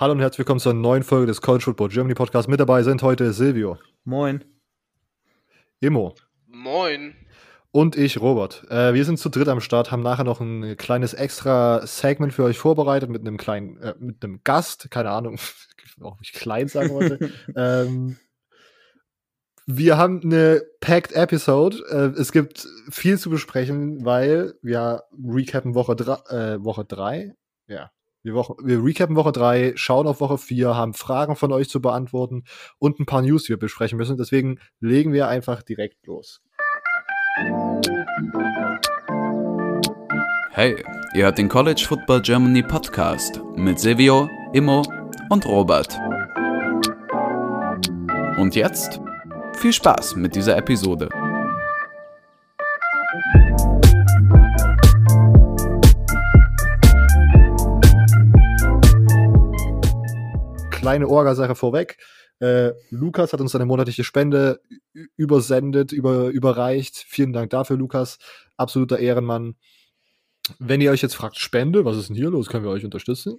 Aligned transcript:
Hallo 0.00 0.12
und 0.12 0.20
herzlich 0.20 0.38
willkommen 0.38 0.60
zur 0.60 0.72
neuen 0.72 1.02
Folge 1.02 1.26
des 1.26 1.42
College 1.42 1.62
Football 1.62 1.90
Germany 1.90 2.14
Podcast. 2.14 2.48
Mit 2.48 2.58
dabei 2.58 2.82
sind 2.82 3.02
heute 3.02 3.34
Silvio. 3.34 3.76
Moin. 4.04 4.42
Immo. 5.80 6.14
Moin. 6.46 7.14
Und 7.70 7.96
ich, 7.96 8.18
Robert. 8.18 8.64
Äh, 8.70 8.94
wir 8.94 9.04
sind 9.04 9.18
zu 9.18 9.28
dritt 9.28 9.48
am 9.48 9.60
Start, 9.60 9.90
haben 9.90 10.02
nachher 10.02 10.24
noch 10.24 10.40
ein 10.40 10.78
kleines 10.78 11.12
extra 11.12 11.86
Segment 11.86 12.32
für 12.32 12.44
euch 12.44 12.56
vorbereitet 12.56 13.10
mit 13.10 13.20
einem 13.20 13.36
kleinen, 13.36 13.76
äh, 13.76 13.94
mit 13.98 14.24
einem 14.24 14.40
Gast, 14.42 14.90
keine 14.90 15.10
Ahnung, 15.10 15.38
auch 16.00 16.18
nicht 16.18 16.32
klein 16.32 16.68
sagen 16.68 16.94
wollte. 16.94 17.30
ähm, 17.54 18.16
wir 19.66 19.98
haben 19.98 20.22
eine 20.24 20.62
packed 20.80 21.12
Episode. 21.12 21.76
Äh, 21.90 22.18
es 22.18 22.32
gibt 22.32 22.66
viel 22.88 23.18
zu 23.18 23.28
besprechen, 23.28 24.02
weil 24.06 24.54
wir 24.62 25.02
recappen 25.12 25.74
Woche 25.74 25.94
3, 25.94 26.54
äh, 26.54 26.64
Woche 26.64 26.86
3. 26.86 27.34
Ja, 27.66 27.90
wir, 28.22 28.34
Woche, 28.34 28.54
wir 28.62 28.84
recappen 28.84 29.16
Woche 29.16 29.32
3, 29.32 29.72
schauen 29.76 30.06
auf 30.06 30.20
Woche 30.20 30.38
4, 30.38 30.74
haben 30.74 30.94
Fragen 30.94 31.36
von 31.36 31.52
euch 31.52 31.68
zu 31.68 31.80
beantworten 31.80 32.44
und 32.78 33.00
ein 33.00 33.06
paar 33.06 33.22
News, 33.22 33.44
die 33.44 33.50
wir 33.50 33.58
besprechen 33.58 33.96
müssen. 33.96 34.16
Deswegen 34.16 34.58
legen 34.80 35.12
wir 35.12 35.28
einfach 35.28 35.62
direkt 35.62 36.06
los. 36.06 36.42
Hey, 40.50 40.76
ihr 41.14 41.24
hört 41.24 41.38
den 41.38 41.48
College 41.48 41.84
Football 41.86 42.20
Germany 42.20 42.62
Podcast 42.62 43.40
mit 43.56 43.78
Silvio, 43.78 44.28
Immo 44.52 44.82
und 45.30 45.46
Robert. 45.46 45.98
Und 48.36 48.54
jetzt 48.54 49.00
viel 49.54 49.72
Spaß 49.72 50.16
mit 50.16 50.34
dieser 50.34 50.56
Episode. 50.56 51.08
Kleine 60.80 61.08
Orgasache 61.08 61.54
vorweg. 61.54 61.98
Äh, 62.38 62.72
Lukas 62.88 63.34
hat 63.34 63.40
uns 63.42 63.54
eine 63.54 63.66
monatliche 63.66 64.02
Spende 64.02 64.62
übersendet, 65.14 65.92
über, 65.92 66.28
überreicht. 66.28 66.96
Vielen 66.96 67.34
Dank 67.34 67.50
dafür, 67.50 67.76
Lukas. 67.76 68.18
Absoluter 68.56 68.98
Ehrenmann. 68.98 69.56
Wenn 70.58 70.80
ihr 70.80 70.90
euch 70.90 71.02
jetzt 71.02 71.16
fragt, 71.16 71.38
Spende, 71.38 71.84
was 71.84 71.98
ist 71.98 72.08
denn 72.08 72.16
hier 72.16 72.30
los? 72.30 72.48
Können 72.48 72.64
wir 72.64 72.70
euch 72.70 72.86
unterstützen? 72.86 73.38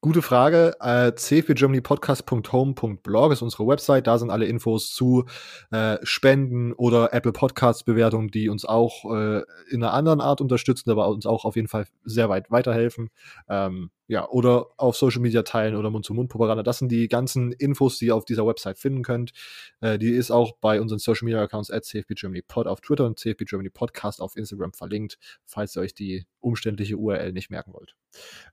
Gute 0.00 0.22
Frage. 0.22 0.76
Äh, 0.78 1.10
cfgermanypodcast.home.blog 1.10 3.32
ist 3.32 3.42
unsere 3.42 3.66
Website. 3.66 4.06
Da 4.06 4.16
sind 4.16 4.30
alle 4.30 4.46
Infos 4.46 4.94
zu 4.94 5.24
äh, 5.72 5.98
Spenden 6.04 6.72
oder 6.72 7.12
Apple 7.12 7.32
Podcasts 7.32 7.82
Bewertungen, 7.82 8.28
die 8.28 8.48
uns 8.48 8.64
auch 8.64 9.12
äh, 9.12 9.42
in 9.68 9.82
einer 9.82 9.92
anderen 9.92 10.20
Art 10.20 10.40
unterstützen, 10.40 10.92
aber 10.92 11.08
uns 11.08 11.26
auch 11.26 11.44
auf 11.44 11.56
jeden 11.56 11.66
Fall 11.66 11.86
sehr 12.04 12.28
weit 12.28 12.48
weiterhelfen. 12.52 13.10
Ähm, 13.48 13.90
ja, 14.06 14.28
oder 14.28 14.68
auf 14.76 14.96
Social 14.96 15.20
Media 15.20 15.42
teilen 15.42 15.74
oder 15.74 15.90
Mund-zu-Mund-Propaganda. 15.90 16.62
Das 16.62 16.78
sind 16.78 16.92
die 16.92 17.08
ganzen 17.08 17.50
Infos, 17.50 17.98
die 17.98 18.06
ihr 18.06 18.14
auf 18.14 18.24
dieser 18.24 18.46
Website 18.46 18.78
finden 18.78 19.02
könnt. 19.02 19.32
Äh, 19.80 19.98
die 19.98 20.12
ist 20.12 20.30
auch 20.30 20.52
bei 20.60 20.80
unseren 20.80 21.00
Social 21.00 21.24
Media 21.24 21.42
Accounts 21.42 21.72
at 21.72 21.84
cfbgermanypod 21.84 22.68
auf 22.68 22.82
Twitter 22.82 23.04
und 23.04 23.18
cfbgermanypodcast 23.18 24.20
auf 24.20 24.36
Instagram 24.36 24.74
verlinkt, 24.74 25.18
falls 25.44 25.76
ihr 25.76 25.82
euch 25.82 25.92
die 25.92 26.24
umständliche 26.38 26.96
URL 26.96 27.32
nicht 27.32 27.50
merken 27.50 27.72
wollt. 27.72 27.96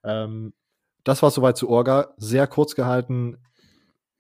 Ähm, 0.04 0.54
das 1.06 1.22
war 1.24 1.32
soweit 1.32 1.56
zu 1.56 1.70
Orga. 1.70 2.14
Sehr 2.18 2.48
kurz 2.48 2.76
gehalten. 2.76 3.38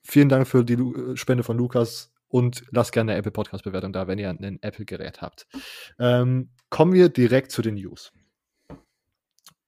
Vielen 0.03 0.29
Dank 0.29 0.47
für 0.47 0.63
die 0.63 0.75
äh, 0.75 1.17
Spende 1.17 1.43
von 1.43 1.57
Lukas 1.57 2.13
und 2.29 2.63
lasst 2.71 2.91
gerne 2.91 3.11
eine 3.11 3.19
Apple 3.19 3.31
Podcast 3.31 3.63
Bewertung 3.63 3.91
da, 3.91 4.07
wenn 4.07 4.19
ihr 4.19 4.29
ein 4.29 4.59
Apple-Gerät 4.61 5.21
habt. 5.21 5.47
Ähm, 5.99 6.51
kommen 6.69 6.93
wir 6.93 7.09
direkt 7.09 7.51
zu 7.51 7.61
den 7.61 7.75
News. 7.75 8.13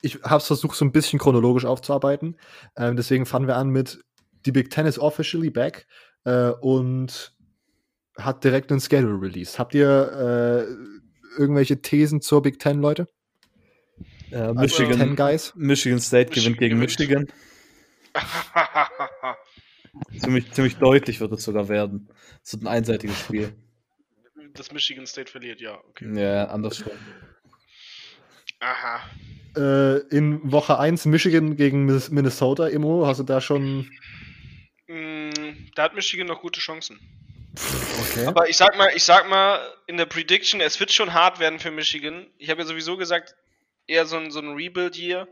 Ich 0.02 0.22
habe 0.24 0.38
es 0.38 0.48
versucht, 0.48 0.78
so 0.78 0.86
ein 0.86 0.92
bisschen 0.92 1.18
chronologisch 1.18 1.66
aufzuarbeiten. 1.66 2.38
Ähm, 2.78 2.96
deswegen 2.96 3.26
fangen 3.26 3.48
wir 3.48 3.58
an 3.58 3.70
mit 3.70 4.00
die 4.46 4.52
Big 4.52 4.70
Ten 4.70 4.86
is 4.86 5.00
officially 5.00 5.50
back 5.50 5.88
äh, 6.24 6.50
und 6.50 7.36
hat 8.16 8.44
direkt 8.44 8.72
einen 8.72 8.80
Schedule 8.80 9.20
release. 9.20 9.58
Habt 9.58 9.74
ihr 9.74 9.88
äh, 9.88 11.40
irgendwelche 11.40 11.82
Thesen 11.82 12.22
zur 12.22 12.44
Big 12.44 12.60
Ten, 12.60 12.80
Leute? 12.80 13.08
Äh, 14.32 14.54
Michigan, 14.54 15.16
Guys. 15.16 15.54
Michigan 15.56 16.00
State 16.00 16.30
Michigan 16.30 16.54
gewinnt 16.58 16.60
gegen. 16.60 16.80
Michigan. 16.80 17.28
Ziemlich, 20.20 20.52
ziemlich 20.54 20.76
deutlich 20.78 21.20
wird 21.20 21.32
es 21.34 21.44
sogar 21.44 21.70
werden. 21.70 22.10
Es 22.44 22.54
wird 22.54 22.64
ein 22.64 22.68
einseitiges 22.68 23.20
Spiel. 23.20 23.56
das 24.54 24.72
Michigan 24.72 25.06
State 25.08 25.32
verliert, 25.32 25.60
ja. 25.60 25.80
Okay. 25.90 26.20
Ja, 26.20 26.46
andersrum. 26.46 26.92
Aha. 28.60 29.02
Äh, 29.56 30.00
in 30.16 30.52
Woche 30.52 30.78
1 30.80 31.06
Michigan 31.06 31.56
gegen 31.56 31.86
Minnesota, 31.86 32.68
Immo, 32.68 33.08
hast 33.08 33.20
du 33.20 33.24
da 33.24 33.42
schon. 33.42 33.90
Mm, 34.88 35.30
Da 35.76 35.84
hat 35.84 35.96
Michigan 35.96 36.28
noch 36.28 36.42
gute 36.42 36.60
Chancen. 36.60 37.00
Okay. 38.02 38.26
Aber 38.28 38.48
ich 38.50 38.58
sag 38.58 38.78
mal, 38.78 38.90
ich 38.96 39.04
sag 39.04 39.28
mal, 39.30 39.60
in 39.88 39.98
der 39.98 40.06
Prediction, 40.06 40.62
es 40.62 40.80
wird 40.80 40.92
schon 40.92 41.14
hart 41.14 41.40
werden 41.40 41.58
für 41.60 41.72
Michigan. 41.72 42.28
Ich 42.38 42.50
habe 42.52 42.62
ja 42.62 42.68
sowieso 42.68 42.98
gesagt, 42.98 43.36
eher 43.88 44.06
so 44.06 44.18
ein, 44.18 44.32
so 44.32 44.40
ein 44.40 44.54
Rebuild 44.54 44.96
hier. 44.96 45.28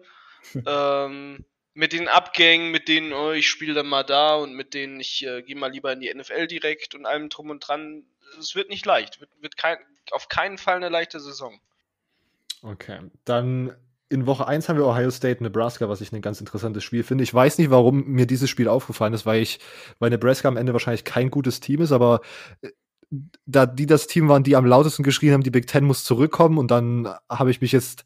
ähm, 0.66 1.46
mit 1.74 1.92
den 1.92 2.08
Abgängen, 2.08 2.72
mit 2.72 2.88
denen, 2.88 3.12
oh, 3.14 3.32
ich 3.32 3.50
spiele 3.50 3.74
dann 3.74 3.88
mal 3.88 4.04
da 4.04 4.36
und 4.36 4.54
mit 4.54 4.74
denen 4.74 5.00
ich 5.00 5.26
äh, 5.26 5.42
gehe 5.44 5.58
mal 5.58 5.72
lieber 5.72 5.92
in 5.92 6.00
die 6.00 6.14
NFL 6.14 6.48
direkt 6.48 6.96
und 6.96 7.06
allem 7.06 7.30
drum 7.30 7.50
und 7.50 7.60
dran. 7.60 8.06
Es 8.40 8.56
wird 8.56 8.70
nicht 8.70 8.86
leicht. 8.86 9.20
Wird, 9.20 9.30
wird 9.42 9.58
kein, 9.58 9.78
auf 10.12 10.30
keinen 10.30 10.58
Fall 10.58 10.78
eine 10.78 10.90
leichte 10.90 11.20
Saison. 11.20 11.60
Okay. 12.62 13.00
Dann 13.26 13.76
in 14.10 14.26
Woche 14.26 14.48
1 14.48 14.70
haben 14.70 14.78
wir 14.78 14.86
Ohio 14.86 15.12
State, 15.12 15.44
Nebraska, 15.44 15.90
was 15.90 16.00
ich 16.00 16.12
ein 16.12 16.22
ganz 16.22 16.40
interessantes 16.40 16.84
Spiel 16.84 17.04
finde. 17.04 17.24
Ich 17.24 17.34
weiß 17.34 17.58
nicht, 17.58 17.72
warum 17.72 18.06
mir 18.06 18.26
dieses 18.26 18.50
Spiel 18.50 18.68
aufgefallen 18.68 19.14
ist, 19.14 19.26
weil 19.26 19.42
ich, 19.42 19.60
weil 20.00 20.10
Nebraska 20.10 20.48
am 20.48 20.58
Ende 20.58 20.74
wahrscheinlich 20.74 21.04
kein 21.04 21.30
gutes 21.30 21.60
Team 21.60 21.82
ist, 21.82 21.92
aber 21.92 22.22
äh, 22.62 22.70
da 23.46 23.66
die 23.66 23.86
das 23.86 24.08
Team 24.08 24.28
waren, 24.28 24.44
die 24.44 24.56
am 24.56 24.66
lautesten 24.66 25.04
geschrien 25.04 25.34
haben, 25.34 25.44
die 25.44 25.52
Big 25.52 25.68
Ten 25.68 25.86
muss 25.86 26.04
zurückkommen 26.04 26.58
und 26.58 26.72
dann 26.72 27.08
habe 27.30 27.52
ich 27.52 27.62
mich 27.62 27.72
jetzt 27.72 28.06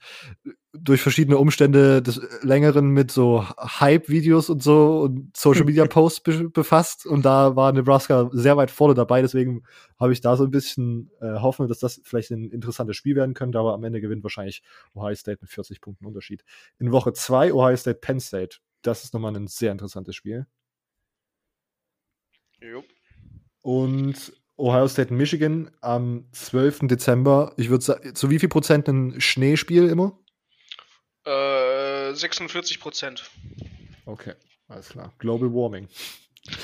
durch 0.72 1.02
verschiedene 1.02 1.38
Umstände 1.38 2.02
des 2.02 2.22
Längeren 2.44 2.90
mit 2.90 3.12
so 3.12 3.44
Hype-Videos 3.58 4.50
und 4.50 4.62
so 4.62 5.02
und 5.02 5.36
Social-Media-Posts 5.36 6.20
be 6.24 6.50
befasst 6.50 7.06
und 7.06 7.26
da 7.26 7.56
war 7.56 7.72
Nebraska 7.72 8.30
sehr 8.32 8.56
weit 8.56 8.70
vorne 8.70 8.94
dabei, 8.94 9.22
deswegen 9.22 9.64
habe 10.00 10.14
ich 10.14 10.22
da 10.22 10.38
so 10.38 10.44
ein 10.44 10.52
bisschen 10.52 11.10
äh, 11.22 11.40
Hoffnung, 11.40 11.68
dass 11.68 11.80
das 11.80 12.00
vielleicht 12.04 12.32
ein 12.32 12.52
interessantes 12.52 12.98
Spiel 12.98 13.16
werden 13.16 13.34
könnte, 13.34 13.58
aber 13.58 13.74
am 13.74 13.84
Ende 13.84 14.02
gewinnt 14.02 14.24
wahrscheinlich 14.24 14.62
Ohio 14.94 15.16
State 15.16 15.40
mit 15.42 15.50
40 15.50 15.82
Punkten 15.82 16.06
Unterschied. 16.06 16.44
In 16.78 16.92
Woche 16.92 17.14
2 17.14 17.54
Ohio 17.54 17.76
State, 17.76 18.00
Penn 18.00 18.20
State, 18.20 18.58
das 18.82 19.04
ist 19.04 19.14
nochmal 19.14 19.36
ein 19.36 19.48
sehr 19.48 19.72
interessantes 19.72 20.16
Spiel. 20.16 20.46
Jo. 22.62 22.84
Und 23.62 24.34
Ohio 24.60 24.88
State, 24.88 25.14
Michigan 25.14 25.72
am 25.82 26.26
12. 26.34 26.80
Dezember. 26.84 27.54
Ich 27.58 27.70
würde 27.70 27.84
sagen, 27.84 28.14
zu 28.14 28.30
wie 28.30 28.40
viel 28.40 28.50
Prozent 28.50 28.88
ein 28.88 29.20
Schneespiel 29.22 29.88
immer? 29.88 30.20
Äh, 31.26 32.14
46 32.14 32.80
Prozent. 32.80 33.30
Okay, 34.06 34.34
alles 34.68 34.90
klar. 34.90 35.14
Global 35.18 35.54
Warming. 35.54 35.88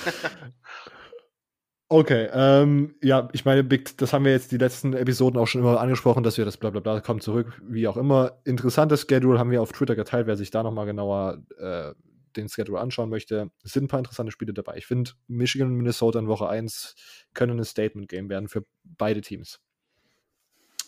okay, 1.89 2.29
ähm, 2.33 2.95
ja, 3.01 3.29
ich 3.31 3.45
meine, 3.45 3.63
Big, 3.63 3.97
das 3.97 4.11
haben 4.11 4.25
wir 4.25 4.31
jetzt 4.31 4.51
die 4.51 4.57
letzten 4.57 4.93
Episoden 4.93 5.39
auch 5.39 5.47
schon 5.47 5.61
immer 5.61 5.79
angesprochen, 5.79 6.23
dass 6.23 6.37
wir 6.37 6.45
das 6.45 6.57
bla 6.57 6.71
bla 6.71 6.81
bla 6.81 6.99
kommt 6.99 7.23
zurück, 7.23 7.59
wie 7.63 7.87
auch 7.87 7.97
immer. 7.97 8.41
Interessantes 8.43 9.05
Schedule 9.07 9.39
haben 9.39 9.51
wir 9.51 9.61
auf 9.61 9.71
Twitter 9.71 9.95
geteilt, 9.95 10.27
wer 10.27 10.35
sich 10.35 10.51
da 10.51 10.63
nochmal 10.63 10.85
genauer 10.85 11.43
äh, 11.57 11.93
den 12.37 12.49
Schedule 12.49 12.79
anschauen 12.79 13.09
möchte. 13.09 13.49
Sind 13.63 13.85
ein 13.85 13.87
paar 13.87 13.99
interessante 13.99 14.31
Spiele 14.31 14.53
dabei. 14.53 14.77
Ich 14.77 14.85
finde, 14.87 15.11
Michigan 15.27 15.67
und 15.69 15.75
Minnesota 15.75 16.19
in 16.19 16.27
Woche 16.27 16.47
1 16.49 16.95
können 17.33 17.59
ein 17.59 17.65
Statement-Game 17.65 18.29
werden 18.29 18.47
für 18.49 18.65
beide 18.83 19.21
Teams. 19.21 19.59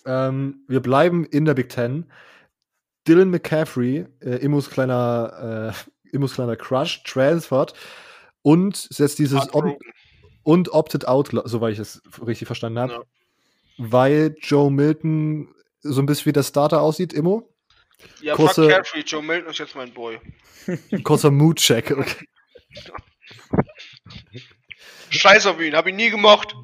Ähm, 0.06 0.64
wir 0.68 0.80
bleiben 0.82 1.26
in 1.26 1.46
der 1.46 1.54
Big 1.54 1.70
Ten. 1.70 2.06
Dylan 3.08 3.30
McCaffrey, 3.30 4.06
äh, 4.22 4.36
Immos 4.38 4.70
kleiner, 4.70 5.74
äh, 5.74 6.10
Immos 6.16 6.34
kleiner 6.34 6.56
Crush, 6.56 7.04
transfert 7.04 7.74
und 8.42 8.76
setzt 8.76 9.20
dieses 9.20 9.40
Heartbroken. 9.40 9.78
und 10.44 10.70
opted 10.74 11.08
out, 11.08 11.30
soweit 11.46 11.74
ich 11.74 11.80
es 11.80 12.02
richtig 12.26 12.48
verstanden 12.48 12.80
habe, 12.80 12.94
Ja. 12.94 13.02
weil 13.78 14.36
Joe 14.42 14.72
Milton 14.72 15.54
so 15.82 16.02
ein 16.02 16.06
bisschen 16.06 16.26
wie 16.28 16.34
der 16.34 16.44
Starter 16.44 16.82
aussieht, 16.82 17.14
Immo. 17.14 17.50
Ja, 18.22 18.36
Kurze- 18.36 18.64
fuck 18.64 18.72
Carefree, 18.72 19.02
Joe 19.02 19.24
Milton 19.24 19.52
ist 19.52 19.60
jetzt 19.60 19.76
mein 19.76 19.94
Boy. 19.94 20.20
Kurzer 21.04 21.32
Mood-Check. 21.32 21.92
Okay. 21.92 22.28
Scheiß 25.10 25.46
auf 25.46 25.60
ihn, 25.62 25.76
hab 25.76 25.88
ihn 25.88 25.96
nie 25.96 26.10
gemocht. 26.10 26.56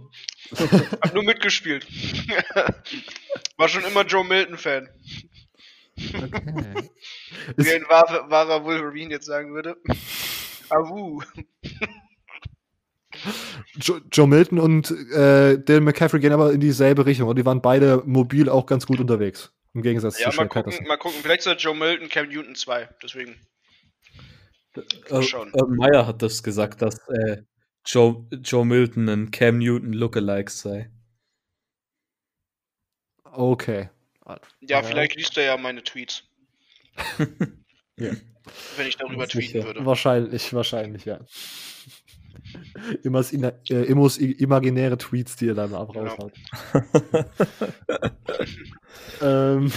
hab 1.01 1.13
nur 1.13 1.23
mitgespielt. 1.23 1.87
War 3.57 3.69
schon 3.69 3.83
immer 3.85 4.05
Joe 4.05 4.23
Milton-Fan. 4.23 4.89
okay. 5.97 6.89
Wie 7.57 7.71
ein 7.71 7.85
wahrer, 7.87 8.29
wahrer 8.29 8.63
Wolverine 8.63 9.11
jetzt 9.11 9.25
sagen 9.25 9.53
würde. 9.53 9.77
Awu. 10.69 11.21
Jo 13.75 13.99
Joe 14.11 14.27
Milton 14.27 14.59
und 14.59 14.89
äh, 15.11 15.57
Dylan 15.57 15.83
McCaffrey 15.83 16.19
gehen 16.19 16.33
aber 16.33 16.51
in 16.51 16.59
dieselbe 16.59 17.05
Richtung 17.05 17.29
und 17.29 17.37
die 17.37 17.45
waren 17.45 17.61
beide 17.61 18.01
mobil 18.05 18.49
auch 18.49 18.65
ganz 18.65 18.85
gut 18.87 18.99
unterwegs. 18.99 19.53
Im 19.73 19.81
Gegensatz 19.81 20.19
Ja, 20.19 20.29
zu 20.29 20.37
mal 20.37 20.47
gucken, 20.47 20.63
Patterson. 20.63 20.87
mal 20.87 20.97
gucken. 20.97 21.19
Vielleicht 21.21 21.41
ist 21.41 21.47
er 21.47 21.55
Joe 21.57 21.75
Milton, 21.75 22.09
Cam 22.09 22.27
Newton 22.29 22.55
2. 22.55 22.89
Deswegen. 23.01 23.35
Äh, 24.75 24.81
äh, 24.81 25.63
Meyer 25.67 26.07
hat 26.07 26.21
das 26.21 26.41
gesagt, 26.43 26.81
dass 26.81 26.97
äh, 27.09 27.43
Joe, 27.85 28.25
Joe 28.43 28.65
Milton 28.65 29.07
ein 29.09 29.31
Cam 29.31 29.57
Newton 29.59 29.93
Lookalike 29.93 30.49
sei. 30.51 30.89
Okay. 33.23 33.89
Ja, 34.25 34.39
Ja. 34.61 34.83
vielleicht 34.83 35.15
liest 35.15 35.37
er 35.37 35.43
ja 35.45 35.57
meine 35.57 35.83
Tweets. 35.83 36.23
Ja. 37.95 38.11
Wenn 38.75 38.87
ich 38.87 38.97
darüber 38.97 39.27
tweeten 39.27 39.63
würde. 39.63 39.85
Wahrscheinlich, 39.85 40.51
wahrscheinlich, 40.51 41.05
ja. 41.05 41.19
Immers, 43.03 43.31
ina- 43.33 43.53
äh, 43.69 43.83
Immos 43.83 44.17
imaginäre 44.17 44.97
Tweets, 44.97 45.35
die 45.35 45.49
er 45.49 45.55
dann 45.55 45.73
ab 45.73 45.91
Genau. 45.93 46.05
raushaut. 46.09 46.33
ähm, 49.21 49.71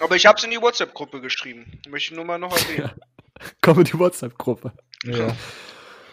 Aber 0.00 0.16
ich 0.16 0.26
habe 0.26 0.38
es 0.38 0.44
in 0.44 0.50
die 0.50 0.60
WhatsApp-Gruppe 0.60 1.20
geschrieben. 1.20 1.80
Möchte 1.88 2.12
ich 2.12 2.16
nur 2.16 2.24
mal 2.24 2.38
noch 2.38 2.56
erwähnen. 2.56 2.90
komm 3.62 3.78
in 3.78 3.84
die 3.84 3.98
WhatsApp-Gruppe. 3.98 4.72
Ja. 5.04 5.34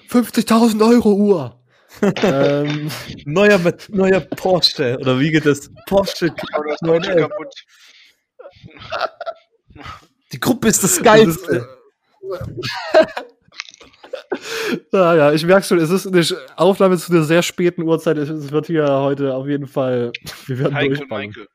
50.000 0.10 0.86
Euro 0.90 1.14
Uhr. 1.14 1.58
ähm, 2.02 2.90
Neuer, 3.26 3.58
mit- 3.60 3.90
neuer 3.90 4.22
Porsche. 4.22 4.98
Oder 5.00 5.20
wie 5.20 5.32
geht 5.32 5.46
das? 5.46 5.70
Porsche. 5.88 6.34
Aber 6.54 6.66
das 7.00 7.16
kaputt. 7.16 7.54
Die 10.32 10.40
Gruppe 10.40 10.68
ist 10.70 10.84
das 10.84 10.92
das 10.92 10.98
ist, 11.00 11.04
Geilste. 11.04 11.68
äh, 14.72 14.78
naja, 14.92 15.32
ich 15.34 15.46
merke 15.46 15.66
schon, 15.66 15.78
es 15.80 15.90
ist 15.90 16.08
eine 16.08 16.24
Aufnahme 16.58 16.98
zu 16.98 17.12
einer 17.12 17.24
sehr 17.24 17.44
späten 17.44 17.84
Uhrzeit. 17.84 18.18
Es- 18.18 18.52
wird 18.52 18.68
hier 18.68 18.88
heute 18.88 19.34
auf 19.34 19.48
jeden 19.48 19.68
Fall. 19.68 20.12
Wir 20.48 20.60
werden 20.60 20.76
Heikel, 20.76 20.98
durchballen. 20.98 21.28
Michael. 21.30 21.48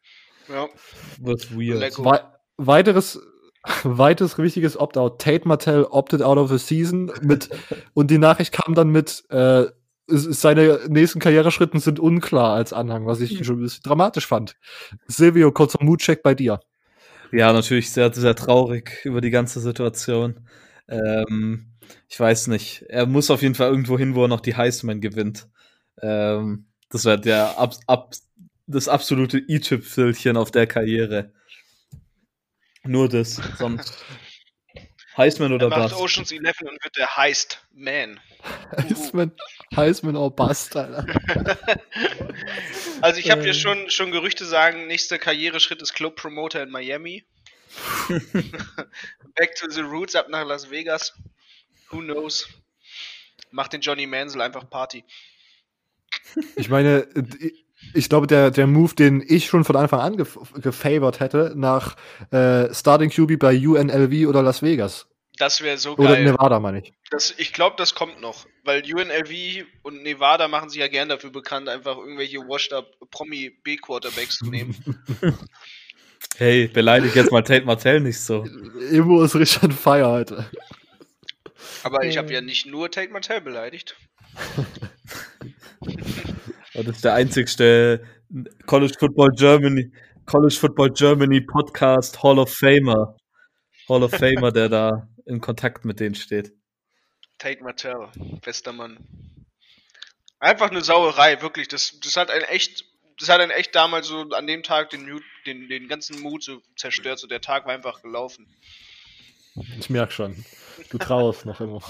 Ja, 0.48 0.68
Wird 1.20 1.56
weird. 1.56 1.98
Wei 1.98 2.20
weiteres, 2.58 3.20
weiteres 3.82 4.38
wichtiges 4.38 4.78
Opt-out. 4.78 5.20
Tate 5.20 5.46
Martell 5.46 5.84
opted 5.90 6.22
out 6.22 6.38
of 6.38 6.48
the 6.50 6.58
season 6.58 7.10
mit 7.20 7.50
und 7.94 8.10
die 8.10 8.18
Nachricht 8.18 8.52
kam 8.52 8.74
dann 8.74 8.88
mit 8.90 9.24
äh, 9.30 9.66
seine 10.08 10.80
nächsten 10.88 11.18
Karriereschritten 11.18 11.80
sind 11.80 11.98
unklar 11.98 12.54
als 12.54 12.72
Anhang, 12.72 13.06
was 13.06 13.20
ich 13.20 13.44
schon 13.44 13.56
ein 13.58 13.62
bisschen 13.62 13.82
dramatisch 13.82 14.26
fand. 14.26 14.54
Silvio, 15.08 15.50
kurzer 15.50 15.82
Moodcheck 15.82 16.22
bei 16.22 16.34
dir. 16.34 16.60
Ja, 17.32 17.52
natürlich 17.52 17.90
sehr, 17.90 18.12
sehr 18.14 18.36
traurig 18.36 19.00
über 19.04 19.20
die 19.20 19.30
ganze 19.30 19.58
Situation. 19.58 20.48
Ähm, 20.88 21.72
ich 22.08 22.18
weiß 22.18 22.48
nicht. 22.48 22.82
Er 22.88 23.06
muss 23.06 23.30
auf 23.30 23.42
jeden 23.42 23.54
Fall 23.54 23.70
irgendwo 23.70 23.98
hin, 23.98 24.14
wo 24.14 24.24
er 24.24 24.28
noch 24.28 24.40
die 24.40 24.56
Heisman 24.56 25.00
gewinnt. 25.00 25.48
Ähm, 26.02 26.66
das 26.90 27.04
wäre 27.04 27.20
der 27.20 27.58
ab, 27.58 27.74
ab, 27.86 28.14
das 28.66 28.88
absolute 28.88 29.38
i-Tüpfelchen 29.38 30.36
auf 30.36 30.50
der 30.50 30.66
Karriere. 30.66 31.32
Nur 32.84 33.08
das, 33.08 33.40
sonst. 33.58 34.04
Heisman 35.16 35.52
oder 35.52 35.70
er 35.70 35.78
macht 35.78 35.90
Bust? 35.92 36.02
Oceans 36.02 36.30
11 36.30 36.60
und 36.60 36.84
wird 36.84 36.96
der 36.96 37.16
Heist 37.16 37.62
Man. 37.72 38.20
Heisman, 38.76 39.32
Heisman 39.74 40.14
or 40.16 40.34
Bust, 40.34 40.76
Alter. 40.76 41.06
Also 43.02 43.20
ich 43.20 43.30
habe 43.30 43.40
Ähm. 43.40 43.44
hier 43.46 43.54
schon, 43.54 43.90
schon 43.90 44.10
Gerüchte 44.10 44.44
sagen, 44.44 44.86
nächster 44.86 45.18
Karriereschritt 45.18 45.82
ist 45.82 45.94
Club 45.94 46.16
Promoter 46.16 46.62
in 46.62 46.70
Miami. 46.70 47.24
Back 49.34 49.54
to 49.56 49.68
the 49.70 49.80
Roots, 49.82 50.14
ab 50.14 50.28
nach 50.28 50.46
Las 50.46 50.70
Vegas. 50.70 51.12
Who 51.90 51.98
knows? 51.98 52.48
Macht 53.50 53.72
den 53.72 53.80
Johnny 53.80 54.06
Mansell 54.06 54.42
einfach 54.42 54.68
Party. 54.68 55.04
Ich 56.56 56.68
meine, 56.68 57.06
ich 57.94 58.08
glaube, 58.08 58.26
der, 58.26 58.50
der 58.50 58.66
Move, 58.66 58.94
den 58.94 59.24
ich 59.26 59.46
schon 59.46 59.64
von 59.64 59.76
Anfang 59.76 60.00
an 60.00 60.16
gef 60.16 60.38
gefavored 60.54 61.20
hätte, 61.20 61.52
nach 61.56 61.96
äh, 62.30 62.72
Starting 62.74 63.10
QB 63.10 63.38
bei 63.38 63.56
UNLV 63.56 64.28
oder 64.28 64.42
Las 64.42 64.62
Vegas. 64.62 65.06
Das 65.38 65.60
wäre 65.60 65.76
so 65.76 65.96
Oder 65.96 66.14
geil. 66.14 66.24
Nevada, 66.24 66.60
meine 66.60 66.80
ich. 66.80 66.94
Das, 67.10 67.34
ich 67.36 67.52
glaube, 67.52 67.76
das 67.76 67.94
kommt 67.94 68.20
noch, 68.20 68.46
weil 68.64 68.82
UNLV 68.82 69.66
und 69.82 70.02
Nevada 70.02 70.48
machen 70.48 70.70
sich 70.70 70.80
ja 70.80 70.88
gern 70.88 71.10
dafür 71.10 71.30
bekannt, 71.30 71.68
einfach 71.68 71.98
irgendwelche 71.98 72.38
washed-up 72.38 72.86
Promi-B-Quarterbacks 73.10 74.38
zu 74.38 74.46
nehmen. 74.46 74.74
Hey, 76.38 76.68
beleidig 76.68 77.14
jetzt 77.14 77.32
mal 77.32 77.42
Tate 77.42 77.64
Martell 77.64 78.00
nicht 78.00 78.20
so. 78.20 78.44
Immo 78.90 79.22
ist 79.22 79.62
on 79.62 79.72
fire 79.72 80.06
heute. 80.06 80.44
Aber 81.82 82.04
ich 82.04 82.18
habe 82.18 82.32
ja 82.32 82.40
nicht 82.40 82.66
nur 82.66 82.90
Tate 82.90 83.12
Martell 83.12 83.40
beleidigt. 83.40 83.96
Das 86.74 86.96
ist 86.96 87.04
der 87.04 87.14
einzigste 87.14 88.06
College 88.66 88.94
Football 88.98 89.30
Germany, 89.34 89.90
College 90.26 90.54
Football 90.54 90.90
Germany 90.90 91.40
Podcast 91.40 92.22
Hall 92.22 92.38
of 92.38 92.52
Famer. 92.52 93.16
Hall 93.88 94.02
of 94.02 94.10
Famer, 94.10 94.52
der 94.52 94.68
da 94.68 95.08
in 95.24 95.40
Kontakt 95.40 95.86
mit 95.86 96.00
denen 96.00 96.14
steht. 96.14 96.52
Tate 97.38 97.62
Martell, 97.62 98.10
bester 98.44 98.72
Mann. 98.72 98.98
Einfach 100.38 100.70
eine 100.70 100.82
Sauerei, 100.82 101.40
wirklich. 101.40 101.68
Das, 101.68 101.98
das 102.00 102.16
hat 102.16 102.30
ein 102.30 102.42
echt, 102.42 102.84
das 103.18 103.28
hat 103.30 103.40
ein 103.40 103.50
echt 103.50 103.74
damals 103.74 104.08
so 104.08 104.28
an 104.30 104.46
dem 104.46 104.62
Tag 104.62 104.90
den, 104.90 105.22
den, 105.46 105.68
den 105.68 105.88
ganzen 105.88 106.20
Mut 106.20 106.42
so 106.42 106.60
zerstört. 106.76 107.18
So 107.18 107.26
der 107.26 107.40
Tag 107.40 107.64
war 107.64 107.72
einfach 107.72 108.02
gelaufen. 108.02 108.46
Ich 109.78 109.88
merke 109.88 110.12
schon. 110.12 110.44
Du 110.90 110.98
trauerst 110.98 111.46
noch 111.46 111.60
immer. 111.60 111.80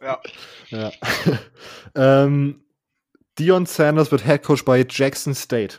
Ja. 0.00 0.20
Ja. 0.68 0.92
ähm, 1.94 2.64
Dion 3.38 3.66
Sanders 3.66 4.10
wird 4.10 4.24
Head 4.24 4.42
Coach 4.42 4.64
bei 4.64 4.86
Jackson 4.88 5.34
State. 5.34 5.78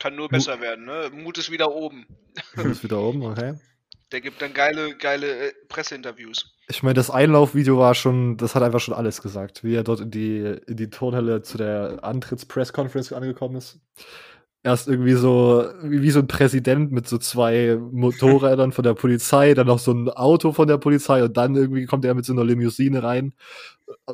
Kann 0.00 0.16
nur 0.16 0.28
besser 0.28 0.60
werden, 0.60 0.84
ne? 0.84 1.10
Mut 1.12 1.38
ist 1.38 1.50
wieder 1.50 1.72
oben. 1.72 2.06
Du 2.56 2.64
bist 2.64 2.82
wieder 2.82 3.00
oben, 3.00 3.22
okay. 3.22 3.54
Der 4.12 4.20
gibt 4.20 4.42
dann 4.42 4.52
geile, 4.52 4.96
geile 4.96 5.48
äh, 5.48 5.52
Presseinterviews. 5.68 6.54
Ich 6.68 6.82
meine, 6.82 6.94
das 6.94 7.10
Einlaufvideo 7.10 7.78
war 7.78 7.94
schon, 7.94 8.36
das 8.36 8.54
hat 8.54 8.62
einfach 8.62 8.80
schon 8.80 8.94
alles 8.94 9.22
gesagt, 9.22 9.64
wie 9.64 9.74
er 9.74 9.82
dort 9.82 10.00
in 10.00 10.10
die, 10.10 10.38
in 10.66 10.76
die 10.76 10.90
Turnhalle 10.90 11.42
zu 11.42 11.58
der 11.58 11.98
Antritts-Press-Conference 12.02 13.12
angekommen 13.12 13.56
ist. 13.56 13.80
Erst 14.64 14.88
irgendwie 14.88 15.12
so, 15.12 15.66
wie, 15.82 16.10
so 16.10 16.20
ein 16.20 16.26
Präsident 16.26 16.90
mit 16.90 17.06
so 17.06 17.18
zwei 17.18 17.78
Motorrädern 17.78 18.72
von 18.72 18.82
der 18.82 18.94
Polizei, 18.94 19.52
dann 19.52 19.66
noch 19.66 19.78
so 19.78 19.92
ein 19.92 20.08
Auto 20.08 20.52
von 20.52 20.66
der 20.66 20.78
Polizei 20.78 21.22
und 21.22 21.36
dann 21.36 21.54
irgendwie 21.54 21.84
kommt 21.84 22.04
er 22.06 22.14
mit 22.14 22.24
so 22.24 22.32
einer 22.32 22.44
Limousine 22.44 23.02
rein, 23.02 23.34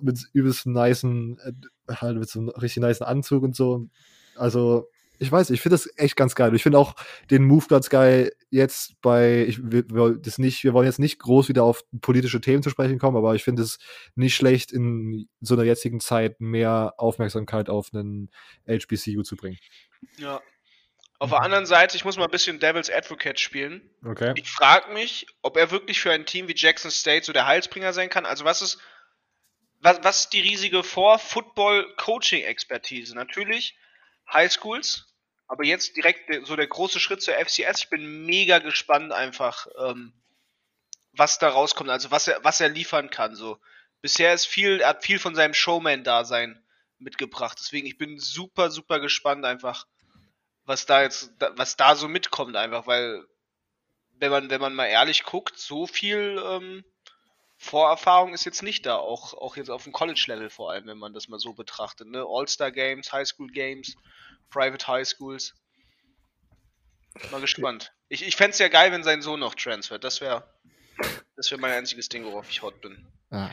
mit 0.02 0.18
übelst 0.32 0.66
nicen, 0.66 1.38
äh, 1.38 1.94
halt 1.94 2.18
mit 2.18 2.28
so 2.28 2.40
einem 2.40 2.48
richtig 2.48 2.82
nicen 2.82 3.04
Anzug 3.04 3.44
und 3.44 3.54
so. 3.54 3.86
Also, 4.36 4.88
ich 5.20 5.30
weiß, 5.30 5.50
ich 5.50 5.60
finde 5.60 5.74
das 5.74 5.88
echt 5.98 6.16
ganz 6.16 6.34
geil. 6.34 6.54
Ich 6.54 6.62
finde 6.62 6.78
auch 6.78 6.94
den 7.30 7.44
Move 7.44 7.66
ganz 7.68 7.90
geil 7.90 8.32
jetzt 8.48 8.98
bei, 9.02 9.44
ich 9.46 9.58
wir, 9.62 10.14
das 10.14 10.38
nicht, 10.38 10.64
wir 10.64 10.72
wollen 10.72 10.86
jetzt 10.86 10.98
nicht 10.98 11.18
groß 11.18 11.50
wieder 11.50 11.62
auf 11.62 11.84
politische 12.00 12.40
Themen 12.40 12.62
zu 12.62 12.70
sprechen 12.70 12.98
kommen, 12.98 13.18
aber 13.18 13.34
ich 13.34 13.44
finde 13.44 13.62
es 13.62 13.78
nicht 14.14 14.34
schlecht, 14.34 14.72
in 14.72 15.28
so 15.42 15.52
einer 15.54 15.64
jetzigen 15.64 16.00
Zeit 16.00 16.40
mehr 16.40 16.94
Aufmerksamkeit 16.96 17.68
auf 17.68 17.90
einen 17.92 18.30
HBCU 18.66 19.22
zu 19.22 19.36
bringen. 19.36 19.58
Ja. 20.16 20.40
Auf 21.18 21.28
der 21.28 21.42
anderen 21.42 21.66
Seite, 21.66 21.98
ich 21.98 22.06
muss 22.06 22.16
mal 22.16 22.24
ein 22.24 22.30
bisschen 22.30 22.58
Devil's 22.58 22.88
Advocate 22.88 23.38
spielen. 23.38 23.90
Okay. 24.02 24.32
Ich 24.36 24.50
frage 24.50 24.90
mich, 24.94 25.26
ob 25.42 25.58
er 25.58 25.70
wirklich 25.70 26.00
für 26.00 26.12
ein 26.12 26.24
Team 26.24 26.48
wie 26.48 26.54
Jackson 26.56 26.90
State 26.90 27.26
so 27.26 27.34
der 27.34 27.46
Heilsbringer 27.46 27.92
sein 27.92 28.08
kann. 28.08 28.24
Also 28.24 28.46
was 28.46 28.62
ist, 28.62 28.78
was, 29.80 30.02
was 30.02 30.20
ist 30.20 30.32
die 30.32 30.40
riesige 30.40 30.82
Vor-Football-Coaching-Expertise? 30.82 33.14
Natürlich 33.14 33.76
Highschools, 34.32 35.09
aber 35.50 35.64
jetzt 35.64 35.96
direkt 35.96 36.46
so 36.46 36.54
der 36.54 36.68
große 36.68 37.00
Schritt 37.00 37.22
zur 37.22 37.34
FCS. 37.34 37.80
Ich 37.80 37.90
bin 37.90 38.24
mega 38.24 38.60
gespannt 38.60 39.12
einfach, 39.12 39.66
ähm, 39.84 40.12
was 41.12 41.40
da 41.40 41.48
rauskommt, 41.48 41.90
also 41.90 42.12
was 42.12 42.28
er, 42.28 42.38
was 42.44 42.60
er 42.60 42.68
liefern 42.68 43.10
kann. 43.10 43.34
So 43.34 43.58
bisher 44.00 44.32
ist 44.32 44.46
viel, 44.46 44.80
er 44.80 44.90
hat 44.90 45.04
viel 45.04 45.18
von 45.18 45.34
seinem 45.34 45.52
Showman-Dasein 45.52 46.64
mitgebracht. 46.98 47.58
Deswegen 47.60 47.88
ich 47.88 47.98
bin 47.98 48.20
super, 48.20 48.70
super 48.70 49.00
gespannt 49.00 49.44
einfach, 49.44 49.88
was 50.66 50.86
da 50.86 51.02
jetzt, 51.02 51.32
was 51.56 51.76
da 51.76 51.96
so 51.96 52.06
mitkommt 52.06 52.54
einfach, 52.54 52.86
weil 52.86 53.26
wenn 54.20 54.30
man, 54.30 54.50
wenn 54.50 54.60
man 54.60 54.74
mal 54.74 54.86
ehrlich 54.86 55.24
guckt, 55.24 55.58
so 55.58 55.88
viel 55.88 56.40
ähm, 56.46 56.84
Vorerfahrung 57.56 58.34
ist 58.34 58.44
jetzt 58.44 58.62
nicht 58.62 58.86
da, 58.86 58.98
auch, 58.98 59.34
auch 59.34 59.56
jetzt 59.56 59.68
auf 59.68 59.82
dem 59.82 59.92
College-Level 59.92 60.48
vor 60.48 60.70
allem, 60.70 60.86
wenn 60.86 60.98
man 60.98 61.12
das 61.12 61.26
mal 61.26 61.40
so 61.40 61.54
betrachtet. 61.54 62.06
Ne? 62.06 62.24
All-Star-Games, 62.24 63.12
Highschool-Games, 63.12 63.96
Private 64.50 64.86
Highschools. 64.86 65.54
Mal 67.30 67.40
gespannt. 67.40 67.92
Ich, 68.12 68.26
ich 68.26 68.34
fände 68.34 68.50
es 68.50 68.58
ja 68.58 68.66
geil, 68.66 68.90
wenn 68.90 69.04
sein 69.04 69.22
Sohn 69.22 69.38
noch 69.38 69.54
transfert. 69.54 70.02
Das 70.02 70.20
wäre 70.20 70.42
das 71.36 71.48
wär 71.52 71.58
mein 71.58 71.70
einziges 71.70 72.08
Ding, 72.08 72.24
worauf 72.24 72.50
ich 72.50 72.60
hot 72.60 72.80
bin. 72.80 73.06
Ah, 73.30 73.48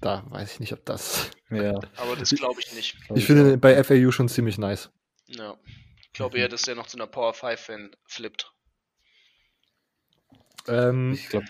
da 0.00 0.24
weiß 0.30 0.52
ich 0.52 0.60
nicht, 0.60 0.72
ob 0.72 0.84
das. 0.84 1.32
Ja. 1.50 1.80
Aber 1.96 2.14
das 2.14 2.30
glaube 2.30 2.60
ich 2.60 2.72
nicht. 2.74 2.96
Ich 3.16 3.26
finde 3.26 3.50
den 3.50 3.60
bei 3.60 3.82
FAU 3.82 4.12
schon 4.12 4.28
ziemlich 4.28 4.56
nice. 4.56 4.90
Ja. 5.26 5.58
Ich 6.00 6.12
glaube 6.12 6.38
eher, 6.38 6.48
dass 6.48 6.62
der 6.62 6.76
noch 6.76 6.86
zu 6.86 6.96
einer 6.96 7.08
Power 7.08 7.34
5-Fan 7.34 7.90
flippt. 8.06 8.52
Ähm, 10.68 11.12
Ich 11.14 11.28
glaube 11.28 11.46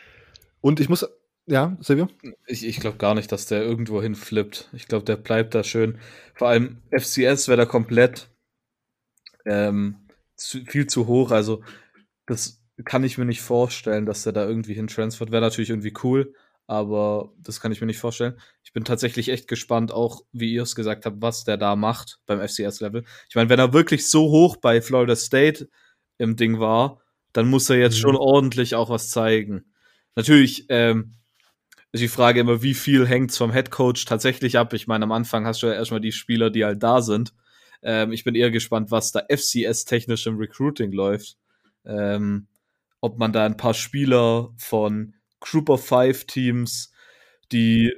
und 0.63 0.81
ich 0.81 0.89
muss, 0.89 1.07
ja, 1.47 1.77
Silvio? 1.81 2.09
ich, 2.47 2.65
ich 2.67 2.81
glaub 2.81 2.99
gar 2.99 3.15
nicht, 3.15 3.31
dass 3.31 3.45
der 3.47 3.61
irgendwo 3.63 4.03
hin 4.03 4.15
flippt. 4.15 4.69
Ich 4.73 4.89
glaube, 4.89 5.05
der 5.05 5.17
bleibt 5.17 5.55
da 5.55 5.63
schön. 5.63 6.01
Vor 6.35 6.49
allem 6.49 6.83
FCS 6.91 7.49
wäre 7.49 7.59
da 7.59 7.67
komplett 7.67 8.29
ähm, 9.47 9.97
zu, 10.37 10.65
viel 10.65 10.87
zu 10.87 11.07
hoch. 11.07 11.31
Also, 11.31 11.62
das 12.26 12.62
kann 12.85 13.05
ich 13.05 13.17
mir 13.17 13.25
nicht 13.25 13.41
vorstellen, 13.41 14.07
dass 14.07 14.23
der 14.23 14.33
da 14.33 14.47
irgendwie 14.47 14.75
hin 14.75 14.88
transfert. 14.88 15.31
Wäre 15.31 15.43
natürlich 15.43 15.71
irgendwie 15.71 15.95
cool, 16.03 16.35
aber 16.67 17.33
das 17.38 17.61
kann 17.61 17.73
ich 17.73 17.81
mir 17.81 17.87
nicht 17.87 17.99
vorstellen. 17.99 18.38
Ich 18.65 18.73
bin 18.73 18.85
tatsächlich 18.85 19.31
echt 19.31 19.49
gespannt, 19.49 19.93
auch 19.93 20.23
wie 20.33 20.53
ihr 20.53 20.62
es 20.62 20.75
gesagt 20.75 21.07
habt, 21.07 21.23
was 21.23 21.45
der 21.45 21.57
da 21.57 21.76
macht 21.76 22.19
beim 22.26 22.47
FCS-Level. 22.47 23.05
Ich 23.29 23.35
meine, 23.35 23.49
wenn 23.49 23.59
er 23.59 23.73
wirklich 23.73 24.09
so 24.09 24.31
hoch 24.31 24.57
bei 24.57 24.83
Florida 24.83 25.17
State 25.17 25.69
im 26.19 26.37
Ding 26.37 26.59
war, 26.61 27.00
dann 27.33 27.49
muss 27.49 27.71
er 27.71 27.76
jetzt 27.76 27.97
mhm. 27.97 28.00
schon 28.00 28.17
ordentlich 28.17 28.75
auch 28.75 28.91
was 28.91 29.11
zeigen. 29.11 29.65
Natürlich 30.17 30.67
ähm, 30.69 31.15
ist 31.93 32.00
die 32.00 32.09
Frage 32.09 32.41
immer, 32.41 32.62
wie 32.62 32.75
viel 32.75 33.07
hängt's 33.07 33.37
vom 33.37 33.53
Head 33.53 33.71
Coach 33.71 34.05
tatsächlich 34.05 34.59
ab. 34.59 34.73
Ich 34.73 34.87
meine, 34.87 35.05
am 35.05 35.12
Anfang 35.12 35.47
hast 35.47 35.62
du 35.62 35.67
ja 35.67 35.75
erstmal 35.75 36.00
die 36.00 36.12
Spieler, 36.12 36.50
die 36.50 36.65
halt 36.65 36.83
da 36.83 37.00
sind. 37.00 37.33
Ähm, 37.83 38.12
ich 38.12 38.25
bin 38.25 38.35
eher 38.35 38.50
gespannt, 38.50 38.90
was 38.90 39.12
da 39.12 39.25
FCS-technisch 39.28 40.26
im 40.26 40.38
Recruiting 40.38 40.92
läuft. 40.92 41.37
Ähm, 41.85 42.49
ob 43.00 43.18
man 43.18 43.33
da 43.33 43.45
ein 43.45 43.56
paar 43.56 43.75
Spieler 43.75 44.52
von 44.56 45.14
Group 45.40 45.68
of 45.68 45.87
Five 45.87 46.25
Teams, 46.25 46.92
die 47.52 47.92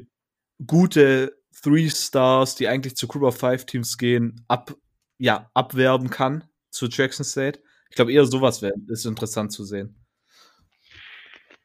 gute 0.67 1.39
Three 1.63 1.89
Stars, 1.91 2.55
die 2.55 2.69
eigentlich 2.69 2.97
zu 2.97 3.09
Group 3.09 3.25
of 3.25 3.39
Five 3.39 3.67
Teams 3.67 3.97
gehen, 3.99 4.45
ab, 4.49 4.75
ja, 5.19 5.51
abwerben 5.55 6.11
kann 6.11 6.45
zu 6.71 6.87
Jackson 6.87 7.25
State. 7.25 7.63
Ich 7.91 7.97
glaube, 7.97 8.13
eher 8.13 8.27
sowas 8.27 8.63
wäre 8.63 8.75
ist 8.89 9.07
interessant 9.07 9.53
zu 9.53 9.65
sehen. 9.65 10.05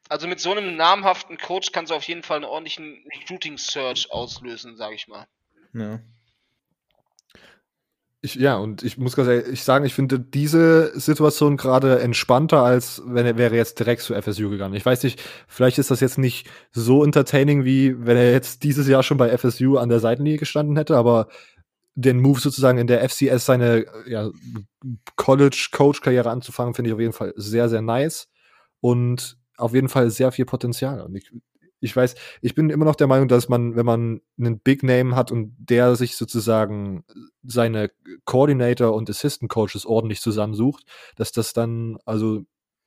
Also 0.10 0.28
mit 0.28 0.40
so 0.40 0.52
einem 0.52 0.76
namhaften 0.76 1.38
Coach 1.38 1.72
kannst 1.72 1.92
du 1.92 1.96
auf 1.96 2.04
jeden 2.04 2.24
Fall 2.24 2.38
einen 2.38 2.46
ordentlichen 2.46 3.04
Recruiting 3.16 3.58
Search 3.58 4.12
auslösen, 4.12 4.78
sage 4.78 4.96
ich 4.96 5.08
mal. 5.08 5.28
Ja. 5.74 6.02
Ich, 8.26 8.36
ja, 8.36 8.56
und 8.56 8.84
ich 8.84 8.98
muss 8.98 9.18
ganz 9.18 9.28
ehrlich 9.28 9.66
sagen, 9.66 9.84
ich 9.84 9.94
finde 9.94 10.18
diese 10.18 10.98
Situation 10.98 11.58
gerade 11.58 12.00
entspannter, 12.00 12.64
als 12.64 13.02
wenn 13.06 13.26
er 13.26 13.38
wäre 13.38 13.54
jetzt 13.54 13.80
direkt 13.80 14.02
zu 14.02 14.14
FSU 14.14 14.50
gegangen. 14.50 14.76
Ich 14.76 14.86
weiß 14.86 15.04
nicht, 15.04 15.22
vielleicht 15.46 15.78
ist 15.78 15.92
das 15.92 16.00
jetzt 16.00 16.18
nicht 16.18 16.50
so 16.72 17.04
entertaining, 17.04 17.66
wie 17.66 18.06
wenn 18.06 18.16
er 18.16 18.32
jetzt 18.32 18.64
dieses 18.64 18.88
Jahr 18.88 19.04
schon 19.04 19.18
bei 19.18 19.38
FSU 19.38 19.76
an 19.76 19.90
der 19.90 20.00
Seitenlinie 20.00 20.40
gestanden 20.40 20.78
hätte, 20.78 20.96
aber 20.96 21.28
den 21.96 22.22
Move 22.22 22.40
sozusagen 22.40 22.78
in 22.78 22.88
der 22.88 23.08
FCS 23.10 23.46
seine 23.46 23.88
ja, 24.08 24.30
College-Coach-Karriere 25.18 26.30
anzufangen, 26.30 26.76
finde 26.76 26.92
ich 26.92 26.94
auf 26.94 27.02
jeden 27.02 27.12
Fall 27.12 27.34
sehr, 27.36 27.68
sehr 27.68 27.82
nice 27.82 28.30
und 28.80 29.38
auf 29.58 29.74
jeden 29.74 29.90
Fall 29.90 30.10
sehr 30.12 30.32
viel 30.32 30.46
Potenzial. 30.46 31.02
Und 31.02 31.14
ich, 31.16 31.30
ich 31.84 31.96
weiß, 31.96 32.16
ich 32.42 32.56
bin 32.56 32.70
immer 32.70 32.86
noch 32.86 32.96
der 32.96 33.08
Meinung, 33.08 33.28
dass 33.28 33.50
man, 33.50 33.76
wenn 33.76 33.86
man 33.86 34.22
einen 34.40 34.60
Big 34.60 34.84
Name 34.84 35.16
hat 35.16 35.32
und 35.32 35.54
der 35.58 35.96
sich 35.96 36.16
sozusagen 36.16 37.04
seine 37.44 37.92
Coordinator 38.24 38.94
und 38.94 39.10
Assistant 39.10 39.52
Coaches 39.52 39.86
ordentlich 39.86 40.22
zusammensucht, 40.22 40.86
dass 41.18 41.34
das 41.34 41.52
dann, 41.52 41.98
also 42.06 42.46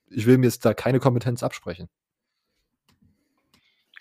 ich 0.09 0.25
will 0.25 0.39
mir 0.39 0.47
jetzt 0.47 0.65
da 0.65 0.73
keine 0.73 0.99
Kompetenz 0.99 1.43
absprechen. 1.43 1.89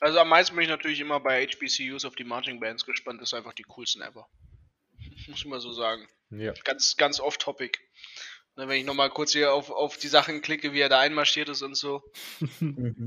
Also 0.01 0.19
am 0.19 0.29
meisten 0.29 0.55
bin 0.57 0.65
ich 0.65 0.71
natürlich 0.71 1.01
immer 1.01 1.21
bei 1.21 1.47
HBCUs 1.47 2.07
auf 2.07 2.15
die 2.15 2.25
Marching 2.25 2.59
Bands 2.59 2.87
gespannt. 2.87 3.21
Das 3.21 3.31
ist 3.31 3.35
einfach 3.35 3.53
die 3.53 3.65
coolsten 3.65 4.01
ever. 4.01 4.27
Muss 5.29 5.39
ich 5.39 5.47
mal 5.47 5.61
so 5.61 5.73
sagen. 5.73 6.09
Ja. 6.31 6.55
Ganz, 6.65 6.97
ganz 6.97 7.21
off-topic. 7.21 7.79
Ne, 8.57 8.69
wenn 8.69 8.81
ich 8.81 8.87
nochmal 8.87 9.11
kurz 9.11 9.33
hier 9.33 9.53
auf, 9.53 9.71
auf 9.71 9.99
die 9.99 10.09
Sachen 10.09 10.41
klicke, 10.41 10.73
wie 10.73 10.81
er 10.81 10.89
da 10.89 11.01
einmarschiert 11.01 11.51
ist 11.51 11.61
und 11.61 11.77
so. 11.77 12.03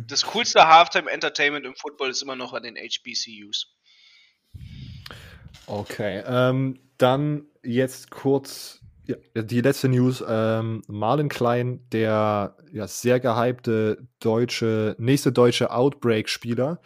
das 0.07 0.27
coolste 0.27 0.67
Halftime 0.67 1.09
Entertainment 1.09 1.65
im 1.65 1.75
Football 1.75 2.11
ist 2.11 2.21
immer 2.21 2.35
noch 2.35 2.53
an 2.53 2.61
den 2.61 2.75
HBCUs. 2.75 3.75
Okay, 5.65 6.23
ähm, 6.27 6.79
dann 6.97 7.45
jetzt 7.63 8.11
kurz 8.11 8.81
ja, 9.07 9.15
die 9.41 9.61
letzte 9.61 9.89
News. 9.89 10.23
Ähm, 10.27 10.83
Marlon 10.87 11.29
Klein, 11.29 11.83
der 11.91 12.55
ja, 12.71 12.87
sehr 12.87 13.19
gehypte 13.19 14.07
deutsche, 14.19 14.95
nächste 14.99 15.31
deutsche 15.31 15.71
Outbreak-Spieler, 15.71 16.79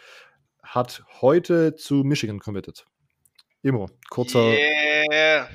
hat 0.62 1.02
heute 1.20 1.74
zu 1.74 1.96
Michigan 1.96 2.38
committed. 2.38 2.86
Immo, 3.62 3.90
kurzer. 4.08 4.42
Yeah. 4.42 5.48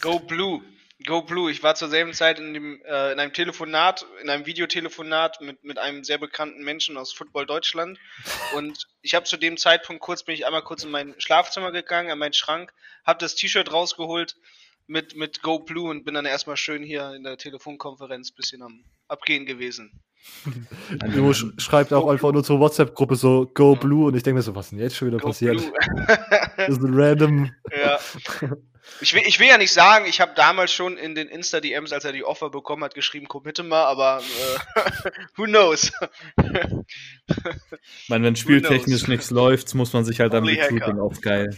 Go 0.00 0.20
Blue. 0.20 0.62
Go 1.02 1.22
Blue. 1.22 1.50
Ich 1.50 1.62
war 1.62 1.74
zur 1.74 1.88
selben 1.88 2.12
Zeit 2.12 2.38
in, 2.38 2.54
dem, 2.54 2.82
äh, 2.84 3.12
in 3.12 3.20
einem 3.20 3.32
Telefonat, 3.32 4.06
in 4.20 4.30
einem 4.30 4.46
Videotelefonat 4.46 5.40
mit, 5.40 5.62
mit 5.64 5.78
einem 5.78 6.04
sehr 6.04 6.18
bekannten 6.18 6.62
Menschen 6.62 6.96
aus 6.96 7.12
Football 7.12 7.46
Deutschland. 7.46 7.98
Und 8.54 8.88
ich 9.02 9.14
habe 9.14 9.24
zu 9.24 9.36
dem 9.36 9.56
Zeitpunkt 9.56 10.02
kurz, 10.02 10.22
bin 10.22 10.34
ich 10.34 10.46
einmal 10.46 10.62
kurz 10.62 10.84
in 10.84 10.90
mein 10.90 11.14
Schlafzimmer 11.18 11.72
gegangen, 11.72 12.10
an 12.10 12.18
meinen 12.18 12.32
Schrank, 12.32 12.72
habe 13.04 13.18
das 13.18 13.34
T-Shirt 13.34 13.72
rausgeholt 13.72 14.36
mit, 14.86 15.16
mit 15.16 15.42
Go 15.42 15.58
Blue 15.58 15.90
und 15.90 16.04
bin 16.04 16.14
dann 16.14 16.26
erstmal 16.26 16.56
schön 16.56 16.82
hier 16.82 17.12
in 17.14 17.24
der 17.24 17.38
Telefonkonferenz 17.38 18.32
bisschen 18.32 18.62
am 18.62 18.84
Abgehen 19.08 19.46
gewesen. 19.46 20.02
Du 21.14 21.32
schreibt 21.58 21.92
auch 21.92 22.08
einfach 22.08 22.32
nur 22.32 22.42
zur 22.42 22.58
WhatsApp-Gruppe 22.58 23.16
so 23.16 23.50
Go 23.54 23.76
Blue 23.76 24.06
und 24.06 24.16
ich 24.16 24.22
denke 24.22 24.36
mir 24.36 24.42
so, 24.42 24.54
was 24.54 24.70
denn 24.70 24.78
jetzt 24.78 24.96
schon 24.96 25.08
wieder 25.08 25.18
Go 25.18 25.28
passiert? 25.28 25.60
das 26.56 26.68
ist 26.68 26.82
ein 26.82 26.94
random. 26.94 27.50
Ja. 27.70 27.98
Ich 29.00 29.14
will, 29.14 29.22
ich 29.24 29.38
will 29.38 29.46
ja 29.46 29.58
nicht 29.58 29.72
sagen, 29.72 30.06
ich 30.06 30.20
habe 30.20 30.32
damals 30.34 30.72
schon 30.72 30.96
in 30.96 31.14
den 31.14 31.28
Insta-DMs, 31.28 31.92
als 31.92 32.04
er 32.04 32.12
die 32.12 32.24
Offer 32.24 32.50
bekommen 32.50 32.82
hat, 32.82 32.94
geschrieben, 32.94 33.28
committe 33.28 33.62
mal, 33.62 33.84
aber 33.84 34.20
äh, 34.20 35.10
who 35.36 35.44
knows? 35.44 35.92
ich 36.36 38.08
meine, 38.08 38.26
wenn 38.26 38.36
spieltechnisch 38.36 39.06
nichts 39.06 39.30
läuft, 39.30 39.72
muss 39.74 39.92
man 39.92 40.04
sich 40.04 40.20
halt 40.20 40.34
am 40.34 40.44
Recruiting 40.44 40.98
aufgeilen. 40.98 41.56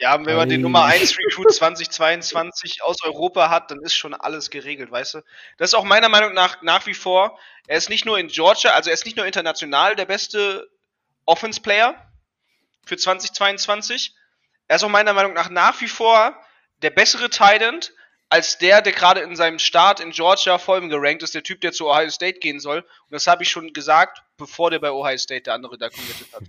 Ja, 0.00 0.24
wenn 0.24 0.34
man 0.34 0.48
den 0.48 0.62
Nummer 0.62 0.84
1 0.86 1.18
Recruit 1.18 1.52
2022 1.52 2.82
aus 2.82 3.02
Europa 3.02 3.50
hat, 3.50 3.70
dann 3.70 3.80
ist 3.82 3.94
schon 3.94 4.14
alles 4.14 4.48
geregelt, 4.48 4.90
weißt 4.90 5.14
du? 5.14 5.18
Das 5.58 5.70
ist 5.70 5.74
auch 5.74 5.84
meiner 5.84 6.08
Meinung 6.08 6.32
nach 6.32 6.62
nach 6.62 6.86
wie 6.86 6.94
vor, 6.94 7.38
er 7.66 7.76
ist 7.76 7.90
nicht 7.90 8.06
nur 8.06 8.18
in 8.18 8.28
Georgia, 8.28 8.70
also 8.70 8.88
er 8.88 8.94
ist 8.94 9.04
nicht 9.04 9.18
nur 9.18 9.26
international 9.26 9.96
der 9.96 10.06
beste 10.06 10.70
Offense 11.26 11.60
Player 11.60 11.94
für 12.86 12.96
2022, 12.96 14.14
er 14.68 14.76
ist 14.76 14.84
auch 14.84 14.88
meiner 14.88 15.12
Meinung 15.12 15.34
nach 15.34 15.50
nach 15.50 15.78
wie 15.82 15.88
vor 15.88 16.34
der 16.80 16.90
bessere 16.90 17.28
Titan 17.28 17.80
als 18.30 18.56
der, 18.56 18.80
der 18.80 18.92
gerade 18.92 19.20
in 19.20 19.36
seinem 19.36 19.58
Start 19.58 20.00
in 20.00 20.12
Georgia 20.12 20.56
voll 20.56 20.88
gerankt 20.88 21.22
ist, 21.22 21.34
der 21.34 21.42
Typ, 21.42 21.60
der 21.60 21.72
zu 21.72 21.90
Ohio 21.90 22.08
State 22.08 22.38
gehen 22.38 22.60
soll. 22.60 22.78
Und 22.78 23.10
das 23.10 23.26
habe 23.26 23.42
ich 23.42 23.50
schon 23.50 23.74
gesagt, 23.74 24.22
bevor 24.38 24.70
der 24.70 24.78
bei 24.78 24.92
Ohio 24.92 25.18
State 25.18 25.42
der 25.42 25.54
andere 25.54 25.76
da 25.76 25.90
committed 25.90 26.32
hat. 26.32 26.44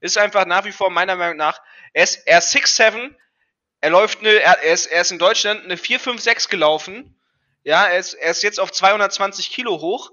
Ist 0.00 0.18
einfach 0.18 0.44
nach 0.44 0.64
wie 0.66 0.72
vor 0.72 0.90
meiner 0.90 1.16
Meinung 1.16 1.38
nach, 1.38 1.62
er 1.94 2.04
ist, 2.04 2.26
er 2.26 2.38
ist 2.38 2.54
6'7, 2.54 3.14
er 3.80 3.90
läuft 3.90 4.20
eine, 4.20 4.30
er 4.30 4.62
ist, 4.62 4.86
er 4.86 5.00
ist 5.00 5.12
in 5.12 5.18
Deutschland 5.18 5.64
eine 5.64 5.76
4,5,6 5.76 6.50
gelaufen. 6.50 7.18
Ja, 7.62 7.86
er 7.86 7.98
ist, 7.98 8.14
er 8.14 8.30
ist 8.30 8.42
jetzt 8.42 8.60
auf 8.60 8.70
220 8.72 9.50
Kilo 9.50 9.80
hoch. 9.80 10.10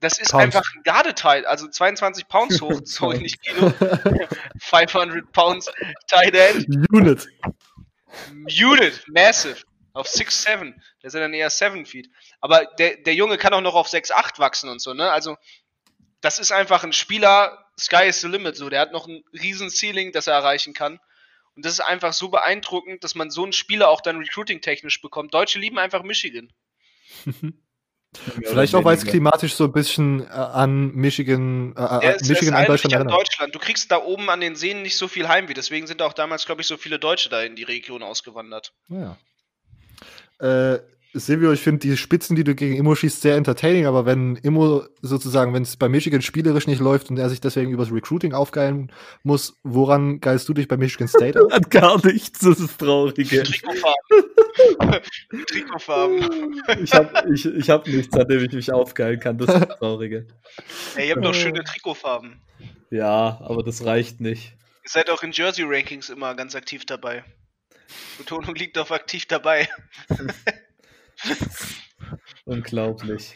Das 0.00 0.18
ist 0.18 0.30
Pounds. 0.30 0.44
einfach 0.44 0.62
ein 0.74 0.82
Gardeteil, 0.82 1.44
also 1.44 1.68
22 1.68 2.26
Pounds 2.26 2.60
hoch, 2.62 2.80
sorry, 2.84 3.18
nicht 3.18 3.42
Kilo. 3.42 3.70
500 4.60 5.30
Pounds 5.32 5.70
Tight 6.08 6.34
End. 6.34 6.66
Unit. 6.90 7.28
Unit, 8.48 9.04
massive. 9.08 9.56
Auf 9.92 10.06
6'7. 10.06 10.74
Der 11.02 11.10
sind 11.10 11.20
dann 11.20 11.34
eher 11.34 11.50
7 11.50 11.84
Feet. 11.84 12.08
Aber 12.40 12.64
der, 12.78 12.96
der 12.96 13.14
Junge 13.14 13.36
kann 13.36 13.52
auch 13.52 13.60
noch 13.60 13.74
auf 13.74 13.88
6'8 13.88 14.38
wachsen 14.38 14.70
und 14.70 14.80
so, 14.80 14.94
ne? 14.94 15.10
Also, 15.10 15.36
das 16.20 16.38
ist 16.38 16.52
einfach 16.52 16.84
ein 16.84 16.92
Spieler, 16.92 17.66
Sky 17.78 18.06
is 18.06 18.20
the 18.20 18.28
limit, 18.28 18.56
so. 18.56 18.68
Der 18.68 18.80
hat 18.80 18.92
noch 18.92 19.06
ein 19.06 19.22
riesen 19.32 19.70
Ceiling, 19.70 20.12
das 20.12 20.26
er 20.26 20.34
erreichen 20.34 20.74
kann. 20.74 21.00
Und 21.56 21.64
das 21.64 21.74
ist 21.74 21.80
einfach 21.80 22.12
so 22.12 22.28
beeindruckend, 22.28 23.02
dass 23.04 23.14
man 23.14 23.30
so 23.30 23.42
einen 23.42 23.52
Spieler 23.52 23.88
auch 23.88 24.00
dann 24.00 24.18
recruiting-technisch 24.18 25.00
bekommt. 25.02 25.34
Deutsche 25.34 25.58
lieben 25.58 25.78
einfach 25.78 26.02
Michigan. 26.02 26.52
Vielleicht 28.42 28.74
auch, 28.74 28.84
weil 28.84 28.96
es 28.96 29.04
klimatisch 29.04 29.54
so 29.54 29.64
ein 29.64 29.72
bisschen 29.72 30.26
äh, 30.26 30.30
an 30.30 30.92
Michigan, 30.94 31.74
äh, 31.76 31.80
ja, 31.80 32.00
es, 32.00 32.28
Michigan 32.28 32.54
an 32.54 32.66
Deutschland 32.66 32.92
erinnert. 32.92 33.14
Deutschland. 33.14 33.54
Du 33.54 33.60
kriegst 33.60 33.90
da 33.92 33.98
oben 33.98 34.30
an 34.30 34.40
den 34.40 34.56
Seen 34.56 34.82
nicht 34.82 34.96
so 34.96 35.06
viel 35.06 35.28
Heimweh, 35.28 35.54
deswegen 35.54 35.86
sind 35.86 36.02
auch 36.02 36.12
damals, 36.12 36.44
glaube 36.44 36.60
ich, 36.60 36.66
so 36.66 36.76
viele 36.76 36.98
Deutsche 36.98 37.28
da 37.28 37.42
in 37.42 37.54
die 37.54 37.62
Region 37.62 38.02
ausgewandert. 38.02 38.72
Ja. 38.88 39.16
Äh, 40.40 40.80
Silvio, 41.12 41.52
ich 41.52 41.60
finde 41.60 41.80
die 41.80 41.96
Spitzen, 41.96 42.36
die 42.36 42.44
du 42.44 42.54
gegen 42.54 42.76
Immo 42.76 42.94
schießt, 42.94 43.20
sehr 43.20 43.36
entertaining, 43.36 43.86
aber 43.86 44.06
wenn 44.06 44.36
Immo 44.36 44.84
sozusagen, 45.02 45.52
wenn 45.52 45.64
es 45.64 45.76
bei 45.76 45.88
Michigan 45.88 46.22
spielerisch 46.22 46.68
nicht 46.68 46.80
läuft 46.80 47.10
und 47.10 47.18
er 47.18 47.28
sich 47.28 47.40
deswegen 47.40 47.72
übers 47.72 47.90
Recruiting 47.90 48.32
aufgeilen 48.32 48.92
muss, 49.24 49.58
woran 49.64 50.20
geilst 50.20 50.48
du 50.48 50.54
dich 50.54 50.68
bei 50.68 50.76
Michigan 50.76 51.08
State 51.08 51.40
Hat 51.50 51.70
gar 51.70 52.04
nichts, 52.06 52.38
das 52.40 52.60
ist 52.60 52.78
traurig. 52.78 53.28
Trikotfarben. 53.28 55.02
Trikotfarben. 55.46 56.62
Ich 56.82 56.92
habe 56.94 57.34
ich, 57.34 57.44
ich 57.44 57.70
hab 57.70 57.86
nichts, 57.88 58.16
an 58.16 58.28
dem 58.28 58.44
ich 58.44 58.52
mich 58.52 58.72
aufgeilen 58.72 59.18
kann, 59.18 59.36
das 59.36 59.52
ist 59.52 59.68
das 59.68 59.78
Traurige. 59.78 60.28
Ey, 60.94 61.08
ihr 61.08 61.16
habt 61.16 61.24
doch 61.24 61.34
schöne 61.34 61.64
Trikotfarben. 61.64 62.40
Ja, 62.90 63.40
aber 63.42 63.64
das 63.64 63.84
reicht 63.84 64.20
nicht. 64.20 64.54
Ihr 64.84 64.90
seid 64.90 65.10
auch 65.10 65.24
in 65.24 65.32
Jersey-Rankings 65.32 66.08
immer 66.08 66.34
ganz 66.36 66.54
aktiv 66.54 66.84
dabei. 66.84 67.24
Betonung 68.18 68.54
liegt 68.54 68.78
auf 68.78 68.92
aktiv 68.92 69.26
dabei. 69.26 69.68
Unglaublich. 72.44 73.34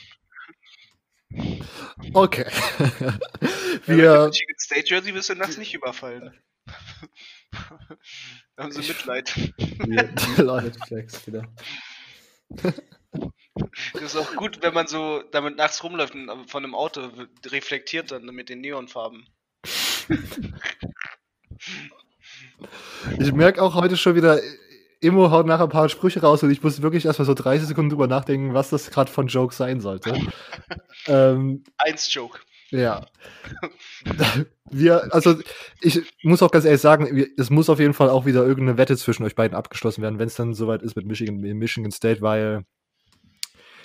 Okay. 2.12 2.46
Wir. 3.86 4.26
Michigan 4.26 4.58
State 4.58 4.86
Jersey 4.86 5.14
wirst 5.14 5.30
du 5.30 5.34
nachts 5.34 5.56
nicht 5.56 5.74
überfallen. 5.74 6.32
da 8.56 8.64
haben 8.64 8.72
sie 8.72 8.80
Mitleid. 8.80 9.34
Mitleid 9.86 10.76
Flex 10.86 11.26
wieder. 11.26 11.48
Das 13.92 14.02
ist 14.02 14.16
auch 14.16 14.34
gut, 14.36 14.62
wenn 14.62 14.74
man 14.74 14.86
so 14.86 15.22
damit 15.32 15.56
nachts 15.56 15.82
rumläuft 15.82 16.14
und 16.14 16.50
von 16.50 16.64
einem 16.64 16.74
Auto 16.74 17.10
reflektiert 17.46 18.10
dann 18.10 18.24
mit 18.26 18.48
den 18.48 18.60
Neonfarben. 18.60 19.26
Ich 23.18 23.32
merke 23.32 23.62
auch 23.62 23.74
heute 23.74 23.96
schon 23.96 24.14
wieder, 24.14 24.40
Immo 25.04 25.30
haut 25.30 25.46
nachher 25.46 25.64
ein 25.64 25.70
paar 25.70 25.88
Sprüche 25.88 26.20
raus 26.20 26.42
und 26.42 26.50
ich 26.50 26.62
muss 26.62 26.82
wirklich 26.82 27.04
erstmal 27.04 27.26
so 27.26 27.34
30 27.34 27.68
Sekunden 27.68 27.90
drüber 27.90 28.06
nachdenken, 28.06 28.54
was 28.54 28.70
das 28.70 28.90
gerade 28.90 29.10
von 29.10 29.26
Joke 29.26 29.54
sein 29.54 29.80
sollte. 29.80 30.14
ähm, 31.06 31.62
Eins 31.76 32.12
Joke. 32.12 32.40
Ja. 32.70 33.06
Wir, 34.70 35.14
also 35.14 35.38
ich 35.80 36.02
muss 36.22 36.42
auch 36.42 36.50
ganz 36.50 36.64
ehrlich 36.64 36.80
sagen, 36.80 37.26
es 37.36 37.50
muss 37.50 37.68
auf 37.68 37.78
jeden 37.78 37.94
Fall 37.94 38.10
auch 38.10 38.26
wieder 38.26 38.44
irgendeine 38.44 38.78
Wette 38.78 38.96
zwischen 38.96 39.22
euch 39.24 39.34
beiden 39.34 39.56
abgeschlossen 39.56 40.02
werden, 40.02 40.18
wenn 40.18 40.26
es 40.26 40.34
dann 40.34 40.54
soweit 40.54 40.82
ist 40.82 40.96
mit 40.96 41.06
Michigan, 41.06 41.36
Michigan 41.36 41.92
State, 41.92 42.22
weil. 42.22 42.64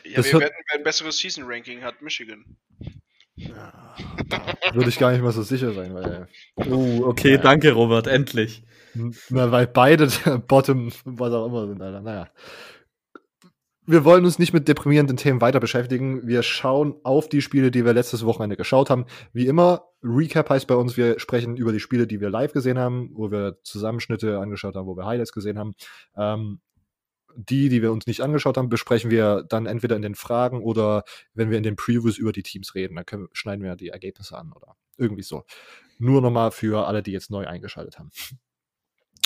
Ja, 0.05 0.23
wir 0.23 0.39
werden 0.39 0.53
ein 0.73 0.83
besseres 0.83 1.19
Season-Ranking 1.19 1.83
hat 1.83 2.01
Michigan. 2.01 2.57
Ja, 3.39 3.95
würde 4.73 4.89
ich 4.89 4.99
gar 4.99 5.11
nicht 5.11 5.21
mal 5.21 5.31
so 5.31 5.43
sicher 5.43 5.71
sein, 5.73 5.93
weil. 5.93 6.27
Oh, 6.55 7.03
okay, 7.05 7.33
ja. 7.33 7.37
danke, 7.37 7.71
Robert, 7.71 8.07
endlich. 8.07 8.63
Na, 9.29 9.51
weil 9.51 9.67
beide 9.67 10.09
Bottom, 10.47 10.91
was 11.05 11.33
auch 11.33 11.45
immer 11.45 11.67
sind, 11.67 11.81
Alter. 11.81 12.01
Naja 12.01 12.29
wir 13.89 14.05
wollen 14.05 14.23
uns 14.23 14.37
nicht 14.37 14.53
mit 14.53 14.67
deprimierenden 14.67 15.17
Themen 15.17 15.41
weiter 15.41 15.59
beschäftigen. 15.59 16.27
Wir 16.27 16.43
schauen 16.43 16.95
auf 17.03 17.27
die 17.27 17.41
Spiele, 17.41 17.71
die 17.71 17.85
wir 17.85 17.93
letztes 17.93 18.23
Wochenende 18.23 18.55
geschaut 18.55 18.91
haben. 18.91 19.07
Wie 19.33 19.47
immer, 19.47 19.85
Recap 20.03 20.47
heißt 20.51 20.67
bei 20.67 20.75
uns, 20.75 20.95
wir 20.95 21.19
sprechen 21.19 21.57
über 21.57 21.71
die 21.71 21.79
Spiele, 21.79 22.05
die 22.05 22.21
wir 22.21 22.29
live 22.29 22.53
gesehen 22.53 22.77
haben, 22.77 23.09
wo 23.13 23.31
wir 23.31 23.57
Zusammenschnitte 23.63 24.37
angeschaut 24.37 24.75
haben, 24.75 24.85
wo 24.85 24.95
wir 24.95 25.07
Highlights 25.07 25.31
gesehen 25.31 25.57
haben. 25.57 25.73
Ähm, 26.15 26.59
die, 27.35 27.69
die 27.69 27.81
wir 27.81 27.91
uns 27.91 28.07
nicht 28.07 28.21
angeschaut 28.21 28.57
haben, 28.57 28.69
besprechen 28.69 29.11
wir 29.11 29.43
dann 29.47 29.65
entweder 29.65 29.95
in 29.95 30.01
den 30.01 30.15
Fragen 30.15 30.61
oder 30.61 31.03
wenn 31.33 31.49
wir 31.49 31.57
in 31.57 31.63
den 31.63 31.75
Previews 31.75 32.17
über 32.17 32.31
die 32.31 32.43
Teams 32.43 32.75
reden. 32.75 32.95
Dann 32.95 33.05
können, 33.05 33.27
schneiden 33.33 33.63
wir 33.63 33.75
die 33.75 33.89
Ergebnisse 33.89 34.37
an 34.37 34.51
oder 34.51 34.75
irgendwie 34.97 35.23
so. 35.23 35.43
Nur 35.97 36.21
nochmal 36.21 36.51
für 36.51 36.87
alle, 36.87 37.03
die 37.03 37.11
jetzt 37.11 37.31
neu 37.31 37.45
eingeschaltet 37.47 37.99
haben. 37.99 38.11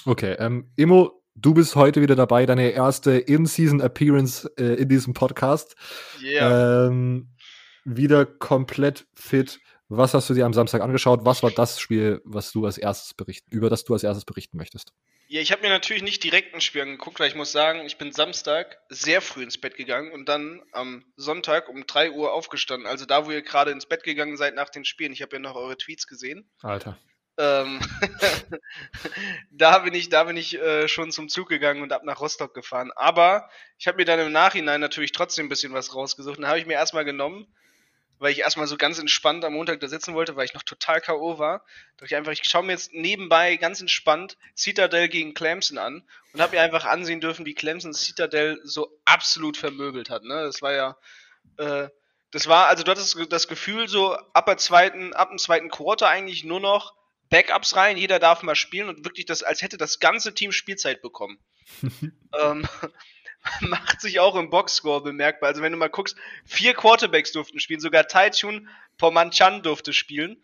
Okay, 0.05 0.35
ähm, 0.37 0.69
Emo, 0.75 1.23
Du 1.35 1.55
bist 1.55 1.75
heute 1.75 2.01
wieder 2.01 2.15
dabei, 2.15 2.45
deine 2.45 2.69
erste 2.69 3.17
In-Season-Appearance 3.17 4.51
äh, 4.55 4.75
in 4.75 4.87
diesem 4.87 5.15
Podcast. 5.15 5.75
Yeah. 6.21 6.87
Ähm, 6.87 7.29
wieder 7.85 8.25
komplett 8.25 9.07
fit. 9.15 9.59
Was 9.97 10.15
hast 10.15 10.27
du 10.29 10.33
dir 10.33 10.45
am 10.45 10.53
Samstag 10.53 10.81
angeschaut? 10.81 11.19
Was 11.23 11.43
war 11.43 11.51
das 11.51 11.79
Spiel, 11.79 12.19
was 12.25 12.51
du 12.51 12.65
als 12.65 12.79
erstes 12.79 13.13
berichten, 13.13 13.51
über 13.51 13.69
das 13.69 13.83
du 13.83 13.93
als 13.93 14.03
erstes 14.03 14.25
berichten 14.25 14.57
möchtest? 14.57 14.91
Ja, 15.27 15.39
ich 15.39 15.51
habe 15.51 15.61
mir 15.61 15.69
natürlich 15.69 16.01
nicht 16.01 16.23
direkt 16.23 16.55
ein 16.55 16.61
Spiel 16.61 16.81
angeguckt, 16.81 17.19
weil 17.19 17.27
ich 17.27 17.35
muss 17.35 17.51
sagen, 17.51 17.85
ich 17.85 17.97
bin 17.97 18.11
Samstag 18.11 18.79
sehr 18.89 19.21
früh 19.21 19.43
ins 19.43 19.59
Bett 19.59 19.75
gegangen 19.77 20.11
und 20.11 20.27
dann 20.27 20.63
am 20.71 21.05
Sonntag 21.15 21.69
um 21.69 21.85
3 21.85 22.11
Uhr 22.11 22.33
aufgestanden. 22.33 22.87
Also 22.87 23.05
da, 23.05 23.25
wo 23.25 23.31
ihr 23.31 23.43
gerade 23.43 23.69
ins 23.69 23.85
Bett 23.85 24.03
gegangen 24.03 24.35
seid 24.35 24.55
nach 24.55 24.69
den 24.69 24.83
Spielen. 24.83 25.13
Ich 25.13 25.21
habe 25.21 25.35
ja 25.35 25.39
noch 25.39 25.55
eure 25.55 25.77
Tweets 25.77 26.07
gesehen. 26.07 26.49
Alter. 26.61 26.97
Ähm, 27.37 27.79
da 29.51 29.79
bin 29.79 29.93
ich, 29.93 30.09
da 30.09 30.23
bin 30.23 30.37
ich 30.37 30.59
äh, 30.59 30.87
schon 30.87 31.11
zum 31.11 31.29
Zug 31.29 31.49
gegangen 31.49 31.83
und 31.83 31.93
ab 31.93 32.03
nach 32.03 32.19
Rostock 32.19 32.53
gefahren. 32.53 32.91
Aber 32.95 33.47
ich 33.77 33.87
habe 33.87 33.97
mir 33.97 34.05
dann 34.05 34.19
im 34.19 34.31
Nachhinein 34.31 34.81
natürlich 34.81 35.11
trotzdem 35.11 35.45
ein 35.45 35.49
bisschen 35.49 35.73
was 35.73 35.93
rausgesucht. 35.93 36.39
Und 36.39 36.47
habe 36.47 36.59
ich 36.59 36.65
mir 36.65 36.73
erstmal 36.73 37.05
genommen, 37.05 37.47
weil 38.19 38.31
ich 38.31 38.39
erstmal 38.39 38.67
so 38.67 38.77
ganz 38.77 38.99
entspannt 38.99 39.43
am 39.43 39.53
Montag 39.53 39.79
da 39.79 39.87
sitzen 39.87 40.13
wollte, 40.13 40.35
weil 40.35 40.45
ich 40.45 40.53
noch 40.53 40.63
total 40.63 41.01
K.O. 41.01 41.39
war. 41.39 41.65
Dachte 41.97 42.05
ich 42.05 42.15
einfach, 42.15 42.31
ich 42.31 42.41
schaue 42.43 42.63
mir 42.63 42.71
jetzt 42.73 42.93
nebenbei 42.93 43.57
ganz 43.57 43.81
entspannt 43.81 44.37
Citadel 44.55 45.09
gegen 45.09 45.33
Clemson 45.33 45.77
an 45.77 46.03
und 46.33 46.41
habe 46.41 46.55
mir 46.55 46.61
einfach 46.61 46.85
ansehen 46.85 47.21
dürfen, 47.21 47.45
wie 47.45 47.53
Clemson 47.53 47.93
Citadel 47.93 48.59
so 48.63 48.99
absolut 49.05 49.57
vermöbelt 49.57 50.09
hat. 50.09 50.23
Ne? 50.23 50.43
Das 50.43 50.61
war 50.61 50.73
ja. 50.73 50.97
Äh, 51.57 51.89
das 52.31 52.47
war, 52.47 52.67
also 52.67 52.83
du 52.83 52.89
hattest 52.89 53.15
das 53.29 53.47
Gefühl, 53.47 53.87
so 53.87 54.15
ab, 54.33 54.47
der 54.47 54.57
zweiten, 54.57 55.13
ab 55.13 55.29
dem 55.29 55.37
zweiten 55.37 55.69
Quarter 55.69 56.09
eigentlich 56.09 56.43
nur 56.43 56.59
noch 56.59 56.95
Backups 57.29 57.75
rein, 57.75 57.95
jeder 57.95 58.17
darf 58.17 58.41
mal 58.41 58.55
spielen 58.55 58.89
und 58.89 59.05
wirklich 59.05 59.27
das, 59.27 59.43
als 59.43 59.61
hätte 59.61 59.77
das 59.77 59.99
ganze 59.99 60.33
Team 60.33 60.51
Spielzeit 60.51 61.01
bekommen. 61.03 61.37
ähm, 62.41 62.67
macht 63.61 64.01
sich 64.01 64.19
auch 64.19 64.35
im 64.35 64.49
Boxscore 64.49 65.01
bemerkbar. 65.01 65.49
Also 65.49 65.61
wenn 65.61 65.71
du 65.71 65.77
mal 65.77 65.89
guckst, 65.89 66.15
vier 66.45 66.73
Quarterbacks 66.73 67.31
durften 67.31 67.59
spielen, 67.59 67.79
sogar 67.79 68.07
Taichun 68.07 68.69
Pomanchan 68.97 69.63
durfte 69.63 69.93
spielen, 69.93 70.43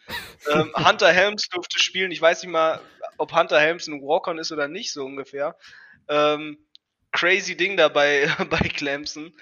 ähm, 0.51 0.73
Hunter 0.75 1.11
Helms 1.11 1.49
durfte 1.49 1.79
spielen. 1.79 2.11
Ich 2.11 2.21
weiß 2.21 2.43
nicht 2.43 2.51
mal, 2.51 2.81
ob 3.17 3.33
Hunter 3.33 3.59
Helms 3.59 3.87
ein 3.87 4.01
Walk-on 4.01 4.39
ist 4.39 4.51
oder 4.51 4.67
nicht, 4.67 4.91
so 4.91 5.05
ungefähr. 5.05 5.55
Ähm, 6.07 6.57
crazy 7.11 7.55
Ding 7.55 7.77
dabei 7.77 8.33
bei 8.49 8.59
Clemson. 8.59 9.33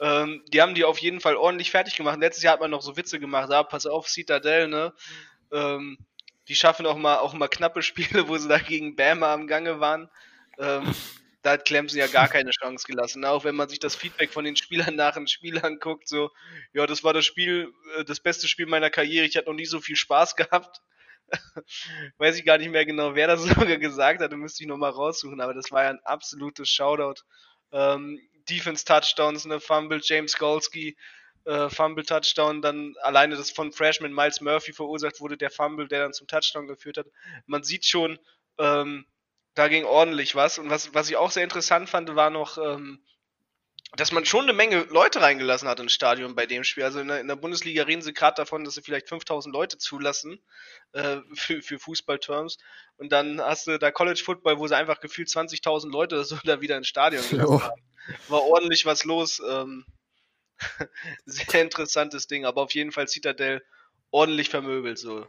Ähm, 0.00 0.42
die 0.48 0.60
haben 0.60 0.74
die 0.74 0.84
auf 0.84 0.98
jeden 0.98 1.20
Fall 1.20 1.36
ordentlich 1.36 1.70
fertig 1.70 1.96
gemacht. 1.96 2.18
Letztes 2.18 2.42
Jahr 2.42 2.54
hat 2.54 2.60
man 2.60 2.70
noch 2.70 2.82
so 2.82 2.96
Witze 2.96 3.20
gemacht, 3.20 3.50
ah, 3.52 3.62
pass 3.62 3.86
auf, 3.86 4.08
Citadel, 4.08 4.68
ne? 4.68 4.92
Ähm, 5.52 5.98
die 6.48 6.56
schaffen 6.56 6.84
auch 6.84 6.96
mal, 6.96 7.18
auch 7.18 7.32
mal 7.32 7.48
knappe 7.48 7.82
Spiele, 7.82 8.28
wo 8.28 8.36
sie 8.36 8.48
da 8.48 8.58
gegen 8.58 8.96
Bama 8.96 9.32
am 9.32 9.46
Gange 9.46 9.78
waren. 9.78 10.10
Ähm, 10.58 10.94
da 11.44 11.52
hat 11.52 11.66
Clemson 11.66 11.98
ja 11.98 12.06
gar 12.06 12.28
keine 12.28 12.50
Chance 12.52 12.86
gelassen. 12.86 13.22
Auch 13.26 13.44
wenn 13.44 13.54
man 13.54 13.68
sich 13.68 13.78
das 13.78 13.94
Feedback 13.94 14.32
von 14.32 14.46
den 14.46 14.56
Spielern 14.56 14.96
nach 14.96 15.12
dem 15.14 15.26
Spiel 15.26 15.58
anguckt, 15.62 16.08
so, 16.08 16.30
ja, 16.72 16.86
das 16.86 17.04
war 17.04 17.12
das 17.12 17.26
Spiel, 17.26 17.70
äh, 17.98 18.04
das 18.04 18.20
beste 18.20 18.48
Spiel 18.48 18.64
meiner 18.64 18.88
Karriere. 18.88 19.26
Ich 19.26 19.36
hatte 19.36 19.50
noch 19.50 19.56
nie 19.56 19.66
so 19.66 19.78
viel 19.80 19.94
Spaß 19.94 20.36
gehabt. 20.36 20.80
Weiß 22.16 22.38
ich 22.38 22.46
gar 22.46 22.56
nicht 22.56 22.70
mehr 22.70 22.86
genau, 22.86 23.14
wer 23.14 23.26
das 23.26 23.42
sogar 23.44 23.76
gesagt 23.76 24.22
hat, 24.22 24.32
da 24.32 24.36
müsste 24.36 24.64
ich 24.64 24.68
nochmal 24.68 24.92
raussuchen, 24.92 25.40
aber 25.42 25.52
das 25.52 25.70
war 25.70 25.84
ja 25.84 25.90
ein 25.90 26.00
absolutes 26.04 26.70
Shoutout. 26.70 27.22
Ähm, 27.72 28.18
Defense 28.48 28.84
Touchdowns, 28.86 29.44
ne, 29.44 29.60
Fumble, 29.60 30.00
James 30.02 30.38
Golski, 30.38 30.96
äh, 31.44 31.68
Fumble-Touchdown, 31.68 32.62
dann 32.62 32.94
alleine 33.02 33.36
das 33.36 33.50
von 33.50 33.70
Freshman 33.72 34.14
Miles 34.14 34.40
Murphy 34.40 34.72
verursacht 34.72 35.20
wurde, 35.20 35.36
der 35.36 35.50
Fumble, 35.50 35.88
der 35.88 36.00
dann 36.00 36.14
zum 36.14 36.26
Touchdown 36.26 36.68
geführt 36.68 36.96
hat. 36.96 37.06
Man 37.46 37.64
sieht 37.64 37.84
schon, 37.84 38.18
ähm, 38.58 39.04
da 39.54 39.68
ging 39.68 39.84
ordentlich 39.84 40.34
was. 40.34 40.58
Und 40.58 40.70
was, 40.70 40.94
was 40.94 41.08
ich 41.08 41.16
auch 41.16 41.30
sehr 41.30 41.44
interessant 41.44 41.88
fand, 41.88 42.14
war 42.14 42.30
noch, 42.30 42.58
ähm, 42.58 43.04
dass 43.96 44.10
man 44.10 44.24
schon 44.24 44.44
eine 44.44 44.52
Menge 44.52 44.82
Leute 44.90 45.20
reingelassen 45.20 45.68
hat 45.68 45.78
ins 45.78 45.92
Stadion 45.92 46.34
bei 46.34 46.46
dem 46.46 46.64
Spiel. 46.64 46.82
Also 46.82 46.98
in 46.98 47.08
der, 47.08 47.20
in 47.20 47.28
der 47.28 47.36
Bundesliga 47.36 47.84
reden 47.84 48.02
sie 48.02 48.12
gerade 48.12 48.34
davon, 48.36 48.64
dass 48.64 48.74
sie 48.74 48.82
vielleicht 48.82 49.08
5000 49.08 49.54
Leute 49.54 49.78
zulassen 49.78 50.40
äh, 50.92 51.18
für, 51.34 51.62
für 51.62 51.78
Fußballterms. 51.78 52.58
Und 52.96 53.12
dann 53.12 53.40
hast 53.40 53.68
du 53.68 53.78
da 53.78 53.92
College 53.92 54.22
Football, 54.24 54.58
wo 54.58 54.66
sie 54.66 54.76
einfach 54.76 55.00
gefühlt 55.00 55.28
20.000 55.28 55.90
Leute 55.90 56.24
so 56.24 56.36
da 56.44 56.60
wieder 56.60 56.76
ins 56.76 56.88
Stadion 56.88 57.22
gelassen 57.28 57.62
haben. 57.62 57.82
War 58.28 58.42
ordentlich 58.42 58.84
was 58.84 59.04
los. 59.04 59.40
Ähm, 59.48 59.86
sehr 61.24 61.62
interessantes 61.62 62.26
Ding, 62.26 62.44
aber 62.44 62.62
auf 62.62 62.74
jeden 62.74 62.92
Fall 62.92 63.08
Citadel 63.08 63.64
ordentlich 64.10 64.48
vermöbelt 64.48 64.98
so. 64.98 65.26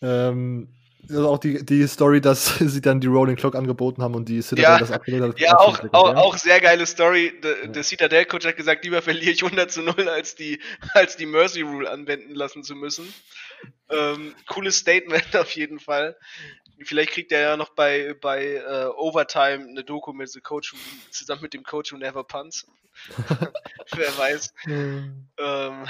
ähm, 0.00 0.74
also 1.08 1.28
auch 1.28 1.38
die, 1.38 1.64
die 1.64 1.86
Story, 1.86 2.20
dass 2.20 2.56
sie 2.58 2.80
dann 2.80 3.00
die 3.00 3.06
Rolling 3.06 3.36
Clock 3.36 3.54
angeboten 3.54 4.02
haben 4.02 4.14
und 4.14 4.28
die 4.28 4.40
Citadel 4.40 4.62
ja, 4.62 4.78
das 4.78 4.92
abgelehnt 4.92 5.24
hat. 5.24 5.40
Ja, 5.40 5.58
auch, 5.58 5.78
auch, 5.92 6.14
auch, 6.14 6.36
sehr 6.38 6.60
geile 6.60 6.86
Story. 6.86 7.32
Der, 7.42 7.68
der 7.68 7.82
Citadel-Coach 7.82 8.46
hat 8.46 8.56
gesagt, 8.56 8.84
lieber 8.84 9.02
verliere 9.02 9.32
ich 9.32 9.42
100 9.42 9.70
zu 9.70 9.82
0, 9.82 10.08
als 10.08 10.34
die, 10.34 10.60
als 10.94 11.16
die 11.16 11.26
Mercy 11.26 11.62
Rule 11.62 11.90
anwenden 11.90 12.34
lassen 12.34 12.62
zu 12.62 12.74
müssen. 12.74 13.12
Ähm, 13.90 14.34
cooles 14.48 14.76
Statement 14.78 15.36
auf 15.36 15.50
jeden 15.52 15.80
Fall. 15.80 16.16
Vielleicht 16.84 17.10
kriegt 17.10 17.30
er 17.32 17.40
ja 17.40 17.56
noch 17.56 17.70
bei, 17.70 18.14
bei 18.20 18.60
uh, 18.64 18.90
Overtime 18.96 19.68
eine 19.68 19.84
Doku 19.84 20.12
mit 20.12 20.30
The 20.30 20.40
Coach, 20.40 20.74
zusammen 21.10 21.42
mit 21.42 21.54
dem 21.54 21.62
Coach 21.62 21.92
who 21.92 21.96
never 21.96 22.24
punts. 22.24 22.66
Wer 23.94 24.18
weiß. 24.18 24.52
ähm, 24.66 25.86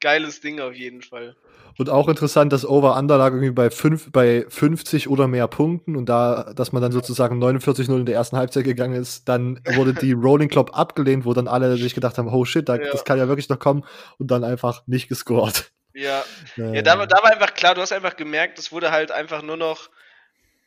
geiles 0.00 0.40
Ding 0.40 0.60
auf 0.60 0.74
jeden 0.74 1.02
Fall. 1.02 1.36
Und 1.78 1.90
auch 1.90 2.08
interessant, 2.08 2.52
dass 2.52 2.64
Over-Under 2.64 3.18
lag 3.18 3.32
irgendwie 3.32 3.50
bei, 3.50 3.70
fünf, 3.70 4.10
bei 4.12 4.44
50 4.48 5.08
oder 5.08 5.28
mehr 5.28 5.48
Punkten 5.48 5.96
und 5.96 6.08
da, 6.08 6.52
dass 6.54 6.72
man 6.72 6.82
dann 6.82 6.92
sozusagen 6.92 7.42
49-0 7.42 7.96
in 7.96 8.06
der 8.06 8.14
ersten 8.14 8.36
Halbzeit 8.36 8.64
gegangen 8.64 8.94
ist, 8.94 9.28
dann 9.28 9.60
wurde 9.74 9.94
die 9.94 10.12
Rolling 10.12 10.48
Club 10.48 10.70
abgelehnt, 10.76 11.24
wo 11.24 11.32
dann 11.32 11.48
alle 11.48 11.76
sich 11.76 11.94
gedacht 11.94 12.18
haben, 12.18 12.28
oh 12.28 12.44
shit, 12.44 12.68
da, 12.68 12.76
ja. 12.76 12.90
das 12.90 13.04
kann 13.04 13.18
ja 13.18 13.28
wirklich 13.28 13.48
noch 13.48 13.58
kommen 13.58 13.84
und 14.18 14.30
dann 14.30 14.44
einfach 14.44 14.82
nicht 14.86 15.08
gescored. 15.08 15.70
Ja, 15.94 16.24
ja, 16.56 16.72
ja 16.72 16.82
da, 16.82 17.04
da 17.06 17.22
war 17.22 17.32
einfach 17.32 17.54
klar, 17.54 17.74
du 17.74 17.80
hast 17.80 17.92
einfach 17.92 18.16
gemerkt, 18.16 18.58
es 18.58 18.72
wurde 18.72 18.90
halt 18.90 19.10
einfach 19.10 19.42
nur 19.42 19.56
noch 19.56 19.90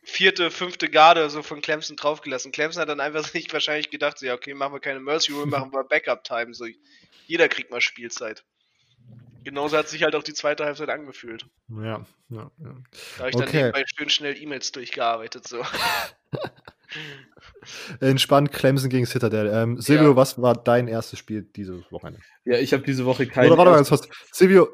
vierte, 0.05 0.51
fünfte 0.51 0.89
Garde 0.89 1.29
so 1.29 1.41
von 1.41 1.61
Clemson 1.61 1.95
draufgelassen. 1.95 2.51
Clemson 2.51 2.81
hat 2.81 2.89
dann 2.89 2.99
einfach 2.99 3.23
sich 3.27 3.51
wahrscheinlich 3.51 3.89
gedacht, 3.89 4.19
so, 4.19 4.25
ja, 4.25 4.33
okay, 4.33 4.53
machen 4.53 4.73
wir 4.73 4.79
keine 4.79 4.99
Mercy 4.99 5.33
Rule, 5.33 5.47
machen 5.47 5.71
wir 5.73 5.83
Backup-Time. 5.83 6.53
So, 6.53 6.65
jeder 7.25 7.49
kriegt 7.49 7.71
mal 7.71 7.81
Spielzeit. 7.81 8.43
Genauso 9.45 9.77
hat 9.77 9.87
sich 9.87 10.01
halt 10.01 10.15
auch 10.15 10.23
die 10.23 10.33
zweite 10.33 10.65
Halbzeit 10.65 10.89
angefühlt. 10.89 11.45
Ja, 11.69 12.03
ja, 12.29 12.51
ja. 12.57 12.67
Da 13.17 13.19
habe 13.19 13.29
ich 13.29 13.35
dann 13.35 13.43
okay. 13.43 13.57
nebenbei 13.57 13.83
schön 13.95 14.09
schnell 14.09 14.35
E-Mails 14.35 14.71
durchgearbeitet. 14.71 15.47
So. 15.47 15.61
Entspannt 17.99 18.51
Clemson 18.51 18.89
gegen 18.89 19.05
Citadel. 19.05 19.51
Ähm, 19.53 19.79
Silvio, 19.79 20.09
ja. 20.09 20.15
was 20.15 20.41
war 20.41 20.55
dein 20.55 20.87
erstes 20.87 21.19
Spiel 21.19 21.43
dieses 21.43 21.91
Wochenende? 21.91 22.21
Ja, 22.43 22.57
ich 22.57 22.73
habe 22.73 22.81
diese 22.81 23.05
Woche 23.05 23.27
kein. 23.27 23.45
Oder 23.45 23.57
warte 23.57 23.69
mal 23.69 23.77
ganz 23.77 23.89
kurz. 23.89 24.09
Silvio, 24.31 24.67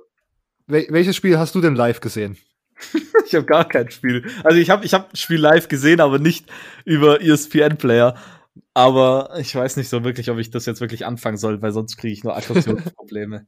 wel 0.68 0.88
welches 0.90 1.18
Spiel 1.18 1.38
hast 1.38 1.54
du 1.54 1.60
denn 1.60 1.76
live 1.76 2.00
gesehen? 2.00 2.38
ich 3.26 3.36
habe 3.36 3.46
gar 3.46 3.68
kein 3.68 3.92
Spiel. 3.92 4.26
Also 4.46 4.58
ich 4.58 4.70
habe 4.70 4.86
ich 4.86 4.94
hab 4.94 5.12
ein 5.12 5.18
Spiel 5.18 5.40
live 5.40 5.68
gesehen, 5.68 6.00
aber 6.00 6.18
nicht 6.18 6.50
über 6.86 7.22
ESPN 7.22 7.78
Player. 7.78 8.16
Aber 8.74 9.38
ich 9.38 9.54
weiß 9.54 9.76
nicht 9.76 9.90
so 9.90 10.06
wirklich, 10.06 10.30
ob 10.30 10.38
ich 10.38 10.50
das 10.50 10.66
jetzt 10.66 10.80
wirklich 10.80 11.06
anfangen 11.06 11.38
soll, 11.38 11.62
weil 11.62 11.74
sonst 11.74 11.98
kriege 11.98 12.14
ich 12.14 12.24
nur 12.24 12.36
Aggressionsprobleme. 12.38 13.48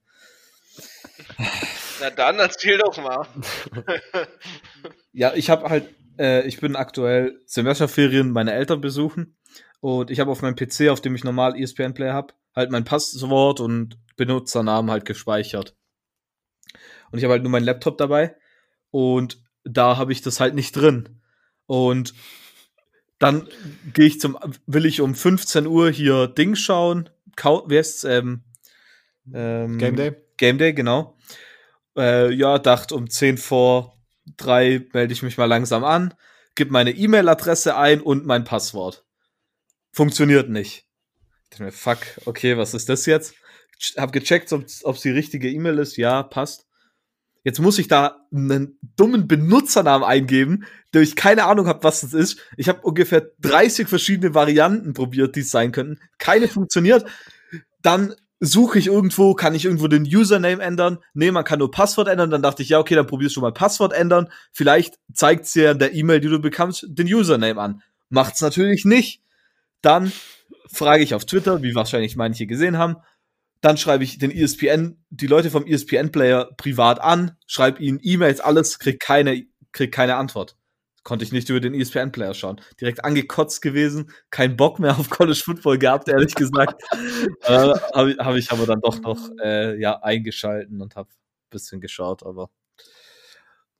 Na 2.01 2.09
dann, 2.09 2.39
erzähl 2.39 2.77
doch 2.77 2.97
mal. 2.97 3.27
ja, 5.13 5.33
ich 5.33 5.49
habe 5.49 5.69
halt, 5.69 5.89
äh, 6.17 6.45
ich 6.47 6.59
bin 6.59 6.75
aktuell 6.75 7.39
Semesterferien 7.45 8.31
meine 8.31 8.53
Eltern 8.53 8.81
besuchen 8.81 9.35
und 9.79 10.11
ich 10.11 10.19
habe 10.19 10.31
auf 10.31 10.41
meinem 10.41 10.55
PC, 10.55 10.89
auf 10.89 11.01
dem 11.01 11.15
ich 11.15 11.23
normal 11.23 11.59
ESPN 11.59 11.93
Player 11.93 12.13
habe, 12.13 12.33
halt 12.55 12.71
mein 12.71 12.85
Passwort 12.85 13.59
und 13.59 13.97
Benutzernamen 14.15 14.91
halt 14.91 15.05
gespeichert. 15.05 15.75
Und 17.11 17.19
ich 17.19 17.23
habe 17.23 17.33
halt 17.33 17.43
nur 17.43 17.51
meinen 17.51 17.65
Laptop 17.65 17.97
dabei 17.97 18.35
und 18.91 19.43
da 19.63 19.97
habe 19.97 20.11
ich 20.11 20.21
das 20.21 20.39
halt 20.39 20.55
nicht 20.55 20.73
drin. 20.73 21.21
Und 21.65 22.13
dann 23.19 23.47
gehe 23.93 24.07
ich 24.07 24.19
zum, 24.19 24.37
will 24.65 24.85
ich 24.85 24.99
um 24.99 25.15
15 25.15 25.65
Uhr 25.67 25.89
hier 25.89 26.27
Ding 26.27 26.55
schauen. 26.55 27.09
Kau 27.35 27.69
wie 27.69 27.77
heißt's? 27.77 28.03
Ähm, 28.03 28.43
ähm, 29.33 29.77
Game 29.77 29.95
Day? 29.95 30.22
Game 30.37 30.57
Day, 30.57 30.73
genau. 30.73 31.17
Äh, 31.97 32.33
ja, 32.33 32.59
dachte 32.59 32.95
um 32.95 33.09
10 33.09 33.37
vor 33.37 33.97
3 34.37 34.87
melde 34.93 35.13
ich 35.13 35.23
mich 35.23 35.37
mal 35.37 35.45
langsam 35.45 35.83
an, 35.83 36.13
gebe 36.55 36.71
meine 36.71 36.91
E-Mail-Adresse 36.91 37.75
ein 37.77 38.01
und 38.01 38.25
mein 38.25 38.43
Passwort. 38.43 39.05
Funktioniert 39.91 40.49
nicht. 40.49 40.85
Ich 41.43 41.49
dachte 41.51 41.63
mir, 41.63 41.71
fuck, 41.71 41.99
okay, 42.25 42.57
was 42.57 42.73
ist 42.73 42.89
das 42.89 43.05
jetzt? 43.05 43.35
Hab 43.97 44.11
gecheckt, 44.11 44.51
ob 44.53 44.63
es 44.65 45.01
die 45.01 45.11
richtige 45.11 45.49
E-Mail 45.49 45.77
ist. 45.79 45.97
Ja, 45.97 46.23
passt. 46.23 46.65
Jetzt 47.43 47.59
muss 47.59 47.77
ich 47.77 47.89
da 47.89 48.25
einen 48.31 48.79
dummen 48.95 49.27
Benutzernamen 49.27 50.07
eingeben, 50.07 50.65
der 50.93 51.01
ich 51.01 51.17
keine 51.17 51.43
Ahnung 51.43 51.67
habe, 51.67 51.83
was 51.83 52.01
das 52.01 52.13
ist. 52.13 52.39
Ich 52.55 52.69
habe 52.69 52.81
ungefähr 52.81 53.31
30 53.41 53.89
verschiedene 53.89 54.33
Varianten 54.33 54.93
probiert, 54.93 55.35
die 55.35 55.41
es 55.41 55.51
sein 55.51 55.73
könnten. 55.73 55.99
Keine 56.17 56.47
funktioniert. 56.47 57.05
Dann 57.81 58.15
suche 58.45 58.77
ich 58.77 58.87
irgendwo, 58.87 59.33
kann 59.33 59.55
ich 59.55 59.65
irgendwo 59.65 59.87
den 59.87 60.03
Username 60.03 60.61
ändern? 60.61 60.99
Nee, 61.13 61.31
man 61.31 61.45
kann 61.45 61.59
nur 61.59 61.71
Passwort 61.71 62.09
ändern. 62.09 62.29
Dann 62.29 62.41
dachte 62.41 62.61
ich, 62.61 62.69
ja, 62.69 62.79
okay, 62.79 62.95
dann 62.95 63.07
probierst 63.07 63.35
du 63.35 63.41
mal 63.41 63.53
Passwort 63.53 63.93
ändern. 63.93 64.29
Vielleicht 64.51 64.99
zeigt 65.13 65.45
es 65.45 65.53
dir 65.53 65.71
in 65.71 65.79
der 65.79 65.93
E-Mail, 65.93 66.19
die 66.19 66.27
du 66.27 66.39
bekommst, 66.39 66.85
den 66.89 67.07
Username 67.07 67.59
an. 67.59 67.81
Macht's 68.09 68.41
natürlich 68.41 68.83
nicht. 68.85 69.21
Dann 69.81 70.11
frage 70.67 71.03
ich 71.03 71.13
auf 71.13 71.25
Twitter, 71.25 71.63
wie 71.63 71.73
wahrscheinlich 71.73 72.15
manche 72.15 72.45
gesehen 72.45 72.77
haben, 72.77 72.97
dann 73.61 73.77
schreibe 73.77 74.03
ich 74.03 74.17
den 74.17 74.31
ESPN, 74.31 74.97
die 75.09 75.27
Leute 75.27 75.49
vom 75.49 75.65
ESPN-Player 75.65 76.51
privat 76.57 76.99
an, 76.99 77.37
schreibe 77.47 77.81
ihnen 77.81 77.99
E-Mails, 78.01 78.41
alles, 78.41 78.77
krieg 78.77 78.99
keine, 78.99 79.45
krieg 79.71 79.91
keine 79.93 80.15
Antwort. 80.17 80.57
Konnte 81.03 81.25
ich 81.25 81.31
nicht 81.31 81.49
über 81.49 81.59
den 81.59 81.73
ESPN-Player 81.73 82.33
schauen. 82.33 82.61
Direkt 82.79 83.03
angekotzt 83.03 83.61
gewesen, 83.61 84.11
kein 84.29 84.55
Bock 84.55 84.79
mehr 84.79 84.97
auf 84.97 85.09
College 85.09 85.41
Football 85.43 85.77
gehabt, 85.77 86.07
ehrlich 86.07 86.33
gesagt. 86.33 86.81
äh, 87.41 87.73
habe 87.93 88.15
hab 88.19 88.35
ich 88.35 88.51
aber 88.51 88.65
dann 88.65 88.79
doch 88.81 89.01
noch 89.01 89.19
äh, 89.43 89.79
ja, 89.79 90.01
eingeschalten 90.01 90.81
und 90.81 90.95
habe 90.95 91.09
ein 91.09 91.49
bisschen 91.49 91.81
geschaut, 91.81 92.25
aber 92.25 92.49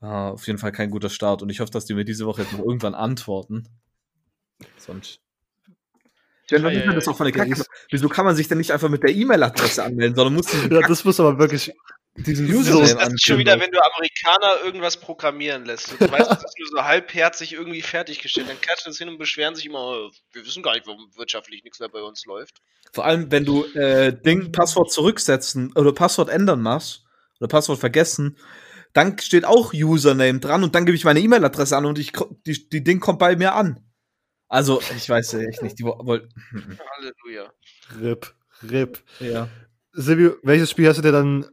äh, 0.01 0.05
auf 0.05 0.45
jeden 0.47 0.59
Fall 0.59 0.73
kein 0.73 0.89
guter 0.89 1.09
Start. 1.09 1.41
Und 1.41 1.49
ich 1.49 1.62
hoffe, 1.62 1.71
dass 1.71 1.86
die 1.86 1.93
mir 1.93 2.05
diese 2.05 2.25
Woche 2.25 2.41
jetzt 2.41 2.51
noch 2.51 2.59
irgendwann 2.59 2.95
antworten. 2.95 3.69
Sonst 4.77 5.23
ja, 6.49 6.57
ja, 6.59 6.69
ja, 6.69 6.93
das 6.93 7.07
auch 7.07 7.15
von 7.15 7.25
der 7.25 7.33
Kacke. 7.33 7.63
Wieso 7.89 8.09
kann 8.09 8.25
man 8.25 8.36
sich 8.36 8.47
denn 8.47 8.57
nicht 8.57 8.71
einfach 8.71 8.89
mit 8.89 9.03
der 9.03 9.15
E-Mail-Adresse 9.15 9.83
anmelden, 9.83 10.15
sondern 10.15 10.36
muss 10.36 10.53
Ja, 10.69 10.81
das 10.81 11.05
muss 11.05 11.19
aber 11.19 11.39
wirklich 11.39 11.71
diesen 12.15 12.47
User 12.47 12.82
Das 12.82 13.13
ist 13.13 13.26
schon 13.26 13.39
wieder, 13.39 13.60
wenn 13.60 13.71
du 13.71 13.80
Amerikaner 13.80 14.63
irgendwas 14.63 14.97
programmieren 14.97 15.65
lässt. 15.65 15.99
Du 15.99 16.12
weißt, 16.12 16.30
das 16.30 16.43
ist 16.43 16.60
nur 16.60 16.67
so 16.69 16.84
halbherzig 16.84 17.54
irgendwie 17.54 17.82
fertiggestellt. 17.82 18.49
Dann 18.49 18.62
klatschen 18.62 18.91
das 18.91 18.97
hin 18.97 19.10
und 19.10 19.17
beschweren 19.17 19.56
sich 19.56 19.65
immer, 19.65 19.80
oh, 19.80 20.12
wir 20.32 20.45
wissen 20.45 20.62
gar 20.62 20.73
nicht, 20.73 20.86
warum 20.86 21.10
wirtschaftlich 21.15 21.63
nichts 21.63 21.80
mehr 21.80 21.89
bei 21.89 22.02
uns 22.02 22.26
läuft. 22.26 22.62
Vor 22.91 23.06
allem, 23.06 23.32
wenn 23.32 23.45
du 23.45 23.65
äh, 23.73 24.13
Ding 24.13 24.52
Passwort 24.52 24.91
zurücksetzen 24.91 25.73
oder 25.76 25.91
Passwort 25.91 26.30
ändern 26.30 26.62
machst 26.62 27.04
oder 27.39 27.47
Passwort 27.47 27.80
vergessen, 27.80 28.38
dann 28.93 29.17
steht 29.17 29.45
auch 29.45 29.73
Username 29.73 30.39
dran 30.39 30.63
und 30.63 30.76
dann 30.76 30.86
gebe 30.86 30.95
ich 30.95 31.04
meine 31.04 31.19
E-Mail-Adresse 31.19 31.76
an 31.76 31.86
und 31.86 31.97
ich, 31.97 32.12
die, 32.45 32.69
die 32.69 32.84
Ding 32.84 32.99
kommt 32.99 33.17
bei 33.17 33.36
mir 33.36 33.54
an. 33.54 33.84
Also, 34.47 34.82
ich 34.95 35.10
weiß 35.10 35.34
echt 35.34 35.63
nicht. 35.63 35.80
Die 35.80 35.84
wollten. 35.84 36.30
Halleluja. 36.97 37.52
RIP. 37.99 38.36
RIP. 38.69 39.04
Ja. 39.19 39.49
Silvio, 39.95 40.38
welches 40.41 40.71
Spiel 40.71 40.88
hast 40.88 40.97
du 40.97 41.03
dir 41.03 41.12
dann, 41.12 41.45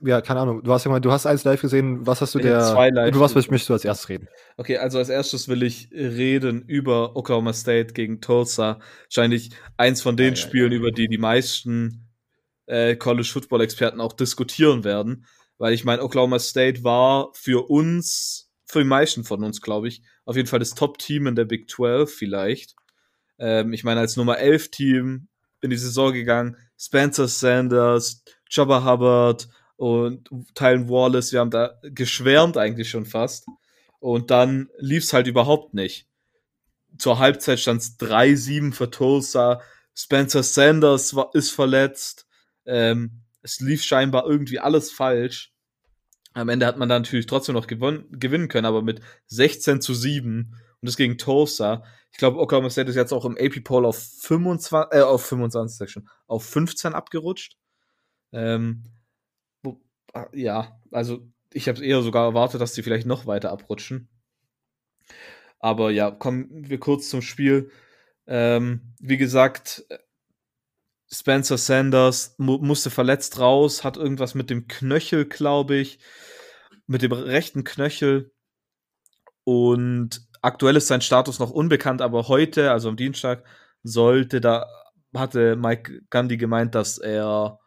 ja, 0.00 0.20
keine 0.20 0.40
Ahnung, 0.40 0.64
du 0.64 0.72
hast 0.72 0.84
ja 0.84 0.90
mal, 0.90 0.98
du 0.98 1.12
hast 1.12 1.26
eins 1.26 1.44
live 1.44 1.60
gesehen, 1.60 2.04
was 2.04 2.20
hast 2.20 2.34
du 2.34 2.40
dir, 2.40 2.60
zwei 2.60 2.90
live 2.90 3.14
über 3.14 3.20
was 3.20 3.34
möchtest 3.36 3.68
du 3.68 3.74
als 3.74 3.84
erstes 3.84 4.08
reden? 4.08 4.28
Okay, 4.56 4.78
also 4.78 4.98
als 4.98 5.08
erstes 5.08 5.48
will 5.48 5.62
ich 5.62 5.88
reden 5.92 6.62
über 6.62 7.14
Oklahoma 7.14 7.52
State 7.52 7.94
gegen 7.94 8.20
Tulsa. 8.20 8.80
Wahrscheinlich 9.04 9.50
eins 9.76 10.02
von 10.02 10.16
den 10.16 10.30
ja, 10.30 10.36
Spielen, 10.36 10.72
ja, 10.72 10.78
ja. 10.78 10.78
über 10.78 10.90
die 10.90 11.06
die 11.06 11.18
meisten 11.18 12.10
äh, 12.66 12.96
College 12.96 13.28
Football 13.32 13.60
Experten 13.60 14.00
auch 14.00 14.12
diskutieren 14.12 14.82
werden, 14.82 15.26
weil 15.58 15.72
ich 15.72 15.84
meine, 15.84 16.02
Oklahoma 16.02 16.40
State 16.40 16.82
war 16.82 17.30
für 17.34 17.70
uns, 17.70 18.50
für 18.66 18.80
die 18.80 18.88
meisten 18.88 19.22
von 19.22 19.44
uns, 19.44 19.60
glaube 19.60 19.86
ich, 19.86 20.02
auf 20.24 20.34
jeden 20.34 20.48
Fall 20.48 20.58
das 20.58 20.74
Top-Team 20.74 21.28
in 21.28 21.36
der 21.36 21.44
Big 21.44 21.70
12 21.70 22.12
vielleicht. 22.12 22.74
Ähm, 23.38 23.72
ich 23.72 23.84
meine, 23.84 24.00
als 24.00 24.16
Nummer 24.16 24.38
11 24.38 24.72
Team 24.72 25.28
in 25.60 25.70
die 25.70 25.76
Saison 25.76 26.12
gegangen, 26.12 26.56
Spencer 26.82 27.28
Sanders, 27.28 28.24
Jabba 28.50 28.84
Hubbard 28.84 29.48
und 29.76 30.28
Tylen 30.56 30.88
Wallace, 30.88 31.32
wir 31.32 31.38
haben 31.38 31.52
da 31.52 31.78
geschwärmt 31.82 32.56
eigentlich 32.56 32.90
schon 32.90 33.06
fast. 33.06 33.46
Und 34.00 34.32
dann 34.32 34.68
lief 34.78 35.04
es 35.04 35.12
halt 35.12 35.28
überhaupt 35.28 35.74
nicht. 35.74 36.08
Zur 36.98 37.20
Halbzeit 37.20 37.60
stand 37.60 37.82
es 37.82 37.98
3-7 38.00 38.72
für 38.72 38.90
Tulsa. 38.90 39.60
Spencer 39.94 40.42
Sanders 40.42 41.14
war, 41.14 41.30
ist 41.34 41.50
verletzt. 41.50 42.26
Ähm, 42.66 43.22
es 43.42 43.60
lief 43.60 43.84
scheinbar 43.84 44.26
irgendwie 44.26 44.58
alles 44.58 44.90
falsch. 44.90 45.52
Am 46.34 46.48
Ende 46.48 46.66
hat 46.66 46.78
man 46.78 46.88
dann 46.88 47.02
natürlich 47.02 47.26
trotzdem 47.26 47.54
noch 47.54 47.68
gewonnen, 47.68 48.06
gewinnen 48.10 48.48
können, 48.48 48.66
aber 48.66 48.82
mit 48.82 49.00
16 49.26 49.80
zu 49.80 49.94
7 49.94 50.56
und 50.82 50.88
das 50.88 50.96
gegen 50.96 51.16
Tulsa. 51.16 51.84
Ich 52.10 52.18
glaube, 52.18 52.38
Oklahoma 52.38 52.68
State 52.68 52.90
ist 52.90 52.96
jetzt 52.96 53.12
auch 53.12 53.24
im 53.24 53.38
AP 53.38 53.62
Poll 53.62 53.86
auf 53.86 53.96
25, 53.96 54.98
äh, 54.98 55.02
auf 55.02 55.24
25 55.24 55.90
schon, 55.90 56.08
auf 56.26 56.44
15 56.44 56.92
abgerutscht. 56.92 57.56
Ähm, 58.32 58.82
ah, 60.12 60.26
ja, 60.32 60.80
also 60.90 61.26
ich 61.52 61.68
habe 61.68 61.84
eher 61.84 62.02
sogar 62.02 62.26
erwartet, 62.26 62.60
dass 62.60 62.74
sie 62.74 62.82
vielleicht 62.82 63.06
noch 63.06 63.26
weiter 63.26 63.52
abrutschen. 63.52 64.08
Aber 65.60 65.92
ja, 65.92 66.10
kommen 66.10 66.48
wir 66.50 66.80
kurz 66.80 67.08
zum 67.08 67.22
Spiel. 67.22 67.70
Ähm, 68.26 68.94
wie 68.98 69.16
gesagt, 69.16 69.84
Spencer 71.12 71.58
Sanders 71.58 72.34
mu 72.38 72.58
musste 72.58 72.90
verletzt 72.90 73.38
raus, 73.38 73.84
hat 73.84 73.96
irgendwas 73.96 74.34
mit 74.34 74.50
dem 74.50 74.66
Knöchel, 74.66 75.26
glaube 75.26 75.76
ich, 75.76 76.00
mit 76.88 77.02
dem 77.02 77.12
rechten 77.12 77.62
Knöchel. 77.62 78.32
Und 79.44 80.31
aktuell 80.42 80.76
ist 80.76 80.88
sein 80.88 81.00
Status 81.00 81.38
noch 81.38 81.50
unbekannt, 81.50 82.02
aber 82.02 82.28
heute, 82.28 82.70
also 82.70 82.88
am 82.88 82.96
Dienstag, 82.96 83.44
sollte 83.82 84.40
da, 84.40 84.66
hatte 85.14 85.56
Mike 85.56 86.02
Gandhi 86.10 86.36
gemeint, 86.36 86.74
dass 86.74 86.98
er 86.98 87.58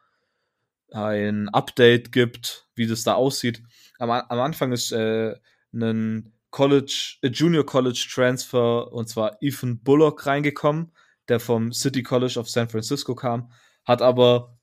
ein 0.92 1.50
Update 1.50 2.12
gibt, 2.12 2.68
wie 2.76 2.88
das 2.88 3.04
da 3.04 3.16
aussieht. 3.16 3.64
Am, 3.98 4.10
am 4.12 4.40
Anfang 4.40 4.72
ist 4.72 4.92
äh, 4.92 5.36
ein 5.74 6.32
College, 6.52 7.18
äh, 7.22 7.30
Junior 7.30 7.66
College 7.66 8.08
Transfer, 8.14 8.94
und 8.94 9.10
zwar 9.10 9.38
Ethan 9.42 9.82
Bullock 9.82 10.26
reingekommen 10.26 10.92
der 11.28 11.40
vom 11.40 11.74
City 11.74 12.04
College 12.04 12.40
of 12.40 12.50
San 12.50 12.70
Francisco 12.70 13.16
kam, 13.16 13.52
hat 13.84 14.02
aber 14.02 14.58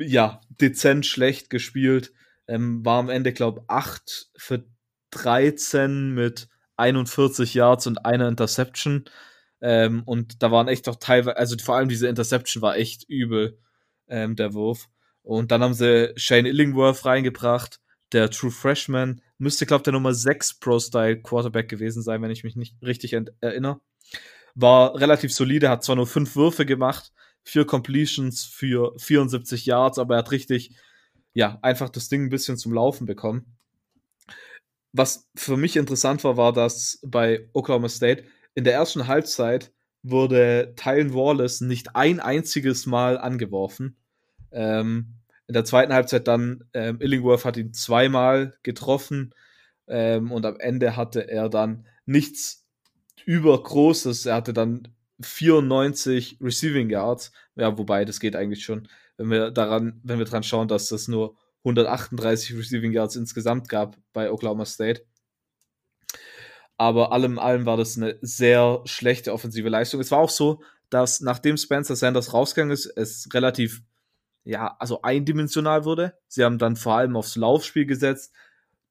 ja 0.00 0.40
dezent 0.48 1.06
schlecht 1.06 1.50
gespielt, 1.50 2.12
ähm, 2.46 2.84
war 2.84 2.98
am 2.98 3.10
Ende 3.10 3.32
glaube 3.32 3.64
8 3.68 4.30
für 4.36 4.64
13 5.10 6.12
mit 6.12 6.48
41 6.78 7.54
Yards 7.54 7.86
und 7.86 8.04
einer 8.04 8.28
Interception. 8.28 9.04
Ähm, 9.60 10.02
und 10.04 10.42
da 10.42 10.50
waren 10.50 10.68
echt 10.68 10.88
auch 10.88 10.96
teilweise, 10.96 11.36
also 11.36 11.56
vor 11.62 11.76
allem 11.76 11.88
diese 11.88 12.08
Interception 12.08 12.62
war 12.62 12.76
echt 12.76 13.04
übel, 13.08 13.58
ähm, 14.08 14.36
der 14.36 14.54
Wurf. 14.54 14.88
Und 15.22 15.50
dann 15.50 15.62
haben 15.62 15.74
sie 15.74 16.12
Shane 16.16 16.46
Illingworth 16.46 17.04
reingebracht, 17.04 17.80
der 18.12 18.30
True 18.30 18.50
Freshman, 18.50 19.20
müsste, 19.36 19.66
glaube 19.66 19.80
ich, 19.80 19.84
der 19.84 19.92
Nummer 19.92 20.14
6 20.14 20.58
Pro-Style 20.60 21.20
Quarterback 21.22 21.68
gewesen 21.68 22.02
sein, 22.02 22.22
wenn 22.22 22.30
ich 22.30 22.44
mich 22.44 22.56
nicht 22.56 22.76
richtig 22.82 23.14
erinnere 23.40 23.80
war 24.60 24.98
relativ 24.98 25.32
solide, 25.32 25.68
hat 25.68 25.84
zwar 25.84 25.94
nur 25.94 26.06
fünf 26.08 26.34
Würfe 26.34 26.66
gemacht, 26.66 27.12
vier 27.44 27.64
Completions 27.64 28.44
für 28.44 28.92
74 28.98 29.66
Yards, 29.66 29.98
aber 29.98 30.16
er 30.16 30.18
hat 30.18 30.32
richtig, 30.32 30.76
ja, 31.32 31.58
einfach 31.62 31.88
das 31.90 32.08
Ding 32.08 32.24
ein 32.24 32.28
bisschen 32.28 32.56
zum 32.56 32.72
Laufen 32.72 33.06
bekommen. 33.06 33.57
Was 34.98 35.30
für 35.36 35.56
mich 35.56 35.76
interessant 35.76 36.24
war, 36.24 36.36
war, 36.36 36.52
dass 36.52 36.98
bei 37.06 37.48
Oklahoma 37.52 37.88
State 37.88 38.24
in 38.56 38.64
der 38.64 38.72
ersten 38.72 39.06
Halbzeit 39.06 39.70
wurde 40.02 40.74
Tylen 40.74 41.14
Wallace 41.14 41.60
nicht 41.60 41.94
ein 41.94 42.18
einziges 42.18 42.84
Mal 42.84 43.16
angeworfen. 43.16 43.96
Ähm, 44.50 45.14
in 45.46 45.54
der 45.54 45.64
zweiten 45.64 45.92
Halbzeit 45.92 46.26
dann 46.26 46.64
ähm, 46.74 47.00
Illingworth 47.00 47.44
hat 47.44 47.56
ihn 47.56 47.72
zweimal 47.72 48.58
getroffen 48.64 49.36
ähm, 49.86 50.32
und 50.32 50.44
am 50.44 50.58
Ende 50.58 50.96
hatte 50.96 51.30
er 51.30 51.48
dann 51.48 51.86
nichts 52.04 52.66
übergroßes. 53.24 54.26
Er 54.26 54.34
hatte 54.34 54.52
dann 54.52 54.88
94 55.20 56.38
Receiving 56.40 56.90
Yards. 56.90 57.30
Ja, 57.54 57.78
wobei, 57.78 58.04
das 58.04 58.18
geht 58.18 58.34
eigentlich 58.34 58.64
schon, 58.64 58.88
wenn 59.16 59.30
wir 59.30 59.52
daran, 59.52 60.00
wenn 60.02 60.18
wir 60.18 60.26
dran 60.26 60.42
schauen, 60.42 60.66
dass 60.66 60.88
das 60.88 61.06
nur 61.06 61.36
138 61.64 62.56
Receiving 62.56 62.92
Yards 62.92 63.16
insgesamt 63.16 63.68
gab 63.68 63.96
bei 64.12 64.30
Oklahoma 64.30 64.64
State. 64.64 65.04
Aber 66.76 67.12
allem 67.12 67.38
allem 67.38 67.66
war 67.66 67.76
das 67.76 67.96
eine 67.96 68.18
sehr 68.22 68.82
schlechte 68.84 69.32
offensive 69.32 69.68
Leistung. 69.68 70.00
Es 70.00 70.12
war 70.12 70.20
auch 70.20 70.30
so, 70.30 70.62
dass 70.90 71.20
nachdem 71.20 71.56
Spencer 71.56 71.96
Sanders 71.96 72.32
rausgegangen 72.32 72.72
ist, 72.72 72.86
es 72.86 73.28
relativ, 73.34 73.82
ja, 74.44 74.76
also 74.78 75.02
eindimensional 75.02 75.84
wurde. 75.84 76.16
Sie 76.28 76.44
haben 76.44 76.58
dann 76.58 76.76
vor 76.76 76.94
allem 76.94 77.16
aufs 77.16 77.36
Laufspiel 77.36 77.84
gesetzt. 77.84 78.32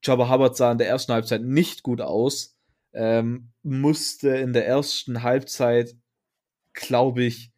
Jabba 0.04 0.30
Hubbard 0.30 0.58
sah 0.58 0.72
in 0.72 0.78
der 0.78 0.90
ersten 0.90 1.14
Halbzeit 1.14 1.42
nicht 1.42 1.82
gut 1.82 2.02
aus. 2.02 2.58
Ähm, 2.94 3.52
musste 3.64 4.30
in 4.30 4.54
der 4.54 4.68
ersten 4.68 5.24
Halbzeit, 5.24 5.96
glaube 6.74 7.24
ich, 7.24 7.52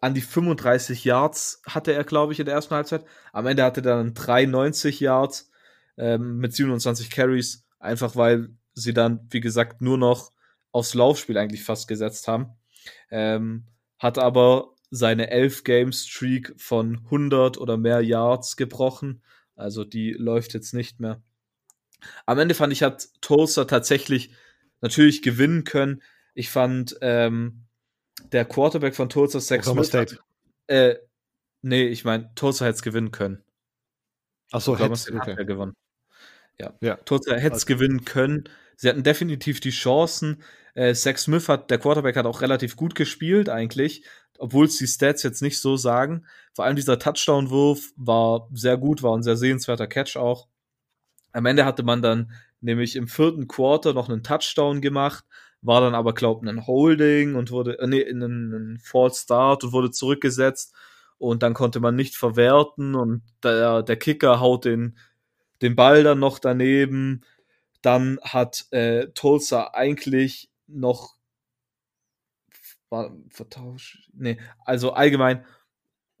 an 0.00 0.14
die 0.14 0.20
35 0.20 1.04
Yards 1.04 1.62
hatte 1.66 1.92
er, 1.92 2.04
glaube 2.04 2.32
ich, 2.32 2.40
in 2.40 2.46
der 2.46 2.54
ersten 2.54 2.74
Halbzeit. 2.74 3.04
Am 3.32 3.46
Ende 3.46 3.64
hatte 3.64 3.80
er 3.80 3.96
dann 3.96 4.14
93 4.14 5.00
Yards 5.00 5.50
ähm, 5.96 6.38
mit 6.38 6.54
27 6.54 7.10
Carries, 7.10 7.66
einfach 7.78 8.16
weil 8.16 8.50
sie 8.74 8.94
dann, 8.94 9.26
wie 9.30 9.40
gesagt, 9.40 9.82
nur 9.82 9.98
noch 9.98 10.32
aufs 10.72 10.94
Laufspiel 10.94 11.38
eigentlich 11.38 11.64
fast 11.64 11.88
gesetzt 11.88 12.28
haben. 12.28 12.50
Ähm, 13.10 13.66
hat 13.98 14.18
aber 14.18 14.74
seine 14.90 15.30
11 15.30 15.64
Game 15.64 15.92
Streak 15.92 16.54
von 16.56 16.98
100 17.04 17.58
oder 17.58 17.76
mehr 17.76 18.00
Yards 18.00 18.56
gebrochen. 18.56 19.22
Also 19.56 19.84
die 19.84 20.12
läuft 20.12 20.54
jetzt 20.54 20.72
nicht 20.72 21.00
mehr. 21.00 21.20
Am 22.26 22.38
Ende 22.38 22.54
fand 22.54 22.72
ich, 22.72 22.82
hat 22.82 23.08
Tulsa 23.20 23.64
tatsächlich 23.64 24.30
natürlich 24.80 25.22
gewinnen 25.22 25.64
können. 25.64 26.02
Ich 26.34 26.48
fand, 26.50 26.96
ähm, 27.00 27.64
der 28.32 28.44
Quarterback 28.44 28.94
von 28.94 29.08
Tulsa, 29.08 29.40
Zach 29.40 29.64
Smith, 29.64 29.88
State. 29.88 30.18
äh, 30.66 30.96
nee, 31.62 31.86
ich 31.86 32.04
meine, 32.04 32.30
Tulsa 32.34 32.64
hätte 32.64 32.76
es 32.76 32.82
gewinnen 32.82 33.10
können. 33.10 33.42
Achso, 34.50 34.76
hätte 34.78 34.92
okay. 35.14 35.34
er 35.36 35.44
gewonnen. 35.44 35.74
Ja, 36.58 36.74
ja. 36.80 36.96
Tulsa 36.96 37.34
hätte 37.34 37.56
es 37.56 37.64
also. 37.64 37.66
gewinnen 37.66 38.04
können. 38.04 38.44
Sie 38.76 38.88
hatten 38.88 39.02
definitiv 39.02 39.60
die 39.60 39.70
Chancen. 39.70 40.42
Äh, 40.74 40.94
Zach 40.94 41.18
Smith 41.18 41.48
hat, 41.48 41.70
der 41.70 41.78
Quarterback 41.78 42.16
hat 42.16 42.26
auch 42.26 42.40
relativ 42.40 42.76
gut 42.76 42.94
gespielt 42.94 43.48
eigentlich, 43.48 44.04
obwohl 44.38 44.66
es 44.66 44.78
die 44.78 44.86
Stats 44.86 45.22
jetzt 45.22 45.42
nicht 45.42 45.60
so 45.60 45.76
sagen. 45.76 46.26
Vor 46.54 46.64
allem 46.64 46.76
dieser 46.76 46.98
Touchdown-Wurf 46.98 47.92
war 47.96 48.48
sehr 48.52 48.76
gut, 48.76 49.02
war 49.02 49.16
ein 49.16 49.22
sehr 49.22 49.36
sehenswerter 49.36 49.86
Catch 49.86 50.16
auch. 50.16 50.48
Am 51.32 51.46
Ende 51.46 51.64
hatte 51.64 51.82
man 51.82 52.02
dann 52.02 52.32
nämlich 52.60 52.96
im 52.96 53.08
vierten 53.08 53.48
Quarter 53.48 53.92
noch 53.92 54.08
einen 54.08 54.22
Touchdown 54.22 54.80
gemacht 54.80 55.24
war 55.62 55.80
dann 55.80 55.94
aber, 55.94 56.14
glaub, 56.14 56.42
ein 56.42 56.66
Holding 56.66 57.34
und 57.34 57.50
wurde, 57.50 57.78
äh, 57.78 57.86
nee, 57.86 58.00
in 58.00 58.22
einen 58.22 58.78
False 58.78 59.22
Start 59.22 59.64
und 59.64 59.72
wurde 59.72 59.90
zurückgesetzt 59.90 60.74
und 61.18 61.42
dann 61.42 61.54
konnte 61.54 61.80
man 61.80 61.96
nicht 61.96 62.16
verwerten 62.16 62.94
und 62.94 63.22
der, 63.42 63.82
der 63.82 63.96
Kicker 63.96 64.40
haut 64.40 64.64
den, 64.64 64.98
den 65.62 65.76
Ball 65.76 66.04
dann 66.04 66.20
noch 66.20 66.38
daneben. 66.38 67.22
Dann 67.82 68.18
hat 68.22 68.66
äh, 68.70 69.08
Tulsa 69.14 69.70
eigentlich 69.72 70.50
noch 70.66 71.18
war 72.90 73.14
vertauscht. 73.30 74.10
Nee, 74.14 74.38
also 74.64 74.92
allgemein, 74.92 75.44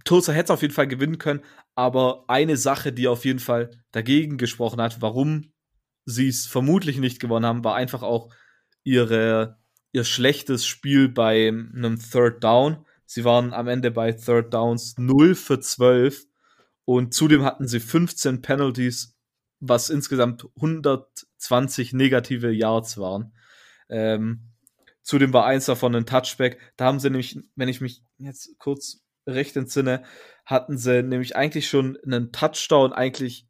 Tulsa 0.04 0.32
hätte 0.32 0.44
es 0.44 0.50
auf 0.50 0.62
jeden 0.62 0.74
Fall 0.74 0.88
gewinnen 0.88 1.18
können, 1.18 1.42
aber 1.74 2.24
eine 2.28 2.56
Sache, 2.56 2.92
die 2.92 3.08
auf 3.08 3.24
jeden 3.24 3.38
Fall 3.38 3.70
dagegen 3.92 4.38
gesprochen 4.38 4.80
hat, 4.80 5.00
warum 5.00 5.52
sie 6.04 6.28
es 6.28 6.46
vermutlich 6.46 6.98
nicht 6.98 7.20
gewonnen 7.20 7.46
haben, 7.46 7.64
war 7.64 7.74
einfach 7.74 8.02
auch 8.02 8.30
ihre, 8.88 9.58
ihr 9.92 10.04
schlechtes 10.04 10.66
Spiel 10.66 11.08
bei 11.08 11.48
einem 11.48 11.98
Third 11.98 12.42
Down. 12.42 12.86
Sie 13.04 13.24
waren 13.24 13.52
am 13.52 13.68
Ende 13.68 13.90
bei 13.90 14.12
Third 14.12 14.54
Downs 14.54 14.94
0 14.96 15.34
für 15.34 15.60
12 15.60 16.26
und 16.84 17.12
zudem 17.12 17.44
hatten 17.44 17.68
sie 17.68 17.80
15 17.80 18.40
Penalties, 18.40 19.14
was 19.60 19.90
insgesamt 19.90 20.46
120 20.56 21.92
negative 21.92 22.50
Yards 22.50 22.96
waren. 22.96 23.34
Ähm, 23.90 24.52
zudem 25.02 25.34
war 25.34 25.44
eins 25.44 25.66
davon 25.66 25.94
ein 25.94 26.06
Touchback. 26.06 26.58
Da 26.76 26.86
haben 26.86 26.98
sie 26.98 27.10
nämlich, 27.10 27.38
wenn 27.56 27.68
ich 27.68 27.82
mich 27.82 28.02
jetzt 28.16 28.58
kurz 28.58 29.02
recht 29.26 29.54
entsinne, 29.56 30.02
hatten 30.46 30.78
sie 30.78 31.02
nämlich 31.02 31.36
eigentlich 31.36 31.68
schon 31.68 31.98
einen 32.06 32.32
Touchdown 32.32 32.94
eigentlich 32.94 33.46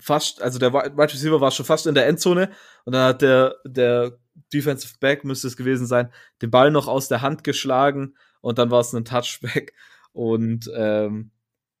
fast, 0.00 0.42
also 0.42 0.58
der 0.58 0.72
Wide 0.72 0.98
Receiver 0.98 1.40
war 1.40 1.52
schon 1.52 1.66
fast 1.66 1.86
in 1.86 1.94
der 1.94 2.08
Endzone 2.08 2.50
und 2.84 2.92
dann 2.92 3.06
hat 3.06 3.22
der, 3.22 3.54
der 3.64 4.18
Defensive 4.52 4.94
Back 5.00 5.24
müsste 5.24 5.46
es 5.46 5.56
gewesen 5.56 5.86
sein, 5.86 6.12
den 6.42 6.50
Ball 6.50 6.70
noch 6.70 6.88
aus 6.88 7.08
der 7.08 7.22
Hand 7.22 7.44
geschlagen 7.44 8.14
und 8.40 8.58
dann 8.58 8.70
war 8.70 8.80
es 8.80 8.92
ein 8.92 9.04
Touchback. 9.04 9.74
Und 10.12 10.70
ähm, 10.74 11.32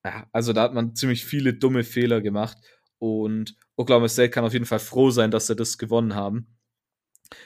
ja, 0.04 0.26
also 0.32 0.52
da 0.52 0.62
hat 0.62 0.74
man 0.74 0.94
ziemlich 0.94 1.24
viele 1.24 1.54
dumme 1.54 1.84
Fehler 1.84 2.20
gemacht. 2.20 2.58
Und 2.98 3.56
Oklahoma 3.76 4.08
State 4.08 4.30
kann 4.30 4.44
auf 4.44 4.52
jeden 4.52 4.66
Fall 4.66 4.78
froh 4.78 5.10
sein, 5.10 5.30
dass 5.30 5.46
sie 5.46 5.56
das 5.56 5.78
gewonnen 5.78 6.14
haben. 6.14 6.46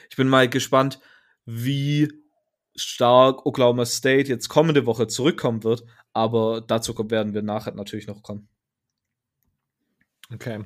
Ich 0.09 0.17
bin 0.17 0.27
mal 0.27 0.49
gespannt, 0.49 0.99
wie 1.45 2.11
stark 2.75 3.45
Oklahoma 3.45 3.85
State 3.85 4.29
jetzt 4.29 4.49
kommende 4.49 4.85
Woche 4.85 5.07
zurückkommen 5.07 5.63
wird. 5.63 5.83
Aber 6.13 6.61
dazu 6.61 6.95
werden 7.09 7.33
wir 7.33 7.41
nachher 7.41 7.73
natürlich 7.73 8.07
noch 8.07 8.23
kommen. 8.23 8.47
Okay. 10.31 10.63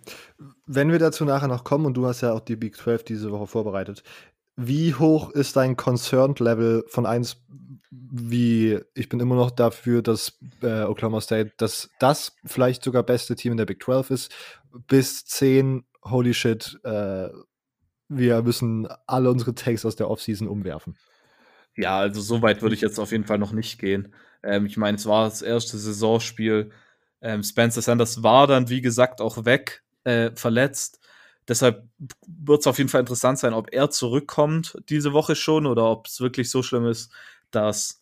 Wenn 0.65 0.91
wir 0.91 0.99
dazu 0.99 1.23
nachher 1.23 1.47
noch 1.47 1.63
kommen, 1.63 1.86
und 1.86 1.93
du 1.93 2.06
hast 2.06 2.21
ja 2.21 2.34
auch 2.34 2.41
die 2.41 2.58
Big 2.58 2.75
12 2.75 3.03
diese 3.06 3.32
Woche 3.32 3.47
vorbereitet, 3.47 4.03
wie 4.56 4.94
hoch 4.94 5.32
ist 5.32 5.56
dein 5.56 5.76
Concerned 5.76 6.39
Level 6.39 6.84
von 6.88 7.06
1 7.06 7.38
wie 8.16 8.80
ich 8.94 9.10
bin 9.10 9.20
immer 9.20 9.36
noch 9.36 9.52
dafür, 9.52 10.02
dass 10.02 10.39
äh, 10.62 10.84
Oklahoma 10.84 11.22
State 11.22 11.54
dass 11.58 11.89
das 12.00 12.36
vielleicht 12.46 12.84
sogar 12.84 13.04
beste 13.04 13.36
Team 13.36 13.54
in 13.54 13.58
der 13.58 13.66
Big 13.66 13.84
12 13.84 14.12
ist, 14.12 14.32
bis 14.88 15.26
10, 15.26 15.84
holy 16.04 16.34
shit, 16.34 16.80
äh, 16.84 17.30
wir 18.10 18.42
müssen 18.44 18.88
alle 19.08 19.32
unsere 19.32 19.56
Takes 19.56 19.86
aus 19.86 19.96
der 19.96 20.10
Offseason 20.10 20.48
umwerfen. 20.48 20.96
Ja, 21.76 21.98
also 21.98 22.22
so 22.22 22.42
weit 22.42 22.62
würde 22.62 22.76
ich 22.76 22.82
jetzt 22.82 23.00
auf 23.00 23.12
jeden 23.12 23.24
Fall 23.24 23.39
noch 23.39 23.52
nicht 23.52 23.80
gehen. 23.80 24.13
Ähm, 24.44 24.66
ich 24.66 24.78
meine, 24.78 24.98
es 24.98 25.06
war 25.06 25.26
das 25.26 25.42
erste 25.42 25.78
Saisonspiel. 25.78 26.72
Ähm, 27.22 27.42
Spencer 27.42 27.82
Sanders 27.82 28.22
war 28.22 28.48
dann, 28.48 28.70
wie 28.70 28.82
gesagt, 28.82 29.22
auch 29.22 29.46
weg, 29.46 29.84
äh, 30.04 30.32
verletzt. 30.36 31.00
Deshalb 31.47 31.88
wird 32.25 32.62
es 32.62 32.67
auf 32.67 32.77
jeden 32.77 32.89
Fall 32.89 33.01
interessant 33.01 33.39
sein, 33.39 33.53
ob 33.53 33.73
er 33.73 33.89
zurückkommt 33.89 34.77
diese 34.89 35.13
Woche 35.13 35.36
schon 35.36 35.65
oder 35.65 35.86
ob 35.86 36.08
es 36.08 36.21
wirklich 36.21 36.49
so 36.49 36.63
schlimm 36.63 36.86
ist, 36.86 37.12
dass 37.51 38.01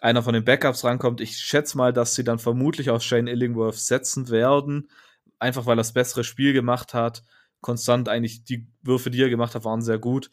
einer 0.00 0.22
von 0.22 0.34
den 0.34 0.44
Backups 0.44 0.84
rankommt. 0.84 1.20
Ich 1.20 1.38
schätze 1.38 1.76
mal, 1.76 1.92
dass 1.92 2.14
sie 2.14 2.24
dann 2.24 2.38
vermutlich 2.38 2.90
auf 2.90 3.02
Shane 3.02 3.26
Illingworth 3.26 3.78
setzen 3.78 4.28
werden, 4.30 4.90
einfach 5.38 5.66
weil 5.66 5.74
er 5.74 5.78
das 5.78 5.92
bessere 5.92 6.22
Spiel 6.22 6.52
gemacht 6.52 6.94
hat. 6.94 7.24
Konstant 7.60 8.08
eigentlich 8.08 8.44
die 8.44 8.66
Würfe, 8.82 9.10
die 9.10 9.22
er 9.22 9.30
gemacht 9.30 9.54
hat, 9.54 9.64
waren 9.64 9.82
sehr 9.82 9.98
gut. 9.98 10.30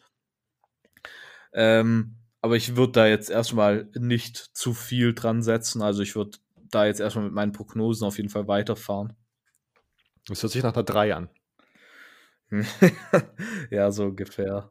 Ähm, 1.52 2.16
aber 2.40 2.56
ich 2.56 2.76
würde 2.76 2.92
da 2.92 3.06
jetzt 3.06 3.30
erstmal 3.30 3.88
nicht 3.94 4.36
zu 4.36 4.74
viel 4.74 5.14
dran 5.14 5.42
setzen. 5.42 5.82
Also 5.82 6.02
ich 6.02 6.14
würde 6.14 6.38
da 6.54 6.86
jetzt 6.86 7.00
erstmal 7.00 7.24
mit 7.24 7.34
meinen 7.34 7.52
Prognosen 7.52 8.06
auf 8.06 8.18
jeden 8.18 8.28
Fall 8.28 8.46
weiterfahren. 8.48 9.14
Das 10.26 10.42
hört 10.42 10.52
sich 10.52 10.62
nach 10.62 10.74
einer 10.74 10.82
3 10.82 11.14
an. 11.14 11.30
ja, 13.70 13.90
so 13.90 14.04
ungefähr. 14.04 14.70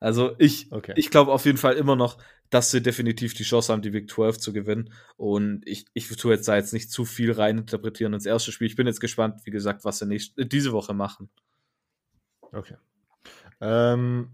Also 0.00 0.34
ich, 0.38 0.72
okay. 0.72 0.94
ich 0.96 1.10
glaube 1.10 1.30
auf 1.30 1.44
jeden 1.44 1.58
Fall 1.58 1.74
immer 1.74 1.94
noch, 1.94 2.16
dass 2.48 2.70
sie 2.70 2.82
definitiv 2.82 3.34
die 3.34 3.44
Chance 3.44 3.72
haben, 3.72 3.82
die 3.82 3.90
Big 3.90 4.10
12 4.10 4.38
zu 4.38 4.52
gewinnen. 4.52 4.92
Und 5.16 5.62
ich, 5.66 5.86
ich 5.92 6.08
tue 6.08 6.34
jetzt 6.34 6.48
da 6.48 6.56
jetzt 6.56 6.72
nicht 6.72 6.90
zu 6.90 7.04
viel 7.04 7.32
reininterpretieren 7.32 8.14
ins 8.14 8.26
erste 8.26 8.50
Spiel. 8.50 8.66
Ich 8.66 8.76
bin 8.76 8.86
jetzt 8.86 9.00
gespannt, 9.00 9.42
wie 9.44 9.50
gesagt, 9.50 9.84
was 9.84 9.98
sie 9.98 10.06
nächst, 10.06 10.36
äh, 10.38 10.46
diese 10.46 10.72
Woche 10.72 10.94
machen. 10.94 11.30
Okay. 12.50 12.76
Ähm, 13.60 14.30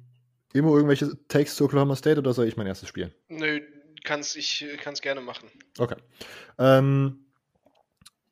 Imo, 0.54 0.74
irgendwelche 0.74 1.10
Takes 1.28 1.56
zu 1.56 1.64
Oklahoma 1.64 1.96
State 1.96 2.18
oder 2.18 2.32
soll 2.32 2.46
ich 2.46 2.56
mein 2.56 2.66
erstes 2.66 2.88
spielen? 2.88 3.12
Nö, 3.28 3.60
kann's, 4.04 4.36
ich 4.36 4.64
kann 4.80 4.94
es 4.94 5.02
gerne 5.02 5.20
machen. 5.20 5.50
Okay. 5.78 5.96
Ähm, 6.58 7.25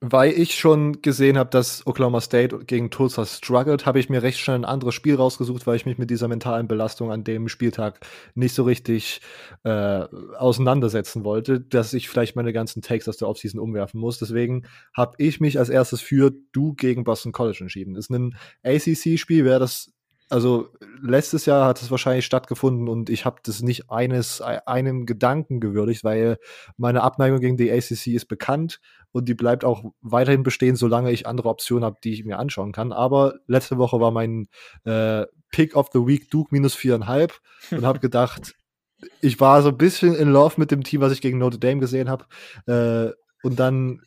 weil 0.07 0.33
ich 0.33 0.55
schon 0.55 1.01
gesehen 1.01 1.39
habe, 1.39 1.49
dass 1.49 1.87
Oklahoma 1.87 2.21
State 2.21 2.67
gegen 2.67 2.91
Tulsa 2.91 3.25
struggelt, 3.25 3.87
habe 3.87 3.99
ich 3.99 4.11
mir 4.11 4.23
recht 4.23 4.39
schnell 4.39 4.59
ein 4.59 4.65
anderes 4.67 4.95
Spiel 4.95 5.15
rausgesucht, 5.15 5.67
weil 5.67 5.77
ich 5.77 5.87
mich 5.87 5.97
mit 5.97 6.11
dieser 6.11 6.29
mentalen 6.29 6.69
Belastung 6.69 7.11
an 7.11 7.25
dem 7.25 7.49
Spieltag 7.49 8.01
nicht 8.35 8.55
so 8.55 8.65
richtig 8.65 9.23
äh, 9.63 10.05
auseinandersetzen 10.39 11.25
wollte, 11.25 11.59
dass 11.59 11.95
ich 11.95 12.11
vielleicht 12.11 12.37
meine 12.37 12.53
ganzen 12.53 12.83
Takes 12.83 13.09
aus 13.09 13.17
der 13.17 13.29
Offseason 13.29 13.59
umwerfen 13.59 13.99
muss. 13.99 14.19
Deswegen 14.19 14.67
habe 14.95 15.15
ich 15.17 15.41
mich 15.41 15.59
als 15.59 15.71
erstes 15.71 16.03
für 16.03 16.31
Du 16.53 16.75
gegen 16.75 17.05
Boston 17.05 17.33
College 17.33 17.59
entschieden. 17.63 17.97
Ist 17.97 18.11
ein 18.11 18.37
ACC-Spiel, 18.63 19.47
wer 19.47 19.59
das 19.59 19.94
also 20.31 20.69
letztes 21.03 21.47
Jahr 21.47 21.67
hat 21.67 21.83
es 21.83 21.91
wahrscheinlich 21.91 22.25
stattgefunden 22.25 22.89
und 22.89 23.11
ich 23.11 23.25
habe 23.25 23.41
das 23.43 23.63
nicht 23.63 23.91
eines 23.91 24.41
einem 24.41 25.07
Gedanken 25.07 25.61
gewürdigt, 25.61 26.03
weil 26.05 26.39
meine 26.77 27.03
Abneigung 27.03 27.41
gegen 27.41 27.57
die 27.57 27.71
ACC 27.71 28.09
ist 28.09 28.27
bekannt 28.27 28.81
und 29.13 29.29
die 29.29 29.35
bleibt 29.35 29.65
auch 29.65 29.85
weiterhin 30.01 30.43
bestehen, 30.43 30.77
solange 30.77 31.13
ich 31.13 31.27
andere 31.27 31.49
Optionen 31.49 31.85
habe, 31.85 31.99
die 32.03 32.13
ich 32.13 32.25
mir 32.25 32.39
anschauen 32.39 32.73
kann. 32.73 32.93
Aber 32.93 33.35
letzte 33.47 33.79
Woche 33.79 34.01
war 34.01 34.11
mein 34.11 34.49
äh, 34.85 35.27
Pick 35.51 35.77
of 35.77 35.91
the 35.93 36.01
Week 36.01 36.31
Duke 36.31 36.49
minus 36.53 36.75
viereinhalb 36.75 37.41
und 37.71 37.85
habe 37.85 38.01
gedacht, 38.01 38.55
ich 39.21 39.41
war 39.41 39.63
so 39.63 39.69
ein 39.69 39.79
bisschen 39.79 40.15
in 40.15 40.31
Love 40.31 40.55
mit 40.57 40.71
dem 40.71 40.83
Team, 40.83 41.01
was 41.01 41.13
ich 41.13 41.21
gegen 41.21 41.39
Notre 41.39 41.61
Dame 41.61 41.81
gesehen 41.81 42.09
habe. 42.09 42.25
Äh, 42.67 43.13
und 43.47 43.61
dann 43.61 44.01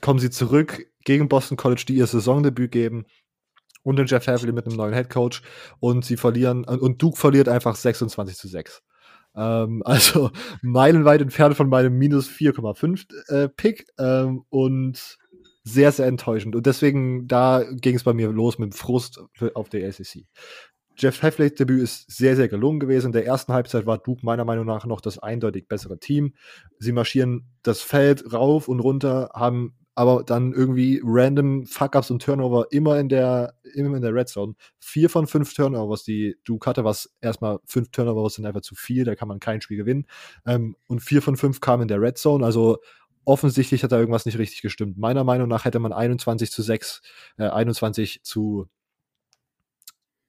kommen 0.00 0.20
sie 0.20 0.30
zurück 0.30 0.86
gegen 1.04 1.28
Boston 1.28 1.56
College, 1.56 1.84
die 1.88 1.94
ihr 1.94 2.06
Saisondebüt 2.06 2.70
geben. 2.70 3.06
Und 3.86 3.96
den 3.96 4.06
Jeff 4.06 4.26
Havley 4.26 4.50
mit 4.50 4.66
einem 4.66 4.76
neuen 4.76 4.92
Head 4.92 5.10
Coach. 5.10 5.42
Und 5.78 6.04
sie 6.04 6.16
verlieren, 6.16 6.64
und 6.64 7.00
Duke 7.00 7.16
verliert 7.16 7.48
einfach 7.48 7.76
26 7.76 8.36
zu 8.36 8.48
6. 8.48 8.82
Ähm, 9.36 9.82
also 9.84 10.32
meilenweit 10.60 11.20
entfernt 11.20 11.56
von 11.56 11.68
meinem 11.68 11.96
minus 11.96 12.28
4,5 12.28 13.06
äh, 13.28 13.48
Pick. 13.48 13.86
Ähm, 13.96 14.42
und 14.48 15.18
sehr, 15.62 15.92
sehr 15.92 16.06
enttäuschend. 16.06 16.56
Und 16.56 16.66
deswegen, 16.66 17.28
da 17.28 17.62
ging 17.62 17.94
es 17.94 18.02
bei 18.02 18.12
mir 18.12 18.30
los 18.30 18.58
mit 18.58 18.72
dem 18.72 18.76
Frust 18.76 19.20
auf 19.54 19.68
der 19.68 19.88
ACC. 19.88 20.26
Jeff 20.96 21.22
Heffleys 21.22 21.54
Debüt 21.54 21.82
ist 21.82 22.10
sehr, 22.10 22.34
sehr 22.34 22.48
gelungen 22.48 22.80
gewesen. 22.80 23.06
In 23.06 23.12
der 23.12 23.26
ersten 23.26 23.52
Halbzeit 23.52 23.86
war 23.86 23.98
Duke 23.98 24.24
meiner 24.24 24.44
Meinung 24.44 24.66
nach 24.66 24.84
noch 24.86 25.00
das 25.00 25.18
eindeutig 25.20 25.68
bessere 25.68 25.98
Team. 25.98 26.34
Sie 26.80 26.92
marschieren 26.92 27.46
das 27.62 27.82
Feld 27.82 28.32
rauf 28.32 28.66
und 28.66 28.80
runter, 28.80 29.30
haben 29.32 29.76
aber 29.96 30.22
dann 30.22 30.52
irgendwie 30.52 31.00
random 31.02 31.64
Fuck-Ups 31.66 32.10
und 32.10 32.22
Turnover 32.22 32.66
immer 32.70 33.00
in 33.00 33.08
der, 33.08 33.54
immer 33.74 33.96
in 33.96 34.02
der 34.02 34.14
Red 34.14 34.28
Zone. 34.28 34.54
Vier 34.78 35.08
von 35.08 35.26
fünf 35.26 35.54
Turnovers, 35.54 36.04
die 36.04 36.36
Duke 36.44 36.68
hatte, 36.68 36.84
was 36.84 37.16
erstmal 37.22 37.58
fünf 37.64 37.90
Turnovers 37.90 38.34
sind 38.34 38.44
einfach 38.44 38.60
zu 38.60 38.74
viel, 38.74 39.04
da 39.04 39.14
kann 39.14 39.26
man 39.26 39.40
kein 39.40 39.62
Spiel 39.62 39.78
gewinnen. 39.78 40.06
Ähm, 40.44 40.76
und 40.86 41.00
vier 41.00 41.22
von 41.22 41.38
fünf 41.38 41.60
kamen 41.60 41.82
in 41.82 41.88
der 41.88 42.00
Red 42.00 42.18
Zone, 42.18 42.44
also 42.44 42.78
offensichtlich 43.24 43.82
hat 43.82 43.90
da 43.90 43.98
irgendwas 43.98 44.26
nicht 44.26 44.38
richtig 44.38 44.60
gestimmt. 44.60 44.98
Meiner 44.98 45.24
Meinung 45.24 45.48
nach 45.48 45.64
hätte 45.64 45.78
man 45.78 45.94
21 45.94 46.52
zu 46.52 46.62
6, 46.62 47.00
äh, 47.38 47.48
21 47.48 48.22
zu 48.22 48.68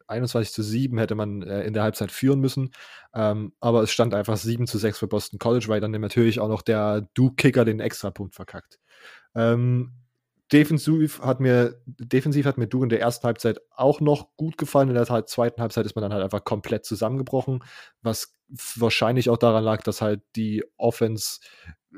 21 0.08 0.54
zu 0.54 0.64
7 0.64 0.98
hätte 0.98 1.16
man 1.16 1.42
äh, 1.42 1.64
in 1.64 1.74
der 1.74 1.84
Halbzeit 1.84 2.12
führen 2.12 2.40
müssen. 2.40 2.72
Ähm, 3.14 3.52
aber 3.60 3.84
es 3.84 3.92
stand 3.92 4.14
einfach 4.14 4.38
7 4.38 4.66
zu 4.66 4.78
6 4.78 5.00
für 5.00 5.08
Boston 5.08 5.40
College, 5.40 5.66
weil 5.68 5.82
dann 5.82 5.92
natürlich 5.92 6.40
auch 6.40 6.48
noch 6.48 6.62
der 6.62 7.02
Duke-Kicker 7.14 7.66
den 7.66 7.82
Extrapunkt 7.82 8.34
verkackt. 8.34 8.80
Ähm, 9.38 9.94
defensiv 10.52 11.22
hat 11.22 11.40
mir, 11.40 11.82
defensiv 11.86 12.46
hat 12.46 12.58
mir 12.58 12.68
Duke 12.68 12.86
in 12.86 12.90
der 12.90 13.02
ersten 13.02 13.26
Halbzeit 13.26 13.60
auch 13.72 14.02
noch 14.02 14.36
gut 14.36 14.58
gefallen. 14.58 14.90
In 14.90 14.96
der 14.96 15.06
zweiten 15.26 15.62
Halbzeit 15.62 15.86
ist 15.86 15.96
man 15.96 16.02
dann 16.02 16.14
halt 16.14 16.24
einfach 16.24 16.44
komplett 16.44 16.86
zusammengebrochen, 16.86 17.64
was 18.02 18.36
wahrscheinlich 18.76 19.30
auch 19.30 19.38
daran 19.38 19.64
lag, 19.64 19.84
dass 19.84 20.02
halt 20.02 20.22
die 20.36 20.64
Offense 20.78 21.40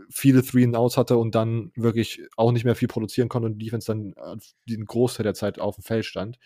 viele 0.10 0.44
Three 0.44 0.64
and 0.64 0.76
Outs 0.76 0.98
hatte 0.98 1.18
und 1.18 1.36
dann 1.36 1.72
wirklich 1.76 2.22
auch 2.38 2.52
nicht 2.52 2.66
mehr 2.66 2.76
viel 2.76 2.88
produzieren 2.88 3.30
konnte 3.30 3.48
und 3.48 3.58
die 3.58 3.66
Defense 3.66 3.88
dann 3.88 4.14
äh, 4.14 4.38
den 4.68 4.86
Großteil 4.86 5.24
der 5.24 5.34
Zeit 5.34 5.60
auf 5.60 5.76
dem 5.76 5.84
Feld 5.84 6.06
stand. 6.06 6.40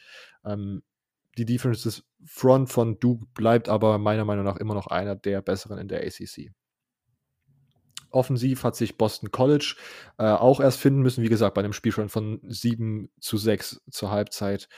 Ähm, 0.46 0.84
die 1.38 1.46
Defense 1.46 1.84
des 1.84 2.04
Front 2.26 2.70
von 2.70 3.00
Duke 3.00 3.26
bleibt 3.34 3.70
aber 3.70 3.98
meiner 3.98 4.26
Meinung 4.26 4.46
nach 4.46 4.58
immer 4.58 4.76
noch 4.76 4.88
einer 4.88 5.16
der 5.16 5.42
besseren 5.42 5.80
in 5.80 5.88
der 5.88 6.06
ACC. 6.06 6.52
Offensiv 8.14 8.64
hat 8.64 8.76
sich 8.76 8.98
Boston 8.98 9.32
College 9.32 9.76
äh, 10.18 10.26
auch 10.26 10.60
erst 10.60 10.80
finden 10.80 11.02
müssen. 11.02 11.24
Wie 11.24 11.30
gesagt, 11.30 11.56
bei 11.56 11.62
einem 11.62 11.74
Spielstand 11.74 12.12
von 12.12 12.40
7 12.44 13.10
zu 13.20 13.38
6 13.38 13.82
zur 13.90 14.12
Halbzeit 14.12 14.70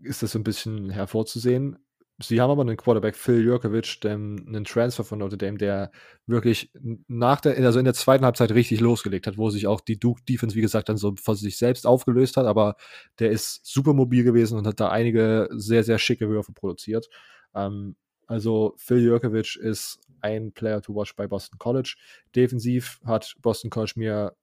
ist 0.00 0.22
das 0.22 0.32
so 0.32 0.38
ein 0.38 0.44
bisschen 0.44 0.90
hervorzusehen. 0.90 1.78
Sie 2.20 2.40
haben 2.40 2.50
aber 2.50 2.62
einen 2.62 2.76
Quarterback, 2.76 3.14
Phil 3.14 3.44
Jurkovic, 3.44 4.00
einen 4.04 4.64
Transfer 4.64 5.04
von 5.04 5.20
Notre 5.20 5.38
Dame, 5.38 5.56
der 5.56 5.92
wirklich 6.26 6.72
nach 7.06 7.40
der, 7.40 7.56
also 7.64 7.78
in 7.78 7.84
der 7.84 7.94
zweiten 7.94 8.24
Halbzeit 8.24 8.50
richtig 8.50 8.80
losgelegt 8.80 9.28
hat, 9.28 9.38
wo 9.38 9.50
sich 9.50 9.68
auch 9.68 9.80
die 9.80 10.00
Duke 10.00 10.22
Defense, 10.28 10.56
wie 10.56 10.60
gesagt, 10.60 10.88
dann 10.88 10.96
so 10.96 11.14
von 11.22 11.36
sich 11.36 11.56
selbst 11.56 11.86
aufgelöst 11.86 12.36
hat, 12.36 12.46
aber 12.46 12.74
der 13.20 13.30
ist 13.30 13.60
super 13.64 13.92
mobil 13.92 14.24
gewesen 14.24 14.58
und 14.58 14.66
hat 14.66 14.80
da 14.80 14.88
einige 14.88 15.48
sehr, 15.52 15.84
sehr 15.84 15.98
schicke 15.98 16.28
Würfe 16.28 16.52
produziert. 16.52 17.08
Ähm, 17.54 17.94
also 18.26 18.74
Phil 18.78 19.04
Jurkovic 19.04 19.54
ist 19.54 20.00
ein 20.20 20.52
Player 20.52 20.80
to 20.82 20.94
watch 20.94 21.14
bei 21.16 21.26
Boston 21.26 21.58
College. 21.58 21.96
Defensiv 22.34 23.00
hat 23.04 23.34
Boston 23.40 23.70
College 23.70 23.94
mir 23.96 24.36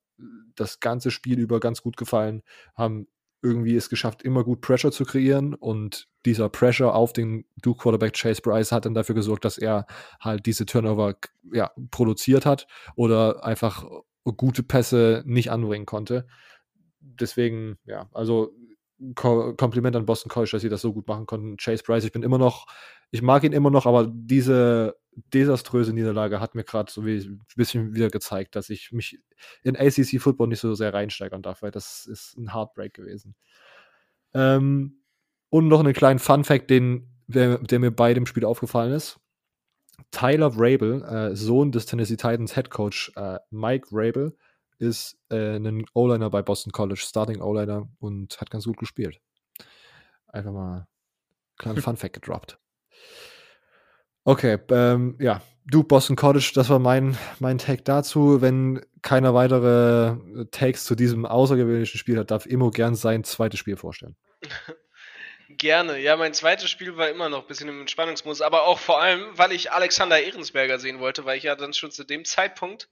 das 0.55 0.79
ganze 0.79 1.11
Spiel 1.11 1.39
über 1.39 1.59
ganz 1.59 1.81
gut 1.81 1.97
gefallen, 1.97 2.41
haben 2.75 3.07
irgendwie 3.41 3.75
es 3.75 3.89
geschafft, 3.89 4.23
immer 4.23 4.43
gut 4.43 4.61
Pressure 4.61 4.91
zu 4.91 5.05
kreieren 5.05 5.53
und 5.53 6.07
dieser 6.25 6.49
Pressure 6.49 6.95
auf 6.95 7.13
den 7.13 7.45
Duke 7.61 7.83
Quarterback 7.83 8.13
Chase 8.13 8.41
Bryce 8.41 8.71
hat 8.71 8.85
dann 8.85 8.95
dafür 8.95 9.13
gesorgt, 9.13 9.45
dass 9.45 9.57
er 9.59 9.85
halt 10.19 10.47
diese 10.47 10.65
Turnover 10.65 11.15
ja, 11.53 11.71
produziert 11.91 12.45
hat 12.45 12.65
oder 12.95 13.43
einfach 13.45 13.85
gute 14.23 14.63
Pässe 14.63 15.23
nicht 15.27 15.51
anbringen 15.51 15.85
konnte. 15.85 16.25
Deswegen, 16.99 17.77
ja, 17.85 18.09
also 18.13 18.51
Kompliment 19.13 19.95
an 19.95 20.05
Boston 20.05 20.29
College, 20.29 20.51
dass 20.53 20.61
sie 20.61 20.69
das 20.69 20.81
so 20.81 20.93
gut 20.93 21.07
machen 21.07 21.25
konnten. 21.25 21.57
Chase 21.57 21.83
Bryce, 21.83 22.05
ich 22.05 22.11
bin 22.11 22.23
immer 22.23 22.39
noch, 22.39 22.65
ich 23.11 23.21
mag 23.21 23.43
ihn 23.43 23.53
immer 23.53 23.69
noch, 23.69 23.85
aber 23.85 24.09
diese 24.11 24.95
desaströse 25.33 25.93
Niederlage 25.93 26.39
hat 26.39 26.55
mir 26.55 26.63
gerade 26.63 26.91
so 26.91 27.05
wie 27.05 27.17
ein 27.17 27.41
bisschen 27.55 27.93
wieder 27.93 28.09
gezeigt, 28.09 28.55
dass 28.55 28.69
ich 28.69 28.91
mich 28.91 29.19
in 29.63 29.75
ACC 29.75 30.19
Football 30.19 30.47
nicht 30.47 30.59
so 30.59 30.73
sehr 30.75 30.93
reinsteigern 30.93 31.41
darf, 31.41 31.61
weil 31.61 31.71
das 31.71 32.05
ist 32.05 32.37
ein 32.37 32.53
Heartbreak 32.53 32.93
gewesen. 32.93 33.35
Ähm, 34.33 34.99
und 35.49 35.67
noch 35.67 35.79
einen 35.79 35.93
kleinen 35.93 36.19
Fun 36.19 36.43
Fact, 36.43 36.69
den, 36.69 37.09
der, 37.27 37.59
der, 37.59 37.79
mir 37.79 37.91
bei 37.91 38.13
dem 38.13 38.25
Spiel 38.25 38.45
aufgefallen 38.45 38.91
ist. 38.91 39.19
Tyler 40.11 40.51
Rabel, 40.53 41.03
äh, 41.03 41.35
Sohn 41.35 41.71
des 41.71 41.85
Tennessee 41.85 42.17
Titans 42.17 42.55
Head 42.55 42.69
Coach 42.69 43.13
äh, 43.15 43.39
Mike 43.49 43.87
Rabel, 43.91 44.35
ist 44.77 45.17
äh, 45.29 45.55
ein 45.55 45.85
O-Liner 45.93 46.29
bei 46.29 46.41
Boston 46.41 46.73
College, 46.73 47.01
Starting 47.01 47.41
O-Liner 47.41 47.87
und 47.99 48.39
hat 48.41 48.51
ganz 48.51 48.65
gut 48.65 48.77
gespielt. 48.77 49.21
Einfach 50.27 50.51
mal 50.51 50.75
einen 50.75 50.87
kleinen 51.57 51.81
Fun 51.81 51.95
Fact 51.95 52.13
gedroppt. 52.13 52.59
Okay, 54.27 54.57
ähm, 54.71 55.15
ja, 55.21 55.41
du 55.67 55.83
Boston 55.83 56.15
College, 56.15 56.51
das 56.55 56.67
war 56.69 56.79
mein, 56.79 57.15
mein 57.39 57.59
Take 57.59 57.83
dazu. 57.83 58.41
Wenn 58.41 58.83
keiner 59.03 59.35
weitere 59.35 60.15
äh, 60.41 60.45
Takes 60.49 60.83
zu 60.83 60.95
diesem 60.95 61.27
außergewöhnlichen 61.27 61.99
Spiel 61.99 62.17
hat, 62.17 62.31
darf 62.31 62.47
Immo 62.47 62.71
gern 62.71 62.95
sein 62.95 63.23
zweites 63.23 63.59
Spiel 63.59 63.77
vorstellen. 63.77 64.15
Gerne. 65.47 65.99
Ja, 65.99 66.17
mein 66.17 66.33
zweites 66.33 66.71
Spiel 66.71 66.97
war 66.97 67.07
immer 67.09 67.29
noch 67.29 67.43
ein 67.43 67.47
bisschen 67.47 67.69
im 67.69 67.81
Entspannungsmodus, 67.81 68.41
aber 68.41 68.63
auch 68.63 68.79
vor 68.79 68.99
allem, 68.99 69.25
weil 69.37 69.51
ich 69.51 69.71
Alexander 69.71 70.19
Ehrensberger 70.19 70.79
sehen 70.79 70.99
wollte, 70.99 71.25
weil 71.25 71.37
ich 71.37 71.43
ja 71.43 71.55
dann 71.55 71.73
schon 71.73 71.91
zu 71.91 72.03
dem 72.03 72.25
Zeitpunkt, 72.25 72.89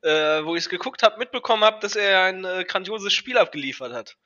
äh, 0.00 0.42
wo 0.42 0.56
ich 0.56 0.62
es 0.62 0.70
geguckt 0.70 1.02
habe, 1.02 1.18
mitbekommen 1.18 1.64
habe, 1.64 1.80
dass 1.80 1.96
er 1.96 2.22
ein 2.22 2.46
äh, 2.46 2.64
grandioses 2.66 3.12
Spiel 3.12 3.36
abgeliefert 3.36 3.92
hat. 3.92 4.16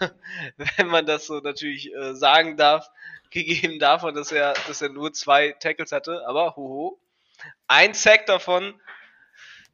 Wenn 0.56 0.86
man 0.88 1.06
das 1.06 1.26
so 1.26 1.40
natürlich 1.40 1.94
äh, 1.94 2.14
sagen 2.14 2.56
darf 2.56 2.88
gegeben 3.30 3.78
davon, 3.78 4.14
dass 4.14 4.32
er, 4.32 4.54
dass 4.66 4.82
er 4.82 4.88
nur 4.88 5.12
zwei 5.12 5.52
Tackles 5.52 5.92
hatte, 5.92 6.26
aber 6.26 6.56
hoho. 6.56 7.00
Ein 7.66 7.94
Sack 7.94 8.26
davon, 8.26 8.78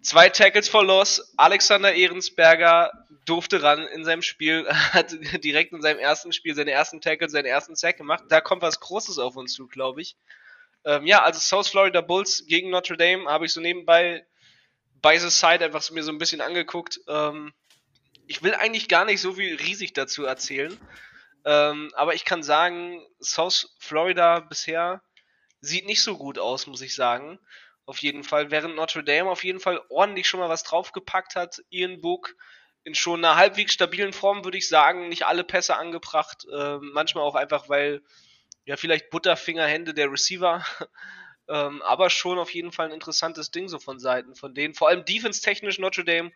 zwei 0.01 0.29
Tackles 0.29 0.69
for 0.69 0.85
Loss. 0.85 1.35
Alexander 1.37 1.93
Ehrensberger 1.95 2.93
durfte 3.25 3.63
ran 3.63 3.87
in 3.89 4.05
seinem 4.05 4.23
Spiel, 4.23 4.67
hat 4.93 5.13
direkt 5.43 5.73
in 5.73 5.83
seinem 5.83 5.99
ersten 5.99 6.33
Spiel 6.33 6.55
seine 6.55 6.71
ersten 6.71 7.01
Tackle, 7.01 7.29
seinen 7.29 7.47
ersten 7.47 7.75
Sack 7.75 7.97
gemacht. 7.97 8.25
Da 8.29 8.41
kommt 8.41 8.63
was 8.63 8.81
Großes 8.81 9.19
auf 9.19 9.37
uns 9.37 9.55
zu, 9.55 9.67
glaube 9.67 10.03
ich. 10.03 10.17
Ähm, 10.85 11.07
ja, 11.07 11.23
also 11.23 11.41
South 11.41 11.69
Florida 11.69 12.01
Bulls 12.01 12.45
gegen 12.47 12.71
Notre 12.71 12.97
Dame 12.97 13.29
habe 13.29 13.47
ich 13.47 13.53
so 13.53 13.61
nebenbei 13.61 14.25
bei 15.03 15.19
The 15.19 15.31
Side 15.31 15.65
einfach 15.65 15.91
mir 15.91 16.03
so 16.03 16.13
ein 16.13 16.19
bisschen 16.19 16.41
angeguckt. 16.41 17.01
Ähm, 17.09 17.53
ich 18.27 18.43
will 18.43 18.55
eigentlich 18.55 18.89
gar 18.89 19.05
nicht 19.05 19.21
so 19.21 19.35
viel 19.35 19.57
riesig 19.57 19.93
dazu 19.93 20.25
erzählen. 20.25 20.77
Ähm, 21.45 21.93
aber 21.95 22.15
ich 22.15 22.25
kann 22.25 22.43
sagen, 22.43 23.01
South 23.21 23.75
Florida 23.79 24.41
bisher 24.41 25.03
sieht 25.61 25.87
nicht 25.87 26.03
so 26.03 26.17
gut 26.17 26.39
aus, 26.39 26.67
muss 26.67 26.81
ich 26.81 26.95
sagen. 26.95 27.39
Auf 27.87 27.99
jeden 27.99 28.25
Fall, 28.25 28.51
während 28.51 28.75
Notre 28.75 29.05
Dame 29.05 29.31
auf 29.31 29.45
jeden 29.45 29.61
Fall 29.61 29.81
ordentlich 29.89 30.27
schon 30.27 30.41
mal 30.41 30.49
was 30.49 30.65
draufgepackt 30.65 31.37
hat. 31.37 31.63
Ian 31.71 32.01
Book 32.01 32.35
in 32.83 32.95
schon 32.95 33.25
einer 33.25 33.37
halbwegs 33.37 33.73
stabilen 33.73 34.13
Form, 34.13 34.45
würde 34.45 34.59
ich 34.59 34.69
sagen, 34.69 35.09
nicht 35.09 35.25
alle 35.25 35.45
Pässe 35.45 35.77
angebracht. 35.77 36.47
Äh, 36.53 36.79
manchmal 36.79 37.25
auch 37.25 37.37
einfach, 37.37 37.69
weil 37.69 38.03
ja 38.65 38.77
vielleicht 38.77 39.11
Butterfingerhände 39.11 39.95
der 39.95 40.11
Receiver. 40.11 40.65
ähm, 41.49 41.81
aber 41.83 42.11
schon 42.11 42.39
auf 42.39 42.53
jeden 42.53 42.73
Fall 42.73 42.87
ein 42.87 42.93
interessantes 42.93 43.53
Ding 43.53 43.69
so 43.69 43.79
von 43.79 44.01
Seiten 44.01 44.35
von 44.35 44.53
denen. 44.53 44.75
Vor 44.75 44.89
allem 44.89 45.05
defense-technisch 45.05 45.79
Notre 45.79 46.05
Dame. 46.05 46.33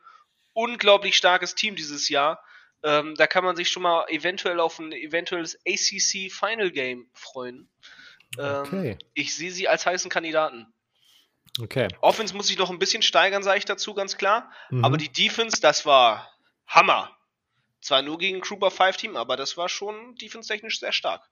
Unglaublich 0.53 1.17
starkes 1.17 1.55
Team 1.55 1.77
dieses 1.77 2.09
Jahr. 2.09 2.43
Ähm, 2.83 3.15
da 3.17 3.27
kann 3.27 3.45
man 3.45 3.57
sich 3.57 3.69
schon 3.69 3.83
mal 3.83 4.07
eventuell 4.09 4.59
auf 4.59 4.79
ein 4.79 4.93
eventuelles 4.93 5.59
ACC 5.67 6.33
Final 6.33 6.71
Game 6.71 7.09
freuen. 7.13 7.69
Ähm, 8.39 8.63
okay. 8.67 8.99
Ich 9.15 9.35
sehe 9.35 9.51
sie 9.51 9.69
als 9.69 9.87
heißen 9.87 10.11
Kandidaten. 10.11 10.73
Okay. 11.61 11.89
Offense 12.01 12.35
muss 12.35 12.47
sich 12.47 12.59
noch 12.59 12.71
ein 12.71 12.79
bisschen 12.79 13.03
steigern, 13.03 13.43
sage 13.43 13.59
ich 13.59 13.65
dazu 13.65 13.95
ganz 13.95 14.17
klar. 14.17 14.51
Mhm. 14.71 14.85
Aber 14.85 14.97
die 14.97 15.11
Defense, 15.13 15.61
das 15.61 15.85
war 15.85 16.31
Hammer. 16.67 17.11
Zwar 17.81 18.03
nur 18.03 18.19
gegen 18.19 18.41
Grouper 18.41 18.71
5 18.71 18.97
Team, 18.97 19.17
aber 19.17 19.37
das 19.37 19.57
war 19.57 19.69
schon 19.69 20.15
defense-technisch 20.17 20.81
sehr 20.81 20.93
stark. 20.93 21.29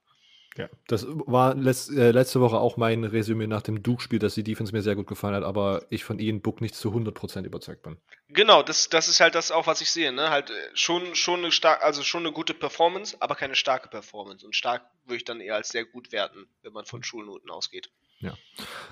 Ja, 0.56 0.68
das 0.88 1.06
war 1.08 1.54
letzt, 1.54 1.90
äh, 1.90 2.10
letzte 2.10 2.40
Woche 2.40 2.58
auch 2.58 2.76
mein 2.76 3.04
Resümee 3.04 3.46
nach 3.46 3.62
dem 3.62 3.82
Duke-Spiel, 3.82 4.18
dass 4.18 4.34
die 4.34 4.42
Defense 4.42 4.72
mir 4.72 4.82
sehr 4.82 4.96
gut 4.96 5.06
gefallen 5.06 5.34
hat, 5.34 5.44
aber 5.44 5.86
ich 5.90 6.02
von 6.04 6.18
Ian 6.18 6.40
Book 6.40 6.60
nicht 6.60 6.74
zu 6.74 6.92
100% 6.92 7.44
überzeugt 7.44 7.82
bin. 7.82 7.96
Genau, 8.28 8.62
das, 8.62 8.88
das 8.88 9.08
ist 9.08 9.20
halt 9.20 9.34
das 9.34 9.50
auch, 9.52 9.66
was 9.66 9.80
ich 9.80 9.90
sehe, 9.90 10.12
ne? 10.12 10.30
Halt 10.30 10.50
äh, 10.50 10.54
schon, 10.74 11.14
schon 11.14 11.40
eine 11.40 11.52
stark, 11.52 11.82
also 11.84 12.02
schon 12.02 12.24
eine 12.24 12.32
gute 12.32 12.54
Performance, 12.54 13.16
aber 13.20 13.36
keine 13.36 13.54
starke 13.54 13.88
Performance. 13.88 14.44
Und 14.44 14.56
stark 14.56 14.82
würde 15.04 15.16
ich 15.16 15.24
dann 15.24 15.40
eher 15.40 15.54
als 15.54 15.68
sehr 15.68 15.84
gut 15.84 16.12
werten, 16.12 16.48
wenn 16.62 16.72
man 16.72 16.84
von 16.84 17.02
Schulnoten 17.02 17.50
ausgeht. 17.50 17.90
Ja. 18.20 18.36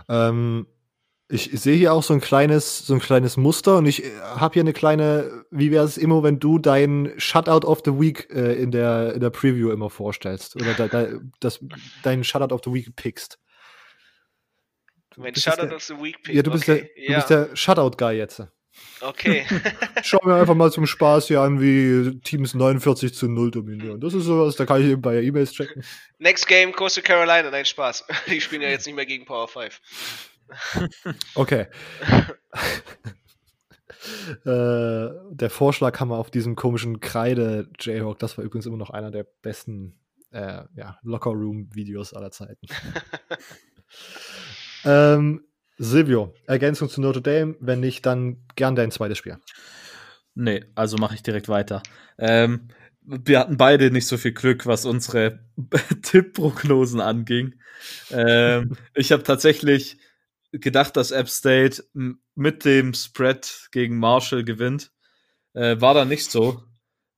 Ähm, 0.09 0.67
Ich 1.29 1.51
sehe 1.53 1.77
hier 1.77 1.93
auch 1.93 2.05
so 2.05 2.15
ein 2.15 2.21
kleines, 2.21 2.87
so 2.87 2.95
ein 2.95 3.01
kleines 3.01 3.37
Muster 3.37 3.79
und 3.79 3.87
ich 3.87 4.05
äh, 4.05 4.11
habe 4.21 4.55
hier 4.55 4.63
eine 4.63 4.73
kleine, 4.73 5.45
wie 5.51 5.73
wäre 5.73 5.85
es 5.85 5.99
immer, 5.99 6.23
wenn 6.23 6.39
du 6.39 6.59
dein 6.59 7.13
Shutout 7.17 7.67
of 7.67 7.83
the 7.85 7.99
Week 7.99 8.29
äh, 8.31 8.55
in, 8.55 8.71
der, 8.71 9.15
in 9.15 9.21
der 9.21 9.31
Preview 9.31 9.71
immer 9.71 9.91
vorstellst 9.91 10.55
oder 10.55 10.75
da, 10.75 10.87
da, 10.87 11.09
das, 11.41 11.59
deinen 12.05 12.23
Shutout 12.23 12.55
of 12.55 12.61
the 12.65 12.73
Week 12.73 12.95
pickst. 12.95 13.41
Mein 15.17 15.35
Shutout 15.35 15.75
of 15.75 15.83
the 15.83 15.95
Week 15.95 16.23
pickst. 16.23 16.37
Ja, 16.37 16.43
du 16.43 16.51
bist 16.53 16.69
okay. 16.69 16.91
der, 16.97 17.07
du 17.09 17.15
bist 17.15 17.31
der 17.31 17.57
Shutout-Guy 17.57 18.17
jetzt. 18.17 18.43
Okay. 19.01 19.47
Schau 20.03 20.19
mir 20.25 20.35
einfach 20.35 20.55
mal 20.55 20.71
zum 20.71 20.87
Spaß 20.87 21.29
hier 21.29 21.41
an, 21.41 21.61
wie 21.61 22.19
Teams 22.21 22.55
49 22.55 23.15
zu 23.15 23.29
0 23.29 23.51
dominieren. 23.51 24.01
Das 24.01 24.15
ist 24.15 24.25
sowas, 24.25 24.57
da 24.57 24.67
kann 24.67 24.83
ich 24.83 24.89
eben 24.89 25.03
bei 25.03 25.23
E-Mails 25.23 25.53
checken. 25.53 25.85
Next 26.19 26.47
Game, 26.47 26.73
Coastal 26.73 27.03
Carolina, 27.03 27.51
nein, 27.51 27.65
Spaß. 27.65 28.05
Die 28.27 28.41
spielen 28.41 28.63
ja 28.63 28.69
jetzt 28.69 28.87
nicht 28.87 28.95
mehr 28.95 29.07
gegen 29.07 29.25
Power 29.25 29.49
5. 29.49 29.81
Okay. 31.35 31.67
äh, 34.45 34.45
der 34.45 35.51
Vorschlaghammer 35.51 36.17
auf 36.17 36.31
diesem 36.31 36.57
komischen 36.57 37.01
Kreide 37.01 37.69
Jayhawk, 37.79 38.19
das 38.19 38.39
war 38.39 38.45
übrigens 38.45 38.67
immer 38.67 38.77
noch 38.77 38.91
einer 38.91 39.11
der 39.11 39.27
besten 39.43 39.99
äh, 40.31 40.63
ja, 40.75 40.99
Locker-Room-Videos 41.03 42.15
aller 42.15 42.31
Zeiten. 42.31 42.67
ähm, 44.85 45.45
Silvio, 45.79 46.35
Ergänzung 46.47 46.89
zu 46.89 47.01
Notre 47.01 47.23
Dame, 47.23 47.57
wenn 47.61 47.81
nicht, 47.81 48.07
dann 48.07 48.45
gern 48.55 48.77
dein 48.77 48.91
zweites 48.91 49.19
Spiel. 49.19 49.39
Nee, 50.35 50.65
also 50.75 50.97
mache 50.99 51.15
ich 51.15 51.23
direkt 51.23 51.49
weiter. 51.49 51.83
Ähm, 52.19 52.69
wir 53.03 53.39
hatten 53.39 53.57
beide 53.57 53.91
nicht 53.91 54.07
so 54.07 54.17
viel 54.17 54.33
Glück, 54.33 54.67
was 54.67 54.85
unsere 54.85 55.41
Tippprognosen 56.03 57.01
anging. 57.01 57.55
Ähm, 58.11 58.77
ich 58.95 59.13
habe 59.13 59.23
tatsächlich 59.23 59.99
gedacht, 60.53 60.97
dass 60.97 61.11
App 61.11 61.29
State 61.29 61.85
mit 62.35 62.65
dem 62.65 62.95
Spread 62.95 63.69
gegen 63.73 63.99
Marshall 63.99 64.45
gewinnt. 64.45 64.93
Äh, 65.55 65.81
war 65.81 65.95
da 65.95 66.05
nicht 66.05 66.31
so. 66.31 66.63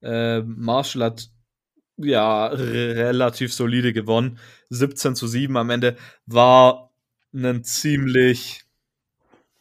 Äh, 0.02 0.40
Marshall 0.42 1.04
hat 1.04 1.28
ja 1.96 2.46
relativ 2.46 3.52
solide 3.52 3.92
gewonnen. 3.92 4.38
17 4.70 5.14
zu 5.16 5.26
7 5.26 5.56
am 5.56 5.70
Ende 5.70 5.96
war 6.26 6.92
ein 7.34 7.64
ziemlich, 7.64 8.64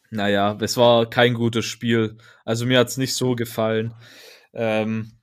naja, 0.10 0.58
es 0.62 0.78
war 0.78 1.10
kein 1.10 1.34
gutes 1.34 1.66
Spiel. 1.66 2.18
Also 2.46 2.66
mir 2.66 2.80
hat 2.80 2.90
es 2.90 2.98
nicht 2.98 3.16
so 3.16 3.36
gefallen. 3.36 3.94
Ähm, 4.54 5.14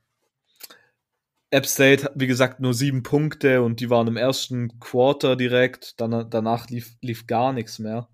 App 1.50 1.66
State, 1.66 2.10
wie 2.16 2.26
gesagt, 2.26 2.58
nur 2.58 2.74
sieben 2.74 3.04
Punkte 3.04 3.62
und 3.62 3.78
die 3.78 3.88
waren 3.88 4.08
im 4.08 4.16
ersten 4.16 4.80
Quarter 4.80 5.36
direkt. 5.36 6.00
Dann, 6.00 6.28
danach 6.28 6.68
lief, 6.68 6.96
lief 7.00 7.28
gar 7.28 7.52
nichts 7.52 7.78
mehr. 7.78 8.08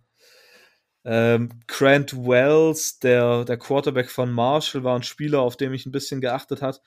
Ähm, 1.04 1.50
Grant 1.66 2.14
Wells, 2.14 2.98
der, 2.98 3.44
der 3.44 3.56
Quarterback 3.56 4.10
von 4.10 4.30
Marshall, 4.32 4.84
war 4.84 4.96
ein 4.96 5.02
Spieler, 5.02 5.40
auf 5.40 5.56
den 5.56 5.72
ich 5.72 5.86
ein 5.86 5.92
bisschen 5.92 6.20
geachtet 6.20 6.62
hat. 6.62 6.82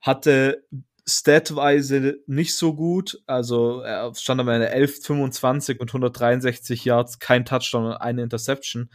Hatte 0.00 0.64
statweise 1.06 2.18
nicht 2.26 2.54
so 2.54 2.74
gut. 2.74 3.22
Also 3.26 3.80
er 3.80 4.14
stand 4.14 4.40
am 4.40 4.48
Ende 4.48 4.70
11, 4.70 5.02
25 5.02 5.80
und 5.80 5.90
163 5.90 6.84
Yards, 6.84 7.18
kein 7.18 7.44
Touchdown 7.44 7.86
und 7.86 7.92
eine 7.94 8.22
Interception. 8.22 8.90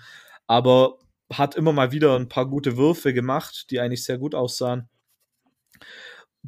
Aber 0.47 0.99
hat 1.31 1.55
immer 1.55 1.73
mal 1.73 1.91
wieder 1.91 2.15
ein 2.17 2.29
paar 2.29 2.47
gute 2.47 2.77
Würfe 2.77 3.13
gemacht, 3.13 3.67
die 3.71 3.79
eigentlich 3.79 4.03
sehr 4.03 4.17
gut 4.17 4.35
aussahen 4.35 4.89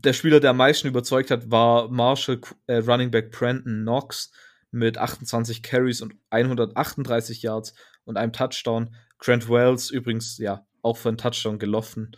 der 0.01 0.13
Spieler, 0.13 0.39
der 0.39 0.51
am 0.51 0.57
meisten 0.57 0.87
überzeugt 0.87 1.31
hat, 1.31 1.49
war 1.49 1.89
Marshall 1.89 2.39
äh, 2.67 2.77
Running 2.77 3.09
Back 3.09 3.31
Brandon 3.31 3.81
Knox 3.81 4.31
mit 4.71 4.97
28 4.97 5.63
Carries 5.63 6.01
und 6.01 6.13
138 6.29 7.41
Yards 7.41 7.73
und 8.07 8.17
einem 8.17 8.33
Touchdown. 8.33 8.95
Grant 9.19 9.49
Wells 9.49 9.89
übrigens 9.91 10.37
ja 10.37 10.65
auch 10.81 10.97
für 10.97 11.09
einen 11.09 11.17
Touchdown 11.17 11.59
gelaufen. 11.59 12.15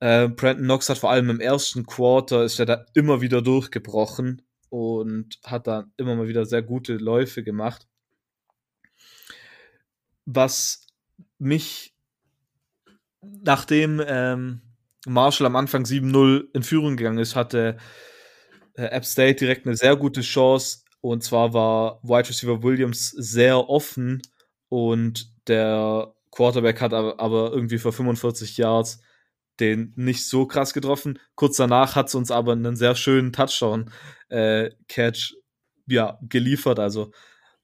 Äh, 0.00 0.28
Brandon 0.28 0.64
Knox 0.64 0.88
hat 0.88 0.98
vor 0.98 1.10
allem 1.10 1.30
im 1.30 1.40
ersten 1.40 1.86
Quarter 1.86 2.44
ist 2.44 2.58
er 2.58 2.66
da 2.66 2.86
immer 2.94 3.20
wieder 3.20 3.42
durchgebrochen 3.42 4.42
und 4.70 5.38
hat 5.44 5.66
da 5.66 5.86
immer 5.96 6.14
mal 6.14 6.28
wieder 6.28 6.44
sehr 6.44 6.62
gute 6.62 6.94
Läufe 6.94 7.42
gemacht. 7.42 7.86
Was 10.24 10.86
mich 11.38 11.94
nachdem 13.22 14.02
ähm, 14.06 14.60
Marshall 15.06 15.46
am 15.46 15.56
Anfang 15.56 15.84
7-0 15.84 16.48
in 16.52 16.62
Führung 16.62 16.96
gegangen 16.96 17.18
ist, 17.18 17.36
hatte 17.36 17.76
äh, 18.74 18.84
App 18.84 19.04
State 19.04 19.36
direkt 19.36 19.66
eine 19.66 19.76
sehr 19.76 19.96
gute 19.96 20.20
Chance. 20.20 20.80
Und 21.00 21.22
zwar 21.22 21.54
war 21.54 22.00
Wide 22.02 22.28
Receiver 22.28 22.62
Williams 22.62 23.10
sehr 23.10 23.68
offen 23.68 24.22
und 24.68 25.32
der 25.48 26.14
Quarterback 26.30 26.80
hat 26.80 26.92
aber, 26.92 27.52
irgendwie 27.52 27.78
für 27.78 27.92
45 27.92 28.56
Yards 28.58 29.00
den 29.60 29.92
nicht 29.96 30.26
so 30.26 30.46
krass 30.46 30.72
getroffen. 30.72 31.18
Kurz 31.34 31.56
danach 31.56 31.96
hat 31.96 32.08
es 32.08 32.14
uns 32.14 32.30
aber 32.30 32.52
einen 32.52 32.76
sehr 32.76 32.94
schönen 32.94 33.32
Touchdown-Catch 33.32 33.90
äh, 34.30 35.92
ja, 35.92 36.18
geliefert. 36.22 36.78
Also 36.78 37.10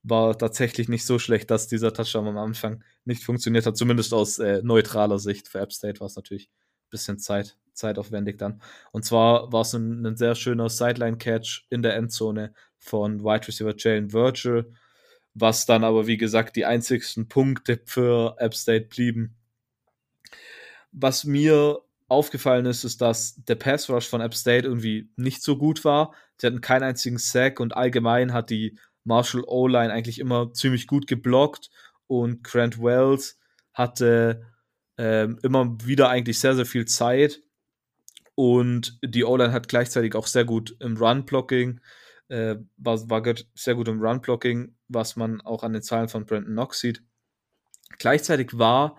war 0.02 0.36
tatsächlich 0.36 0.88
nicht 0.88 1.06
so 1.06 1.18
schlecht, 1.18 1.50
dass 1.50 1.68
dieser 1.68 1.92
Touchdown 1.92 2.28
am 2.28 2.38
Anfang 2.38 2.82
nicht 3.04 3.22
funktioniert 3.22 3.66
hat. 3.66 3.76
Zumindest 3.76 4.12
aus 4.12 4.38
äh, 4.38 4.60
neutraler 4.62 5.18
Sicht. 5.18 5.48
Für 5.48 5.60
App 5.60 5.72
State 5.72 6.00
war 6.00 6.08
es 6.08 6.16
natürlich 6.16 6.50
bisschen 6.90 7.18
Zeit, 7.18 7.56
zeitaufwendig 7.72 8.38
dann. 8.38 8.60
Und 8.92 9.04
zwar 9.04 9.52
war 9.52 9.62
es 9.62 9.72
ein, 9.74 10.04
ein 10.06 10.16
sehr 10.16 10.34
schöner 10.34 10.68
Sideline-Catch 10.68 11.66
in 11.70 11.82
der 11.82 11.96
Endzone 11.96 12.54
von 12.78 13.24
Wide 13.24 13.48
Receiver 13.48 13.74
Jalen 13.76 14.12
Virgil, 14.12 14.72
was 15.34 15.66
dann 15.66 15.84
aber, 15.84 16.06
wie 16.06 16.16
gesagt, 16.16 16.56
die 16.56 16.64
einzigsten 16.64 17.28
Punkte 17.28 17.80
für 17.84 18.36
App 18.38 18.54
State 18.54 18.86
blieben. 18.86 19.34
Was 20.92 21.24
mir 21.24 21.80
aufgefallen 22.08 22.66
ist, 22.66 22.84
ist, 22.84 23.00
dass 23.00 23.34
der 23.44 23.56
Pass 23.56 23.90
Rush 23.90 24.08
von 24.08 24.20
App 24.20 24.34
State 24.34 24.66
irgendwie 24.66 25.10
nicht 25.16 25.42
so 25.42 25.56
gut 25.58 25.84
war. 25.84 26.14
Sie 26.36 26.46
hatten 26.46 26.60
keinen 26.60 26.84
einzigen 26.84 27.18
Sack 27.18 27.60
und 27.60 27.76
allgemein 27.76 28.32
hat 28.32 28.50
die 28.50 28.78
Marshall 29.04 29.44
O-Line 29.46 29.92
eigentlich 29.92 30.18
immer 30.18 30.52
ziemlich 30.52 30.86
gut 30.86 31.06
geblockt 31.06 31.70
und 32.06 32.44
Grant 32.44 32.80
Wells 32.80 33.38
hatte 33.72 34.46
ähm, 34.98 35.38
immer 35.42 35.76
wieder 35.84 36.08
eigentlich 36.08 36.38
sehr, 36.38 36.54
sehr 36.54 36.66
viel 36.66 36.86
Zeit. 36.86 37.40
Und 38.36 38.98
die 39.04 39.24
O-Line 39.24 39.52
hat 39.52 39.68
gleichzeitig 39.68 40.14
auch 40.14 40.26
sehr 40.26 40.44
gut 40.44 40.76
im 40.80 40.96
Run-Blocking, 40.96 41.80
äh, 42.28 42.56
war, 42.76 43.08
war 43.10 43.22
sehr 43.54 43.74
gut 43.74 43.88
im 43.88 44.00
Run-Blocking, 44.00 44.76
was 44.88 45.16
man 45.16 45.40
auch 45.40 45.62
an 45.62 45.72
den 45.72 45.82
Zahlen 45.82 46.08
von 46.08 46.26
Brandon 46.26 46.52
Knox 46.52 46.80
sieht. 46.80 47.02
Gleichzeitig 47.98 48.58
war 48.58 48.96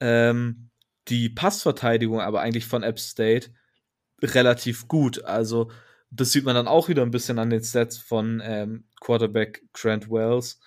ähm, 0.00 0.70
die 1.08 1.28
Passverteidigung 1.28 2.20
aber 2.20 2.40
eigentlich 2.40 2.66
von 2.66 2.82
App 2.82 2.98
State 2.98 3.50
relativ 4.22 4.88
gut. 4.88 5.24
Also 5.24 5.70
das 6.10 6.32
sieht 6.32 6.44
man 6.44 6.54
dann 6.54 6.68
auch 6.68 6.88
wieder 6.88 7.02
ein 7.02 7.10
bisschen 7.10 7.38
an 7.38 7.50
den 7.50 7.62
Stats 7.62 7.98
von 7.98 8.42
ähm, 8.44 8.84
Quarterback 9.00 9.62
Grant 9.72 10.10
Wells 10.10 10.60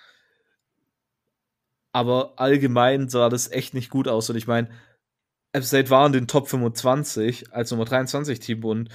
aber 1.96 2.34
allgemein 2.36 3.08
sah 3.08 3.30
das 3.30 3.50
echt 3.50 3.74
nicht 3.74 3.90
gut 3.90 4.10
aus. 4.10 4.30
Und 4.30 4.36
ich 4.36 4.48
meine, 4.48 4.68
App 5.54 5.64
State 5.64 5.90
war 5.90 6.06
in 6.06 6.12
den 6.12 6.28
Top 6.28 6.50
25 6.50 7.54
als 7.54 7.72
Nummer 7.72 7.86
23 7.86 8.38
Team 8.42 8.66
und 8.66 8.90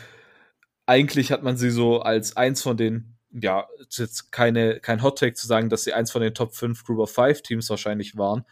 eigentlich 0.91 1.31
hat 1.31 1.45
man 1.45 1.57
sie 1.57 1.71
so 1.71 2.01
als 2.01 2.37
eins 2.37 2.63
von 2.63 2.77
den, 2.77 3.15
ja, 3.31 3.69
jetzt 3.91 4.33
keine, 4.33 4.81
kein 4.81 5.05
Hot 5.05 5.21
Take 5.21 5.35
zu 5.35 5.47
sagen, 5.47 5.69
dass 5.69 5.85
sie 5.85 5.93
eins 5.93 6.11
von 6.11 6.21
den 6.21 6.35
Top 6.35 6.53
5 6.53 6.83
Group 6.83 6.99
of 6.99 7.13
5 7.13 7.43
Teams 7.43 7.71
wahrscheinlich 7.71 8.17
waren. 8.17 8.45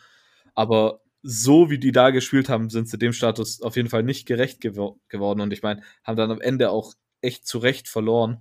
Aber 0.54 1.00
so 1.20 1.68
wie 1.68 1.78
die 1.78 1.90
da 1.90 2.10
gespielt 2.10 2.48
haben, 2.48 2.70
sind 2.70 2.88
sie 2.88 2.96
dem 2.96 3.12
Status 3.12 3.60
auf 3.60 3.74
jeden 3.74 3.88
Fall 3.88 4.04
nicht 4.04 4.24
gerecht 4.24 4.60
gew 4.60 5.00
geworden. 5.08 5.40
Und 5.40 5.52
ich 5.52 5.62
meine, 5.62 5.82
haben 6.04 6.16
dann 6.16 6.30
am 6.30 6.40
Ende 6.40 6.70
auch 6.70 6.94
echt 7.22 7.44
zu 7.44 7.58
Recht 7.58 7.88
verloren. 7.88 8.38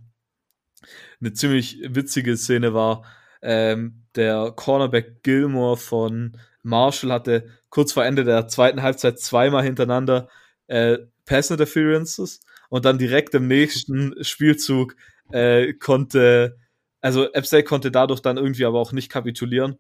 Eine 1.20 1.34
ziemlich 1.34 1.80
witzige 1.84 2.38
Szene 2.38 2.76
war, 2.76 3.04
ähm, 3.42 4.04
der 4.16 4.54
Cornerback 4.56 5.24
Gilmore 5.24 5.78
von 5.78 6.38
Marshall 6.62 7.12
hatte 7.12 7.50
kurz 7.72 7.94
vor 7.94 8.06
Ende 8.06 8.26
der 8.26 8.48
zweiten 8.48 8.84
Halbzeit 8.84 9.20
zweimal 9.20 9.64
hintereinander 9.64 10.30
äh, 10.68 11.00
Pass 11.26 11.50
Interferences 11.50 12.42
und 12.70 12.86
dann 12.86 12.98
direkt 12.98 13.34
im 13.34 13.48
nächsten 13.48 14.14
Spielzug 14.24 14.96
äh, 15.32 15.74
konnte, 15.74 16.58
also 17.02 17.32
App 17.34 17.46
konnte 17.66 17.92
dadurch 17.92 18.22
dann 18.22 18.38
irgendwie 18.38 18.66
aber 18.66 18.80
auch 18.80 18.92
nicht 18.92 19.10
kapitulieren. 19.12 19.78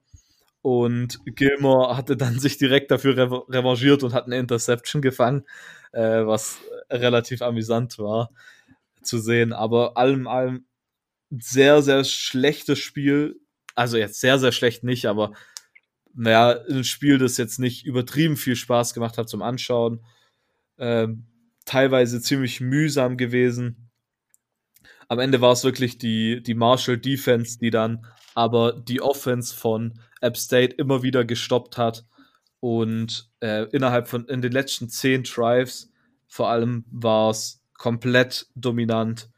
Und 0.61 1.19
Gilmore 1.25 1.95
hatte 1.95 2.17
dann 2.17 2.39
sich 2.39 2.57
direkt 2.57 2.91
dafür 2.91 3.15
re 3.15 3.43
revanchiert 3.49 4.03
und 4.03 4.13
hat 4.13 4.25
eine 4.25 4.37
Interception 4.37 5.01
gefangen, 5.01 5.43
äh, 5.93 6.25
was 6.25 6.59
relativ 6.89 7.41
amüsant 7.41 7.99
war 7.99 8.31
zu 9.01 9.19
sehen. 9.19 9.53
Aber 9.53 9.97
allem, 9.97 10.27
allem 10.27 10.65
sehr, 11.29 11.81
sehr 11.81 12.03
schlechtes 12.03 12.79
Spiel 12.79 13.39
also 13.77 13.97
jetzt 13.97 14.19
sehr, 14.19 14.39
sehr 14.39 14.51
schlecht 14.51 14.83
nicht, 14.83 15.05
aber 15.05 15.33
naja, 16.15 16.59
ein 16.67 16.83
Spiel, 16.83 17.19
das 17.19 17.37
jetzt 17.37 17.59
nicht 17.59 17.85
übertrieben 17.85 18.35
viel 18.35 18.55
Spaß 18.55 18.95
gemacht 18.95 19.19
hat 19.19 19.29
zum 19.29 19.43
Anschauen. 19.43 20.03
Ähm, 20.79 21.27
teilweise 21.67 22.21
ziemlich 22.21 22.61
mühsam 22.61 23.17
gewesen. 23.17 23.91
am 25.07 25.19
Ende 25.19 25.39
war 25.41 25.51
es 25.51 25.63
wirklich 25.63 25.97
die, 25.99 26.41
die 26.41 26.55
Marshall 26.55 26.97
Defense, 26.97 27.59
die 27.59 27.69
dann 27.69 28.05
aber 28.33 28.73
die 28.73 29.01
Offense 29.01 29.55
von 29.55 29.99
App 30.21 30.37
State 30.37 30.75
immer 30.75 31.03
wieder 31.03 31.23
gestoppt 31.23 31.77
hat. 31.77 32.05
Und 32.59 33.29
äh, 33.39 33.63
innerhalb 33.69 34.07
von 34.07 34.25
in 34.27 34.41
den 34.41 34.51
letzten 34.51 34.89
zehn 34.89 35.23
Drives 35.23 35.91
vor 36.27 36.49
allem 36.49 36.85
war 36.89 37.29
es 37.29 37.63
komplett 37.77 38.47
dominant. 38.55 39.29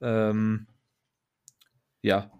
Ähm, 0.00 0.66
ja, 2.02 2.30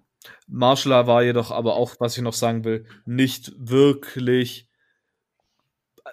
Marshall 0.46 1.06
war 1.06 1.22
jedoch 1.22 1.50
aber 1.50 1.76
auch, 1.76 1.96
was 1.98 2.16
ich 2.16 2.22
noch 2.22 2.34
sagen 2.34 2.64
will, 2.64 2.86
nicht 3.06 3.52
wirklich 3.56 4.68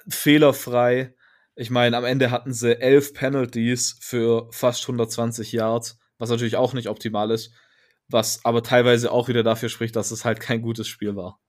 fehlerfrei. 0.07 1.15
Ich 1.59 1.71
meine, 1.71 1.97
am 1.97 2.05
Ende 2.05 2.29
hatten 2.29 2.53
sie 2.53 2.79
elf 2.79 3.13
Penalties 3.13 3.97
für 3.99 4.47
fast 4.51 4.83
120 4.83 5.51
Yards, 5.51 5.97
was 6.19 6.29
natürlich 6.29 6.55
auch 6.55 6.73
nicht 6.73 6.87
optimal 6.87 7.31
ist, 7.31 7.51
was 8.07 8.45
aber 8.45 8.61
teilweise 8.61 9.11
auch 9.11 9.27
wieder 9.27 9.41
dafür 9.41 9.69
spricht, 9.69 9.95
dass 9.95 10.11
es 10.11 10.23
halt 10.23 10.39
kein 10.39 10.61
gutes 10.61 10.87
Spiel 10.87 11.15
war. 11.15 11.39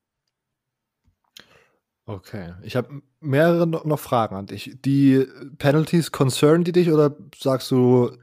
Okay, 2.07 2.55
ich 2.63 2.75
habe 2.75 3.03
mehrere 3.21 3.67
noch 3.67 3.99
Fragen 3.99 4.35
an 4.35 4.47
dich. 4.47 4.79
Die 4.83 5.27
Penalties 5.59 6.11
concern 6.11 6.65
die 6.65 6.73
dich 6.73 6.91
oder 6.91 7.15
sagst 7.37 7.71
du, 7.71 8.17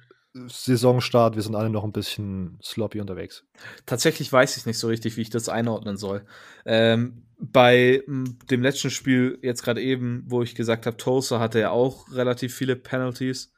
Saisonstart, 0.47 1.35
wir 1.35 1.41
sind 1.41 1.55
alle 1.55 1.69
noch 1.69 1.85
ein 1.85 1.93
bisschen 1.93 2.59
sloppy 2.61 2.99
unterwegs. 2.99 3.45
Tatsächlich 3.85 4.31
weiß 4.31 4.57
ich 4.57 4.65
nicht 4.65 4.77
so 4.77 4.87
richtig, 4.87 5.15
wie 5.15 5.21
ich 5.21 5.29
das 5.29 5.47
einordnen 5.47 5.95
soll. 5.95 6.25
Ähm, 6.65 7.25
bei 7.37 8.03
dem 8.07 8.61
letzten 8.61 8.89
Spiel, 8.89 9.39
jetzt 9.41 9.63
gerade 9.63 9.81
eben, 9.81 10.23
wo 10.27 10.41
ich 10.41 10.53
gesagt 10.55 10.85
habe, 10.85 10.97
Tulsa 10.97 11.39
hatte 11.39 11.59
ja 11.59 11.69
auch 11.69 12.11
relativ 12.11 12.53
viele 12.53 12.75
Penalties. 12.75 13.53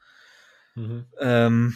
Mhm. 0.76 1.06
Ähm, 1.20 1.74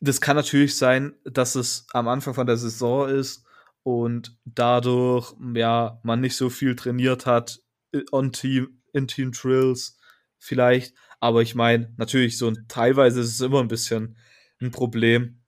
das 0.00 0.20
kann 0.20 0.36
natürlich 0.36 0.76
sein, 0.76 1.14
dass 1.24 1.54
es 1.54 1.86
am 1.92 2.06
Anfang 2.06 2.34
von 2.34 2.46
der 2.46 2.58
Saison 2.58 3.08
ist 3.08 3.44
und 3.82 4.36
dadurch 4.44 5.34
ja 5.54 6.00
man 6.02 6.20
nicht 6.20 6.36
so 6.36 6.50
viel 6.50 6.76
trainiert 6.76 7.24
hat 7.24 7.60
äh, 7.92 8.02
on 8.12 8.32
Team 8.32 8.82
in 8.92 9.08
Team 9.08 9.32
Drills 9.32 9.98
vielleicht 10.38 10.94
aber 11.26 11.42
ich 11.42 11.56
meine, 11.56 11.92
natürlich, 11.96 12.38
so 12.38 12.52
teilweise 12.68 13.20
ist 13.20 13.32
es 13.32 13.40
immer 13.40 13.58
ein 13.58 13.66
bisschen 13.66 14.16
ein 14.60 14.70
Problem. 14.70 15.42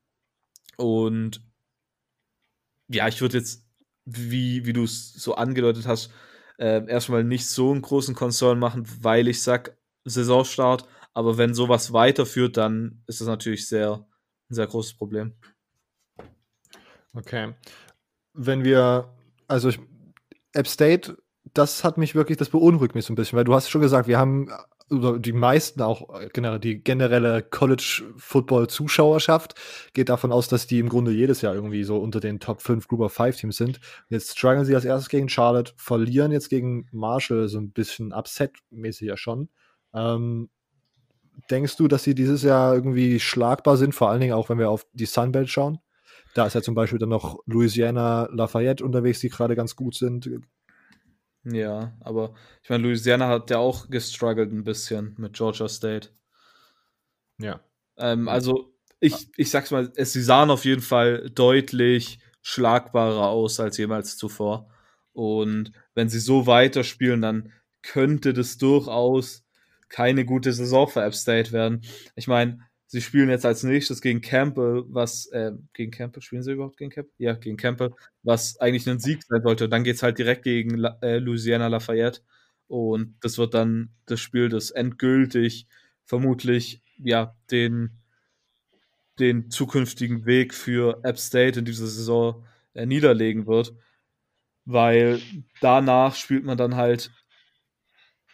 Und 0.76 1.40
ja, 2.88 3.06
ich 3.06 3.20
würde 3.20 3.38
jetzt, 3.38 3.64
wie, 4.04 4.66
wie 4.66 4.72
du 4.72 4.82
es 4.82 5.12
so 5.12 5.36
angedeutet 5.36 5.86
hast, 5.86 6.10
äh, 6.58 6.84
erstmal 6.88 7.22
nicht 7.22 7.46
so 7.46 7.70
einen 7.70 7.82
großen 7.82 8.16
Concern 8.16 8.58
machen, 8.58 8.88
weil 9.02 9.28
ich 9.28 9.40
sag 9.40 9.78
Saisonstart. 10.04 10.84
Aber 11.14 11.38
wenn 11.38 11.54
sowas 11.54 11.92
weiterführt, 11.92 12.56
dann 12.56 13.04
ist 13.06 13.20
das 13.20 13.28
natürlich 13.28 13.68
sehr, 13.68 14.04
ein 14.50 14.54
sehr 14.54 14.66
großes 14.66 14.94
Problem. 14.94 15.34
Okay. 17.12 17.54
Wenn 18.34 18.64
wir, 18.64 19.14
also 19.46 19.68
ich, 19.68 19.78
App 20.54 20.66
State, 20.66 21.16
das 21.54 21.84
hat 21.84 21.98
mich 21.98 22.16
wirklich, 22.16 22.36
das 22.36 22.50
beunruhigt 22.50 22.96
mich 22.96 23.04
so 23.04 23.12
ein 23.12 23.16
bisschen, 23.16 23.36
weil 23.36 23.44
du 23.44 23.54
hast 23.54 23.70
schon 23.70 23.80
gesagt, 23.80 24.08
wir 24.08 24.18
haben 24.18 24.50
oder 24.90 25.18
die 25.18 25.32
meisten 25.32 25.82
auch 25.82 26.20
äh, 26.20 26.28
generell 26.32 26.58
die 26.58 26.82
generelle 26.82 27.42
College 27.42 28.04
Football 28.16 28.68
Zuschauerschaft 28.68 29.54
geht 29.92 30.08
davon 30.08 30.32
aus, 30.32 30.48
dass 30.48 30.66
die 30.66 30.78
im 30.78 30.88
Grunde 30.88 31.12
jedes 31.12 31.42
Jahr 31.42 31.54
irgendwie 31.54 31.84
so 31.84 31.98
unter 31.98 32.20
den 32.20 32.40
Top 32.40 32.62
5 32.62 32.88
Group 32.88 33.00
of 33.00 33.12
5 33.12 33.36
Teams 33.36 33.56
sind. 33.56 33.80
Jetzt 34.08 34.38
strugglen 34.38 34.64
sie 34.64 34.74
als 34.74 34.84
erstes 34.84 35.08
gegen 35.08 35.28
Charlotte, 35.28 35.72
verlieren 35.76 36.32
jetzt 36.32 36.48
gegen 36.48 36.88
Marshall 36.92 37.48
so 37.48 37.58
ein 37.58 37.72
bisschen 37.72 38.12
upset-mäßig 38.12 39.08
ja 39.08 39.16
schon. 39.16 39.48
Ähm, 39.94 40.48
denkst 41.50 41.76
du, 41.76 41.88
dass 41.88 42.02
sie 42.02 42.14
dieses 42.14 42.42
Jahr 42.42 42.74
irgendwie 42.74 43.20
schlagbar 43.20 43.76
sind, 43.76 43.94
vor 43.94 44.10
allen 44.10 44.20
Dingen 44.20 44.34
auch, 44.34 44.48
wenn 44.48 44.58
wir 44.58 44.70
auf 44.70 44.86
die 44.92 45.06
Sunbelt 45.06 45.48
schauen? 45.48 45.78
Da 46.34 46.46
ist 46.46 46.54
ja 46.54 46.62
zum 46.62 46.74
Beispiel 46.74 46.98
dann 46.98 47.08
noch 47.08 47.40
Louisiana 47.46 48.28
Lafayette 48.30 48.84
unterwegs, 48.84 49.20
die 49.20 49.28
gerade 49.28 49.56
ganz 49.56 49.76
gut 49.76 49.94
sind. 49.94 50.28
Ja, 51.50 51.96
aber 52.00 52.34
ich 52.62 52.70
meine, 52.70 52.82
Louisiana 52.82 53.28
hat 53.28 53.50
ja 53.50 53.58
auch 53.58 53.88
gestruggelt 53.88 54.52
ein 54.52 54.64
bisschen 54.64 55.14
mit 55.18 55.34
Georgia 55.34 55.68
State. 55.68 56.10
Ja. 57.38 57.60
Ähm, 57.96 58.28
also, 58.28 58.74
ich, 59.00 59.30
ich 59.36 59.50
sag's 59.50 59.70
mal, 59.70 59.90
es, 59.96 60.12
sie 60.12 60.22
sahen 60.22 60.50
auf 60.50 60.64
jeden 60.64 60.82
Fall 60.82 61.30
deutlich 61.30 62.18
schlagbarer 62.42 63.28
aus 63.28 63.60
als 63.60 63.78
jemals 63.78 64.16
zuvor. 64.16 64.68
Und 65.12 65.72
wenn 65.94 66.08
sie 66.08 66.20
so 66.20 66.46
weiterspielen, 66.46 67.22
dann 67.22 67.52
könnte 67.82 68.34
das 68.34 68.58
durchaus 68.58 69.44
keine 69.88 70.24
gute 70.24 70.52
Saison 70.52 70.88
für 70.88 71.02
App 71.02 71.14
State 71.14 71.52
werden. 71.52 71.82
Ich 72.14 72.28
meine, 72.28 72.67
Sie 72.90 73.02
spielen 73.02 73.28
jetzt 73.28 73.44
als 73.44 73.64
nächstes 73.64 74.00
gegen 74.00 74.22
Campbell, 74.22 74.82
was, 74.88 75.26
äh, 75.26 75.52
gegen 75.74 75.90
Campbell, 75.90 76.22
spielen 76.22 76.42
sie 76.42 76.52
überhaupt 76.52 76.78
gegen 76.78 76.90
Campbell? 76.90 77.12
Ja, 77.18 77.34
gegen 77.34 77.58
Campbell, 77.58 77.92
was 78.22 78.58
eigentlich 78.60 78.88
ein 78.88 78.98
Sieg 78.98 79.22
sein 79.24 79.42
sollte. 79.42 79.68
Dann 79.68 79.84
geht 79.84 79.96
es 79.96 80.02
halt 80.02 80.18
direkt 80.18 80.42
gegen 80.42 80.78
La 80.78 80.98
äh, 81.02 81.18
Louisiana 81.18 81.66
Lafayette. 81.68 82.22
Und 82.66 83.16
das 83.20 83.36
wird 83.36 83.52
dann 83.52 83.90
das 84.06 84.20
Spiel, 84.20 84.48
das 84.48 84.70
endgültig 84.70 85.66
vermutlich, 86.06 86.80
ja, 86.96 87.36
den, 87.50 87.90
den 89.18 89.50
zukünftigen 89.50 90.24
Weg 90.24 90.54
für 90.54 91.00
App 91.02 91.18
State 91.18 91.58
in 91.58 91.66
dieser 91.66 91.86
Saison 91.86 92.46
äh, 92.72 92.86
niederlegen 92.86 93.46
wird. 93.46 93.74
Weil 94.64 95.20
danach 95.60 96.14
spielt 96.14 96.44
man 96.44 96.56
dann 96.56 96.76
halt 96.76 97.10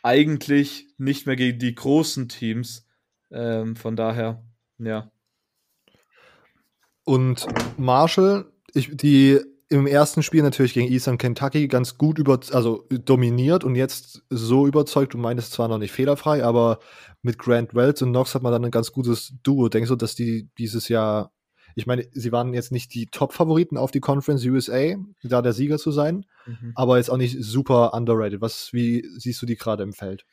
eigentlich 0.04 0.86
nicht 0.96 1.26
mehr 1.26 1.34
gegen 1.34 1.58
die 1.58 1.74
großen 1.74 2.28
Teams, 2.28 2.86
ähm, 3.34 3.76
von 3.76 3.96
daher, 3.96 4.42
ja. 4.78 5.10
Und 7.04 7.46
Marshall, 7.76 8.46
ich, 8.72 8.96
die 8.96 9.40
im 9.68 9.86
ersten 9.86 10.22
Spiel 10.22 10.42
natürlich 10.42 10.74
gegen 10.74 10.90
Eastern 10.90 11.18
Kentucky 11.18 11.68
ganz 11.68 11.98
gut 11.98 12.18
über, 12.18 12.38
also 12.52 12.86
dominiert 12.90 13.64
und 13.64 13.74
jetzt 13.74 14.22
so 14.30 14.66
überzeugt. 14.66 15.14
Du 15.14 15.18
meinst 15.18 15.52
zwar 15.52 15.68
noch 15.68 15.78
nicht 15.78 15.92
fehlerfrei, 15.92 16.44
aber 16.44 16.78
mit 17.22 17.38
Grant 17.38 17.74
Wells 17.74 18.00
und 18.02 18.10
Knox 18.10 18.34
hat 18.34 18.42
man 18.42 18.52
dann 18.52 18.64
ein 18.64 18.70
ganz 18.70 18.92
gutes 18.92 19.34
Duo. 19.42 19.68
Denkst 19.68 19.88
du, 19.88 19.96
dass 19.96 20.14
die 20.14 20.48
dieses 20.58 20.88
Jahr, 20.88 21.32
ich 21.74 21.86
meine, 21.86 22.06
sie 22.12 22.30
waren 22.30 22.54
jetzt 22.54 22.70
nicht 22.70 22.94
die 22.94 23.06
Top-Favoriten 23.06 23.76
auf 23.76 23.90
die 23.90 24.00
Conference 24.00 24.44
USA, 24.44 24.94
da 25.22 25.42
der 25.42 25.52
Sieger 25.52 25.78
zu 25.78 25.90
sein, 25.90 26.24
mhm. 26.46 26.72
aber 26.76 26.98
jetzt 26.98 27.10
auch 27.10 27.16
nicht 27.16 27.36
super 27.42 27.94
underrated. 27.94 28.40
Was, 28.40 28.72
wie 28.72 29.04
siehst 29.16 29.42
du 29.42 29.46
die 29.46 29.56
gerade 29.56 29.82
im 29.82 29.92
Feld? 29.92 30.24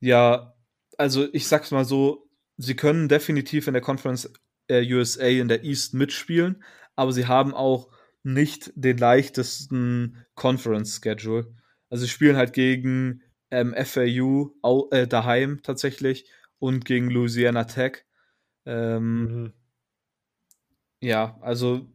Ja, 0.00 0.52
also 0.98 1.26
ich 1.32 1.46
sag's 1.48 1.70
mal 1.70 1.84
so, 1.84 2.28
sie 2.56 2.76
können 2.76 3.08
definitiv 3.08 3.66
in 3.66 3.74
der 3.74 3.82
Conference 3.82 4.32
äh, 4.68 4.82
USA 4.92 5.26
in 5.26 5.48
der 5.48 5.64
East 5.64 5.94
mitspielen, 5.94 6.62
aber 6.96 7.12
sie 7.12 7.26
haben 7.26 7.54
auch 7.54 7.90
nicht 8.22 8.72
den 8.74 8.98
leichtesten 8.98 10.24
Conference-Schedule. 10.34 11.54
Also 11.90 12.04
sie 12.04 12.10
spielen 12.10 12.36
halt 12.36 12.52
gegen 12.52 13.22
ähm, 13.50 13.74
FAU 13.74 14.54
au, 14.62 14.88
äh, 14.90 15.06
daheim 15.06 15.60
tatsächlich 15.62 16.30
und 16.58 16.84
gegen 16.84 17.10
Louisiana 17.10 17.64
Tech. 17.64 18.04
Ähm, 18.64 19.22
mhm. 19.22 19.52
Ja, 21.00 21.36
also 21.40 21.88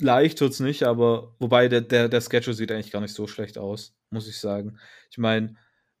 leicht 0.00 0.40
wird's 0.40 0.60
nicht, 0.60 0.84
aber 0.84 1.34
wobei 1.40 1.68
der, 1.68 1.80
der, 1.80 2.08
der 2.08 2.20
Schedule 2.20 2.54
sieht 2.54 2.70
eigentlich 2.70 2.92
gar 2.92 3.00
nicht 3.00 3.14
so 3.14 3.26
schlecht 3.26 3.58
aus, 3.58 3.96
muss 4.10 4.28
ich 4.28 4.38
sagen. 4.38 4.78
Ich 5.10 5.18
meine, 5.18 5.56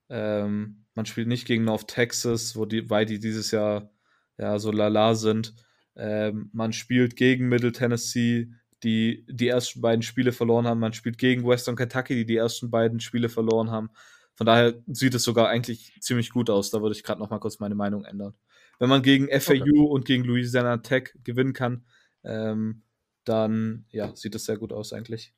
ähm, 0.08 0.83
man 0.94 1.06
spielt 1.06 1.28
nicht 1.28 1.46
gegen 1.46 1.64
North 1.64 1.88
Texas, 1.88 2.56
wo 2.56 2.64
die, 2.64 2.88
weil 2.90 3.06
die 3.06 3.18
dieses 3.18 3.50
Jahr 3.50 3.90
ja 4.38 4.58
so 4.58 4.70
lala 4.70 5.14
sind. 5.14 5.54
Ähm, 5.96 6.50
man 6.52 6.72
spielt 6.72 7.16
gegen 7.16 7.48
Middle 7.48 7.72
Tennessee, 7.72 8.50
die 8.82 9.24
die 9.28 9.48
ersten 9.48 9.80
beiden 9.80 10.02
Spiele 10.02 10.32
verloren 10.32 10.66
haben. 10.66 10.80
Man 10.80 10.92
spielt 10.92 11.18
gegen 11.18 11.46
Western 11.46 11.76
Kentucky, 11.76 12.14
die 12.14 12.26
die 12.26 12.36
ersten 12.36 12.70
beiden 12.70 13.00
Spiele 13.00 13.28
verloren 13.28 13.70
haben. 13.70 13.90
Von 14.34 14.46
daher 14.46 14.74
sieht 14.88 15.14
es 15.14 15.22
sogar 15.22 15.48
eigentlich 15.48 15.96
ziemlich 16.00 16.30
gut 16.30 16.50
aus. 16.50 16.70
Da 16.70 16.82
würde 16.82 16.96
ich 16.96 17.04
gerade 17.04 17.20
noch 17.20 17.30
mal 17.30 17.38
kurz 17.38 17.60
meine 17.60 17.76
Meinung 17.76 18.04
ändern. 18.04 18.34
Wenn 18.78 18.88
man 18.88 19.02
gegen 19.02 19.28
FAU 19.28 19.54
okay. 19.54 19.78
und 19.78 20.04
gegen 20.04 20.24
Louisiana 20.24 20.78
Tech 20.78 21.14
gewinnen 21.22 21.52
kann, 21.52 21.84
ähm, 22.24 22.82
dann 23.24 23.86
ja, 23.90 24.14
sieht 24.14 24.34
es 24.34 24.44
sehr 24.44 24.58
gut 24.58 24.72
aus 24.72 24.92
eigentlich. 24.92 25.32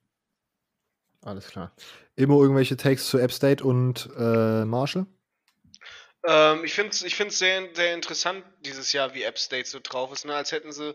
Alles 1.21 1.49
klar. 1.49 1.75
Immer 2.15 2.37
irgendwelche 2.37 2.77
Takes 2.77 3.09
zu 3.09 3.19
App 3.19 3.33
State 3.33 3.63
und 3.63 4.09
äh, 4.17 4.65
Marshall? 4.65 5.07
Ähm, 6.27 6.65
ich 6.65 6.75
finde 6.75 6.91
es 6.91 7.03
ich 7.03 7.15
find's 7.15 7.39
sehr, 7.39 7.69
sehr 7.75 7.95
interessant 7.95 8.45
dieses 8.61 8.93
Jahr, 8.93 9.15
wie 9.15 9.23
App 9.23 9.39
State 9.39 9.69
so 9.69 9.79
drauf 9.83 10.13
ist, 10.13 10.25
ne? 10.25 10.35
als 10.35 10.53
hätten 10.53 10.73
sie 10.73 10.95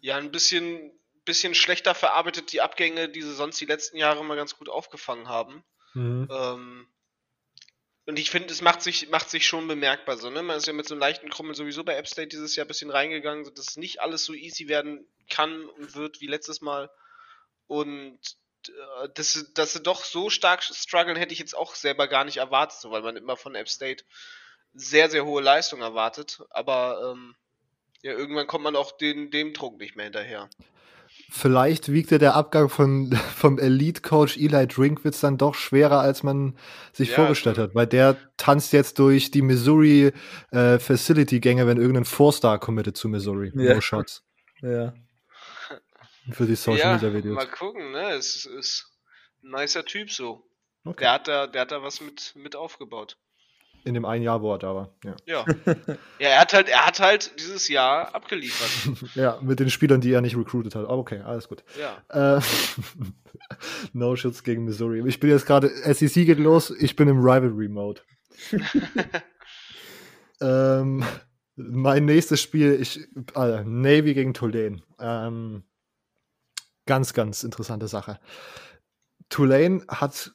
ja 0.00 0.16
ein 0.16 0.30
bisschen, 0.30 0.92
bisschen 1.24 1.54
schlechter 1.54 1.94
verarbeitet 1.94 2.52
die 2.52 2.60
Abgänge, 2.60 3.08
die 3.08 3.22
sie 3.22 3.34
sonst 3.34 3.60
die 3.60 3.66
letzten 3.66 3.98
Jahre 3.98 4.24
mal 4.24 4.36
ganz 4.36 4.56
gut 4.56 4.68
aufgefangen 4.68 5.28
haben. 5.28 5.64
Mhm. 5.94 6.28
Ähm, 6.30 6.88
und 8.06 8.18
ich 8.18 8.30
finde, 8.30 8.50
es 8.50 8.62
macht 8.62 8.80
sich, 8.80 9.10
macht 9.10 9.28
sich 9.28 9.46
schon 9.46 9.68
bemerkbar 9.68 10.16
so, 10.16 10.30
ne? 10.30 10.42
Man 10.42 10.56
ist 10.56 10.66
ja 10.66 10.72
mit 10.72 10.88
so 10.88 10.94
einem 10.94 11.00
leichten 11.00 11.28
Krummel 11.28 11.54
sowieso 11.54 11.84
bei 11.84 11.94
App 11.94 12.08
State 12.08 12.28
dieses 12.28 12.56
Jahr 12.56 12.64
ein 12.64 12.68
bisschen 12.68 12.90
reingegangen, 12.90 13.44
so 13.44 13.50
dass 13.50 13.76
nicht 13.76 14.00
alles 14.00 14.24
so 14.24 14.32
easy 14.32 14.66
werden 14.66 15.06
kann 15.28 15.66
und 15.66 15.94
wird 15.94 16.22
wie 16.22 16.26
letztes 16.26 16.62
Mal. 16.62 16.90
Und 17.66 18.18
äh, 19.02 19.08
dass, 19.14 19.50
dass 19.54 19.72
sie 19.72 19.80
doch 19.82 20.04
so 20.04 20.30
stark 20.30 20.62
strugglen, 20.62 21.16
hätte 21.16 21.32
ich 21.32 21.38
jetzt 21.38 21.56
auch 21.56 21.74
selber 21.74 22.08
gar 22.08 22.24
nicht 22.24 22.36
erwartet, 22.38 22.78
so, 22.80 22.90
weil 22.90 23.02
man 23.02 23.16
immer 23.16 23.36
von 23.36 23.54
App 23.54 23.68
State 23.68 24.04
sehr, 24.74 25.08
sehr 25.10 25.24
hohe 25.24 25.42
Leistung 25.42 25.80
erwartet. 25.80 26.40
Aber 26.50 27.12
ähm, 27.14 27.34
Ja, 28.02 28.12
irgendwann 28.12 28.46
kommt 28.46 28.64
man 28.64 28.76
auch 28.76 28.96
den, 28.96 29.30
dem 29.30 29.52
Druck 29.54 29.78
nicht 29.78 29.96
mehr 29.96 30.04
hinterher. 30.04 30.48
Vielleicht 31.30 31.90
wiegte 31.92 32.18
der 32.18 32.34
Abgang 32.36 32.68
von, 32.68 33.12
vom 33.36 33.58
Elite-Coach 33.58 34.36
Eli 34.36 34.66
Drinkwitz 34.68 35.20
dann 35.20 35.36
doch 35.36 35.54
schwerer, 35.54 36.00
als 36.00 36.22
man 36.22 36.56
sich 36.92 37.10
Ja, 37.10 37.16
vorgestellt 37.16 37.58
also- 37.58 37.70
hat, 37.70 37.74
weil 37.74 37.86
der 37.86 38.16
tanzt 38.36 38.72
jetzt 38.72 38.98
durch 38.98 39.30
die 39.30 39.42
Missouri 39.42 40.12
äh, 40.52 40.78
Facility-Gänge, 40.78 41.66
wenn 41.66 41.78
irgendein 41.78 42.04
Four-Star 42.04 42.58
committed 42.60 42.96
zu 42.96 43.08
Missouri. 43.08 43.52
Ja. 43.54 43.74
No 43.74 43.80
Shots. 43.80 44.22
Ja. 44.62 44.94
Für 46.32 46.44
die 46.44 46.52
ja, 46.52 46.56
Social-Media-Videos. 46.56 47.36
mal 47.36 47.46
gucken, 47.46 47.92
ne? 47.92 48.10
Es 48.12 48.44
ist, 48.44 48.88
ein 49.42 49.50
nicer 49.50 49.84
Typ 49.84 50.10
so. 50.10 50.44
Okay. 50.84 51.04
Der 51.04 51.12
hat 51.12 51.28
da, 51.28 51.46
der 51.46 51.62
hat 51.62 51.72
da 51.72 51.82
was 51.82 52.00
mit, 52.00 52.34
mit 52.36 52.56
aufgebaut. 52.56 53.16
In 53.84 53.94
dem 53.94 54.04
einen 54.04 54.24
Jahr, 54.24 54.42
wo 54.42 54.52
er 54.52 54.58
da 54.58 54.74
war. 54.74 54.94
Ja. 55.04 55.16
Ja. 55.26 55.44
ja, 56.18 56.28
er 56.28 56.40
hat 56.40 56.52
halt, 56.52 56.68
er 56.68 56.86
hat 56.86 57.00
halt 57.00 57.38
dieses 57.38 57.68
Jahr 57.68 58.14
abgeliefert. 58.14 59.10
ja, 59.14 59.38
mit 59.40 59.60
den 59.60 59.70
Spielern, 59.70 60.00
die 60.00 60.12
er 60.12 60.20
nicht 60.20 60.36
recruited 60.36 60.74
hat. 60.74 60.84
Aber 60.84 60.98
okay, 60.98 61.20
alles 61.20 61.48
gut. 61.48 61.62
Ja. 61.78 62.36
Äh, 62.36 62.40
no 63.92 64.16
Schutz 64.16 64.42
gegen 64.42 64.64
Missouri. 64.64 65.06
Ich 65.06 65.20
bin 65.20 65.30
jetzt 65.30 65.46
gerade, 65.46 65.68
SEC 65.68 66.26
geht 66.26 66.38
los, 66.38 66.70
ich 66.70 66.96
bin 66.96 67.08
im 67.08 67.20
Rivalry-Mode. 67.20 68.02
ähm, 70.40 71.04
mein 71.56 72.04
nächstes 72.04 72.40
Spiel, 72.40 72.78
ich, 72.80 73.00
äh, 73.36 73.62
Navy 73.64 74.14
gegen 74.14 74.34
Tulane. 74.34 74.82
Ähm, 75.00 75.62
ganz, 76.88 77.12
ganz 77.12 77.44
interessante 77.44 77.86
Sache. 77.86 78.18
Tulane 79.28 79.84
hat, 79.86 80.32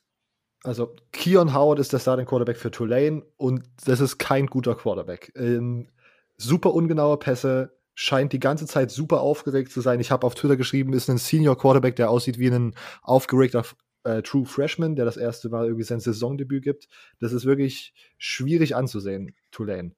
also 0.64 0.95
Keon 1.12 1.54
Howard 1.54 1.80
ist 1.80 1.91
der 1.91 1.99
Starting 1.99 2.28
Quarterback 2.28 2.58
für 2.58 2.72
Tulane 2.72 3.24
und 3.36 3.64
das 3.86 3.99
ist 3.99 4.20
kein 4.20 4.45
guter 4.45 4.76
Quarterback. 4.76 5.34
Ähm, 5.36 5.89
super 6.38 6.74
ungenaue 6.74 7.18
Pässe, 7.18 7.76
scheint 7.95 8.34
die 8.34 8.39
ganze 8.39 8.66
Zeit 8.66 8.91
super 8.91 9.22
aufgeregt 9.22 9.72
zu 9.72 9.82
sein. 9.82 9.99
Ich 9.99 10.12
habe 10.12 10.26
auf 10.26 10.36
Twitter 10.36 10.58
geschrieben, 10.58 10.93
ist 10.93 11.10
ein 11.10 11.18
Senior 11.18 11.58
Quarterback, 11.58 11.95
der 11.95 12.10
aussieht 12.10 12.39
wie 12.39 12.49
ein 12.49 12.76
aufgeregter 13.01 13.66
äh, 14.04 14.22
True 14.22 14.45
Freshman, 14.45 14.95
der 14.95 15.06
das 15.06 15.18
erste 15.18 15.49
Mal 15.49 15.66
irgendwie 15.66 15.84
sein 15.84 15.99
Saisondebüt 15.99 16.64
gibt. 16.64 16.88
Das 17.20 17.34
ist 17.34 17.45
wirklich 17.45 17.93
schwierig 18.18 18.76
anzusehen, 18.76 19.36
Tulane. 19.51 19.91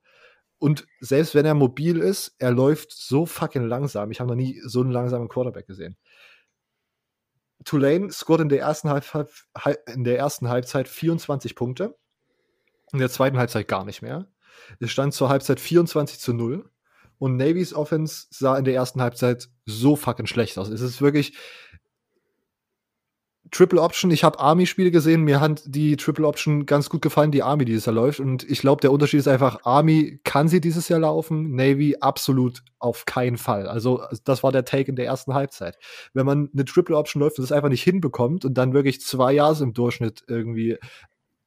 Und 0.58 0.88
selbst 1.00 1.36
wenn 1.36 1.46
er 1.46 1.54
mobil 1.54 2.00
ist, 2.00 2.36
er 2.40 2.52
läuft 2.52 2.92
so 2.92 3.26
fucking 3.26 3.64
langsam. 3.64 4.12
Ich 4.12 4.20
habe 4.20 4.30
noch 4.30 4.36
nie 4.36 4.62
so 4.66 4.82
einen 4.82 4.92
langsamen 4.92 5.28
Quarterback 5.28 5.68
gesehen. 5.68 5.98
Tulane 7.66 8.12
scored 8.12 8.42
in 8.42 8.50
der 8.50 8.60
ersten, 8.60 8.90
Halb 8.90 9.06
Halb 9.14 9.78
in 9.88 10.04
der 10.04 10.18
ersten 10.18 10.48
Halbzeit 10.48 10.88
24 10.88 11.56
Punkte. 11.56 11.98
In 12.94 13.00
der 13.00 13.10
zweiten 13.10 13.38
Halbzeit 13.38 13.68
gar 13.68 13.84
nicht 13.84 14.02
mehr. 14.02 14.28
Es 14.80 14.92
stand 14.92 15.14
zur 15.14 15.30
Halbzeit 15.30 15.60
24 15.60 16.20
zu 16.20 16.34
0. 16.34 16.70
Und 17.18 17.38
Navys 17.38 17.74
Offense 17.74 18.28
sah 18.30 18.58
in 18.58 18.66
der 18.66 18.76
ersten 18.76 19.02
Halbzeit 19.02 19.50
so 19.66 19.96
fucking 19.96 20.28
schlecht 20.28 20.58
aus. 20.58 20.68
Es 20.70 20.82
ist 20.82 21.02
wirklich 21.02 21.38
Triple 23.52 23.82
Option. 23.82 24.12
Ich 24.12 24.24
habe 24.24 24.40
Army-Spiele 24.40 24.92
gesehen. 24.92 25.22
Mir 25.22 25.40
hat 25.40 25.64
die 25.66 25.96
Triple 25.98 26.28
Option 26.28 26.66
ganz 26.66 26.90
gut 26.90 27.02
gefallen, 27.02 27.32
die 27.32 27.44
Army 27.44 27.66
dieses 27.66 27.86
Jahr 27.86 27.96
läuft. 27.96 28.20
Und 28.20 28.44
ich 28.50 28.60
glaube, 28.60 28.82
der 28.82 28.92
Unterschied 28.92 29.20
ist 29.20 29.28
einfach, 29.28 29.60
Army 29.64 30.20
kann 30.24 30.48
sie 30.48 30.62
dieses 30.62 30.90
Jahr 30.90 31.00
laufen, 31.00 31.56
Navy 31.56 31.96
absolut 32.00 32.64
auf 32.80 33.06
keinen 33.06 33.38
Fall. 33.38 33.68
Also, 33.68 34.02
das 34.24 34.44
war 34.44 34.52
der 34.52 34.66
Take 34.66 34.90
in 34.90 34.96
der 34.96 35.06
ersten 35.06 35.34
Halbzeit. 35.34 35.78
Wenn 36.14 36.26
man 36.26 36.50
eine 36.54 36.66
Triple 36.66 36.98
Option 36.98 37.22
läuft 37.22 37.38
und 37.38 37.44
das 37.44 37.52
einfach 37.52 37.70
nicht 37.70 37.84
hinbekommt 37.84 38.46
und 38.46 38.56
dann 38.56 38.74
wirklich 38.74 39.02
zwei 39.02 39.34
Jahre 39.34 39.64
im 39.64 39.74
Durchschnitt 39.74 40.24
irgendwie 40.28 40.78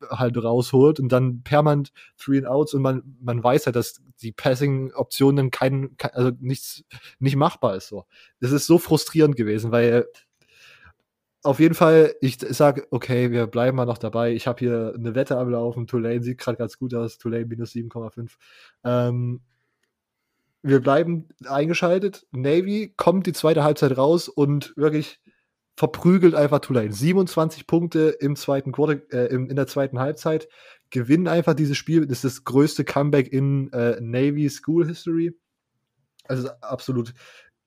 halt 0.09 0.43
rausholt 0.43 1.01
und 1.01 1.11
dann 1.11 1.43
permanent 1.43 1.93
Three 2.17 2.39
and 2.39 2.47
Outs 2.47 2.75
und 2.75 2.83
man, 2.83 3.03
man 3.21 3.43
weiß 3.43 3.67
halt, 3.67 3.77
dass 3.77 4.01
die 4.23 4.33
Passing-Optionen 4.33 5.51
kein, 5.51 5.97
kein, 5.97 6.13
also 6.13 6.31
nichts, 6.41 6.85
nicht 7.19 7.37
machbar 7.37 7.77
ist 7.77 7.89
so. 7.89 8.05
Das 8.41 8.53
ist 8.53 8.67
so 8.67 8.79
frustrierend 8.79 9.37
gewesen, 9.37 9.73
weil 9.73 10.07
auf 11.49 11.61
jeden 11.61 11.75
Fall, 11.75 12.15
ich 12.21 12.37
sage, 12.39 12.87
okay, 12.91 13.31
wir 13.31 13.47
bleiben 13.47 13.79
mal 13.79 13.87
noch 13.87 13.97
dabei. 13.97 14.35
Ich 14.35 14.47
habe 14.47 14.59
hier 14.59 14.93
eine 14.95 15.15
Wette 15.15 15.39
am 15.39 15.49
Laufen. 15.49 15.87
Tulane 15.87 16.23
sieht 16.23 16.37
gerade 16.37 16.59
ganz 16.59 16.77
gut 16.79 16.93
aus. 16.93 17.17
Tulane 17.17 17.47
minus 17.47 17.73
7,5. 17.73 18.33
Ähm, 18.85 19.41
wir 20.63 20.81
bleiben 20.81 21.29
eingeschaltet. 21.47 22.27
Navy 22.33 22.93
kommt 22.99 23.27
die 23.27 23.33
zweite 23.33 23.65
Halbzeit 23.65 23.97
raus 23.97 24.29
und 24.29 24.77
wirklich 24.77 25.23
verprügelt 25.75 26.35
einfach 26.35 26.59
Tulane. 26.59 26.93
27 26.93 27.67
Punkte 27.67 28.11
im 28.21 28.37
zweiten 28.37 28.71
Quarter, 28.71 29.01
äh, 29.11 29.33
im, 29.33 29.49
in 29.49 29.57
der 29.57 29.67
zweiten 29.67 29.99
Halbzeit. 29.99 30.49
Gewinnen 30.91 31.29
einfach 31.29 31.55
dieses 31.55 31.79
Spiel. 31.79 32.07
Das 32.07 32.25
ist 32.25 32.25
das 32.25 32.45
größte 32.45 32.85
Comeback 32.85 33.33
in 33.33 33.73
äh, 33.73 33.99
Navy 34.03 34.51
School 34.51 34.87
History. 34.87 35.35
Also 36.25 36.51
absolut 36.61 37.15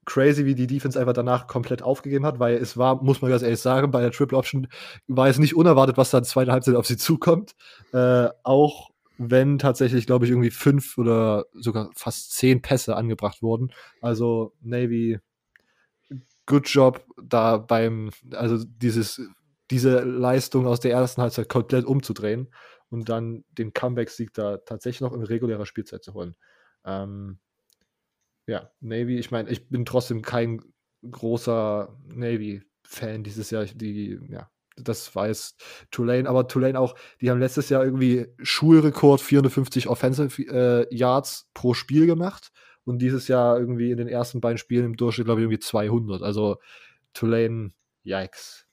crazy, 0.06 0.46
wie 0.46 0.56
die 0.56 0.68
Defense 0.68 1.00
einfach 1.00 1.14
danach 1.14 1.48
komplett 1.48 1.82
aufgegeben 1.82 2.26
hat, 2.26 2.40
weil 2.40 2.56
es 2.56 2.78
war, 2.78 3.04
muss 3.04 3.22
man 3.22 3.30
ganz 3.32 3.44
ehrlich 3.44 3.60
sagen, 3.60 3.92
bei 3.92 4.02
der 4.02 4.12
Triple 4.12 4.38
Option 4.38 4.68
war 5.08 5.28
es 5.28 5.38
nicht 5.38 5.56
unerwartet, 5.56 5.98
was 5.98 6.12
da 6.12 6.18
in 6.18 6.24
der 6.24 6.30
zweiten 6.30 6.52
Halbzeit 6.52 6.76
auf 6.76 6.88
sie 6.88 6.98
zukommt. 6.98 7.56
Äh, 7.94 8.30
auch 8.44 8.90
wenn 9.18 9.60
tatsächlich, 9.60 10.08
glaube 10.08 10.26
ich, 10.26 10.32
irgendwie 10.32 10.50
fünf 10.50 10.98
oder 10.98 11.46
sogar 11.54 11.92
fast 11.96 12.34
zehn 12.34 12.62
Pässe 12.62 12.96
angebracht 12.96 13.44
wurden. 13.44 13.72
Also 14.02 14.54
Navy, 14.62 15.20
good 16.48 16.68
job 16.68 17.06
da 17.22 17.58
beim, 17.58 18.10
also 18.34 18.64
dieses, 18.66 19.22
diese 19.70 20.00
Leistung 20.00 20.66
aus 20.66 20.80
der 20.80 20.92
ersten 20.92 21.22
Halbzeit 21.22 21.50
komplett 21.50 21.86
umzudrehen 21.86 22.52
und 22.90 23.10
dann 23.10 23.46
den 23.52 23.74
Comeback-Sieg 23.74 24.34
da 24.34 24.58
tatsächlich 24.58 25.02
noch 25.02 25.14
in 25.14 25.22
regulärer 25.22 25.68
Spielzeit 25.68 26.04
zu 26.04 26.14
holen. 26.14 26.36
Ähm, 26.84 27.40
ja, 28.48 28.72
Navy, 28.80 29.18
ich 29.18 29.32
meine, 29.32 29.50
ich 29.50 29.70
bin 29.70 29.86
trotzdem 29.86 30.22
kein 30.22 30.62
großer 31.10 31.98
Navy-Fan 32.14 33.24
dieses 33.24 33.50
Jahr. 33.52 33.66
Die, 33.66 34.20
ja, 34.30 34.50
das 34.78 35.16
weiß 35.16 35.56
Tulane, 35.92 36.28
aber 36.28 36.48
Tulane 36.48 36.80
auch, 36.80 36.96
die 37.20 37.30
haben 37.30 37.40
letztes 37.40 37.70
Jahr 37.70 37.84
irgendwie 37.84 38.28
Schulrekord 38.42 39.22
450 39.22 39.88
Offensive 39.88 40.42
äh, 40.44 40.96
Yards 40.96 41.50
pro 41.54 41.74
Spiel 41.74 42.06
gemacht 42.06 42.52
und 42.84 43.00
dieses 43.00 43.28
Jahr 43.28 43.60
irgendwie 43.60 43.92
in 43.92 43.98
den 43.98 44.08
ersten 44.08 44.42
beiden 44.42 44.58
Spielen 44.58 44.86
im 44.86 44.98
Durchschnitt, 44.98 45.26
glaube 45.26 45.42
ich, 45.42 45.46
irgendwie 45.46 45.60
200. 45.60 46.22
Also 46.22 46.58
Tulane, 47.14 47.72
yikes. 48.04 48.68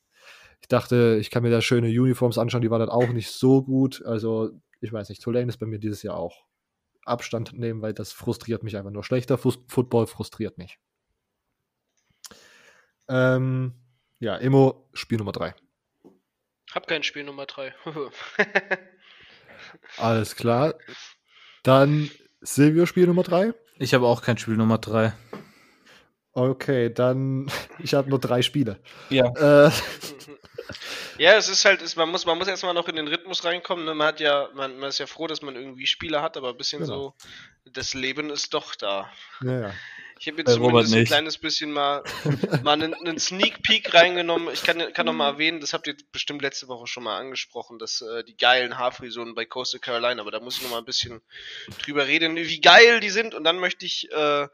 Ich 0.61 0.69
dachte, 0.69 1.19
ich 1.21 1.31
kann 1.31 1.43
mir 1.43 1.51
da 1.51 1.61
schöne 1.61 1.89
Uniforms 1.89 2.39
anschauen, 2.39 2.63
die 2.63 2.71
waren 2.71 2.81
dann 2.81 2.89
auch 2.89 3.09
nicht 3.09 3.31
so 3.31 3.63
gut. 3.63 4.03
Also, 4.05 4.51
ich 4.81 4.93
weiß 4.93 5.09
nicht, 5.09 5.23
Tulane 5.23 5.49
ist 5.49 5.59
bei 5.59 5.67
mir 5.67 5.79
dieses 5.79 6.03
Jahr 6.03 6.17
auch 6.17 6.45
Abstand 7.09 7.53
nehmen, 7.53 7.83
weil 7.83 7.95
das 7.95 8.13
frustriert 8.13 8.63
mich 8.63 8.77
einfach 8.77 8.91
nur. 8.91 9.05
Schlechter 9.05 9.39
Fu 9.39 9.53
Football 9.69 10.07
frustriert 10.07 10.59
mich. 10.59 10.79
Ähm, 13.09 13.75
ja, 14.21 14.37
Emo, 14.37 14.89
Spiel 14.93 15.19
Nummer 15.19 15.33
3. 15.33 15.55
Hab 16.73 16.87
kein 16.87 17.03
Spiel 17.03 17.25
Nummer 17.25 17.47
3. 17.47 17.75
Alles 19.97 20.37
klar. 20.37 20.75
Dann 21.63 22.11
Silvio, 22.41 22.87
Spiel 22.87 23.07
Nummer 23.07 23.23
3. 23.23 23.55
Ich 23.79 23.95
habe 23.95 24.07
auch 24.07 24.23
kein 24.23 24.39
Spiel 24.39 24.57
Nummer 24.57 24.79
3. 24.79 25.15
Okay, 26.39 26.93
dann 26.93 27.51
ich 27.81 27.95
habe 27.95 28.09
nur 28.09 28.21
drei 28.21 28.43
Spiele. 28.43 28.79
Ja. 29.11 29.67
Äh, 29.67 29.71
ja, 31.19 31.37
es 31.37 31.49
ist 31.49 31.65
halt, 31.65 31.83
ist, 31.83 31.97
man 31.97 32.09
muss, 32.09 32.25
man 32.27 32.39
muss 32.39 32.49
erstmal 32.49 32.75
noch 32.75 32.89
in 32.89 32.97
den 32.97 33.09
Rhythmus 33.09 33.45
reinkommen. 33.45 33.85
Ne? 33.85 33.95
Man 33.95 34.07
hat 34.07 34.21
ja, 34.21 34.49
man, 34.55 34.79
man 34.79 34.89
ist 34.89 34.99
ja 34.99 35.07
froh, 35.07 35.27
dass 35.27 35.43
man 35.43 35.57
irgendwie 35.57 35.87
Spiele 35.87 36.23
hat, 36.23 36.37
aber 36.37 36.51
ein 36.51 36.57
bisschen 36.57 36.83
Genau. 36.83 37.15
so, 37.65 37.71
das 37.73 37.95
Leben 37.95 38.31
ist 38.31 38.55
doch 38.55 38.75
da. 38.75 39.11
naja. 39.41 39.75
Ich 40.21 40.27
habe 40.27 40.39
jetzt 40.39 40.53
zumindest 40.53 40.95
ein 40.95 41.05
kleines 41.05 41.39
bisschen 41.39 41.71
mal, 41.71 42.03
mal 42.65 42.73
einen, 42.73 42.93
einen 42.93 43.21
Sneak 43.21 43.63
Peek 43.63 43.95
reingenommen. 43.95 44.53
Ich 44.53 44.65
kann, 44.65 44.93
kann 44.93 45.07
noch 45.07 45.13
mal 45.13 45.29
erwähnen, 45.29 45.61
das 45.61 45.73
habt 45.73 45.87
ihr 45.87 45.97
bestimmt 46.11 46.43
letzte 46.43 46.67
Woche 46.67 46.89
schon 46.89 47.05
mal 47.05 47.17
angesprochen, 47.19 47.79
dass 47.79 48.01
äh, 48.01 48.25
die 48.25 48.37
geilen 48.37 48.79
Haarfrisuren 48.79 49.37
bei 49.37 49.45
Coastal 49.45 49.81
Carolina, 49.81 50.21
aber 50.21 50.33
da 50.33 50.41
muss 50.41 50.57
ich 50.57 50.63
noch 50.65 50.71
mal 50.71 50.79
ein 50.79 50.85
bisschen 50.85 51.21
drüber 51.85 52.09
reden, 52.09 52.35
wie 52.35 52.61
geil 52.61 52.99
die 52.99 53.11
sind. 53.11 53.35
Und 53.35 53.45
dann 53.45 53.59
möchte 53.61 53.87
ich 53.87 54.11
äh, 54.11 54.49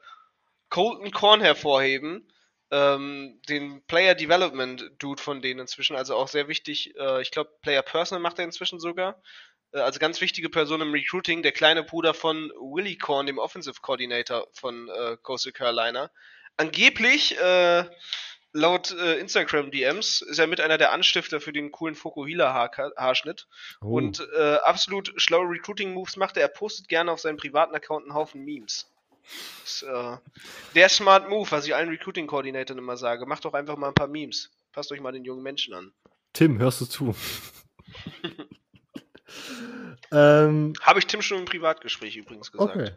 Colton 0.68 1.10
Korn 1.12 1.40
hervorheben, 1.40 2.30
ähm, 2.74 3.40
den 3.48 3.82
Player 3.86 4.16
Development 4.16 4.90
Dude 4.98 5.22
von 5.22 5.40
denen 5.40 5.60
inzwischen, 5.60 5.94
also 5.94 6.16
auch 6.16 6.26
sehr 6.26 6.48
wichtig. 6.48 6.94
Äh, 6.98 7.22
ich 7.22 7.30
glaube, 7.30 7.50
Player 7.62 7.82
Personal 7.82 8.20
macht 8.20 8.38
er 8.40 8.44
inzwischen 8.44 8.80
sogar. 8.80 9.22
Äh, 9.72 9.78
also 9.78 10.00
ganz 10.00 10.20
wichtige 10.20 10.50
Person 10.50 10.80
im 10.80 10.92
Recruiting, 10.92 11.42
der 11.42 11.52
kleine 11.52 11.84
Bruder 11.84 12.14
von 12.14 12.50
Willie 12.58 12.98
Korn, 12.98 13.26
dem 13.26 13.38
Offensive 13.38 13.80
Coordinator 13.80 14.48
von 14.52 14.88
äh, 14.88 15.16
Coastal 15.22 15.52
Carolina. 15.52 16.10
Angeblich, 16.56 17.38
äh, 17.38 17.84
laut 18.52 18.90
äh, 18.90 19.18
Instagram 19.18 19.70
DMs, 19.70 20.22
ist 20.22 20.38
er 20.38 20.48
mit 20.48 20.60
einer 20.60 20.78
der 20.78 20.90
Anstifter 20.90 21.40
für 21.40 21.52
den 21.52 21.70
coolen 21.70 21.94
Fokuhila-Haarschnitt. 21.94 23.46
Oh. 23.82 23.96
Und 23.96 24.26
äh, 24.36 24.56
absolut 24.64 25.12
schlaue 25.16 25.48
Recruiting-Moves 25.48 26.16
macht 26.16 26.36
er. 26.36 26.42
Er 26.42 26.48
postet 26.48 26.88
gerne 26.88 27.12
auf 27.12 27.20
seinem 27.20 27.36
privaten 27.36 27.74
Account 27.74 28.06
einen 28.06 28.14
Haufen 28.14 28.44
Memes. 28.44 28.90
Das, 29.62 29.82
äh, 29.82 30.16
der 30.74 30.88
Smart 30.88 31.28
Move, 31.28 31.50
was 31.50 31.66
ich 31.66 31.74
allen 31.74 31.88
Recruiting-Koordinatoren 31.88 32.78
immer 32.78 32.96
sage. 32.96 33.26
Macht 33.26 33.44
doch 33.44 33.54
einfach 33.54 33.76
mal 33.76 33.88
ein 33.88 33.94
paar 33.94 34.08
Memes. 34.08 34.50
Passt 34.72 34.92
euch 34.92 35.00
mal 35.00 35.12
den 35.12 35.24
jungen 35.24 35.42
Menschen 35.42 35.74
an. 35.74 35.92
Tim, 36.32 36.58
hörst 36.58 36.80
du 36.80 36.86
zu? 36.86 37.14
ähm, 40.12 40.72
Habe 40.80 40.98
ich 40.98 41.06
Tim 41.06 41.22
schon 41.22 41.38
im 41.38 41.44
Privatgespräch 41.44 42.16
übrigens 42.16 42.50
gesagt. 42.50 42.74
okay. 42.74 42.90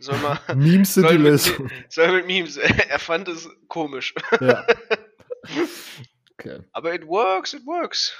Soll 0.00 0.18
mal, 0.18 0.38
Memes 0.54 0.94
sind 0.94 1.04
die 1.04 1.08
soll, 1.10 1.18
mit, 1.18 1.32
Lösung. 1.32 1.70
soll 1.88 2.12
mit 2.12 2.26
Memes. 2.26 2.56
Er 2.88 2.98
fand 2.98 3.28
es 3.28 3.48
komisch. 3.68 4.14
Ja. 4.40 4.66
Okay. 6.38 6.60
Aber 6.72 6.92
it 6.92 7.06
works, 7.06 7.54
it 7.54 7.64
works. 7.64 8.14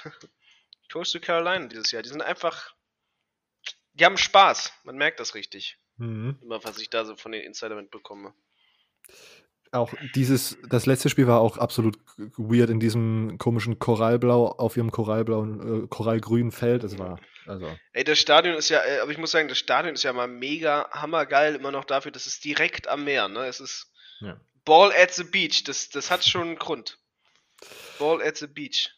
Coastal 0.91 1.21
Carolina 1.21 1.67
dieses 1.67 1.91
Jahr. 1.91 2.01
Die 2.01 2.09
sind 2.09 2.23
einfach. 2.23 2.73
Die 3.93 4.03
haben 4.03 4.17
Spaß. 4.17 4.73
Man 4.83 4.97
merkt 4.97 5.19
das 5.19 5.35
richtig. 5.35 5.77
Mhm. 5.97 6.37
Immer, 6.41 6.63
was 6.63 6.79
ich 6.79 6.89
da 6.89 7.05
so 7.05 7.15
von 7.15 7.31
den 7.31 7.43
Insider 7.43 7.75
mitbekomme. 7.75 8.33
Auch 9.71 9.93
dieses, 10.15 10.57
das 10.69 10.85
letzte 10.85 11.09
Spiel 11.09 11.27
war 11.27 11.41
auch 11.41 11.57
absolut 11.57 11.97
weird 12.37 12.69
in 12.69 12.79
diesem 12.79 13.37
komischen 13.37 13.79
Korallblau 13.79 14.47
auf 14.47 14.77
ihrem 14.77 14.91
korallblauen, 14.91 15.83
äh, 15.83 15.87
korallgrünen 15.87 16.51
Feld. 16.51 16.83
Es 16.85 16.97
war, 16.97 17.19
also. 17.45 17.75
Ey, 17.91 18.05
das 18.05 18.17
Stadion 18.17 18.55
ist 18.55 18.69
ja, 18.69 18.79
äh, 18.85 18.99
aber 18.99 19.11
ich 19.11 19.17
muss 19.17 19.31
sagen, 19.31 19.49
das 19.49 19.57
Stadion 19.57 19.93
ist 19.95 20.03
ja 20.03 20.13
mal 20.13 20.27
mega 20.27 20.89
hammergeil, 20.91 21.55
immer 21.55 21.71
noch 21.71 21.83
dafür, 21.83 22.11
dass 22.11 22.27
es 22.27 22.39
direkt 22.39 22.87
am 22.87 23.03
Meer, 23.03 23.27
ne? 23.27 23.45
Es 23.45 23.59
ist 23.59 23.91
Ja. 24.21 24.39
Ball 24.63 24.91
at 24.93 25.13
the 25.13 25.23
Beach, 25.23 25.63
das, 25.65 25.89
das 25.89 26.11
hat 26.11 26.23
schon 26.23 26.43
einen 26.43 26.55
Grund. 26.57 26.99
Ball 27.99 28.21
at 28.21 28.37
the 28.37 28.47
Beach. 28.47 28.93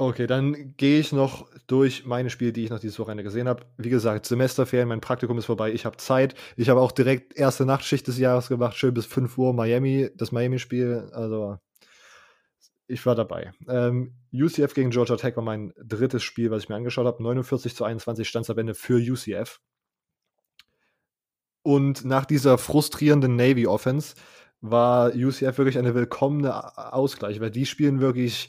Okay, 0.00 0.26
dann 0.26 0.74
gehe 0.78 0.98
ich 0.98 1.12
noch 1.12 1.46
durch 1.66 2.06
meine 2.06 2.30
Spiele, 2.30 2.54
die 2.54 2.64
ich 2.64 2.70
noch 2.70 2.80
dieses 2.80 2.98
Wochenende 2.98 3.22
gesehen 3.22 3.46
habe. 3.46 3.66
Wie 3.76 3.90
gesagt, 3.90 4.24
Semesterferien, 4.24 4.88
mein 4.88 5.02
Praktikum 5.02 5.36
ist 5.36 5.44
vorbei, 5.44 5.72
ich 5.72 5.84
habe 5.84 5.98
Zeit. 5.98 6.34
Ich 6.56 6.70
habe 6.70 6.80
auch 6.80 6.90
direkt 6.90 7.36
erste 7.36 7.66
Nachtschicht 7.66 8.06
des 8.06 8.16
Jahres 8.16 8.48
gemacht, 8.48 8.78
schön 8.78 8.94
bis 8.94 9.04
5 9.04 9.36
Uhr 9.36 9.52
Miami, 9.52 10.08
das 10.14 10.32
Miami-Spiel. 10.32 11.10
Also, 11.12 11.58
ich 12.86 13.04
war 13.04 13.14
dabei. 13.14 13.52
Ähm, 13.68 14.14
UCF 14.32 14.72
gegen 14.72 14.88
Georgia 14.88 15.16
Tech 15.16 15.36
war 15.36 15.44
mein 15.44 15.74
drittes 15.76 16.22
Spiel, 16.22 16.50
was 16.50 16.62
ich 16.62 16.70
mir 16.70 16.76
angeschaut 16.76 17.04
habe. 17.04 17.22
49 17.22 17.76
zu 17.76 17.84
21 17.84 18.26
stand 18.26 18.48
am 18.48 18.56
Ende 18.56 18.72
für 18.72 18.96
UCF. 18.96 19.60
Und 21.60 22.06
nach 22.06 22.24
dieser 22.24 22.56
frustrierenden 22.56 23.36
Navy-Offense 23.36 24.14
war 24.62 25.14
UCF 25.14 25.58
wirklich 25.58 25.76
eine 25.76 25.94
willkommene 25.94 26.78
Ausgleich, 26.94 27.38
weil 27.40 27.50
die 27.50 27.66
spielen 27.66 28.00
wirklich 28.00 28.48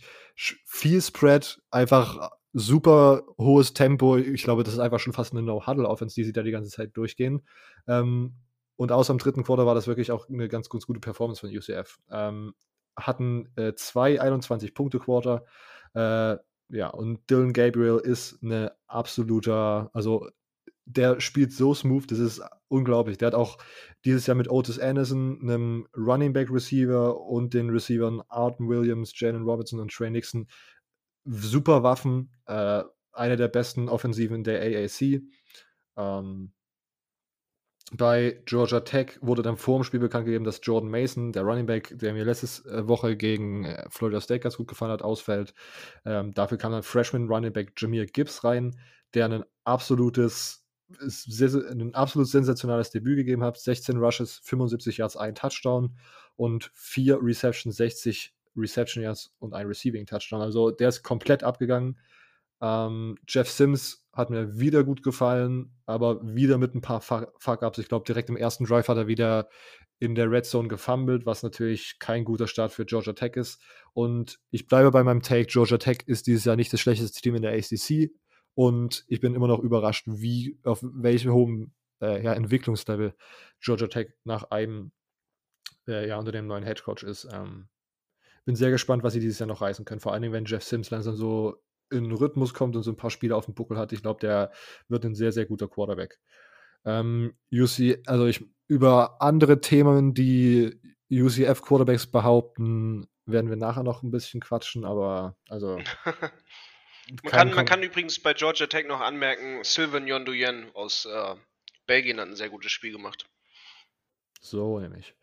viel 0.65 1.01
Spread, 1.01 1.61
einfach 1.71 2.31
super 2.53 3.23
hohes 3.37 3.73
Tempo. 3.73 4.17
Ich 4.17 4.43
glaube, 4.43 4.63
das 4.63 4.73
ist 4.73 4.79
einfach 4.79 4.99
schon 4.99 5.13
fast 5.13 5.31
eine 5.31 5.41
No-Huddle-Offense, 5.41 6.15
die 6.15 6.23
sie 6.23 6.33
da 6.33 6.43
die 6.43 6.51
ganze 6.51 6.71
Zeit 6.71 6.95
durchgehen. 6.97 7.41
Ähm, 7.87 8.35
und 8.75 8.91
außer 8.91 9.13
im 9.13 9.19
dritten 9.19 9.43
Quarter 9.43 9.65
war 9.65 9.75
das 9.75 9.87
wirklich 9.87 10.11
auch 10.11 10.27
eine 10.27 10.47
ganz, 10.49 10.69
ganz 10.69 10.85
gute 10.85 10.99
Performance 10.99 11.41
von 11.41 11.55
UCF. 11.55 11.99
Ähm, 12.09 12.53
hatten 12.97 13.49
äh, 13.55 13.73
zwei 13.75 14.21
21-Punkte-Quarter. 14.21 15.45
Äh, 15.93 16.37
ja, 16.69 16.87
und 16.87 17.29
Dylan 17.29 17.53
Gabriel 17.53 17.97
ist 17.97 18.39
eine 18.41 18.73
absoluter, 18.87 19.89
also 19.93 20.29
der 20.85 21.19
spielt 21.21 21.53
so 21.53 21.73
smooth, 21.73 22.09
das 22.11 22.19
ist 22.19 22.41
unglaublich. 22.71 23.17
Der 23.17 23.27
hat 23.27 23.35
auch 23.35 23.57
dieses 24.05 24.25
Jahr 24.25 24.35
mit 24.35 24.49
Otis 24.49 24.79
Anderson, 24.79 25.39
einem 25.41 25.87
Running 25.95 26.33
Back 26.33 26.49
Receiver 26.51 27.19
und 27.19 27.53
den 27.53 27.69
Receivern 27.69 28.21
Arden 28.29 28.67
Williams, 28.69 29.11
Jalen 29.15 29.43
Robertson 29.43 29.79
und 29.79 29.91
Trey 29.91 30.09
Nixon 30.09 30.47
super 31.25 31.83
Waffen. 31.83 32.31
Äh, 32.47 32.83
eine 33.13 33.35
der 33.35 33.49
besten 33.49 33.89
Offensiven 33.89 34.43
der 34.43 34.61
AAC. 34.61 35.21
Ähm, 35.97 36.53
bei 37.93 38.41
Georgia 38.45 38.79
Tech 38.79 39.19
wurde 39.21 39.41
dann 39.41 39.57
vor 39.57 39.77
dem 39.77 39.83
Spiel 39.83 39.99
bekannt 39.99 40.25
gegeben, 40.25 40.45
dass 40.45 40.61
Jordan 40.63 40.89
Mason, 40.89 41.33
der 41.33 41.43
Running 41.43 41.65
Back, 41.65 41.93
der 41.97 42.13
mir 42.13 42.23
letzte 42.23 42.69
äh, 42.69 42.87
Woche 42.87 43.17
gegen 43.17 43.65
äh, 43.65 43.85
Florida 43.89 44.21
State 44.21 44.39
ganz 44.39 44.55
gut 44.55 44.69
gefallen 44.69 44.91
hat, 44.91 45.01
ausfällt. 45.01 45.53
Ähm, 46.05 46.33
dafür 46.33 46.57
kam 46.57 46.71
dann 46.71 46.83
Freshman 46.83 47.27
Running 47.27 47.51
Back 47.51 47.73
Jameer 47.75 48.05
Gibbs 48.05 48.45
rein, 48.45 48.79
der 49.13 49.25
ein 49.25 49.43
absolutes, 49.65 50.60
sehr- 50.99 51.69
ein 51.69 51.93
absolut 51.95 52.27
sensationales 52.27 52.89
Debüt 52.91 53.17
gegeben 53.17 53.43
hat. 53.43 53.57
16 53.59 53.97
Rushes, 53.97 54.39
75 54.43 54.97
Yards, 54.97 55.17
ein 55.17 55.35
Touchdown 55.35 55.95
und 56.35 56.71
vier 56.73 57.19
Receptions, 57.21 57.75
60 57.77 58.33
Reception 58.55 59.03
Yards 59.03 59.33
und 59.39 59.53
ein 59.53 59.67
Receiving 59.67 60.05
Touchdown. 60.05 60.41
Also 60.41 60.71
der 60.71 60.89
ist 60.89 61.03
komplett 61.03 61.43
abgegangen. 61.43 61.97
Ähm, 62.61 63.17
Jeff 63.27 63.49
Sims 63.49 64.05
hat 64.13 64.29
mir 64.29 64.59
wieder 64.59 64.83
gut 64.83 65.03
gefallen, 65.03 65.71
aber 65.85 66.21
wieder 66.23 66.57
mit 66.57 66.75
ein 66.75 66.81
paar 66.81 67.01
Fuck- 67.01 67.33
Fuck-Ups. 67.39 67.79
Ich 67.79 67.87
glaube, 67.87 68.05
direkt 68.05 68.29
im 68.29 68.37
ersten 68.37 68.65
Drive 68.65 68.87
hat 68.87 68.97
er 68.97 69.07
wieder 69.07 69.49
in 69.99 70.15
der 70.15 70.29
Red 70.31 70.45
Zone 70.45 70.67
gefumbled, 70.67 71.25
was 71.25 71.43
natürlich 71.43 71.97
kein 71.99 72.23
guter 72.25 72.47
Start 72.47 72.71
für 72.71 72.85
Georgia 72.85 73.13
Tech 73.13 73.35
ist. 73.35 73.61
Und 73.93 74.39
ich 74.49 74.67
bleibe 74.67 74.91
bei 74.91 75.03
meinem 75.03 75.21
Take, 75.21 75.45
Georgia 75.45 75.77
Tech 75.77 75.99
ist 76.07 76.27
dieses 76.27 76.43
Jahr 76.45 76.55
nicht 76.55 76.73
das 76.73 76.81
schlechteste 76.81 77.21
Team 77.21 77.35
in 77.35 77.41
der 77.43 77.53
ACC. 77.53 78.11
Und 78.53 79.05
ich 79.07 79.21
bin 79.21 79.35
immer 79.35 79.47
noch 79.47 79.59
überrascht, 79.59 80.05
wie, 80.07 80.59
auf 80.63 80.79
welchem 80.81 81.31
hohen 81.31 81.73
äh, 82.01 82.23
ja, 82.23 82.33
Entwicklungslevel 82.33 83.13
Georgia 83.59 83.87
Tech 83.87 84.09
nach 84.23 84.51
einem, 84.51 84.91
äh, 85.87 86.07
ja, 86.07 86.17
unter 86.17 86.31
dem 86.31 86.47
neuen 86.47 86.63
Headcoach 86.63 87.03
ist. 87.03 87.27
Ähm, 87.31 87.69
bin 88.45 88.55
sehr 88.55 88.71
gespannt, 88.71 89.03
was 89.03 89.13
sie 89.13 89.19
dieses 89.19 89.39
Jahr 89.39 89.47
noch 89.47 89.61
reißen 89.61 89.85
können. 89.85 90.01
Vor 90.01 90.13
allen 90.13 90.21
Dingen, 90.21 90.33
wenn 90.33 90.45
Jeff 90.45 90.63
Sims 90.63 90.89
langsam 90.89 91.15
so 91.15 91.61
in 91.91 92.11
Rhythmus 92.11 92.53
kommt 92.53 92.75
und 92.75 92.83
so 92.83 92.91
ein 92.91 92.97
paar 92.97 93.11
Spiele 93.11 93.35
auf 93.35 93.45
dem 93.45 93.53
Buckel 93.53 93.77
hat. 93.77 93.93
Ich 93.93 94.01
glaube, 94.01 94.19
der 94.19 94.51
wird 94.87 95.05
ein 95.05 95.15
sehr, 95.15 95.31
sehr 95.31 95.45
guter 95.45 95.67
Quarterback. 95.67 96.19
Ähm, 96.85 97.33
UC, 97.53 97.99
also 98.07 98.25
ich 98.25 98.43
über 98.67 99.21
andere 99.21 99.59
Themen, 99.61 100.13
die 100.13 100.79
UCF 101.11 101.61
Quarterbacks 101.61 102.07
behaupten, 102.07 103.07
werden 103.25 103.49
wir 103.49 103.57
nachher 103.57 103.83
noch 103.83 104.01
ein 104.01 104.11
bisschen 104.11 104.39
quatschen, 104.39 104.85
aber 104.85 105.35
also 105.49 105.77
Man 107.09 107.31
kann, 107.31 107.53
man 107.53 107.65
kann 107.65 107.83
übrigens 107.83 108.19
bei 108.19 108.33
Georgia 108.33 108.67
Tech 108.67 108.87
noch 108.87 109.01
anmerken, 109.01 109.63
Sylvain 109.63 110.07
Yondoyen 110.07 110.69
aus 110.73 111.05
äh, 111.05 111.35
Belgien 111.87 112.19
hat 112.19 112.27
ein 112.27 112.35
sehr 112.35 112.49
gutes 112.49 112.71
Spiel 112.71 112.91
gemacht. 112.91 113.27
So 114.39 114.79
nämlich. 114.79 115.15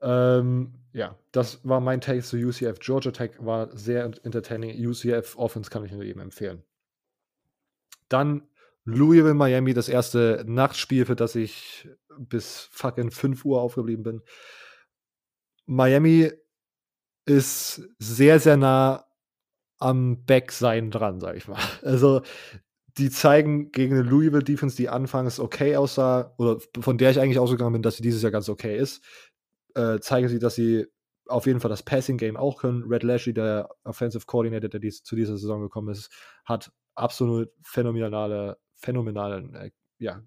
Ähm, 0.00 0.74
ja, 0.92 1.18
das 1.32 1.60
war 1.64 1.80
mein 1.80 2.00
Take 2.00 2.22
zu 2.22 2.36
UCF. 2.36 2.78
Georgia 2.78 3.10
Tech 3.10 3.32
war 3.38 3.76
sehr 3.76 4.04
ent- 4.04 4.24
entertaining. 4.24 4.86
UCF 4.86 5.36
Offense 5.36 5.70
kann 5.70 5.84
ich 5.84 5.92
nur 5.92 6.02
eben 6.02 6.20
empfehlen. 6.20 6.62
Dann 8.08 8.48
Louisville, 8.84 9.34
Miami, 9.34 9.72
das 9.72 9.88
erste 9.88 10.44
Nachtspiel, 10.46 11.06
für 11.06 11.16
das 11.16 11.34
ich 11.34 11.88
bis 12.18 12.68
fucking 12.70 13.10
5 13.10 13.44
Uhr 13.44 13.60
aufgeblieben 13.60 14.02
bin. 14.04 14.22
Miami 15.64 16.30
ist 17.24 17.82
sehr, 17.98 18.38
sehr 18.40 18.58
nah 18.58 19.06
am 19.78 20.24
Backsein 20.24 20.90
dran, 20.90 21.20
sag 21.20 21.36
ich 21.36 21.48
mal. 21.48 21.58
Also, 21.82 22.22
die 22.98 23.10
zeigen 23.10 23.72
gegen 23.72 23.94
eine 23.94 24.08
Louisville 24.08 24.44
Defense, 24.44 24.76
die 24.76 24.88
anfangs 24.88 25.40
okay 25.40 25.76
aussah, 25.76 26.32
oder 26.38 26.58
von 26.80 26.98
der 26.98 27.10
ich 27.10 27.20
eigentlich 27.20 27.38
ausgegangen 27.38 27.72
bin, 27.72 27.82
dass 27.82 27.96
sie 27.96 28.02
dieses 28.02 28.22
Jahr 28.22 28.30
ganz 28.30 28.48
okay 28.48 28.78
ist, 28.78 29.04
äh, 29.74 29.98
zeigen 29.98 30.28
sie, 30.28 30.38
dass 30.38 30.54
sie 30.54 30.86
auf 31.26 31.46
jeden 31.46 31.60
Fall 31.60 31.70
das 31.70 31.82
Passing 31.82 32.18
Game 32.18 32.36
auch 32.36 32.60
können. 32.60 32.84
Red 32.84 33.02
Lashley, 33.02 33.34
der 33.34 33.68
Offensive 33.84 34.26
Coordinator, 34.26 34.68
der 34.68 34.80
dies, 34.80 35.02
zu 35.02 35.16
dieser 35.16 35.36
Saison 35.36 35.62
gekommen 35.62 35.88
ist, 35.88 36.10
hat 36.44 36.70
absolut 36.94 37.50
phänomenale, 37.62 38.58
phänomenalen, 38.76 39.54
äh, 39.54 39.70
ja, 39.98 40.22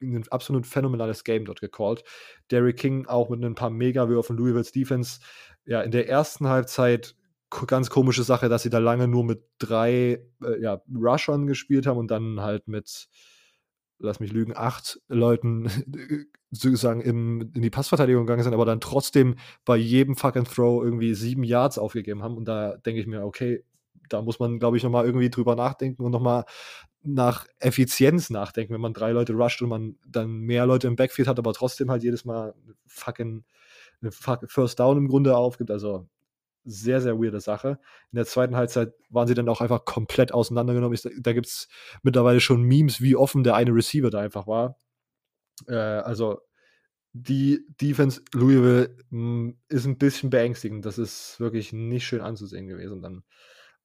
ein 0.00 0.24
absolut 0.30 0.66
phänomenales 0.66 1.24
Game 1.24 1.44
dort 1.44 1.60
gecallt. 1.60 2.02
Derrick 2.50 2.78
King 2.78 3.06
auch 3.06 3.28
mit 3.28 3.44
ein 3.44 3.54
paar 3.54 3.70
Mega-Würfen, 3.70 4.36
Louisville's 4.36 4.72
Defense. 4.72 5.20
Ja, 5.64 5.82
in 5.82 5.90
der 5.90 6.08
ersten 6.08 6.48
Halbzeit 6.48 7.14
ganz 7.66 7.90
komische 7.90 8.22
Sache, 8.24 8.48
dass 8.48 8.62
sie 8.62 8.70
da 8.70 8.78
lange 8.78 9.08
nur 9.08 9.24
mit 9.24 9.44
drei 9.58 10.24
äh, 10.42 10.60
ja, 10.60 10.82
Rushern 10.94 11.46
gespielt 11.46 11.86
haben 11.86 11.98
und 11.98 12.10
dann 12.10 12.40
halt 12.40 12.68
mit, 12.68 13.08
lass 13.98 14.20
mich 14.20 14.32
lügen, 14.32 14.52
acht 14.56 15.00
Leuten 15.08 15.68
sozusagen 16.50 17.00
im, 17.00 17.50
in 17.54 17.62
die 17.62 17.70
Passverteidigung 17.70 18.26
gegangen 18.26 18.42
sind, 18.42 18.54
aber 18.54 18.66
dann 18.66 18.80
trotzdem 18.80 19.36
bei 19.64 19.76
jedem 19.76 20.16
fucking 20.16 20.44
Throw 20.44 20.82
irgendwie 20.82 21.14
sieben 21.14 21.44
Yards 21.44 21.78
aufgegeben 21.78 22.22
haben. 22.22 22.36
Und 22.36 22.46
da 22.46 22.76
denke 22.76 23.00
ich 23.00 23.06
mir, 23.06 23.24
okay, 23.24 23.64
da 24.08 24.20
muss 24.20 24.38
man, 24.38 24.58
glaube 24.58 24.76
ich, 24.76 24.82
nochmal 24.82 25.06
irgendwie 25.06 25.30
drüber 25.30 25.56
nachdenken 25.56 26.02
und 26.04 26.10
nochmal 26.12 26.44
nach 27.02 27.46
Effizienz 27.58 28.30
nachdenken, 28.30 28.74
wenn 28.74 28.80
man 28.80 28.92
drei 28.94 29.12
Leute 29.12 29.32
rusht 29.32 29.62
und 29.62 29.68
man 29.70 29.96
dann 30.06 30.30
mehr 30.40 30.66
Leute 30.66 30.86
im 30.86 30.96
Backfield 30.96 31.28
hat, 31.28 31.38
aber 31.38 31.52
trotzdem 31.52 31.90
halt 31.90 32.02
jedes 32.04 32.24
Mal 32.24 32.54
fucking 32.86 33.44
fuck- 34.10 34.50
First 34.50 34.78
Down 34.80 34.98
im 34.98 35.08
Grunde 35.08 35.36
aufgibt. 35.36 35.70
Also 35.70 36.08
sehr, 36.64 37.00
sehr 37.00 37.18
weirde 37.18 37.40
Sache. 37.40 37.78
In 38.12 38.16
der 38.16 38.26
zweiten 38.26 38.56
Halbzeit 38.56 38.94
waren 39.10 39.28
sie 39.28 39.34
dann 39.34 39.48
auch 39.48 39.60
einfach 39.60 39.84
komplett 39.84 40.32
auseinandergenommen. 40.32 40.94
Ich, 40.94 41.02
da 41.20 41.32
gibt 41.32 41.46
es 41.46 41.68
mittlerweile 42.02 42.40
schon 42.40 42.62
Memes, 42.62 43.00
wie 43.00 43.16
offen 43.16 43.44
der 43.44 43.54
eine 43.54 43.74
Receiver 43.74 44.10
da 44.10 44.20
einfach 44.20 44.46
war. 44.46 44.76
Äh, 45.66 45.74
also 45.74 46.40
die 47.12 47.66
Defense 47.80 48.22
Louisville 48.32 48.96
mh, 49.10 49.54
ist 49.68 49.86
ein 49.86 49.98
bisschen 49.98 50.30
beängstigend. 50.30 50.86
Das 50.86 50.98
ist 50.98 51.38
wirklich 51.40 51.72
nicht 51.72 52.06
schön 52.06 52.20
anzusehen 52.20 52.68
gewesen 52.68 53.02
dann. 53.02 53.22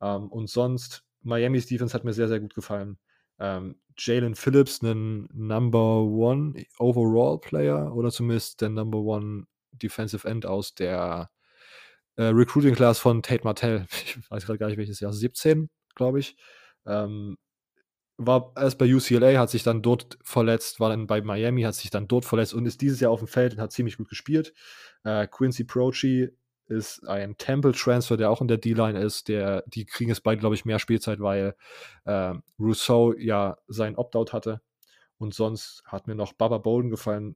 Ähm, 0.02 0.32
und 0.32 0.50
sonst, 0.50 1.04
Miamis 1.22 1.68
Defense 1.68 1.94
hat 1.94 2.04
mir 2.04 2.14
sehr, 2.14 2.28
sehr 2.28 2.40
gut 2.40 2.56
gefallen. 2.56 2.98
Ähm, 3.40 3.76
Jalen 3.98 4.36
Phillips, 4.36 4.82
ein 4.82 5.28
Number 5.34 6.04
One 6.04 6.66
Overall 6.80 7.40
Player 7.40 7.94
oder 7.96 8.12
zumindest 8.12 8.62
der 8.62 8.70
Number 8.70 9.00
One 9.00 9.46
Defensive 9.72 10.28
End 10.28 10.46
aus 10.46 10.74
der 10.74 11.30
äh, 12.18 12.26
Recruiting 12.26 12.76
Class 12.76 13.00
von 13.00 13.24
Tate 13.24 13.44
Martell. 13.44 13.86
Ich 13.92 14.30
weiß 14.30 14.46
gerade 14.46 14.60
gar 14.60 14.68
nicht 14.68 14.78
welches 14.78 15.00
Jahr, 15.00 15.14
17, 15.14 15.70
glaube 15.96 16.20
ich. 16.20 16.36
Ähm, 16.86 17.38
war 18.18 18.52
erst 18.56 18.80
bei 18.80 18.94
UCLA, 18.94 19.40
hat 19.40 19.52
sich 19.52 19.64
dann 19.64 19.82
dort 19.84 20.18
verletzt, 20.24 20.80
war 20.80 20.90
dann 20.90 21.06
bei 21.06 21.22
Miami, 21.22 21.62
hat 21.62 21.76
sich 21.76 21.92
dann 21.92 22.08
dort 22.08 22.26
verletzt 22.26 22.54
und 22.54 22.66
ist 22.66 22.82
dieses 22.82 23.00
Jahr 23.00 23.12
auf 23.12 23.20
dem 23.20 23.28
Feld 23.28 23.54
und 23.54 23.62
hat 23.62 23.72
ziemlich 23.72 23.98
gut 23.98 24.10
gespielt. 24.10 24.54
Äh, 25.04 25.28
Quincy 25.28 25.64
Prochi 25.64 26.30
ist 26.66 27.08
ein 27.08 27.38
Temple-Transfer, 27.38 28.18
der 28.18 28.30
auch 28.32 28.42
in 28.42 28.48
der 28.48 28.58
D-Line 28.58 29.00
ist. 29.00 29.28
Der, 29.28 29.64
die 29.68 29.86
kriegen 29.86 30.12
es 30.12 30.20
beide, 30.20 30.40
glaube 30.40 30.56
ich, 30.56 30.66
mehr 30.66 30.80
Spielzeit, 30.80 31.20
weil 31.20 31.56
äh, 32.06 32.34
Rousseau 32.60 33.14
ja 33.14 33.58
sein 33.68 33.96
Opt-out 33.96 34.34
hatte. 34.34 34.62
Und 35.18 35.34
sonst 35.34 35.84
hat 35.86 36.08
mir 36.08 36.16
noch 36.16 36.34
Baba 36.34 36.58
Bolden 36.58 36.90
gefallen, 36.90 37.36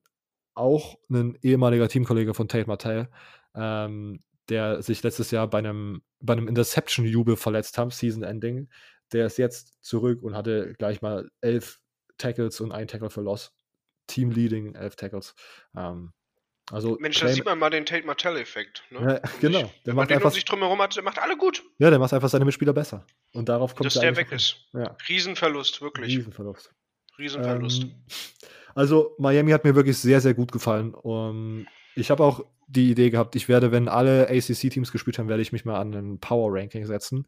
auch 0.53 0.97
ein 1.09 1.37
ehemaliger 1.41 1.87
Teamkollege 1.87 2.33
von 2.33 2.47
Tate 2.47 2.67
Martell, 2.67 3.09
ähm, 3.55 4.21
der 4.49 4.81
sich 4.81 5.03
letztes 5.03 5.31
Jahr 5.31 5.47
bei 5.47 5.59
einem, 5.59 6.01
bei 6.19 6.33
einem 6.33 6.47
Interception-Jubel 6.47 7.35
verletzt 7.35 7.77
hat, 7.77 7.93
Season-Ending. 7.93 8.69
Der 9.13 9.25
ist 9.25 9.37
jetzt 9.37 9.83
zurück 9.83 10.23
und 10.23 10.35
hatte 10.35 10.73
gleich 10.77 11.01
mal 11.01 11.29
elf 11.41 11.79
Tackles 12.17 12.61
und 12.61 12.71
ein 12.71 12.87
Tackle 12.87 13.09
für 13.09 13.21
Loss. 13.21 13.53
Team-Leading, 14.07 14.75
elf 14.75 14.95
Tackles. 14.95 15.35
Ähm, 15.75 16.13
also 16.71 16.97
Mensch, 16.99 17.19
da 17.19 17.27
sieht 17.27 17.43
man 17.43 17.59
mal 17.59 17.69
den 17.69 17.85
Tate 17.85 18.05
Martell-Effekt. 18.05 18.83
Ne? 18.91 18.99
Ja, 19.21 19.29
genau. 19.41 19.59
Der 19.59 19.69
Wenn 19.83 19.95
man 19.95 20.03
macht 20.03 20.11
um 20.11 20.15
einfach, 20.17 20.31
sich 20.31 20.45
drumherum 20.45 20.81
hat, 20.81 20.95
der 20.95 21.03
macht 21.03 21.19
alle 21.19 21.35
gut. 21.35 21.63
ja, 21.79 21.89
der 21.89 21.99
macht 21.99 22.13
einfach 22.13 22.29
seine 22.29 22.45
Mitspieler 22.45 22.73
besser. 22.73 23.05
Und 23.33 23.49
darauf 23.49 23.75
kommt 23.75 23.87
Dass 23.87 23.95
der 23.95 24.03
eigentlich 24.03 24.29
weg 24.29 24.31
ist. 24.31 24.55
Ja, 24.73 24.95
Riesenverlust, 25.09 25.81
wirklich. 25.81 26.15
Riesenverlust. 26.17 26.71
Riesenverlust. 27.17 27.83
Ähm, 27.83 28.05
also 28.73 29.15
Miami 29.17 29.51
hat 29.51 29.65
mir 29.65 29.75
wirklich 29.75 29.97
sehr, 29.97 30.21
sehr 30.21 30.33
gut 30.33 30.51
gefallen. 30.51 30.93
Um, 30.93 31.67
ich 31.95 32.09
habe 32.09 32.23
auch 32.23 32.45
die 32.71 32.91
Idee 32.91 33.09
gehabt, 33.09 33.35
ich 33.35 33.49
werde, 33.49 33.71
wenn 33.71 33.87
alle 33.87 34.29
ACC-Teams 34.29 34.91
gespielt 34.91 35.19
haben, 35.19 35.29
werde 35.29 35.41
ich 35.41 35.51
mich 35.51 35.65
mal 35.65 35.79
an 35.79 35.93
ein 35.93 36.19
Power-Ranking 36.19 36.85
setzen 36.85 37.27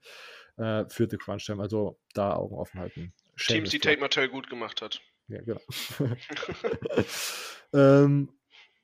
äh, 0.58 0.86
für 0.88 1.08
The 1.10 1.18
Crunch 1.18 1.46
Time. 1.46 1.62
Also 1.62 2.00
da 2.14 2.36
Augen 2.36 2.56
offen 2.56 2.80
halten. 2.80 3.14
Teams, 3.38 3.70
die. 3.70 3.80
Tate 3.80 4.00
Martell 4.00 4.30
gut 4.30 4.50
gemacht 4.50 4.82
hat. 4.82 5.02
Ja, 5.28 5.42
genau. 5.42 5.62
ähm, 7.74 8.30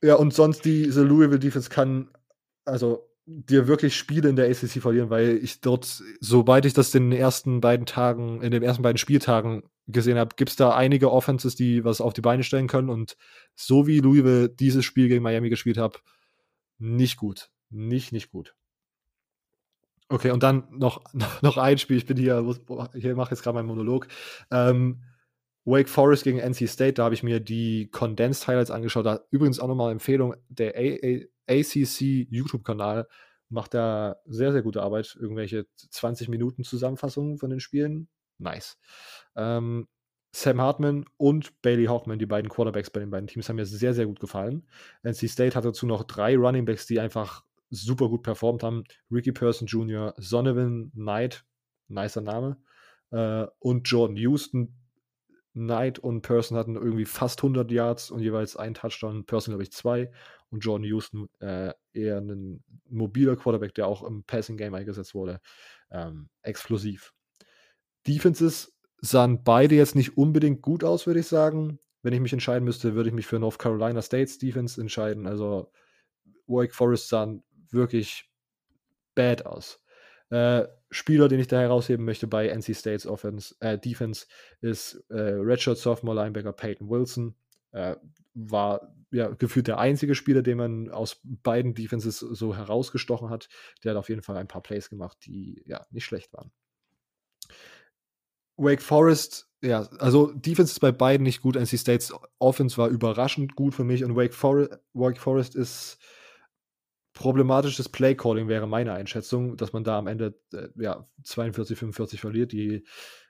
ja, 0.02 0.16
und 0.16 0.34
sonst 0.34 0.66
diese 0.66 1.04
Louisville 1.04 1.40
Defense 1.40 1.70
kann 1.70 2.10
also 2.66 3.10
dir 3.26 3.68
wirklich 3.68 3.96
Spiele 3.96 4.30
in 4.30 4.36
der 4.36 4.50
ACC 4.50 4.82
verlieren, 4.82 5.10
weil 5.10 5.40
ich 5.44 5.62
dort, 5.62 6.02
soweit 6.20 6.66
ich 6.66 6.74
das 6.74 6.96
in 6.96 7.12
den 7.12 7.20
ersten 7.20 7.62
beiden 7.62 7.86
Tagen, 7.86 8.42
in 8.42 8.52
den 8.52 8.64
ersten 8.64 8.82
beiden 8.82 8.98
Spieltagen 8.98 9.64
gesehen 9.88 10.18
habe, 10.18 10.36
gibt 10.36 10.50
es 10.50 10.56
da 10.56 10.76
einige 10.76 11.12
Offenses, 11.12 11.56
die 11.56 11.84
was 11.84 12.02
auf 12.02 12.14
die 12.14 12.22
Beine 12.22 12.44
stellen 12.44 12.68
können 12.68 12.90
und 12.90 13.18
so 13.56 13.86
wie 13.86 14.00
Louisville 14.00 14.50
dieses 14.50 14.84
Spiel 14.84 15.10
gegen 15.10 15.24
Miami 15.24 15.50
gespielt 15.50 15.78
hat, 15.78 16.02
nicht 16.80 17.18
gut. 17.18 17.52
Nicht, 17.70 18.12
nicht 18.12 18.32
gut. 18.32 18.56
Okay, 20.10 20.32
und 20.32 20.42
dann 20.42 20.68
noch, 20.72 21.04
noch 21.42 21.58
ein 21.58 21.78
Spiel. 21.78 21.98
Ich 21.98 22.06
bin 22.06 22.18
hier, 22.18 22.44
hier 22.96 23.16
mache 23.16 23.32
jetzt 23.32 23.44
gerade 23.44 23.56
meinen 23.56 23.68
Monolog. 23.68 24.08
Ähm, 24.52 25.04
Wake 25.66 25.90
Forest 25.90 26.24
gegen 26.24 26.40
NC 26.40 26.68
State, 26.68 26.94
da 26.94 27.04
habe 27.04 27.14
ich 27.14 27.22
mir 27.22 27.40
die 27.40 27.90
Condensed 27.92 28.48
Highlights 28.48 28.72
angeschaut. 28.72 29.06
Da 29.06 29.20
übrigens 29.30 29.60
auch 29.60 29.68
nochmal 29.68 29.92
Empfehlung, 29.92 30.36
der 30.48 30.76
A 30.76 30.80
A 30.80 31.60
ACC 31.60 32.28
YouTube-Kanal 32.30 33.08
macht 33.50 33.74
da 33.74 34.18
sehr, 34.26 34.52
sehr 34.52 34.62
gute 34.62 34.82
Arbeit. 34.84 35.18
Irgendwelche 35.20 35.66
20 35.76 36.30
Minuten 36.30 36.64
Zusammenfassungen 36.64 37.38
von 37.38 37.50
den 37.50 37.60
Spielen. 37.60 38.08
Nice. 38.38 38.78
Ähm, 39.36 39.88
Sam 40.32 40.62
Hartman 40.62 41.06
und 41.18 41.62
Bailey 41.62 41.86
Hawkman, 41.86 42.20
die 42.20 42.26
beiden 42.26 42.50
Quarterbacks 42.50 42.90
bei 42.90 43.00
den 43.00 43.10
beiden 43.10 43.28
Teams, 43.28 43.50
haben 43.50 43.56
mir 43.56 43.66
sehr, 43.66 43.94
sehr 43.94 44.06
gut 44.06 44.20
gefallen. 44.20 44.68
NC 45.04 45.28
State 45.28 45.56
hat 45.56 45.66
dazu 45.66 45.88
noch 45.88 46.04
drei 46.04 46.38
Running 46.38 46.66
Backs, 46.66 46.86
die 46.86 47.00
einfach 47.00 47.44
super 47.72 48.10
gut 48.10 48.24
performt 48.24 48.64
haben. 48.64 48.84
Ricky 49.12 49.32
Person 49.32 49.68
Jr., 49.68 50.14
Zonovan 50.20 50.92
Knight, 50.94 51.46
nicer 51.88 52.22
Name, 52.22 52.58
äh, 53.12 53.46
und 53.60 53.90
Jordan 53.90 54.18
Houston. 54.18 54.76
Knight 55.54 55.98
und 56.00 56.22
Person 56.22 56.58
hatten 56.58 56.76
irgendwie 56.76 57.06
fast 57.06 57.40
100 57.40 57.72
Yards 57.72 58.12
und 58.12 58.22
jeweils 58.22 58.56
ein 58.56 58.76
Touchdown. 58.76 59.26
Person, 59.26 59.54
glaube 59.54 59.64
ich, 59.64 59.72
zwei. 59.72 60.12
Und 60.52 60.60
Jordan 60.60 60.86
Houston 60.86 61.28
äh, 61.40 61.74
eher 61.92 62.20
ein 62.20 62.64
mobiler 62.88 63.36
Quarterback, 63.36 63.74
der 63.74 63.88
auch 63.88 64.04
im 64.04 64.24
Passing 64.24 64.58
Game 64.58 64.76
eingesetzt 64.76 65.16
wurde. 65.16 65.42
Ähm, 65.92 66.30
explosiv. 66.44 67.14
Defenses 68.08 68.79
sahen 69.02 69.44
beide 69.44 69.76
jetzt 69.76 69.96
nicht 69.96 70.18
unbedingt 70.18 70.62
gut 70.62 70.84
aus, 70.84 71.08
würde 71.08 71.20
ich 71.20 71.28
sagen. 71.28 71.80
Wenn 72.02 72.14
ich 72.14 72.20
mich 72.22 72.34
entscheiden 72.34 72.64
müsste, 72.64 72.96
würde 72.96 73.10
ich 73.10 73.16
mich 73.16 73.28
für 73.28 73.40
North 73.40 73.60
Carolina 73.60 74.02
States 74.02 74.38
Defense 74.38 74.80
entscheiden. 74.80 75.28
Also 75.28 75.72
Wake 76.48 76.74
Forest 76.74 77.10
sahen 77.10 77.44
wirklich 77.70 78.30
bad 79.16 79.46
aus. 79.46 79.82
Äh, 80.30 80.68
Spieler, 80.92 81.28
den 81.28 81.40
ich 81.40 81.48
da 81.48 81.60
herausheben 81.60 82.06
möchte 82.06 82.28
bei 82.28 82.48
NC 82.48 82.76
States 82.76 83.06
Offense, 83.06 83.56
äh, 83.60 83.78
Defense, 83.78 84.28
ist 84.62 85.04
äh, 85.10 85.20
Redshirt 85.20 85.78
Sophomore 85.78 86.16
Linebacker 86.16 86.54
Peyton 86.54 86.90
Wilson. 86.90 87.36
Äh, 87.72 87.96
war 88.34 88.96
ja 89.12 89.30
gefühlt 89.30 89.68
der 89.68 89.80
einzige 89.80 90.16
Spieler, 90.16 90.42
den 90.42 90.58
man 90.58 90.90
aus 90.90 91.20
beiden 91.24 91.74
Defenses 91.74 92.20
so 92.20 92.56
herausgestochen 92.56 93.30
hat. 93.30 93.50
Der 93.84 93.92
hat 93.92 93.98
auf 93.98 94.10
jeden 94.10 94.22
Fall 94.22 94.38
ein 94.38 94.48
paar 94.48 94.62
Plays 94.62 94.90
gemacht, 94.90 95.18
die 95.26 95.64
ja 95.66 95.86
nicht 95.92 96.06
schlecht 96.06 96.32
waren. 96.34 96.52
Wake 98.60 98.82
Forest, 98.82 99.48
ja, 99.62 99.88
also 100.00 100.32
Defense 100.34 100.74
ist 100.74 100.80
bei 100.80 100.92
beiden 100.92 101.24
nicht 101.24 101.42
gut. 101.42 101.56
NC 101.56 101.78
States 101.78 102.14
Offense 102.38 102.78
war 102.78 102.90
überraschend 102.90 103.56
gut 103.56 103.74
für 103.74 103.84
mich 103.84 104.04
und 104.04 104.16
Wake, 104.16 104.34
For 104.34 104.70
Wake 104.94 105.20
Forest 105.20 105.56
ist 105.56 105.98
problematisches 107.14 107.90
Play-Calling 107.90 108.48
wäre 108.48 108.68
meine 108.68 108.94
Einschätzung, 108.94 109.58
dass 109.58 109.74
man 109.74 109.84
da 109.84 109.98
am 109.98 110.08
Ende 110.08 110.40
äh, 110.54 110.70
ja, 110.76 111.06
42, 111.24 111.78
45 111.78 112.22
verliert. 112.22 112.52
Die 112.52 112.86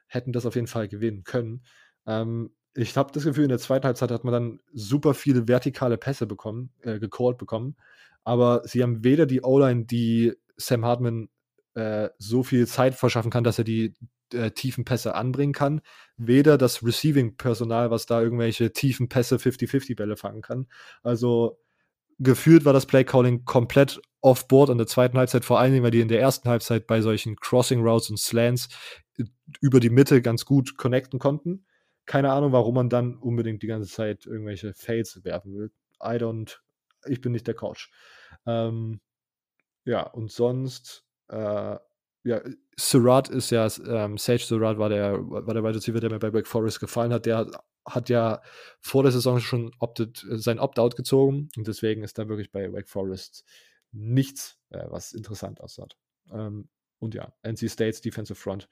hätten 0.06 0.32
das 0.32 0.46
auf 0.46 0.56
jeden 0.56 0.68
Fall 0.68 0.88
gewinnen 0.88 1.24
können. 1.24 1.64
Ähm, 2.06 2.52
ich 2.76 2.96
habe 2.96 3.12
das 3.12 3.24
Gefühl, 3.24 3.46
in 3.46 3.50
der 3.50 3.58
zweiten 3.58 3.86
Halbzeit 3.86 4.12
hat 4.12 4.24
man 4.24 4.34
dann 4.34 4.60
super 4.74 5.14
viele 5.14 5.48
vertikale 5.48 5.98
Pässe 5.98 6.28
bekommen, 6.28 6.72
äh, 6.82 7.00
gecallt 7.00 7.38
bekommen. 7.38 7.78
Aber 8.24 8.62
sie 8.66 8.84
haben 8.84 9.04
weder 9.04 9.26
die 9.26 9.42
O-Line, 9.42 9.86
die 9.86 10.34
Sam 10.58 10.86
Hartman 10.86 11.30
äh, 11.74 12.10
so 12.18 12.44
viel 12.44 12.68
Zeit 12.68 12.94
verschaffen 12.94 13.32
kann, 13.32 13.44
dass 13.44 13.58
er 13.58 13.64
die 13.64 13.96
äh, 14.34 14.52
tiefen 14.52 14.86
Pässe 14.86 15.16
anbringen 15.16 15.54
kann, 15.54 15.82
weder 16.18 16.58
das 16.58 16.84
Receiving-Personal, 16.84 17.92
was 17.92 18.06
da 18.06 18.22
irgendwelche 18.22 18.72
tiefen 18.72 19.10
Pässe 19.10 19.38
50-50-Bälle 19.38 20.18
fangen 20.18 20.42
kann. 20.42 20.68
Also 21.04 21.60
gefühlt 22.20 22.66
war 22.66 22.74
das 22.74 22.86
Play-Calling 22.86 23.46
komplett 23.46 24.02
off-board 24.22 24.70
in 24.70 24.78
der 24.78 24.88
zweiten 24.88 25.18
Halbzeit, 25.18 25.46
vor 25.46 25.60
allen 25.60 25.72
Dingen, 25.72 25.84
weil 25.84 25.92
die 25.92 26.02
in 26.02 26.10
der 26.10 26.20
ersten 26.20 26.50
Halbzeit 26.50 26.88
bei 26.88 27.02
solchen 27.02 27.36
Crossing-Routes 27.38 28.10
und 28.10 28.20
Slants 28.20 28.70
äh, 29.18 29.24
über 29.62 29.80
die 29.80 29.90
Mitte 29.90 30.22
ganz 30.22 30.46
gut 30.46 30.78
connecten 30.78 31.20
konnten. 31.20 31.66
Keine 32.06 32.32
Ahnung, 32.32 32.52
warum 32.52 32.76
man 32.76 32.90
dann 32.90 33.16
unbedingt 33.16 33.62
die 33.64 33.68
ganze 33.68 33.90
Zeit 33.90 34.26
irgendwelche 34.26 34.74
Fades 34.74 35.24
werfen 35.24 35.54
will. 35.54 35.72
I 36.02 36.18
don't, 36.18 36.58
ich 37.06 37.22
bin 37.22 37.32
nicht 37.32 37.48
der 37.48 37.54
Coach. 37.54 37.92
Ähm, 38.46 39.00
ja, 39.86 40.02
und 40.02 40.32
sonst, 40.32 41.06
äh, 41.30 41.78
ja, 42.24 42.42
Surratt 42.78 43.30
ist 43.30 43.50
ja, 43.50 43.68
ähm, 43.88 44.18
Sage 44.18 44.40
Surratt 44.40 44.78
war 44.78 44.90
der, 44.90 45.20
war 45.20 45.54
der 45.54 45.64
Wide 45.64 45.76
Receiver, 45.76 46.00
der 46.00 46.12
mir 46.12 46.20
bei 46.20 46.34
Wake 46.34 46.48
Forest 46.48 46.80
gefallen 46.80 47.14
hat. 47.14 47.26
Der 47.26 47.48
hat, 47.86 48.10
ja 48.10 48.42
vor 48.80 49.04
der 49.04 49.12
Saison 49.12 49.40
schon 49.40 49.72
opted, 49.80 50.26
sein 50.30 50.60
Opt-out 50.60 50.96
gezogen 50.96 51.50
und 51.58 51.68
deswegen 51.68 52.04
ist 52.04 52.18
da 52.18 52.28
wirklich 52.28 52.52
bei 52.52 52.72
Wake 52.72 52.90
Forest 52.90 53.44
nichts, 53.92 54.58
äh, 54.70 54.86
was 54.90 55.14
interessant 55.14 55.62
aussah. 55.62 55.88
Ähm, 56.32 56.70
und 57.00 57.16
ja, 57.16 57.34
NC 57.44 57.70
States 57.70 58.02
Defensive 58.02 58.40
Front 58.40 58.68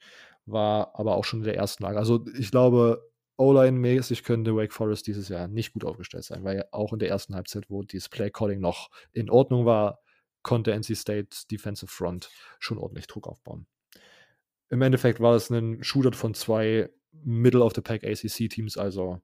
war 0.46 0.92
aber 0.94 1.16
auch 1.16 1.24
schon 1.24 1.40
in 1.40 1.46
der 1.46 1.56
ersten 1.56 1.82
Lage. 1.82 1.98
Also 1.98 2.26
ich 2.38 2.50
glaube, 2.50 3.10
O-Line-mäßig 3.38 4.24
könnte 4.24 4.54
Wake 4.56 4.72
Forest 4.72 5.06
dieses 5.06 5.28
Jahr 5.28 5.48
nicht 5.48 5.72
gut 5.72 5.84
aufgestellt 5.84 6.24
sein, 6.24 6.44
weil 6.44 6.64
auch 6.72 6.92
in 6.92 6.98
der 6.98 7.08
ersten 7.08 7.34
Halbzeit, 7.34 7.70
wo 7.70 7.82
dieses 7.82 8.08
Play-Calling 8.08 8.60
noch 8.60 8.90
in 9.12 9.30
Ordnung 9.30 9.64
war, 9.64 10.00
konnte 10.42 10.72
NC 10.72 10.96
State 10.96 11.36
Defensive 11.50 11.90
Front 11.90 12.30
schon 12.58 12.78
ordentlich 12.78 13.06
Druck 13.06 13.26
aufbauen. 13.26 13.66
Im 14.70 14.82
Endeffekt 14.82 15.20
war 15.20 15.34
es 15.34 15.50
ein 15.50 15.82
Shootout 15.82 16.16
von 16.16 16.34
zwei 16.34 16.90
Middle 17.12 17.62
of 17.62 17.72
the 17.74 17.80
Pack 17.80 18.04
ACC 18.04 18.50
Teams, 18.50 18.76
also 18.76 19.20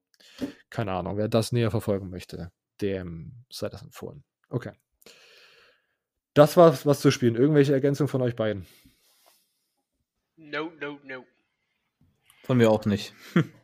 keine 0.70 0.92
Ahnung, 0.92 1.16
wer 1.16 1.28
das 1.28 1.52
näher 1.52 1.70
verfolgen 1.70 2.10
möchte, 2.10 2.50
dem 2.80 3.44
sei 3.50 3.68
das 3.68 3.82
empfohlen. 3.82 4.24
Okay. 4.48 4.72
Das 6.32 6.56
war's, 6.56 6.84
was 6.86 7.00
zu 7.00 7.10
spielen. 7.10 7.36
Irgendwelche 7.36 7.72
Ergänzungen 7.72 8.08
von 8.08 8.22
euch 8.22 8.34
beiden? 8.34 8.66
No, 10.36 10.72
no, 10.80 10.98
no. 11.04 11.24
Von 12.42 12.58
mir 12.58 12.70
auch 12.70 12.84
nicht. 12.86 13.14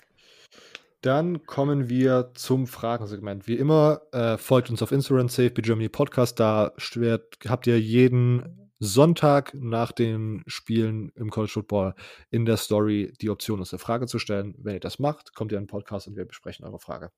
Dann 1.01 1.47
kommen 1.47 1.89
wir 1.89 2.33
zum 2.35 2.67
Fragensegment. 2.67 3.47
Wie 3.47 3.57
immer, 3.57 4.03
äh, 4.13 4.37
folgt 4.37 4.69
uns 4.69 4.83
auf 4.83 4.93
Instagram, 4.93 5.29
SafeBeGermany 5.29 5.63
Germany 5.63 5.89
Podcast. 5.89 6.39
Da 6.39 6.73
schwert, 6.77 7.39
habt 7.49 7.67
ihr 7.67 7.81
jeden 7.81 8.71
Sonntag 8.81 9.53
nach 9.55 9.93
den 9.93 10.43
Spielen 10.47 11.11
im 11.15 11.31
College 11.31 11.53
Football 11.53 11.95
in 12.31 12.45
der 12.45 12.59
Story 12.59 13.13
die 13.21 13.31
Option, 13.31 13.61
uns 13.61 13.73
eine 13.73 13.79
Frage 13.79 14.07
zu 14.07 14.19
stellen. 14.19 14.55
Wenn 14.59 14.75
ihr 14.75 14.81
das 14.81 14.99
macht, 14.99 15.35
kommt 15.35 15.53
ihr 15.53 15.59
in 15.59 15.65
den 15.65 15.71
Podcast 15.71 16.07
und 16.07 16.17
wir 16.17 16.27
besprechen 16.27 16.67
eure 16.67 16.79
Frage. 16.79 17.13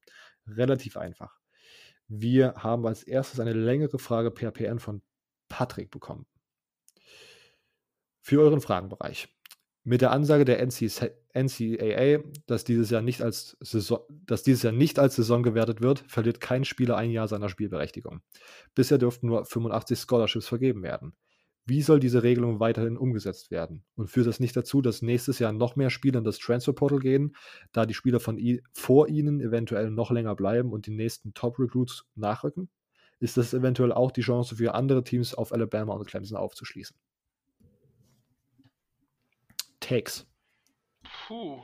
Relativ 0.46 0.96
einfach. 0.96 1.38
Wir 2.06 2.54
haben 2.56 2.86
als 2.86 3.02
erstes 3.02 3.40
eine 3.40 3.52
längere 3.52 3.98
Frage 3.98 4.30
per 4.30 4.50
PN 4.50 4.78
von 4.78 5.02
Patrick 5.48 5.90
bekommen. 5.90 6.26
Für 8.20 8.40
euren 8.40 8.60
Fragenbereich. 8.60 9.28
Mit 9.84 10.02
der 10.02 10.12
Ansage 10.12 10.44
der 10.44 10.64
NCAA, 11.34 12.22
dass 12.46 12.64
dieses 12.64 12.90
Jahr 12.90 13.02
nicht 13.02 13.22
als 13.22 13.56
Saison, 13.60 14.00
dass 14.26 14.42
dieses 14.42 14.62
Jahr 14.62 14.72
nicht 14.72 14.98
als 14.98 15.16
Saison 15.16 15.42
gewertet 15.42 15.80
wird, 15.80 16.04
verliert 16.06 16.40
kein 16.40 16.64
Spieler 16.64 16.96
ein 16.96 17.10
Jahr 17.10 17.28
seiner 17.28 17.48
Spielberechtigung. 17.48 18.20
Bisher 18.74 18.98
dürften 18.98 19.26
nur 19.26 19.44
85 19.44 20.00
Scholarships 20.00 20.48
vergeben 20.48 20.82
werden. 20.82 21.14
Wie 21.64 21.82
soll 21.82 22.00
diese 22.00 22.24
Regelung 22.24 22.58
weiterhin 22.58 22.96
umgesetzt 22.96 23.52
werden? 23.52 23.84
Und 23.94 24.08
führt 24.10 24.26
das 24.26 24.40
nicht 24.40 24.56
dazu, 24.56 24.82
dass 24.82 25.00
nächstes 25.00 25.38
Jahr 25.38 25.52
noch 25.52 25.76
mehr 25.76 25.90
Spieler 25.90 26.18
in 26.18 26.24
das 26.24 26.38
Transferportal 26.38 26.98
gehen, 26.98 27.36
da 27.70 27.86
die 27.86 27.94
Spieler 27.94 28.18
von 28.18 28.40
vor 28.72 29.08
ihnen 29.08 29.40
eventuell 29.40 29.90
noch 29.90 30.10
länger 30.10 30.34
bleiben 30.34 30.72
und 30.72 30.86
die 30.86 30.90
nächsten 30.90 31.34
Top-Recruits 31.34 32.04
nachrücken? 32.16 32.68
Ist 33.20 33.36
das 33.36 33.54
eventuell 33.54 33.92
auch 33.92 34.10
die 34.10 34.22
Chance 34.22 34.56
für 34.56 34.74
andere 34.74 35.04
Teams 35.04 35.34
auf 35.34 35.52
Alabama 35.52 35.94
und 35.94 36.08
Clemson 36.08 36.36
aufzuschließen? 36.36 36.96
Takes. 39.78 40.26
Puh. 41.26 41.62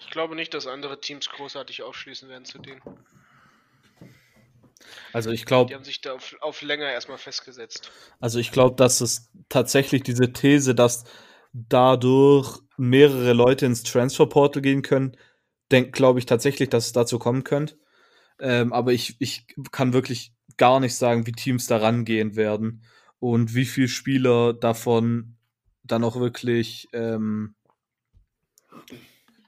Ich 0.00 0.10
glaube 0.10 0.34
nicht, 0.34 0.54
dass 0.54 0.66
andere 0.66 1.00
Teams 1.00 1.28
großartig 1.28 1.82
aufschließen 1.82 2.28
werden 2.28 2.44
zu 2.44 2.58
denen. 2.58 2.82
Also 5.12 5.30
ich 5.30 5.46
glaube. 5.46 5.68
Die 5.68 5.74
haben 5.74 5.84
sich 5.84 6.00
da 6.00 6.14
auf, 6.14 6.36
auf 6.40 6.62
länger 6.62 6.90
erstmal 6.90 7.18
festgesetzt. 7.18 7.90
Also 8.20 8.38
ich 8.38 8.52
glaube, 8.52 8.76
dass 8.76 9.00
es 9.00 9.30
tatsächlich 9.48 10.02
diese 10.02 10.32
These, 10.32 10.74
dass 10.74 11.04
dadurch 11.52 12.60
mehrere 12.76 13.32
Leute 13.32 13.66
ins 13.66 13.84
Transferportal 13.84 14.60
gehen 14.60 14.82
können, 14.82 15.16
denkt, 15.70 15.92
glaube 15.92 16.18
ich 16.18 16.26
tatsächlich, 16.26 16.68
dass 16.68 16.86
es 16.86 16.92
dazu 16.92 17.18
kommen 17.18 17.44
könnte. 17.44 17.78
Ähm, 18.40 18.72
aber 18.72 18.92
ich, 18.92 19.16
ich 19.20 19.46
kann 19.70 19.92
wirklich 19.92 20.32
gar 20.56 20.80
nicht 20.80 20.96
sagen, 20.96 21.26
wie 21.26 21.32
Teams 21.32 21.66
da 21.66 21.78
rangehen 21.78 22.36
werden 22.36 22.84
und 23.20 23.54
wie 23.54 23.64
viele 23.64 23.88
Spieler 23.88 24.52
davon 24.52 25.36
dann 25.84 26.04
auch 26.04 26.16
wirklich 26.16 26.88
ähm, 26.92 27.54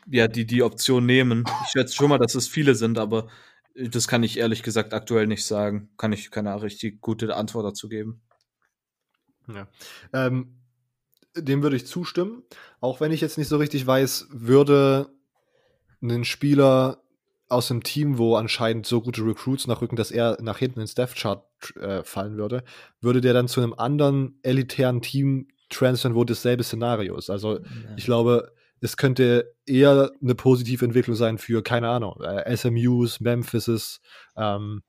ja, 0.09 0.29
die, 0.29 0.47
die 0.47 0.63
Option 0.63 1.05
nehmen. 1.07 1.45
Ich 1.65 1.71
schätze 1.73 1.95
schon 1.95 2.09
mal, 2.09 2.19
dass 2.19 2.35
es 2.35 2.47
viele 2.47 2.75
sind, 2.75 2.99
aber 2.99 3.27
das 3.75 4.09
kann 4.09 4.23
ich 4.23 4.39
ehrlich 4.39 4.63
gesagt 4.63 4.95
aktuell 4.95 5.27
nicht 5.27 5.45
sagen. 5.45 5.91
Kann 5.97 6.13
ich 6.13 6.31
keine 6.31 6.63
richtig 6.63 7.01
gute 7.01 7.35
Antwort 7.35 7.67
dazu 7.67 7.89
geben. 7.89 8.23
Ja. 9.49 9.69
Ähm, 10.13 10.57
dem 11.37 11.63
würde 11.63 11.77
ich 11.77 11.87
zustimmen. 11.87 12.43
Auch 12.81 13.01
wenn 13.01 13.13
ich 13.13 13.21
jetzt 13.21 13.39
nicht 13.39 13.49
so 13.49 13.57
richtig 13.57 13.87
weiß, 13.87 14.29
würde 14.31 15.11
ein 16.03 16.25
Spieler 16.25 17.03
aus 17.49 17.71
einem 17.71 17.83
Team, 17.83 18.19
wo 18.19 18.37
anscheinend 18.37 18.87
so 18.87 19.01
gute 19.01 19.25
Recruits 19.25 19.67
nachrücken, 19.67 19.97
dass 19.97 20.11
er 20.11 20.39
nach 20.41 20.59
hinten 20.59 20.81
ins 20.81 20.95
Death 20.95 21.15
Chart 21.15 21.45
äh, 21.77 22.03
fallen 22.03 22.37
würde, 22.37 22.65
würde 23.01 23.21
der 23.21 23.35
dann 23.35 23.49
zu 23.49 23.61
einem 23.61 23.75
anderen 23.75 24.39
elitären 24.43 25.01
Team 25.01 25.49
transfern, 25.77 26.15
wo 26.15 26.25
dasselbe 26.25 26.65
Szenario 26.65 27.17
ist. 27.17 27.31
Also 27.31 27.59
ja. 27.59 27.65
ich 27.97 28.05
glaube, 28.05 28.53
es 28.81 28.97
könnte 28.97 29.55
eher 29.67 30.11
eine 30.23 30.35
positive 30.35 30.85
Entwicklung 30.85 31.17
sein 31.17 31.39
für, 31.39 31.63
keine 31.63 31.89
Ahnung, 31.89 32.21
äh, 32.23 32.57
SMUs, 32.57 33.21
Memphises, 33.21 34.01
ähm, 34.37 34.83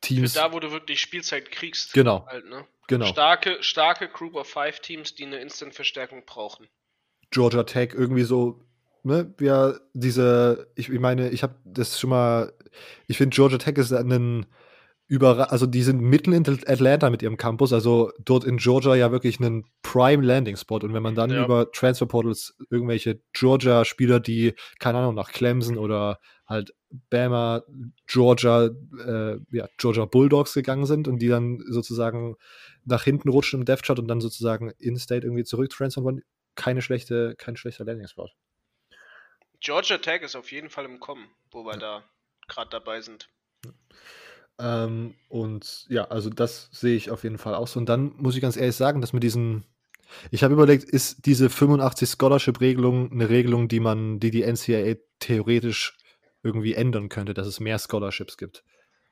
Teams. 0.00 0.34
Für 0.34 0.40
da, 0.40 0.52
wo 0.52 0.60
du 0.60 0.70
wirklich 0.70 1.00
Spielzeit 1.00 1.50
kriegst. 1.50 1.92
Genau. 1.94 2.26
Halt, 2.26 2.44
ne? 2.48 2.66
genau. 2.86 3.06
Starke, 3.06 3.58
starke 3.62 4.08
Group 4.08 4.34
of 4.34 4.46
Five 4.46 4.80
Teams, 4.80 5.14
die 5.14 5.24
eine 5.24 5.38
Instant-Verstärkung 5.38 6.24
brauchen. 6.26 6.68
Georgia 7.30 7.64
Tech 7.64 7.90
irgendwie 7.94 8.24
so, 8.24 8.64
ne, 9.02 9.34
ja, 9.40 9.74
diese, 9.94 10.70
ich, 10.74 10.90
ich 10.90 11.00
meine, 11.00 11.30
ich 11.30 11.42
habe 11.42 11.54
das 11.64 11.98
schon 11.98 12.10
mal, 12.10 12.52
ich 13.06 13.16
finde 13.16 13.34
Georgia 13.34 13.58
Tech 13.58 13.76
ist 13.78 13.92
ein 13.92 14.46
über, 15.14 15.52
also 15.52 15.66
die 15.66 15.82
sind 15.82 16.00
mitten 16.00 16.32
in 16.32 16.46
Atlanta 16.66 17.08
mit 17.08 17.22
ihrem 17.22 17.36
Campus, 17.36 17.72
also 17.72 18.10
dort 18.18 18.44
in 18.44 18.56
Georgia 18.56 18.96
ja 18.96 19.12
wirklich 19.12 19.38
einen 19.38 19.64
Prime 19.82 20.24
Landing 20.24 20.56
Spot. 20.56 20.78
Und 20.78 20.92
wenn 20.92 21.02
man 21.02 21.14
dann 21.14 21.30
ja. 21.30 21.44
über 21.44 21.70
Transfer 21.70 22.06
Portals 22.06 22.56
irgendwelche 22.68 23.20
Georgia-Spieler, 23.32 24.18
die, 24.18 24.54
keine 24.80 24.98
Ahnung, 24.98 25.14
nach 25.14 25.30
Clemson 25.30 25.78
oder 25.78 26.18
halt 26.46 26.74
Bama, 27.10 27.62
Georgia, 28.06 28.70
äh, 29.06 29.38
ja, 29.52 29.68
Georgia 29.78 30.04
Bulldogs 30.04 30.54
gegangen 30.54 30.86
sind 30.86 31.06
und 31.06 31.20
die 31.20 31.28
dann 31.28 31.62
sozusagen 31.68 32.36
nach 32.84 33.04
hinten 33.04 33.28
rutschen 33.28 33.60
im 33.60 33.64
Death 33.64 33.84
Chart 33.84 33.98
und 33.98 34.08
dann 34.08 34.20
sozusagen 34.20 34.72
in-state 34.78 35.24
irgendwie 35.24 35.44
zurücktransfern 35.44 36.04
wollen, 36.04 36.22
keine 36.56 36.82
schlechte, 36.82 37.36
kein 37.36 37.56
schlechter 37.56 37.84
Landing 37.84 38.08
Spot. 38.08 38.28
Georgia 39.60 39.98
Tech 39.98 40.22
ist 40.22 40.36
auf 40.36 40.52
jeden 40.52 40.70
Fall 40.70 40.84
im 40.84 41.00
Kommen, 41.00 41.28
wo 41.50 41.64
wir 41.64 41.74
ja. 41.74 41.78
da 41.78 42.04
gerade 42.48 42.70
dabei 42.70 43.00
sind. 43.00 43.28
Ja. 43.64 43.72
Ähm, 44.58 45.14
und 45.28 45.86
ja, 45.88 46.04
also 46.04 46.30
das 46.30 46.68
sehe 46.72 46.96
ich 46.96 47.10
auf 47.10 47.24
jeden 47.24 47.38
Fall 47.38 47.54
auch 47.54 47.68
so. 47.68 47.80
Und 47.80 47.88
dann 47.88 48.14
muss 48.16 48.36
ich 48.36 48.42
ganz 48.42 48.56
ehrlich 48.56 48.76
sagen, 48.76 49.00
dass 49.00 49.12
mit 49.12 49.22
diesen, 49.22 49.64
ich 50.30 50.44
habe 50.44 50.54
überlegt, 50.54 50.84
ist 50.84 51.26
diese 51.26 51.50
85 51.50 52.08
Scholarship-Regelung 52.08 53.10
eine 53.12 53.28
Regelung, 53.28 53.68
die 53.68 53.80
man, 53.80 54.20
die 54.20 54.30
die 54.30 54.42
NCAA 54.42 54.96
theoretisch 55.18 55.96
irgendwie 56.42 56.74
ändern 56.74 57.08
könnte, 57.08 57.34
dass 57.34 57.46
es 57.46 57.60
mehr 57.60 57.78
Scholarships 57.78 58.36
gibt. 58.36 58.62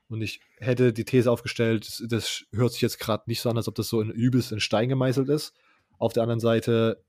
Und 0.07 0.21
ich 0.21 0.41
hätte 0.59 0.93
die 0.93 1.05
These 1.05 1.31
aufgestellt, 1.31 2.03
das 2.11 2.43
hört 2.51 2.73
sich 2.73 2.81
jetzt 2.81 2.99
gerade 2.99 3.23
nicht 3.25 3.41
so 3.41 3.49
an, 3.49 3.57
als 3.57 3.67
ob 3.67 3.75
das 3.75 3.89
so 3.89 3.99
in 3.99 4.11
übelst 4.11 4.51
in 4.51 4.59
Stein 4.59 4.89
gemeißelt 4.89 5.27
ist. 5.29 5.53
Auf 5.97 6.13
der 6.13 6.23
anderen 6.23 6.39
Seite 6.39 7.03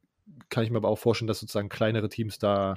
kann 0.49 0.65
ich 0.65 0.71
mir 0.71 0.79
aber 0.79 0.89
auch 0.89 0.99
vorstellen, 0.99 1.27
dass 1.27 1.41
sozusagen 1.41 1.69
kleinere 1.69 2.09
Teams 2.09 2.39
da, 2.39 2.77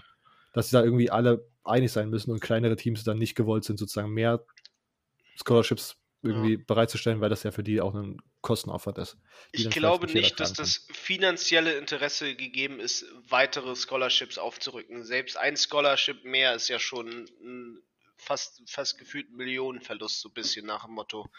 dass 0.54 0.70
sie 0.70 0.76
da 0.76 0.84
irgendwie 0.84 1.10
alle 1.10 1.48
einig 1.64 1.92
sein 1.92 2.10
müssen 2.10 2.32
und 2.32 2.42
kleinere 2.42 2.76
Teams 2.76 3.04
dann 3.04 3.18
nicht 3.18 3.36
gewollt 3.36 3.64
sind, 3.64 3.78
sozusagen 3.80 4.12
mehr 4.12 4.44
Scholarships 5.46 5.96
irgendwie 6.24 6.56
ja. 6.56 6.64
bereitzustellen, 6.66 7.22
weil 7.22 7.30
das 7.30 7.44
ja 7.44 7.52
für 7.52 7.64
die 7.64 7.80
auch 7.80 7.94
ein 7.94 8.22
Kostenaufwand 8.42 8.98
ist. 8.98 9.18
Ich 9.52 9.70
glaube 9.70 10.08
nicht, 10.08 10.40
dass 10.40 10.54
das 10.54 10.88
finanzielle 10.92 11.78
Interesse 11.78 12.36
gegeben 12.36 12.80
ist, 12.80 13.06
weitere 13.28 13.76
Scholarships 13.76 14.38
aufzurücken. 14.38 15.04
Selbst 15.04 15.38
ein 15.38 15.58
Scholarship 15.58 16.24
mehr 16.24 16.56
ist 16.56 16.70
ja 16.70 16.80
schon 16.80 17.30
ein 17.42 17.82
fast, 18.18 18.62
fast 18.70 18.98
gefühlt 18.98 19.32
Millionenverlust, 19.32 20.22
so 20.22 20.30
ein 20.30 20.34
bisschen 20.34 20.66
nach 20.66 20.86
dem 20.86 20.96
Motto. 20.96 21.30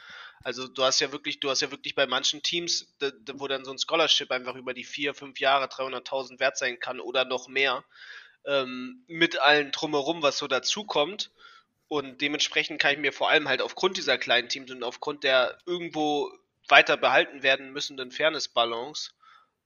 Also 0.43 0.69
du 0.69 0.85
hast 0.85 1.01
ja 1.01 1.13
wirklich, 1.13 1.41
du 1.41 1.51
hast 1.51 1.61
ja 1.61 1.71
wirklich 1.71 1.95
bei 1.95 2.07
manchen 2.07 2.43
Teams, 2.43 2.95
wo 3.35 3.49
dann 3.49 3.65
so 3.65 3.73
ein 3.73 3.79
Scholarship 3.79 4.31
einfach 4.31 4.55
über 4.55 4.75
die 4.75 4.85
vier, 4.85 5.15
fünf 5.15 5.41
Jahre 5.41 5.67
300.000 5.67 6.41
wert 6.41 6.57
sein 6.57 6.79
kann 6.79 7.01
oder 7.01 7.25
noch 7.25 7.49
mehr, 7.49 7.85
ähm, 8.47 9.05
mit 9.09 9.39
allen 9.41 9.73
drumherum, 9.73 10.23
was 10.23 10.39
so 10.39 10.47
dazukommt. 10.47 11.31
Und 11.89 12.20
dementsprechend 12.20 12.80
kann 12.80 12.93
ich 12.93 12.99
mir 12.99 13.12
vor 13.12 13.30
allem 13.30 13.49
halt 13.49 13.62
aufgrund 13.62 13.97
dieser 13.97 14.18
kleinen 14.18 14.49
Teams 14.49 14.70
und 14.70 14.82
aufgrund 14.82 15.24
der 15.24 15.59
irgendwo 15.64 16.30
weiter 16.68 16.97
behalten 16.97 17.43
werden 17.43 17.72
müssenden 17.72 18.11
Fairness-Balance 18.11 19.12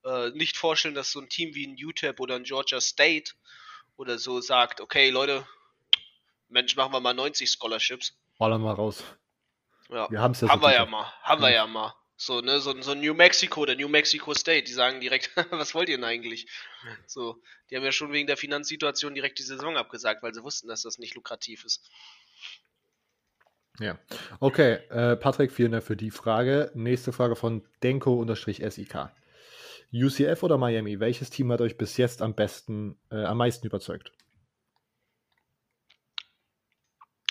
äh, 0.04 0.30
nicht 0.30 0.56
vorstellen, 0.56 0.94
dass 0.94 1.10
so 1.10 1.20
ein 1.20 1.28
Team 1.28 1.54
wie 1.54 1.66
ein 1.66 1.76
UTEP 1.76 2.20
oder 2.20 2.36
ein 2.36 2.44
Georgia 2.44 2.80
State 2.80 3.32
oder 3.96 4.18
so 4.18 4.40
sagt, 4.40 4.80
okay, 4.80 5.10
Leute, 5.10 5.46
Mensch, 6.48 6.76
machen 6.76 6.92
wir 6.92 7.00
mal 7.00 7.14
90 7.14 7.50
Scholarships. 7.50 8.16
Ballern 8.38 8.62
mal 8.62 8.74
raus. 8.74 9.02
Ja. 9.88 10.10
Wir 10.10 10.20
haben's 10.20 10.40
ja 10.40 10.48
haben 10.48 10.60
so 10.60 10.66
wir 10.66 10.74
ja 10.74 10.86
mal. 10.86 11.12
Haben 11.22 11.42
ja. 11.42 11.48
wir 11.48 11.54
ja 11.54 11.66
mal. 11.66 11.94
So, 12.24 12.40
ne, 12.40 12.60
so, 12.60 12.80
so 12.82 12.94
New 12.94 13.14
Mexico, 13.14 13.66
der 13.66 13.74
New 13.74 13.88
Mexico 13.88 14.32
State, 14.32 14.62
die 14.62 14.72
sagen 14.72 15.00
direkt, 15.00 15.32
was 15.50 15.74
wollt 15.74 15.88
ihr 15.88 15.96
denn 15.96 16.04
eigentlich? 16.04 16.46
So, 17.04 17.42
die 17.68 17.76
haben 17.76 17.82
ja 17.82 17.90
schon 17.90 18.12
wegen 18.12 18.28
der 18.28 18.36
Finanzsituation 18.36 19.16
direkt 19.16 19.40
die 19.40 19.42
Saison 19.42 19.76
abgesagt, 19.76 20.22
weil 20.22 20.32
sie 20.32 20.44
wussten, 20.44 20.68
dass 20.68 20.82
das 20.82 20.98
nicht 20.98 21.16
lukrativ 21.16 21.64
ist. 21.64 21.90
Ja, 23.80 23.98
okay. 24.38 24.74
Äh, 24.90 25.16
Patrick, 25.16 25.50
vielen 25.50 25.72
Dank 25.72 25.82
für 25.82 25.96
die 25.96 26.12
Frage. 26.12 26.70
Nächste 26.74 27.12
Frage 27.12 27.34
von 27.34 27.66
Denko-SIK. 27.82 29.10
UCF 29.92 30.44
oder 30.44 30.58
Miami? 30.58 31.00
Welches 31.00 31.28
Team 31.30 31.50
hat 31.50 31.60
euch 31.60 31.76
bis 31.76 31.96
jetzt 31.96 32.22
am 32.22 32.36
besten, 32.36 33.00
äh, 33.10 33.24
am 33.24 33.38
meisten 33.38 33.66
überzeugt? 33.66 34.12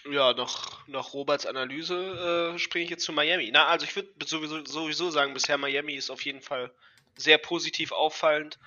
Ja, 0.09 0.33
nach, 0.33 0.87
nach 0.87 1.13
Roberts 1.13 1.45
Analyse 1.45 2.53
äh, 2.55 2.59
springe 2.59 2.85
ich 2.85 2.89
jetzt 2.89 3.03
zu 3.03 3.13
Miami. 3.13 3.51
Na, 3.51 3.67
also 3.67 3.85
ich 3.85 3.95
würde 3.95 4.09
sowieso, 4.25 4.65
sowieso 4.65 5.11
sagen, 5.11 5.33
bisher 5.33 5.57
Miami 5.57 5.93
ist 5.93 6.09
auf 6.09 6.25
jeden 6.25 6.41
Fall 6.41 6.73
sehr 7.15 7.37
positiv 7.37 7.91
auffallend. 7.91 8.57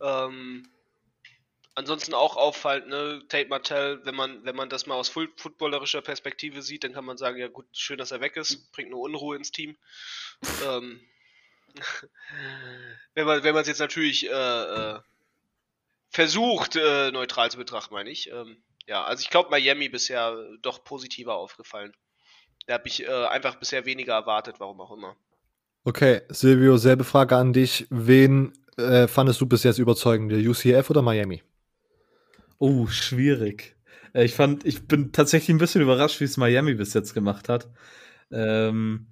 Ähm, 0.00 0.68
ansonsten 1.74 2.14
auch 2.14 2.36
auffallend, 2.36 2.88
ne, 2.88 3.22
Tate 3.28 3.48
Martell, 3.48 4.04
wenn 4.04 4.14
man, 4.14 4.44
wenn 4.44 4.56
man 4.56 4.68
das 4.68 4.86
mal 4.86 4.96
aus 4.96 5.08
footballerischer 5.08 6.02
Perspektive 6.02 6.62
sieht, 6.62 6.82
dann 6.82 6.92
kann 6.92 7.04
man 7.04 7.16
sagen, 7.16 7.38
ja 7.38 7.48
gut, 7.48 7.66
schön, 7.72 7.98
dass 7.98 8.10
er 8.10 8.20
weg 8.20 8.36
ist, 8.36 8.72
bringt 8.72 8.90
nur 8.90 9.00
Unruhe 9.00 9.36
ins 9.36 9.52
Team. 9.52 9.76
ähm, 10.64 11.00
wenn 13.14 13.26
man 13.26 13.62
es 13.62 13.68
jetzt 13.68 13.78
natürlich 13.78 14.28
äh, 14.28 14.32
äh, 14.32 15.00
versucht, 16.10 16.74
äh, 16.74 17.12
neutral 17.12 17.50
zu 17.50 17.58
betrachten, 17.58 17.94
meine 17.94 18.10
ich. 18.10 18.28
Ähm, 18.30 18.62
ja, 18.86 19.04
also 19.04 19.22
ich 19.22 19.30
glaube, 19.30 19.50
Miami 19.50 19.88
bisher 19.88 20.36
doch 20.62 20.84
positiver 20.84 21.34
aufgefallen. 21.34 21.92
Da 22.66 22.74
habe 22.74 22.88
ich 22.88 23.06
äh, 23.06 23.26
einfach 23.26 23.56
bisher 23.56 23.86
weniger 23.86 24.14
erwartet, 24.14 24.56
warum 24.58 24.80
auch 24.80 24.92
immer. 24.92 25.16
Okay, 25.84 26.22
Silvio, 26.28 26.76
selbe 26.76 27.04
Frage 27.04 27.36
an 27.36 27.52
dich. 27.52 27.86
Wen 27.90 28.52
äh, 28.76 29.08
fandest 29.08 29.40
du 29.40 29.46
bis 29.46 29.62
jetzt 29.64 29.78
überzeugend, 29.78 30.30
der 30.30 30.38
UCF 30.38 30.90
oder 30.90 31.02
Miami? 31.02 31.42
Oh, 32.58 32.86
schwierig. 32.86 33.76
Äh, 34.12 34.24
ich 34.24 34.34
fand, 34.34 34.64
ich 34.66 34.86
bin 34.86 35.12
tatsächlich 35.12 35.50
ein 35.50 35.58
bisschen 35.58 35.82
überrascht, 35.82 36.20
wie 36.20 36.24
es 36.24 36.36
Miami 36.36 36.74
bis 36.74 36.94
jetzt 36.94 37.14
gemacht 37.14 37.48
hat. 37.48 37.68
Ähm, 38.30 39.06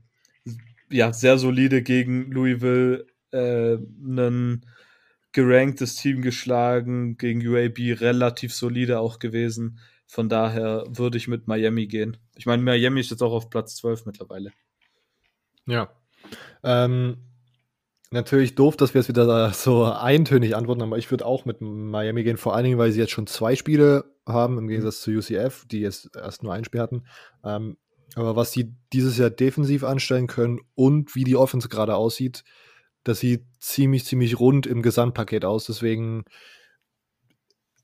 ja, 0.91 1.13
sehr 1.13 1.39
solide 1.39 1.83
gegen 1.83 2.31
Louisville, 2.31 3.07
äh, 3.33 3.79
einen 3.79 4.67
geranktes 5.33 5.97
Team 5.97 6.23
geschlagen, 6.23 7.17
gegen 7.17 7.47
UAB 7.47 8.01
relativ 8.01 8.55
solide 8.55 9.01
auch 9.01 9.19
gewesen. 9.19 9.79
Von 10.07 10.29
daher 10.29 10.85
würde 10.89 11.19
ich 11.19 11.29
mit 11.29 11.47
Miami 11.47 11.87
gehen. 11.87 12.17
Ich 12.37 12.47
meine, 12.47 12.63
Miami 12.63 13.01
ist 13.01 13.11
jetzt 13.11 13.23
auch 13.23 13.33
auf 13.33 13.51
Platz 13.51 13.77
12 13.77 14.07
mittlerweile. 14.07 14.53
Ja. 15.67 15.91
Ähm, 16.63 17.19
natürlich 18.11 18.55
doof, 18.55 18.77
dass 18.77 18.95
wir 18.95 19.03
es 19.03 19.09
wieder 19.09 19.53
so 19.53 19.85
eintönig 19.85 20.57
antworten, 20.57 20.83
aber 20.83 20.97
ich 20.97 21.11
würde 21.11 21.27
auch 21.27 21.45
mit 21.45 21.61
Miami 21.61 22.25
gehen, 22.25 22.39
vor 22.39 22.55
allen 22.55 22.65
Dingen, 22.65 22.79
weil 22.79 22.91
sie 22.91 23.01
jetzt 23.01 23.13
schon 23.13 23.27
zwei 23.27 23.55
Spiele 23.55 24.05
haben, 24.27 24.57
im 24.57 24.69
Gegensatz 24.69 25.03
zu 25.03 25.11
UCF, 25.11 25.67
die 25.67 25.81
jetzt 25.81 26.17
erst 26.17 26.43
nur 26.43 26.55
ein 26.55 26.65
Spiel 26.65 26.81
hatten. 26.81 27.05
Ähm, 27.45 27.77
aber 28.15 28.35
was 28.35 28.53
sie 28.53 28.75
dieses 28.93 29.19
Jahr 29.19 29.31
defensiv 29.31 29.85
anstellen 29.85 30.27
können 30.27 30.61
und 30.75 31.15
wie 31.15 31.25
die 31.25 31.37
Offense 31.37 31.69
gerade 31.69 31.95
aussieht, 31.95 32.45
das 33.09 33.21
sieht 33.21 33.45
ziemlich, 33.59 34.05
ziemlich 34.05 34.39
rund 34.39 34.67
im 34.67 34.83
Gesamtpaket 34.83 35.45
aus. 35.45 35.67
Deswegen 35.67 36.25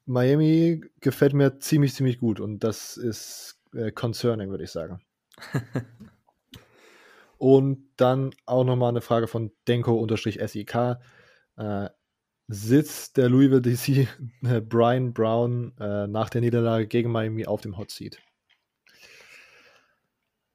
Miami 0.06 0.82
gefällt 1.00 1.32
mir 1.32 1.58
ziemlich, 1.60 1.94
ziemlich 1.94 2.18
gut 2.18 2.40
und 2.40 2.62
das 2.62 2.96
ist 2.96 3.58
äh, 3.74 3.90
concerning, 3.90 4.50
würde 4.50 4.64
ich 4.64 4.70
sagen. 4.70 5.00
und 7.38 7.88
dann 7.96 8.34
auch 8.44 8.64
nochmal 8.64 8.90
eine 8.90 9.00
Frage 9.00 9.26
von 9.26 9.50
Denko-SIK. 9.66 10.98
Äh, 11.56 11.88
sitzt 12.46 13.16
der 13.16 13.30
Louisville 13.30 13.62
DC 13.62 14.06
äh, 14.42 14.60
Brian 14.60 15.14
Brown 15.14 15.72
äh, 15.80 16.06
nach 16.06 16.28
der 16.28 16.42
Niederlage 16.42 16.86
gegen 16.86 17.10
Miami 17.10 17.46
auf 17.46 17.62
dem 17.62 17.78
Hot 17.78 17.90
Seat? 17.90 18.20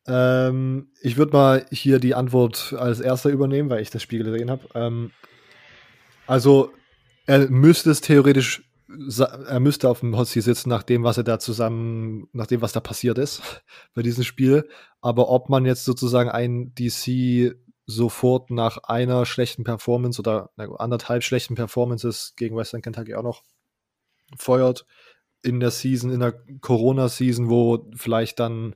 Ähm, 0.10 0.90
ich 1.02 1.18
würde 1.18 1.34
mal 1.34 1.66
hier 1.72 2.00
die 2.00 2.16
Antwort 2.16 2.74
als 2.78 3.00
erster 3.00 3.30
übernehmen, 3.30 3.70
weil 3.70 3.82
ich 3.82 3.92
das 3.92 4.02
Spiel 4.02 4.24
gesehen 4.24 4.50
habe. 4.50 4.68
Ähm, 4.74 5.12
also, 6.26 6.72
er 7.28 7.50
müsste 7.50 7.92
es 7.92 8.02
theoretisch, 8.02 8.64
er 9.48 9.60
müsste 9.60 9.88
auf 9.88 10.00
dem 10.00 10.18
Hotseat 10.18 10.44
sitzen, 10.44 10.70
nach 10.70 10.82
dem, 10.82 11.04
was 11.04 11.18
er 11.18 11.24
da 11.24 11.38
zusammen, 11.38 12.28
nach 12.34 12.48
dem, 12.48 12.62
was 12.62 12.74
da 12.74 12.80
passiert 12.80 13.20
ist 13.20 13.64
bei 13.94 14.02
diesem 14.02 14.24
Spiel. 14.24 14.68
Aber 15.00 15.30
ob 15.30 15.48
man 15.50 15.66
jetzt 15.66 15.86
sozusagen 15.86 16.30
ein 16.30 16.74
DC 16.74 17.56
sofort 17.86 18.52
nach 18.52 18.78
einer 18.84 19.26
schlechten 19.26 19.64
Performance 19.64 20.20
oder 20.20 20.52
anderthalb 20.58 21.24
schlechten 21.24 21.56
Performances 21.56 22.34
gegen 22.36 22.56
Western 22.56 22.82
Kentucky 22.82 23.16
auch 23.16 23.24
noch 23.24 23.44
feuert 24.38 24.86
in 25.42 25.60
der 25.60 25.72
Season, 25.72 26.12
in 26.12 26.20
der 26.20 26.34
Corona-Season, 26.62 27.50
wo 27.50 27.90
vielleicht 27.96 28.40
dann 28.40 28.76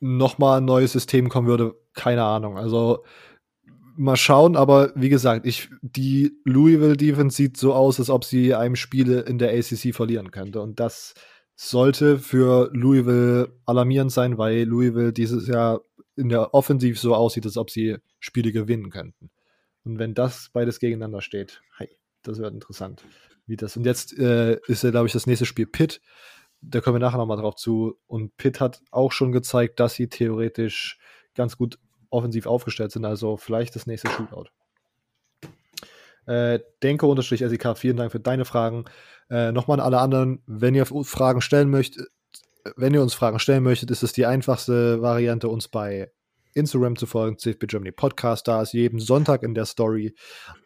nochmal 0.00 0.58
ein 0.58 0.64
neues 0.64 0.92
System 0.92 1.28
kommen 1.28 1.46
würde, 1.46 1.74
keine 1.94 2.24
Ahnung. 2.24 2.58
Also 2.58 3.04
mal 3.96 4.16
schauen, 4.16 4.56
aber 4.56 4.92
wie 4.96 5.10
gesagt, 5.10 5.46
ich, 5.46 5.68
die 5.82 6.32
Louisville 6.44 6.96
Defense 6.96 7.36
sieht 7.36 7.56
so 7.56 7.74
aus, 7.74 8.00
als 8.00 8.10
ob 8.10 8.24
sie 8.24 8.54
einem 8.54 8.76
Spiele 8.76 9.20
in 9.20 9.38
der 9.38 9.50
ACC 9.50 9.94
verlieren 9.94 10.30
könnte. 10.30 10.62
Und 10.62 10.80
das 10.80 11.14
sollte 11.54 12.18
für 12.18 12.70
Louisville 12.72 13.52
alarmierend 13.66 14.10
sein, 14.10 14.38
weil 14.38 14.62
Louisville 14.64 15.12
dieses 15.12 15.46
Jahr 15.46 15.82
in 16.16 16.30
der 16.30 16.54
Offensiv 16.54 16.98
so 16.98 17.14
aussieht, 17.14 17.44
als 17.44 17.58
ob 17.58 17.70
sie 17.70 17.98
Spiele 18.18 18.52
gewinnen 18.52 18.90
könnten. 18.90 19.30
Und 19.84 19.98
wenn 19.98 20.14
das 20.14 20.50
beides 20.52 20.80
gegeneinander 20.80 21.20
steht, 21.20 21.60
hey, 21.76 21.88
das 22.22 22.38
wird 22.38 22.54
interessant. 22.54 23.04
Wie 23.46 23.56
das. 23.56 23.76
Und 23.76 23.84
jetzt 23.84 24.16
äh, 24.18 24.58
ist 24.66 24.84
ja, 24.84 24.90
glaube 24.90 25.08
ich, 25.08 25.12
das 25.12 25.26
nächste 25.26 25.46
Spiel 25.46 25.66
Pitt 25.66 26.00
da 26.62 26.80
kommen 26.80 26.96
wir 26.96 27.00
nachher 27.00 27.18
nochmal 27.18 27.38
drauf 27.38 27.56
zu. 27.56 27.98
Und 28.06 28.36
Pitt 28.36 28.60
hat 28.60 28.82
auch 28.90 29.12
schon 29.12 29.32
gezeigt, 29.32 29.80
dass 29.80 29.94
sie 29.94 30.08
theoretisch 30.08 30.98
ganz 31.34 31.56
gut 31.56 31.78
offensiv 32.10 32.46
aufgestellt 32.46 32.92
sind. 32.92 33.04
Also 33.04 33.36
vielleicht 33.36 33.76
das 33.76 33.86
nächste 33.86 34.10
Shootout. 34.10 34.46
Äh, 36.26 36.60
Denke-SEK, 36.82 37.76
vielen 37.76 37.96
Dank 37.96 38.12
für 38.12 38.20
deine 38.20 38.44
Fragen. 38.44 38.84
Äh, 39.30 39.52
Nochmal 39.52 39.80
an 39.80 39.86
alle 39.86 39.98
anderen, 39.98 40.42
wenn 40.46 40.74
ihr 40.74 40.86
Fragen 40.86 41.40
stellen 41.40 41.70
möchtet, 41.70 42.08
wenn 42.76 42.94
ihr 42.94 43.02
uns 43.02 43.14
Fragen 43.14 43.38
stellen 43.38 43.62
möchtet, 43.62 43.90
ist 43.90 44.02
es 44.02 44.12
die 44.12 44.26
einfachste 44.26 45.00
Variante, 45.00 45.48
uns 45.48 45.68
bei 45.68 46.12
Instagram 46.54 46.96
zu 46.96 47.06
folgen, 47.06 47.38
CFB 47.38 47.66
Germany 47.66 47.92
Podcast. 47.92 48.48
Da 48.48 48.62
ist 48.62 48.72
jeden 48.72 49.00
Sonntag 49.00 49.42
in 49.42 49.54
der 49.54 49.66
Story 49.66 50.14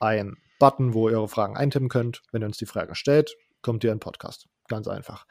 ein 0.01 0.37
Button, 0.59 0.95
wo 0.95 1.09
ihr 1.09 1.19
eure 1.19 1.29
Fragen 1.29 1.57
eintippen 1.57 1.89
könnt. 1.89 2.23
Wenn 2.33 2.43
ihr 2.43 2.47
uns 2.47 2.57
die 2.57 2.67
Frage 2.67 2.95
stellt, 2.95 3.37
kommt 3.63 3.85
ihr 3.85 3.93
in 3.93 3.97
den 3.97 4.01
Podcast. 4.01 4.49
Ganz 4.69 4.89
einfach. 4.89 5.27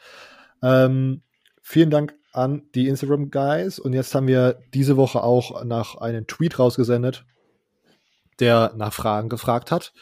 Ähm, 0.63 1.21
vielen 1.61 1.91
Dank 1.91 2.15
an 2.31 2.63
die 2.73 2.87
Instagram 2.87 3.29
Guys. 3.29 3.77
Und 3.77 3.93
jetzt 3.93 4.15
haben 4.15 4.27
wir 4.27 4.59
diese 4.73 4.97
Woche 4.97 5.21
auch 5.21 5.63
nach 5.63 5.95
einem 5.95 6.25
Tweet 6.25 6.57
rausgesendet, 6.57 7.25
der 8.39 8.73
nach 8.75 8.93
Fragen 8.93 9.29
gefragt 9.29 9.71
hat. 9.71 9.93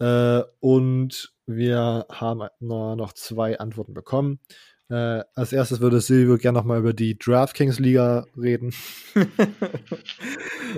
Äh, 0.00 0.42
und 0.60 1.32
wir 1.46 2.06
haben 2.10 2.48
noch 2.60 3.12
zwei 3.12 3.58
Antworten 3.60 3.94
bekommen. 3.94 4.40
Äh, 4.88 5.22
als 5.34 5.52
erstes 5.52 5.80
würde 5.80 6.00
Silvio 6.00 6.38
gerne 6.38 6.58
nochmal 6.58 6.78
über 6.78 6.92
die 6.92 7.18
DraftKings-Liga 7.18 8.26
reden. 8.36 8.74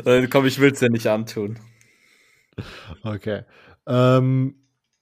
Äh, 0.04 0.28
komm, 0.28 0.46
ich 0.46 0.60
will 0.60 0.70
es 0.70 0.80
ja 0.80 0.88
nicht 0.90 1.06
antun. 1.08 1.58
Okay. 3.02 3.42
Ähm, 3.86 4.54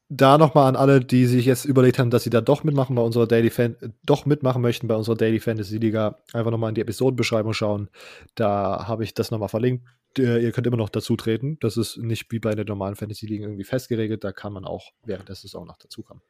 da 0.09 0.39
nochmal 0.39 0.69
an 0.69 0.77
alle, 0.77 1.01
die 1.01 1.27
sich 1.27 1.47
jetzt 1.47 1.65
überlegt 1.65 1.99
haben, 1.99 2.11
dass 2.11 2.23
sie 2.23 2.31
da 2.31 2.41
doch 2.41 2.63
mitmachen 2.63 2.95
bei 2.95 3.03
unserer 3.03 3.27
Daily 3.27 3.51
Fan, 3.51 3.77
doch 4.05 4.25
mitmachen 4.25 4.63
möchten 4.63 4.87
bei 4.87 4.95
unserer 4.95 5.17
Daily 5.17 5.41
Fantasy 5.41 5.79
Liga, 5.79 6.19
einfach 6.33 6.51
nochmal 6.51 6.69
in 6.69 6.75
die 6.77 6.81
Episodenbeschreibung 6.81 7.53
schauen. 7.53 7.89
Da 8.35 8.87
habe 8.87 9.05
ich 9.05 9.15
das 9.15 9.31
nochmal 9.31 9.49
verlinkt. 9.49 9.87
Ihr 10.17 10.51
könnt 10.53 10.67
immer 10.67 10.79
noch 10.79 10.89
dazu 10.89 11.17
treten. 11.17 11.59
Das 11.61 11.77
ist 11.77 11.99
nicht 11.99 12.31
wie 12.31 12.39
bei 12.39 12.55
der 12.55 12.65
normalen 12.65 12.95
Fantasy 12.95 13.27
Liga 13.27 13.45
irgendwie 13.45 13.65
festgeregelt. 13.65 14.25
Da 14.25 14.33
kann 14.33 14.53
man 14.53 14.65
auch 14.65 14.93
währenddessen 15.05 15.51
auch 15.59 15.67
noch 15.67 15.77
dazu 15.77 16.03
kommen. 16.03 16.23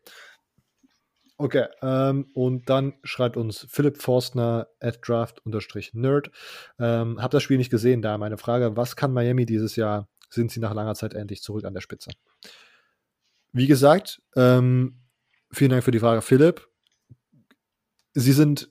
Okay, 1.38 1.66
ähm, 1.82 2.30
und 2.32 2.70
dann 2.70 2.94
schreibt 3.04 3.36
uns 3.36 3.66
Philipp 3.68 3.98
Forstner 4.00 4.68
at 4.80 5.06
draft-nerd. 5.06 6.30
Ähm, 6.78 7.22
hab 7.22 7.30
das 7.30 7.42
Spiel 7.42 7.58
nicht 7.58 7.70
gesehen, 7.70 8.00
da 8.00 8.16
meine 8.16 8.38
Frage, 8.38 8.74
was 8.74 8.96
kann 8.96 9.12
Miami 9.12 9.44
dieses 9.44 9.76
Jahr? 9.76 10.08
Sind 10.30 10.50
sie 10.50 10.60
nach 10.60 10.72
langer 10.72 10.94
Zeit 10.94 11.12
endlich 11.12 11.42
zurück 11.42 11.66
an 11.66 11.74
der 11.74 11.82
Spitze? 11.82 12.10
Wie 13.56 13.66
gesagt, 13.66 14.20
ähm, 14.36 14.96
vielen 15.50 15.70
Dank 15.70 15.82
für 15.82 15.90
die 15.90 15.98
Frage, 15.98 16.20
Philipp. 16.20 16.68
Sie 18.12 18.32
sind, 18.32 18.70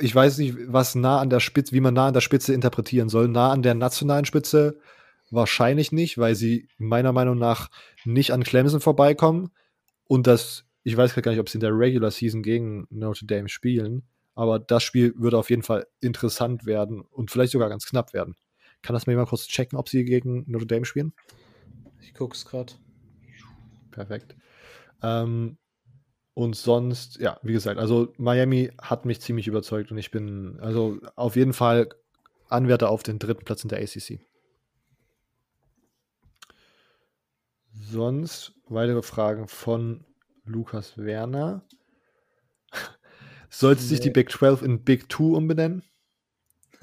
ich 0.00 0.14
weiß 0.14 0.38
nicht, 0.38 0.56
was 0.68 0.94
nah 0.94 1.20
an 1.20 1.28
der 1.28 1.40
Spitze, 1.40 1.74
wie 1.74 1.82
man 1.82 1.92
nah 1.92 2.06
an 2.06 2.14
der 2.14 2.22
Spitze 2.22 2.54
interpretieren 2.54 3.10
soll. 3.10 3.28
Nah 3.28 3.52
an 3.52 3.60
der 3.60 3.74
nationalen 3.74 4.24
Spitze 4.24 4.80
wahrscheinlich 5.30 5.92
nicht, 5.92 6.16
weil 6.16 6.34
sie 6.34 6.66
meiner 6.78 7.12
Meinung 7.12 7.36
nach 7.36 7.68
nicht 8.06 8.32
an 8.32 8.42
Clemson 8.42 8.80
vorbeikommen. 8.80 9.50
Und 10.04 10.26
das, 10.26 10.64
ich 10.82 10.96
weiß 10.96 11.14
gar 11.16 11.32
nicht, 11.32 11.40
ob 11.40 11.50
sie 11.50 11.58
in 11.58 11.60
der 11.60 11.76
Regular 11.76 12.10
Season 12.10 12.42
gegen 12.42 12.86
Notre 12.88 13.26
Dame 13.26 13.50
spielen, 13.50 14.08
aber 14.34 14.58
das 14.58 14.82
Spiel 14.82 15.12
würde 15.18 15.36
auf 15.36 15.50
jeden 15.50 15.62
Fall 15.62 15.88
interessant 16.00 16.64
werden 16.64 17.02
und 17.02 17.30
vielleicht 17.30 17.52
sogar 17.52 17.68
ganz 17.68 17.84
knapp 17.84 18.14
werden. 18.14 18.34
Kann 18.80 18.94
das 18.94 19.06
mir 19.06 19.14
mal 19.14 19.26
kurz 19.26 19.46
checken, 19.46 19.78
ob 19.78 19.90
sie 19.90 20.06
gegen 20.06 20.44
Notre 20.46 20.68
Dame 20.68 20.86
spielen? 20.86 21.12
Ich 22.00 22.14
gucke 22.14 22.34
es 22.34 22.46
gerade. 22.46 22.72
Perfekt. 23.96 24.36
Ähm, 25.02 25.56
und 26.34 26.54
sonst, 26.54 27.18
ja, 27.18 27.40
wie 27.42 27.54
gesagt, 27.54 27.80
also 27.80 28.12
Miami 28.18 28.70
hat 28.78 29.06
mich 29.06 29.22
ziemlich 29.22 29.48
überzeugt 29.48 29.90
und 29.90 29.96
ich 29.96 30.10
bin 30.10 30.58
also 30.60 31.00
auf 31.16 31.34
jeden 31.34 31.54
Fall 31.54 31.88
Anwärter 32.50 32.90
auf 32.90 33.02
den 33.02 33.18
dritten 33.18 33.46
Platz 33.46 33.64
in 33.64 33.70
der 33.70 33.80
ACC. 33.80 34.20
Sonst 37.72 38.52
weitere 38.68 39.00
Fragen 39.00 39.48
von 39.48 40.04
Lukas 40.44 40.98
Werner. 40.98 41.64
Sollte 43.48 43.80
nee. 43.80 43.88
sich 43.88 44.00
die 44.00 44.10
Big 44.10 44.30
12 44.30 44.60
in 44.60 44.84
Big 44.84 45.10
2 45.10 45.24
umbenennen? 45.36 45.82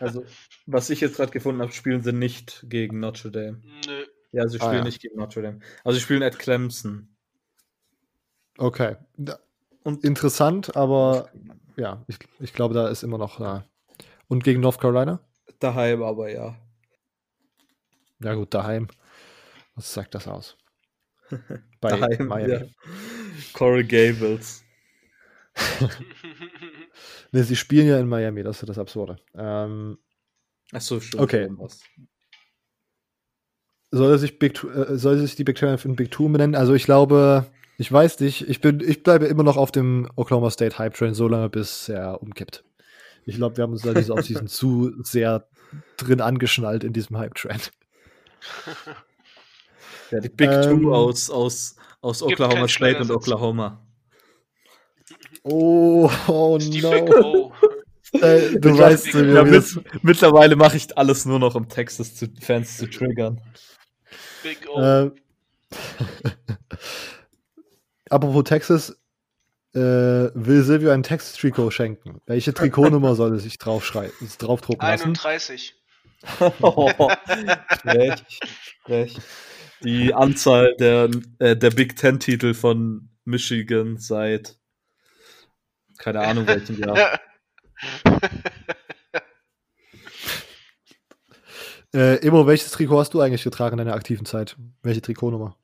also 0.00 0.24
was 0.66 0.90
ich 0.90 1.00
jetzt 1.00 1.16
gerade 1.16 1.32
gefunden 1.32 1.60
habe, 1.62 1.72
spielen 1.72 2.02
sie 2.02 2.12
nicht 2.12 2.64
gegen 2.68 3.00
Notre 3.00 3.30
Dame. 3.30 3.60
Nö. 3.86 4.04
Ja, 4.32 4.46
sie 4.46 4.58
spielen 4.58 4.72
ah, 4.72 4.78
ja. 4.78 4.84
nicht 4.84 5.00
gegen 5.00 5.16
Notre 5.16 5.42
Dame. 5.42 5.60
Also 5.84 5.98
sie 5.98 6.02
spielen 6.02 6.22
at 6.22 6.38
Clemson. 6.38 7.08
Okay. 8.58 8.96
Und 9.84 10.04
interessant, 10.04 10.76
aber 10.76 11.30
ja, 11.76 12.04
ich, 12.08 12.18
ich 12.40 12.52
glaube, 12.52 12.74
da 12.74 12.88
ist 12.88 13.02
immer 13.02 13.18
noch 13.18 13.38
da. 13.38 13.64
Und 14.26 14.44
gegen 14.44 14.60
North 14.60 14.80
Carolina? 14.80 15.20
Daheim, 15.60 16.02
aber 16.02 16.30
ja. 16.30 16.56
Ja, 18.20 18.34
gut, 18.34 18.52
daheim. 18.52 18.88
Was 19.74 19.94
sagt 19.94 20.14
das 20.14 20.26
aus? 20.26 20.56
Bei 21.80 21.90
daheim, 21.90 22.26
Miami. 22.26 22.52
Ja. 22.52 22.62
Corey 23.52 23.84
Gables. 23.84 24.64
ne, 27.32 27.44
sie 27.44 27.56
spielen 27.56 27.88
ja 27.88 27.98
in 27.98 28.08
Miami, 28.08 28.42
das 28.42 28.62
ist 28.62 28.68
das 28.68 28.78
Absurde. 28.78 29.16
Ähm, 29.34 29.98
Achso, 30.72 31.00
stimmt. 31.00 31.22
Okay. 31.22 31.48
Soll 33.90 34.18
sich, 34.18 34.38
Big, 34.38 34.62
äh, 34.64 34.96
soll 34.98 35.18
sich 35.18 35.34
die 35.34 35.44
Big 35.44 35.56
12 35.56 35.86
in 35.86 35.96
Big 35.96 36.10
Two 36.10 36.28
benennen? 36.28 36.54
Also 36.54 36.74
ich 36.74 36.84
glaube, 36.84 37.46
ich 37.78 37.90
weiß 37.90 38.20
nicht, 38.20 38.48
ich 38.48 38.60
bin, 38.60 38.80
ich 38.80 39.02
bleibe 39.02 39.26
immer 39.26 39.44
noch 39.44 39.56
auf 39.56 39.70
dem 39.70 40.10
Oklahoma 40.16 40.50
State 40.50 40.78
Hype 40.78 40.94
Train 40.94 41.14
so 41.14 41.26
lange, 41.26 41.48
bis 41.48 41.88
er 41.88 42.22
umkippt. 42.22 42.64
Ich 43.24 43.36
glaube, 43.36 43.56
wir 43.56 43.64
haben 43.64 43.72
uns 43.72 43.82
da 43.82 43.94
diese 43.94 44.12
Offseason 44.12 44.46
zu 44.48 44.92
sehr 45.02 45.48
drin 45.96 46.20
angeschnallt 46.20 46.84
in 46.84 46.92
diesem 46.92 47.16
Hype-Trend. 47.18 47.72
Ja, 50.10 50.20
die 50.20 50.30
Big 50.30 50.48
Ähm, 50.48 50.80
Two 50.80 50.94
aus, 50.94 51.28
aus, 51.28 51.76
aus 52.00 52.22
Oklahoma 52.22 52.66
State 52.66 53.00
und. 53.00 53.10
Oklahoma. 53.10 53.86
Oh, 55.50 56.10
oh 56.26 56.58
no. 56.58 56.60
Big 56.60 56.84
O. 57.24 57.52
Äh, 58.12 58.58
du 58.58 58.70
Ich 58.70 58.78
weißt, 58.78 59.14
wie 59.14 59.32
Ja, 59.32 59.44
mit, 59.44 59.64
mittlerweile 60.02 60.56
mache 60.56 60.76
ich 60.76 60.96
alles 60.96 61.26
nur 61.26 61.38
noch, 61.38 61.54
um 61.54 61.68
Texas 61.68 62.14
zu, 62.14 62.26
Fans 62.40 62.78
zu 62.78 62.88
triggern. 62.88 63.40
Big 64.42 64.66
O. 64.68 64.80
Äh, 64.80 65.10
apropos 68.10 68.44
Texas, 68.44 68.96
äh, 69.74 69.80
will 69.80 70.62
Silvio 70.62 70.90
ein 70.90 71.02
Texas-Trikot 71.02 71.70
schenken? 71.70 72.20
Welche 72.26 72.54
Trikotnummer 72.54 73.14
soll 73.14 73.32
er 73.32 73.38
sich 73.38 73.58
draufdrucken 73.58 74.80
lassen? 74.80 75.08
31. 75.08 75.74
Oh, 76.60 76.88
frech, 77.82 78.24
frech. 78.84 79.16
Die 79.84 80.12
Anzahl 80.12 80.74
der, 80.80 81.10
äh, 81.38 81.56
der 81.56 81.70
Big 81.70 81.96
Ten-Titel 81.96 82.54
von 82.54 83.10
Michigan 83.24 83.98
seit 83.98 84.57
keine 85.98 86.20
Ahnung 86.20 86.46
welchem 86.46 86.78
Jahr. 86.78 87.20
Äh, 91.94 92.16
Immo, 92.26 92.46
welches 92.46 92.70
Trikot 92.70 92.98
hast 92.98 93.14
du 93.14 93.20
eigentlich 93.20 93.44
getragen 93.44 93.78
in 93.78 93.86
deiner 93.86 93.96
aktiven 93.96 94.26
Zeit? 94.26 94.56
Welche 94.82 95.00
Trikotnummer? 95.00 95.56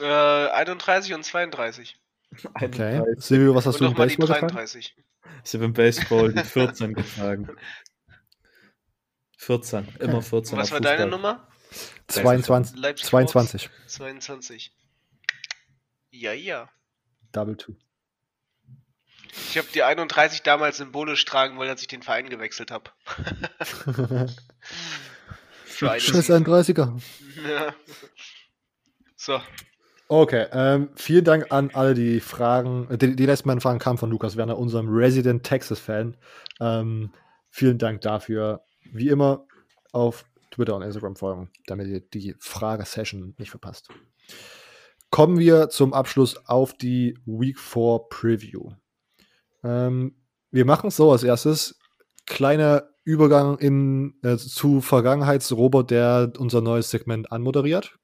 äh, 0.00 0.48
31 0.50 1.14
und 1.14 1.24
32. 1.24 1.98
Okay. 2.54 2.98
31. 2.98 3.24
Silvio, 3.24 3.54
was 3.54 3.66
hast 3.66 3.74
und 3.76 3.80
du 3.80 3.86
im 3.86 3.94
die 3.94 3.96
Baseball 3.98 4.26
getragen? 4.26 4.48
33. 4.48 4.96
Ich 5.44 5.54
habe 5.54 5.64
im 5.64 5.72
Baseball 5.72 6.32
die 6.32 6.44
14 6.44 6.94
getragen. 6.94 7.56
14, 9.38 9.88
immer 9.98 10.22
14. 10.22 10.54
Und 10.54 10.62
was 10.62 10.70
war 10.70 10.80
deine 10.80 11.02
Fußball. 11.02 11.10
Nummer? 11.10 11.48
22. 12.06 12.76
Leipzig 12.76 13.06
22. 13.06 13.70
22. 13.86 14.72
Ja, 16.10 16.32
ja. 16.32 16.68
Double 17.32 17.56
two. 17.56 17.74
Ich 19.32 19.56
habe 19.56 19.68
die 19.74 19.82
31 19.82 20.42
damals 20.42 20.76
symbolisch 20.76 21.24
tragen 21.24 21.56
wollen, 21.56 21.70
als 21.70 21.80
ich 21.80 21.88
den 21.88 22.02
Verein 22.02 22.28
gewechselt 22.28 22.70
habe. 22.70 22.90
Für 25.64 25.90
eine 25.90 26.00
Scheiß 26.00 26.26
Season. 26.26 26.44
31er. 26.44 27.00
Ja. 27.48 27.74
So. 29.16 29.40
Okay, 30.08 30.46
ähm, 30.52 30.90
vielen 30.94 31.24
Dank 31.24 31.50
an 31.50 31.70
alle, 31.72 31.94
die 31.94 32.20
Fragen, 32.20 32.86
äh, 32.90 32.98
die, 32.98 33.16
die 33.16 33.24
letzten 33.24 33.48
beiden 33.48 33.62
Fragen 33.62 33.78
kamen 33.78 33.96
von 33.96 34.10
Lukas 34.10 34.36
Werner, 34.36 34.58
unserem 34.58 34.88
Resident 34.90 35.44
Texas-Fan. 35.44 36.18
Ähm, 36.60 37.12
vielen 37.48 37.78
Dank 37.78 38.02
dafür. 38.02 38.62
Wie 38.92 39.08
immer 39.08 39.46
auf 39.92 40.26
Twitter 40.50 40.76
und 40.76 40.82
Instagram 40.82 41.16
folgen, 41.16 41.50
damit 41.66 41.86
ihr 41.88 42.00
die 42.00 42.36
Fragesession 42.38 43.34
nicht 43.38 43.50
verpasst. 43.50 43.88
Kommen 45.10 45.38
wir 45.38 45.70
zum 45.70 45.94
Abschluss 45.94 46.46
auf 46.46 46.74
die 46.74 47.18
Week 47.24 47.58
4 47.58 48.00
Preview. 48.10 48.72
Ähm, 49.64 50.16
wir 50.50 50.64
machen 50.64 50.90
so 50.90 51.12
als 51.12 51.22
erstes. 51.22 51.78
Kleiner 52.26 52.88
Übergang 53.04 53.58
in, 53.58 54.14
äh, 54.22 54.36
zu 54.36 54.80
Vergangenheitsrobot, 54.80 55.90
der 55.90 56.32
unser 56.38 56.60
neues 56.60 56.90
Segment 56.90 57.32
anmoderiert. 57.32 57.98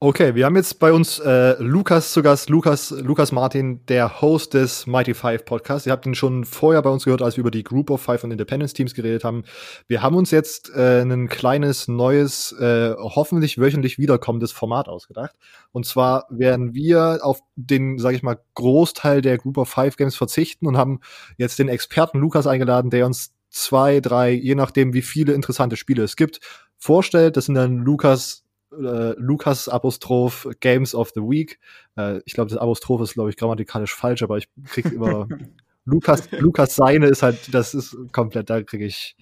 Okay, 0.00 0.36
wir 0.36 0.44
haben 0.46 0.54
jetzt 0.54 0.78
bei 0.78 0.92
uns 0.92 1.18
äh, 1.18 1.60
Lukas 1.60 2.12
zu 2.12 2.22
Gast, 2.22 2.50
Lukas, 2.50 2.92
Lukas 2.92 3.32
Martin, 3.32 3.84
der 3.86 4.20
Host 4.20 4.54
des 4.54 4.86
Mighty 4.86 5.12
Five 5.12 5.44
Podcasts. 5.44 5.86
Ihr 5.86 5.92
habt 5.92 6.06
ihn 6.06 6.14
schon 6.14 6.44
vorher 6.44 6.82
bei 6.82 6.90
uns 6.90 7.04
gehört, 7.04 7.20
als 7.20 7.36
wir 7.36 7.40
über 7.40 7.50
die 7.50 7.64
Group 7.64 7.90
of 7.90 8.00
Five 8.00 8.22
und 8.22 8.30
Independence 8.30 8.74
Teams 8.74 8.94
geredet 8.94 9.24
haben. 9.24 9.42
Wir 9.88 10.00
haben 10.00 10.14
uns 10.14 10.30
jetzt 10.30 10.70
äh, 10.72 11.00
ein 11.02 11.28
kleines, 11.28 11.88
neues, 11.88 12.52
äh, 12.52 12.94
hoffentlich 12.96 13.58
wöchentlich 13.58 13.98
wiederkommendes 13.98 14.52
Format 14.52 14.88
ausgedacht. 14.88 15.34
Und 15.72 15.84
zwar 15.84 16.26
werden 16.30 16.74
wir 16.74 17.18
auf 17.22 17.40
den, 17.56 17.98
sage 17.98 18.14
ich 18.14 18.22
mal, 18.22 18.38
Großteil 18.54 19.20
der 19.20 19.36
Group 19.36 19.58
of 19.58 19.68
Five 19.68 19.96
Games 19.96 20.14
verzichten 20.14 20.68
und 20.68 20.76
haben 20.76 21.00
jetzt 21.38 21.58
den 21.58 21.68
Experten 21.68 22.20
Lukas 22.20 22.46
eingeladen, 22.46 22.90
der 22.90 23.04
uns 23.04 23.32
zwei, 23.50 23.98
drei, 23.98 24.30
je 24.30 24.54
nachdem, 24.54 24.94
wie 24.94 25.02
viele 25.02 25.32
interessante 25.32 25.76
Spiele 25.76 26.04
es 26.04 26.14
gibt, 26.14 26.38
vorstellt. 26.78 27.36
Das 27.36 27.46
sind 27.46 27.56
dann 27.56 27.78
Lukas 27.78 28.44
äh, 28.72 29.14
Lukas 29.18 29.68
Apostroph 29.68 30.48
Games 30.60 30.94
of 30.94 31.10
the 31.14 31.20
Week. 31.20 31.58
Äh, 31.96 32.20
ich 32.24 32.34
glaube, 32.34 32.50
das 32.50 32.58
Apostroph 32.58 33.02
ist, 33.02 33.14
glaube 33.14 33.30
ich, 33.30 33.36
grammatikalisch 33.36 33.94
falsch, 33.94 34.22
aber 34.22 34.38
ich 34.38 34.48
kriege 34.66 34.88
immer 34.94 35.28
Lukas, 35.84 36.30
Lukas 36.32 36.76
seine 36.76 37.06
ist 37.06 37.22
halt, 37.22 37.54
das 37.54 37.72
ist 37.72 37.96
komplett, 38.12 38.50
da 38.50 38.62
kriege 38.62 38.84
ich 38.84 39.16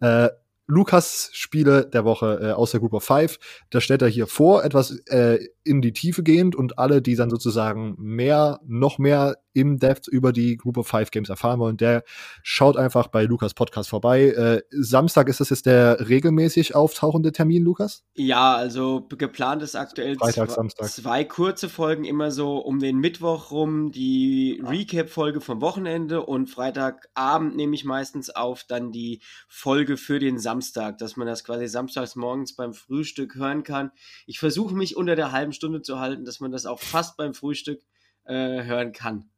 äh, 0.00 0.30
Lukas 0.66 1.30
Spiele 1.32 1.86
der 1.86 2.04
Woche 2.04 2.40
äh, 2.42 2.52
aus 2.52 2.72
der 2.72 2.80
Group 2.80 2.94
of 2.94 3.04
Five. 3.04 3.38
Da 3.70 3.80
stellt 3.80 4.02
er 4.02 4.08
hier 4.08 4.26
vor, 4.26 4.64
etwas 4.64 4.98
äh, 5.06 5.46
in 5.66 5.82
die 5.82 5.92
Tiefe 5.92 6.22
gehend 6.22 6.56
und 6.56 6.78
alle, 6.78 7.02
die 7.02 7.16
dann 7.16 7.30
sozusagen 7.30 7.96
mehr, 7.98 8.60
noch 8.66 8.98
mehr 8.98 9.36
im 9.56 9.78
Depth 9.78 10.06
über 10.06 10.32
die 10.32 10.58
Group 10.58 10.76
of 10.76 10.86
Five 10.86 11.10
Games 11.10 11.30
erfahren 11.30 11.58
wollen, 11.58 11.78
der 11.78 12.04
schaut 12.42 12.76
einfach 12.76 13.06
bei 13.08 13.24
Lukas 13.24 13.54
Podcast 13.54 13.88
vorbei. 13.88 14.28
Äh, 14.28 14.62
Samstag 14.70 15.28
ist 15.28 15.40
das 15.40 15.48
jetzt 15.48 15.64
der 15.64 16.08
regelmäßig 16.08 16.74
auftauchende 16.74 17.32
Termin, 17.32 17.64
Lukas? 17.64 18.04
Ja, 18.14 18.54
also 18.54 19.06
geplant 19.08 19.62
ist 19.62 19.74
aktuell 19.74 20.16
Freitag, 20.16 20.50
zwei, 20.50 20.86
zwei 20.86 21.24
kurze 21.24 21.70
Folgen, 21.70 22.04
immer 22.04 22.30
so 22.30 22.58
um 22.58 22.80
den 22.80 22.98
Mittwoch 22.98 23.50
rum, 23.50 23.92
die 23.92 24.62
Recap-Folge 24.62 25.40
vom 25.40 25.62
Wochenende 25.62 26.26
und 26.26 26.50
Freitagabend 26.50 27.56
nehme 27.56 27.74
ich 27.74 27.86
meistens 27.86 28.28
auf 28.28 28.64
dann 28.64 28.92
die 28.92 29.22
Folge 29.48 29.96
für 29.96 30.18
den 30.18 30.38
Samstag, 30.38 30.98
dass 30.98 31.16
man 31.16 31.26
das 31.26 31.44
quasi 31.44 31.66
samstags 31.66 32.14
morgens 32.14 32.54
beim 32.54 32.74
Frühstück 32.74 33.36
hören 33.36 33.62
kann. 33.62 33.90
Ich 34.26 34.38
versuche 34.38 34.74
mich 34.74 34.98
unter 34.98 35.16
der 35.16 35.32
halben 35.32 35.54
Stunde 35.56 35.82
zu 35.82 35.98
halten, 35.98 36.24
dass 36.24 36.38
man 36.38 36.52
das 36.52 36.66
auch 36.66 36.78
fast 36.78 37.16
beim 37.16 37.34
Frühstück 37.34 37.82
äh, 38.24 38.62
hören 38.62 38.92
kann. 38.92 39.30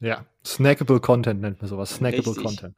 Ja, 0.00 0.26
snackable 0.44 1.00
Content 1.00 1.40
nennt 1.40 1.62
man 1.62 1.68
sowas. 1.68 1.94
Snackable 1.94 2.32
Richtig. 2.32 2.44
Content. 2.44 2.76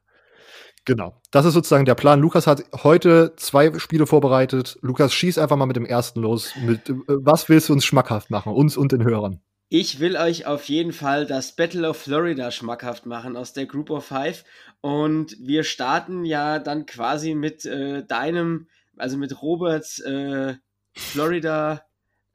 Genau. 0.85 1.21
Das 1.31 1.45
ist 1.45 1.53
sozusagen 1.53 1.83
der 1.83 1.95
Plan. 1.95 2.21
Lukas 2.21 2.47
hat 2.47 2.63
heute 2.83 3.33
zwei 3.35 3.77
Spiele 3.77 4.07
vorbereitet. 4.07 4.79
Lukas, 4.81 5.13
schieß 5.13 5.37
einfach 5.37 5.57
mal 5.57 5.65
mit 5.65 5.75
dem 5.75 5.85
ersten 5.85 6.21
los. 6.21 6.55
Mit, 6.55 6.89
äh, 6.89 6.93
was 7.07 7.49
willst 7.49 7.67
du 7.67 7.73
uns 7.73 7.83
schmackhaft 7.83 8.31
machen? 8.31 8.53
Uns 8.53 8.77
und 8.77 8.93
den 8.93 9.03
Hörern. 9.03 9.41
Ich 9.67 9.99
will 9.99 10.15
euch 10.15 10.45
auf 10.45 10.69
jeden 10.69 10.93
Fall 10.93 11.25
das 11.25 11.53
Battle 11.53 11.89
of 11.89 11.97
Florida 11.97 12.51
schmackhaft 12.51 13.05
machen 13.05 13.35
aus 13.35 13.51
der 13.51 13.65
Group 13.65 13.89
of 13.89 14.05
Five. 14.05 14.45
Und 14.79 15.35
wir 15.41 15.65
starten 15.65 16.23
ja 16.23 16.59
dann 16.59 16.85
quasi 16.85 17.35
mit 17.35 17.65
äh, 17.65 18.05
deinem, 18.05 18.69
also 18.95 19.17
mit 19.17 19.41
Roberts 19.41 19.99
äh, 19.99 20.55
Florida 20.93 21.81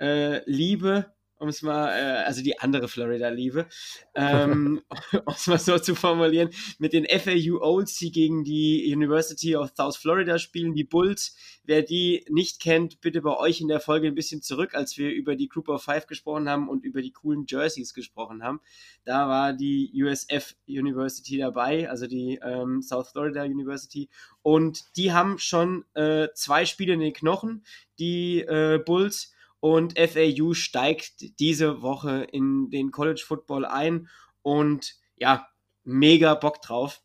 äh, 0.03 0.43
Liebe, 0.51 1.15
um 1.43 1.49
es 1.49 1.61
mal, 1.63 1.89
äh, 1.89 2.25
also 2.25 2.43
die 2.43 2.59
andere 2.61 2.89
Florida 2.89 3.29
Liebe, 3.29 3.67
ähm, 4.15 4.83
um 5.13 5.35
es 5.35 5.47
mal 5.49 5.59
so 5.59 5.79
zu 5.79 5.95
formulieren, 5.95 6.51
mit 6.79 6.93
den 6.93 7.05
FAU 7.05 7.61
Olds, 7.61 7.99
die 7.99 8.13
gegen 8.13 8.45
die 8.45 8.93
University 8.95 9.57
of 9.57 9.73
South 9.77 9.97
Florida 9.97 10.39
spielen, 10.39 10.75
die 10.75 10.85
Bulls. 10.85 11.37
Wer 11.65 11.83
die 11.83 12.25
nicht 12.29 12.61
kennt, 12.61 13.01
bitte 13.01 13.23
bei 13.23 13.37
euch 13.37 13.61
in 13.61 13.69
der 13.69 13.81
Folge 13.81 14.07
ein 14.07 14.15
bisschen 14.15 14.43
zurück, 14.43 14.75
als 14.75 14.97
wir 14.99 15.11
über 15.11 15.35
die 15.35 15.49
Group 15.49 15.69
of 15.69 15.83
Five 15.83 16.07
gesprochen 16.07 16.49
haben 16.49 16.69
und 16.69 16.85
über 16.85 17.03
die 17.03 17.13
coolen 17.13 17.45
Jerseys 17.47 17.93
gesprochen 17.93 18.43
haben. 18.43 18.61
Da 19.05 19.29
war 19.29 19.53
die 19.53 19.93
USF 19.95 20.55
University 20.69 21.39
dabei, 21.39 21.89
also 21.89 22.07
die 22.07 22.41
ähm, 22.43 22.83
South 22.83 23.11
Florida 23.11 23.43
University. 23.43 24.09
Und 24.43 24.97
die 24.97 25.13
haben 25.13 25.39
schon 25.39 25.85
äh, 25.95 26.29
zwei 26.35 26.67
Spiele 26.67 26.95
in 26.95 27.01
den 27.01 27.13
Knochen, 27.13 27.65
die 27.99 28.41
äh, 28.41 28.81
Bulls. 28.85 29.32
Und 29.63 29.97
FAU 29.97 30.55
steigt 30.55 31.39
diese 31.39 31.83
Woche 31.83 32.27
in 32.33 32.69
den 32.71 32.91
College 32.91 33.23
Football 33.25 33.65
ein 33.65 34.09
und 34.43 34.97
ja, 35.15 35.47
mega 35.85 36.35
Bock 36.35 36.61
drauf. 36.63 37.01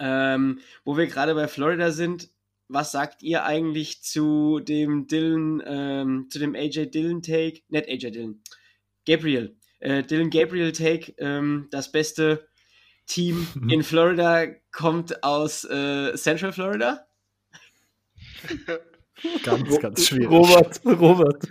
Ähm, 0.00 0.58
wo 0.84 0.96
wir 0.96 1.06
gerade 1.06 1.36
bei 1.36 1.46
Florida 1.46 1.92
sind, 1.92 2.30
was 2.66 2.90
sagt 2.90 3.22
ihr 3.22 3.44
eigentlich 3.44 4.02
zu 4.02 4.58
dem 4.58 5.06
Dylan, 5.06 5.62
ähm, 5.64 6.26
zu 6.30 6.40
dem 6.40 6.56
AJ 6.56 6.86
Dillon 6.86 7.22
Take? 7.22 7.60
Nicht 7.68 7.88
AJ 7.88 8.10
Dillon, 8.10 8.42
Gabriel. 9.06 9.56
Äh, 9.78 10.02
Dylan 10.02 10.30
Gabriel 10.30 10.72
Take, 10.72 11.14
ähm, 11.18 11.68
das 11.70 11.92
beste 11.92 12.48
Team 13.06 13.46
in 13.70 13.84
Florida 13.84 14.46
kommt 14.72 15.22
aus 15.22 15.62
äh, 15.62 16.16
Central 16.16 16.52
Florida. 16.52 17.06
Ganz, 19.44 19.78
ganz 19.80 20.06
schwierig. 20.06 20.30
Robert, 20.30 20.80
Robert. 21.00 21.48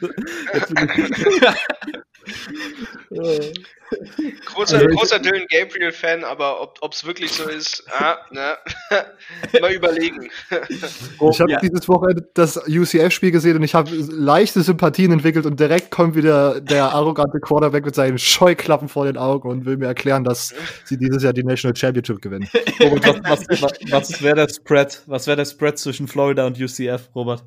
großer, 4.45 4.77
Also 4.77 4.87
großer 4.87 5.19
Dylan 5.19 5.45
Gabriel-Fan, 5.49 6.23
aber 6.23 6.61
ob 6.61 6.93
es 6.93 7.05
wirklich 7.05 7.31
so 7.31 7.47
ist, 7.49 7.83
ah, 7.91 8.17
na, 8.31 8.57
mal 9.61 9.71
überlegen. 9.73 10.29
Ich 10.49 11.39
habe 11.39 11.51
ja. 11.51 11.59
dieses 11.59 11.87
Wochenende 11.87 12.27
das 12.33 12.57
UCF-Spiel 12.67 13.31
gesehen 13.31 13.57
und 13.57 13.63
ich 13.63 13.73
habe 13.73 13.89
leichte 13.91 14.61
Sympathien 14.61 15.11
entwickelt 15.11 15.45
und 15.45 15.59
direkt 15.59 15.91
kommt 15.91 16.15
wieder 16.15 16.61
der 16.61 16.91
arrogante 16.91 17.39
Quarterback 17.39 17.85
mit 17.85 17.95
seinen 17.95 18.17
Scheuklappen 18.17 18.89
vor 18.89 19.05
den 19.05 19.17
Augen 19.17 19.49
und 19.49 19.65
will 19.65 19.77
mir 19.77 19.87
erklären, 19.87 20.23
dass 20.23 20.53
sie 20.85 20.97
dieses 20.97 21.23
Jahr 21.23 21.33
die 21.33 21.43
National 21.43 21.75
Championship 21.75 22.21
gewinnen. 22.21 22.49
Robert, 22.81 23.21
was, 23.23 23.45
was, 23.61 23.73
was 23.89 24.21
wäre 24.21 24.35
der 24.35 24.49
Spread? 24.49 25.03
Was 25.07 25.27
wäre 25.27 25.37
der 25.37 25.45
Spread 25.45 25.77
zwischen 25.77 26.07
Florida 26.07 26.45
und 26.45 26.59
UCF, 26.59 27.09
Robert? 27.15 27.43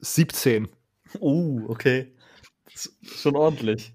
17. 0.00 0.68
Oh, 1.20 1.60
okay. 1.68 2.12
Das 2.72 2.86
ist 2.86 3.20
schon 3.20 3.36
ordentlich. 3.36 3.92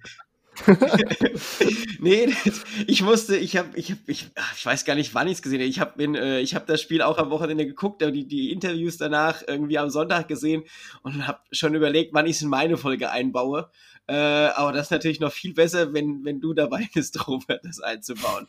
nee, 1.99 2.27
das, 2.45 2.63
ich 2.85 3.01
musste, 3.01 3.37
ich 3.37 3.57
habe, 3.57 3.69
ich 3.77 3.91
habe, 3.91 4.01
ich, 4.07 4.29
ach, 4.35 4.55
ich 4.55 4.65
weiß 4.65 4.85
gar 4.85 4.95
nicht, 4.95 5.13
wann 5.15 5.27
ich 5.27 5.35
es 5.35 5.41
gesehen 5.41 5.59
habe. 5.59 5.69
Ich 5.69 5.79
habe 5.79 6.03
äh, 6.17 6.41
ich 6.41 6.55
habe 6.55 6.65
das 6.65 6.81
Spiel 6.81 7.01
auch 7.01 7.17
am 7.17 7.29
Wochenende 7.29 7.65
geguckt, 7.65 8.03
aber 8.03 8.11
die, 8.11 8.27
die 8.27 8.51
Interviews 8.51 8.97
danach 8.97 9.43
irgendwie 9.47 9.77
am 9.77 9.89
Sonntag 9.89 10.27
gesehen 10.27 10.63
und 11.03 11.25
habe 11.25 11.39
schon 11.51 11.73
überlegt, 11.73 12.13
wann 12.13 12.25
ich 12.25 12.35
es 12.35 12.41
in 12.41 12.49
meine 12.49 12.77
Folge 12.77 13.11
einbaue. 13.11 13.69
Äh, 14.07 14.13
aber 14.13 14.73
das 14.73 14.87
ist 14.87 14.91
natürlich 14.91 15.19
noch 15.19 15.31
viel 15.31 15.53
besser, 15.53 15.93
wenn, 15.93 16.25
wenn 16.25 16.41
du 16.41 16.53
dabei 16.53 16.89
bist, 16.93 17.27
Robert, 17.27 17.63
das 17.63 17.79
einzubauen. 17.79 18.47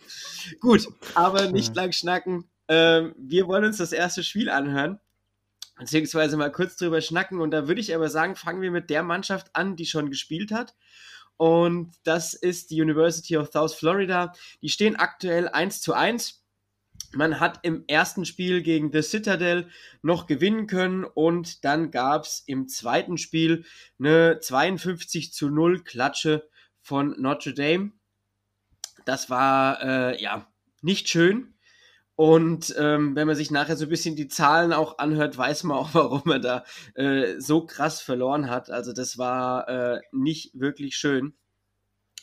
Gut, 0.60 0.86
aber 1.14 1.50
nicht 1.50 1.74
lang 1.76 1.92
schnacken. 1.92 2.44
Ähm, 2.68 3.14
wir 3.18 3.46
wollen 3.46 3.64
uns 3.64 3.78
das 3.78 3.92
erste 3.92 4.22
Spiel 4.22 4.50
anhören 4.50 4.98
beziehungsweise 5.78 6.36
mal 6.36 6.52
kurz 6.52 6.76
drüber 6.76 7.00
schnacken. 7.00 7.40
Und 7.40 7.50
da 7.50 7.68
würde 7.68 7.80
ich 7.80 7.94
aber 7.94 8.08
sagen, 8.08 8.36
fangen 8.36 8.62
wir 8.62 8.70
mit 8.70 8.90
der 8.90 9.02
Mannschaft 9.02 9.54
an, 9.54 9.76
die 9.76 9.86
schon 9.86 10.10
gespielt 10.10 10.52
hat. 10.52 10.74
Und 11.36 11.94
das 12.04 12.34
ist 12.34 12.70
die 12.70 12.80
University 12.80 13.36
of 13.36 13.50
South 13.50 13.74
Florida. 13.74 14.32
Die 14.60 14.68
stehen 14.68 14.96
aktuell 14.96 15.48
1 15.48 15.80
zu 15.80 15.94
1. 15.94 16.42
Man 17.14 17.40
hat 17.40 17.60
im 17.62 17.84
ersten 17.88 18.24
Spiel 18.24 18.62
gegen 18.62 18.92
The 18.92 19.02
Citadel 19.02 19.68
noch 20.02 20.26
gewinnen 20.26 20.66
können 20.66 21.04
und 21.04 21.64
dann 21.64 21.90
gab 21.90 22.24
es 22.24 22.42
im 22.46 22.68
zweiten 22.68 23.18
Spiel 23.18 23.64
eine 23.98 24.38
52 24.40 25.32
zu 25.32 25.50
0 25.50 25.82
Klatsche 25.84 26.48
von 26.80 27.14
Notre 27.20 27.54
Dame. 27.54 27.92
Das 29.04 29.28
war 29.28 29.82
äh, 29.82 30.22
ja 30.22 30.46
nicht 30.80 31.08
schön. 31.08 31.54
Und 32.14 32.74
ähm, 32.78 33.16
wenn 33.16 33.26
man 33.26 33.36
sich 33.36 33.50
nachher 33.50 33.76
so 33.76 33.86
ein 33.86 33.88
bisschen 33.88 34.16
die 34.16 34.28
Zahlen 34.28 34.72
auch 34.72 34.98
anhört, 34.98 35.36
weiß 35.36 35.64
man 35.64 35.78
auch, 35.78 35.90
warum 35.94 36.30
er 36.30 36.38
da 36.38 36.64
äh, 36.94 37.40
so 37.40 37.66
krass 37.66 38.00
verloren 38.00 38.50
hat. 38.50 38.70
Also 38.70 38.92
das 38.92 39.18
war 39.18 39.68
äh, 39.68 40.00
nicht 40.12 40.58
wirklich 40.58 40.96
schön. 40.96 41.34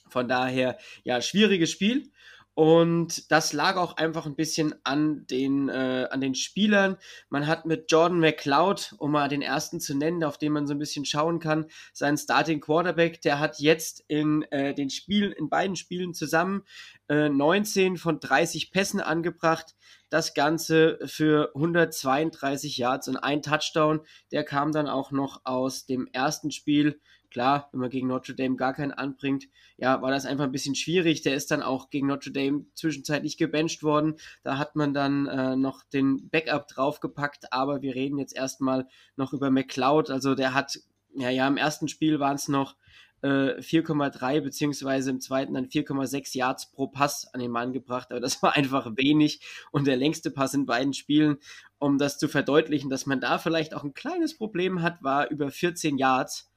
Von 0.07 0.27
daher, 0.27 0.77
ja, 1.03 1.21
schwieriges 1.21 1.71
Spiel. 1.71 2.11
Und 2.59 3.31
das 3.31 3.53
lag 3.53 3.77
auch 3.77 3.95
einfach 3.95 4.25
ein 4.25 4.35
bisschen 4.35 4.75
an 4.83 5.25
den, 5.27 5.69
äh, 5.69 6.09
an 6.11 6.19
den 6.19 6.35
Spielern. 6.35 6.97
Man 7.29 7.47
hat 7.47 7.65
mit 7.65 7.89
Jordan 7.89 8.19
McLeod, 8.19 8.95
um 8.97 9.13
mal 9.13 9.29
den 9.29 9.41
ersten 9.41 9.79
zu 9.79 9.95
nennen, 9.95 10.25
auf 10.25 10.37
den 10.37 10.51
man 10.51 10.67
so 10.67 10.73
ein 10.73 10.77
bisschen 10.77 11.05
schauen 11.05 11.39
kann, 11.39 11.67
seinen 11.93 12.17
Starting 12.17 12.59
Quarterback, 12.59 13.21
der 13.21 13.39
hat 13.39 13.59
jetzt 13.59 14.03
in 14.09 14.41
äh, 14.51 14.73
den 14.73 14.89
Spielen, 14.89 15.31
in 15.31 15.47
beiden 15.47 15.77
Spielen 15.77 16.13
zusammen 16.13 16.63
äh, 17.07 17.29
19 17.29 17.95
von 17.95 18.19
30 18.19 18.71
Pässen 18.71 18.99
angebracht. 18.99 19.77
Das 20.09 20.33
Ganze 20.33 20.99
für 21.05 21.53
132 21.55 22.77
Yards 22.77 23.07
und 23.07 23.15
ein 23.15 23.41
Touchdown. 23.41 24.01
Der 24.33 24.43
kam 24.43 24.73
dann 24.73 24.89
auch 24.89 25.11
noch 25.11 25.45
aus 25.45 25.85
dem 25.85 26.09
ersten 26.11 26.51
Spiel. 26.51 26.99
Klar, 27.31 27.69
wenn 27.71 27.81
man 27.81 27.89
gegen 27.89 28.07
Notre 28.07 28.33
Dame 28.33 28.55
gar 28.55 28.73
keinen 28.73 28.91
anbringt, 28.91 29.45
ja, 29.77 30.01
war 30.01 30.11
das 30.11 30.25
einfach 30.25 30.45
ein 30.45 30.51
bisschen 30.51 30.75
schwierig. 30.75 31.21
Der 31.21 31.35
ist 31.35 31.51
dann 31.51 31.61
auch 31.61 31.89
gegen 31.89 32.07
Notre 32.07 32.31
Dame 32.31 32.65
zwischenzeitlich 32.73 33.37
gebencht 33.37 33.83
worden. 33.83 34.15
Da 34.43 34.57
hat 34.57 34.75
man 34.75 34.93
dann 34.93 35.27
äh, 35.27 35.55
noch 35.55 35.83
den 35.83 36.29
Backup 36.29 36.67
draufgepackt, 36.67 37.53
aber 37.53 37.81
wir 37.81 37.95
reden 37.95 38.17
jetzt 38.17 38.35
erstmal 38.35 38.87
noch 39.15 39.33
über 39.33 39.51
McLeod. 39.51 40.09
Also 40.09 40.35
der 40.35 40.53
hat, 40.53 40.79
ja, 41.15 41.29
ja, 41.29 41.47
im 41.47 41.57
ersten 41.57 41.87
Spiel 41.87 42.19
waren 42.19 42.35
es 42.35 42.47
noch 42.47 42.75
äh, 43.21 43.59
4,3 43.59 44.41
beziehungsweise 44.41 45.09
im 45.09 45.19
zweiten 45.19 45.53
dann 45.53 45.67
4,6 45.67 46.37
Yards 46.37 46.71
pro 46.71 46.87
Pass 46.87 47.27
an 47.33 47.39
den 47.39 47.51
Mann 47.51 47.73
gebracht, 47.73 48.11
aber 48.11 48.19
das 48.19 48.41
war 48.41 48.55
einfach 48.55 48.91
wenig 48.95 49.41
und 49.71 49.87
der 49.87 49.97
längste 49.97 50.31
Pass 50.31 50.53
in 50.53 50.65
beiden 50.65 50.93
Spielen, 50.93 51.37
um 51.79 51.97
das 51.97 52.17
zu 52.17 52.27
verdeutlichen, 52.27 52.89
dass 52.89 53.05
man 53.05 53.19
da 53.21 53.37
vielleicht 53.37 53.73
auch 53.73 53.83
ein 53.83 53.93
kleines 53.93 54.37
Problem 54.37 54.81
hat, 54.81 55.03
war 55.03 55.29
über 55.29 55.51
14 55.51 55.97
Yards 55.97 56.48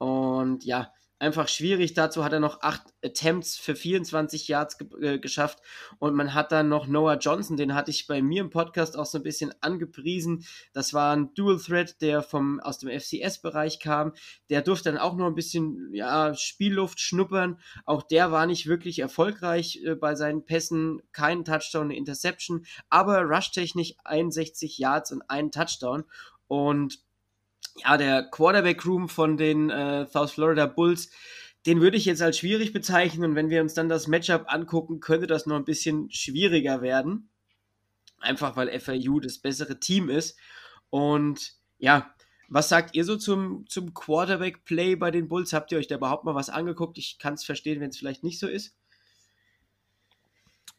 und 0.00 0.64
ja, 0.64 0.90
einfach 1.18 1.46
schwierig. 1.46 1.92
Dazu 1.92 2.24
hat 2.24 2.32
er 2.32 2.40
noch 2.40 2.62
acht 2.62 2.82
Attempts 3.04 3.58
für 3.58 3.76
24 3.76 4.48
Yards 4.48 4.78
ge 4.78 4.88
äh, 5.02 5.18
geschafft. 5.18 5.58
Und 5.98 6.14
man 6.14 6.32
hat 6.32 6.52
dann 6.52 6.70
noch 6.70 6.86
Noah 6.86 7.18
Johnson, 7.18 7.58
den 7.58 7.74
hatte 7.74 7.90
ich 7.90 8.06
bei 8.06 8.22
mir 8.22 8.40
im 8.40 8.48
Podcast 8.48 8.96
auch 8.96 9.04
so 9.04 9.18
ein 9.18 9.22
bisschen 9.22 9.52
angepriesen. 9.60 10.46
Das 10.72 10.94
war 10.94 11.14
ein 11.14 11.34
Dual 11.34 11.58
Threat, 11.58 12.00
der 12.00 12.22
vom, 12.22 12.60
aus 12.60 12.78
dem 12.78 12.88
FCS-Bereich 12.88 13.78
kam. 13.78 14.14
Der 14.48 14.62
durfte 14.62 14.90
dann 14.90 14.98
auch 14.98 15.14
noch 15.14 15.26
ein 15.26 15.34
bisschen 15.34 15.90
ja, 15.92 16.32
Spielluft 16.34 16.98
schnuppern. 16.98 17.60
Auch 17.84 18.02
der 18.02 18.32
war 18.32 18.46
nicht 18.46 18.66
wirklich 18.66 19.00
erfolgreich 19.00 19.82
äh, 19.84 19.96
bei 19.96 20.14
seinen 20.14 20.46
Pässen. 20.46 21.02
Kein 21.12 21.44
Touchdown, 21.44 21.88
eine 21.88 21.96
Interception. 21.96 22.64
Aber 22.88 23.20
rushtechnisch 23.20 23.92
61 24.04 24.78
Yards 24.78 25.12
und 25.12 25.22
einen 25.28 25.52
Touchdown. 25.52 26.04
Und 26.46 26.98
ja, 27.82 27.96
der 27.96 28.22
Quarterback-Room 28.24 29.08
von 29.08 29.36
den 29.36 29.70
äh, 29.70 30.06
South 30.06 30.32
Florida 30.32 30.66
Bulls, 30.66 31.10
den 31.66 31.80
würde 31.80 31.96
ich 31.96 32.04
jetzt 32.04 32.22
als 32.22 32.38
schwierig 32.38 32.72
bezeichnen. 32.72 33.30
Und 33.30 33.34
wenn 33.36 33.50
wir 33.50 33.60
uns 33.60 33.74
dann 33.74 33.88
das 33.88 34.06
Matchup 34.06 34.44
angucken, 34.46 35.00
könnte 35.00 35.26
das 35.26 35.46
noch 35.46 35.56
ein 35.56 35.64
bisschen 35.64 36.10
schwieriger 36.10 36.82
werden. 36.82 37.28
Einfach 38.20 38.56
weil 38.56 38.78
FAU 38.78 39.20
das 39.20 39.38
bessere 39.38 39.80
Team 39.80 40.08
ist. 40.08 40.38
Und 40.90 41.54
ja, 41.78 42.14
was 42.48 42.68
sagt 42.68 42.94
ihr 42.94 43.04
so 43.04 43.16
zum, 43.16 43.64
zum 43.68 43.94
Quarterback-Play 43.94 44.96
bei 44.96 45.10
den 45.10 45.28
Bulls? 45.28 45.52
Habt 45.52 45.70
ihr 45.72 45.78
euch 45.78 45.86
da 45.86 45.96
überhaupt 45.96 46.24
mal 46.24 46.34
was 46.34 46.50
angeguckt? 46.50 46.98
Ich 46.98 47.18
kann 47.18 47.34
es 47.34 47.44
verstehen, 47.44 47.80
wenn 47.80 47.90
es 47.90 47.96
vielleicht 47.96 48.24
nicht 48.24 48.38
so 48.38 48.48
ist. 48.48 48.74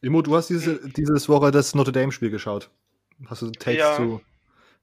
Immo, 0.01 0.21
du 0.21 0.35
hast 0.35 0.49
diese, 0.49 0.81
dieses 0.89 1.29
Woche 1.29 1.51
das 1.51 1.75
Notre 1.75 1.91
Dame-Spiel 1.91 2.31
geschaut. 2.31 2.69
Hast 3.27 3.43
du 3.43 3.51
Text 3.51 3.79
Ja. 3.79 3.95
zu, 3.95 4.21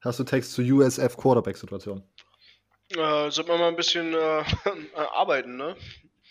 hast 0.01 0.19
du 0.19 0.25
Text 0.25 0.53
zu 0.53 0.63
USF 0.63 1.17
Quarterback-Situation? 1.17 2.03
Äh, 2.91 3.31
sollte 3.31 3.51
man 3.51 3.61
mal 3.61 3.69
ein 3.69 3.77
bisschen 3.77 4.15
äh, 4.15 4.43
arbeiten, 5.15 5.57
ne? 5.57 5.77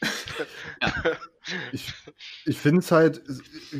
Ich, 1.71 1.93
ich 2.45 2.57
finde 2.57 2.79
es 2.79 2.91
halt 2.91 3.21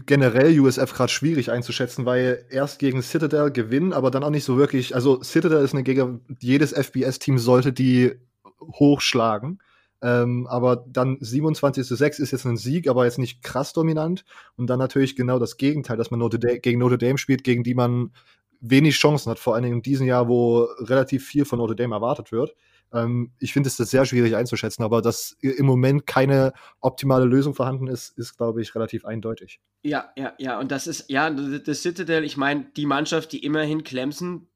generell 0.05 0.57
USF 0.57 0.93
gerade 0.93 1.11
schwierig 1.11 1.51
einzuschätzen, 1.51 2.05
weil 2.05 2.45
erst 2.49 2.80
gegen 2.80 3.01
Citadel 3.01 3.51
gewinnen, 3.51 3.91
aber 3.91 4.09
dann 4.09 4.23
auch 4.23 4.30
nicht 4.30 4.45
so 4.45 4.57
wirklich. 4.57 4.95
Also 4.95 5.22
Citadel 5.22 5.64
ist 5.64 5.73
eine 5.73 5.84
Gegner, 5.84 6.18
jedes 6.39 6.72
FBS-Team 6.72 7.38
sollte 7.38 7.73
die 7.73 8.15
hochschlagen. 8.61 9.59
Ähm, 10.01 10.45
aber 10.47 10.85
dann 10.88 11.18
27 11.19 11.85
zu 11.85 11.95
6 11.95 12.19
ist 12.19 12.31
jetzt 12.31 12.45
ein 12.45 12.57
Sieg, 12.57 12.88
aber 12.88 13.05
jetzt 13.05 13.18
nicht 13.18 13.41
krass 13.41 13.73
dominant. 13.73 14.26
Und 14.55 14.68
dann 14.68 14.80
natürlich 14.80 15.15
genau 15.15 15.39
das 15.39 15.57
Gegenteil, 15.57 15.97
dass 15.97 16.11
man 16.11 16.19
Notre 16.19 16.39
Dame, 16.39 16.59
gegen 16.59 16.80
Notre 16.80 16.99
Dame 16.99 17.18
spielt, 17.18 17.43
gegen 17.43 17.64
die 17.64 17.73
man 17.73 18.11
wenig 18.59 18.95
Chancen 18.95 19.29
hat, 19.29 19.39
vor 19.39 19.55
allen 19.55 19.63
Dingen 19.63 19.77
in 19.77 19.81
diesem 19.81 20.07
Jahr, 20.07 20.27
wo 20.27 20.63
relativ 20.79 21.25
viel 21.25 21.45
von 21.45 21.59
Notre 21.59 21.75
Dame 21.75 21.95
erwartet 21.95 22.31
wird. 22.31 22.55
Ähm, 22.93 23.31
ich 23.39 23.53
finde 23.53 23.67
es 23.67 23.77
das 23.77 23.89
sehr 23.89 24.05
schwierig 24.05 24.35
einzuschätzen, 24.35 24.84
aber 24.84 25.01
dass 25.01 25.38
im 25.41 25.65
Moment 25.65 26.05
keine 26.07 26.53
optimale 26.79 27.25
Lösung 27.25 27.53
vorhanden 27.53 27.88
ist, 27.88 28.17
ist, 28.17 28.38
glaube 28.38 28.61
ich, 28.61 28.73
relativ 28.75 29.05
eindeutig. 29.05 29.59
Ja, 29.84 30.11
ja, 30.15 30.34
ja. 30.38 30.59
Und 30.59 30.71
das 30.71 30.88
ist, 30.88 31.09
ja, 31.09 31.29
das 31.29 31.81
Citadel, 31.81 32.23
ich 32.23 32.38
meine, 32.38 32.65
die 32.75 32.85
Mannschaft, 32.85 33.31
die 33.31 33.43
immerhin 33.43 33.84
Clemson 33.84 34.47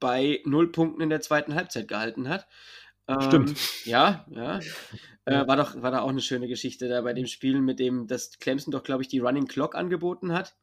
bei 0.00 0.40
null 0.44 0.72
Punkten 0.72 1.02
in 1.02 1.10
der 1.10 1.20
zweiten 1.20 1.54
Halbzeit 1.54 1.88
gehalten 1.88 2.28
hat. 2.28 2.46
Ähm, 3.06 3.20
Stimmt. 3.20 3.84
Ja, 3.84 4.26
ja. 4.30 4.60
Äh, 5.26 5.46
war 5.46 5.56
doch, 5.56 5.80
war 5.80 5.90
da 5.90 6.02
auch 6.02 6.10
eine 6.10 6.20
schöne 6.20 6.48
Geschichte 6.48 6.86
da 6.86 7.00
bei 7.00 7.14
dem 7.14 7.24
Spiel, 7.24 7.58
mit 7.62 7.78
dem 7.78 8.06
das 8.06 8.38
Clemson 8.40 8.72
doch, 8.72 8.82
glaube 8.82 9.00
ich, 9.00 9.08
die 9.08 9.20
Running 9.20 9.46
Clock 9.46 9.74
angeboten 9.74 10.34
hat. 10.34 10.54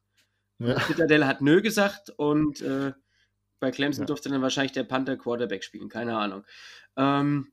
Ja. 0.58 0.78
Citadel 0.80 1.26
hat 1.26 1.40
nö 1.40 1.60
gesagt 1.62 2.10
und 2.16 2.60
äh, 2.60 2.92
bei 3.60 3.70
Clemson 3.70 4.02
Ja. 4.02 4.06
durfte 4.06 4.28
dann 4.28 4.42
wahrscheinlich 4.42 4.72
der 4.72 4.84
Panther 4.84 5.16
Quarterback 5.16 5.64
spielen, 5.64 5.88
keine 5.88 6.16
Ahnung. 6.16 6.44
Ähm, 6.96 7.52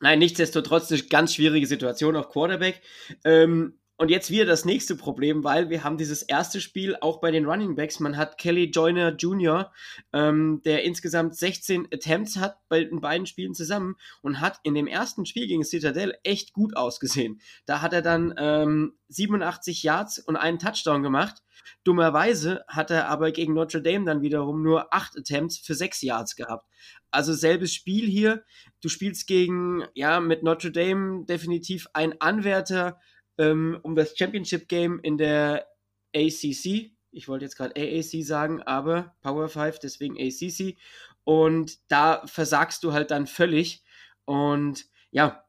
nein, 0.00 0.18
nichtsdestotrotz 0.18 0.90
eine 0.90 1.02
ganz 1.02 1.34
schwierige 1.34 1.66
Situation 1.66 2.16
auf 2.16 2.28
Quarterback. 2.28 2.82
Ähm, 3.24 3.78
und 3.98 4.10
jetzt 4.10 4.30
wieder 4.30 4.44
das 4.44 4.66
nächste 4.66 4.94
Problem, 4.94 5.42
weil 5.42 5.70
wir 5.70 5.82
haben 5.82 5.96
dieses 5.96 6.22
erste 6.22 6.60
Spiel 6.60 6.96
auch 7.00 7.18
bei 7.20 7.30
den 7.30 7.46
Running 7.46 7.76
Backs. 7.76 7.98
Man 7.98 8.18
hat 8.18 8.36
Kelly 8.36 8.64
Joyner 8.64 9.16
Jr., 9.16 9.72
ähm, 10.12 10.60
der 10.66 10.84
insgesamt 10.84 11.34
16 11.34 11.88
Attempts 11.90 12.36
hat 12.36 12.58
bei 12.68 12.84
den 12.84 13.00
beiden 13.00 13.26
Spielen 13.26 13.54
zusammen 13.54 13.96
und 14.20 14.40
hat 14.42 14.60
in 14.64 14.74
dem 14.74 14.86
ersten 14.86 15.24
Spiel 15.24 15.46
gegen 15.46 15.64
Citadel 15.64 16.14
echt 16.24 16.52
gut 16.52 16.76
ausgesehen. 16.76 17.40
Da 17.64 17.80
hat 17.80 17.94
er 17.94 18.02
dann 18.02 18.34
ähm, 18.36 18.92
87 19.08 19.82
Yards 19.82 20.18
und 20.18 20.36
einen 20.36 20.58
Touchdown 20.58 21.02
gemacht. 21.02 21.42
Dummerweise 21.84 22.64
hat 22.68 22.90
er 22.90 23.08
aber 23.08 23.32
gegen 23.32 23.54
Notre 23.54 23.82
Dame 23.82 24.04
dann 24.04 24.22
wiederum 24.22 24.62
nur 24.62 24.92
acht 24.94 25.16
Attempts 25.16 25.58
für 25.58 25.74
sechs 25.74 26.02
Yards 26.02 26.36
gehabt. 26.36 26.68
Also 27.10 27.32
selbes 27.32 27.74
Spiel 27.74 28.06
hier. 28.06 28.44
Du 28.80 28.88
spielst 28.88 29.26
gegen, 29.26 29.84
ja, 29.94 30.20
mit 30.20 30.42
Notre 30.42 30.72
Dame 30.72 31.24
definitiv 31.24 31.86
ein 31.92 32.20
Anwärter 32.20 32.98
ähm, 33.38 33.78
um 33.82 33.94
das 33.94 34.16
Championship 34.16 34.68
Game 34.68 35.00
in 35.00 35.18
der 35.18 35.66
ACC. 36.14 36.92
Ich 37.10 37.28
wollte 37.28 37.44
jetzt 37.44 37.56
gerade 37.56 37.74
AAC 37.76 38.24
sagen, 38.24 38.62
aber 38.62 39.14
Power 39.22 39.48
5, 39.48 39.78
deswegen 39.78 40.16
ACC. 40.16 40.76
Und 41.24 41.78
da 41.90 42.22
versagst 42.26 42.84
du 42.84 42.92
halt 42.92 43.10
dann 43.10 43.26
völlig. 43.26 43.82
Und 44.24 44.86
ja, 45.10 45.44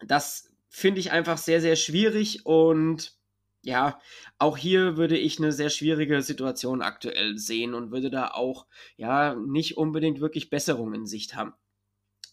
das 0.00 0.50
finde 0.68 1.00
ich 1.00 1.10
einfach 1.10 1.38
sehr, 1.38 1.60
sehr 1.60 1.76
schwierig 1.76 2.46
und 2.46 3.17
ja, 3.62 4.00
auch 4.38 4.56
hier 4.56 4.96
würde 4.96 5.16
ich 5.18 5.38
eine 5.38 5.52
sehr 5.52 5.70
schwierige 5.70 6.22
Situation 6.22 6.82
aktuell 6.82 7.38
sehen 7.38 7.74
und 7.74 7.90
würde 7.90 8.10
da 8.10 8.28
auch 8.28 8.66
ja 8.96 9.34
nicht 9.34 9.76
unbedingt 9.76 10.20
wirklich 10.20 10.50
Besserung 10.50 10.94
in 10.94 11.06
Sicht 11.06 11.34
haben. 11.34 11.54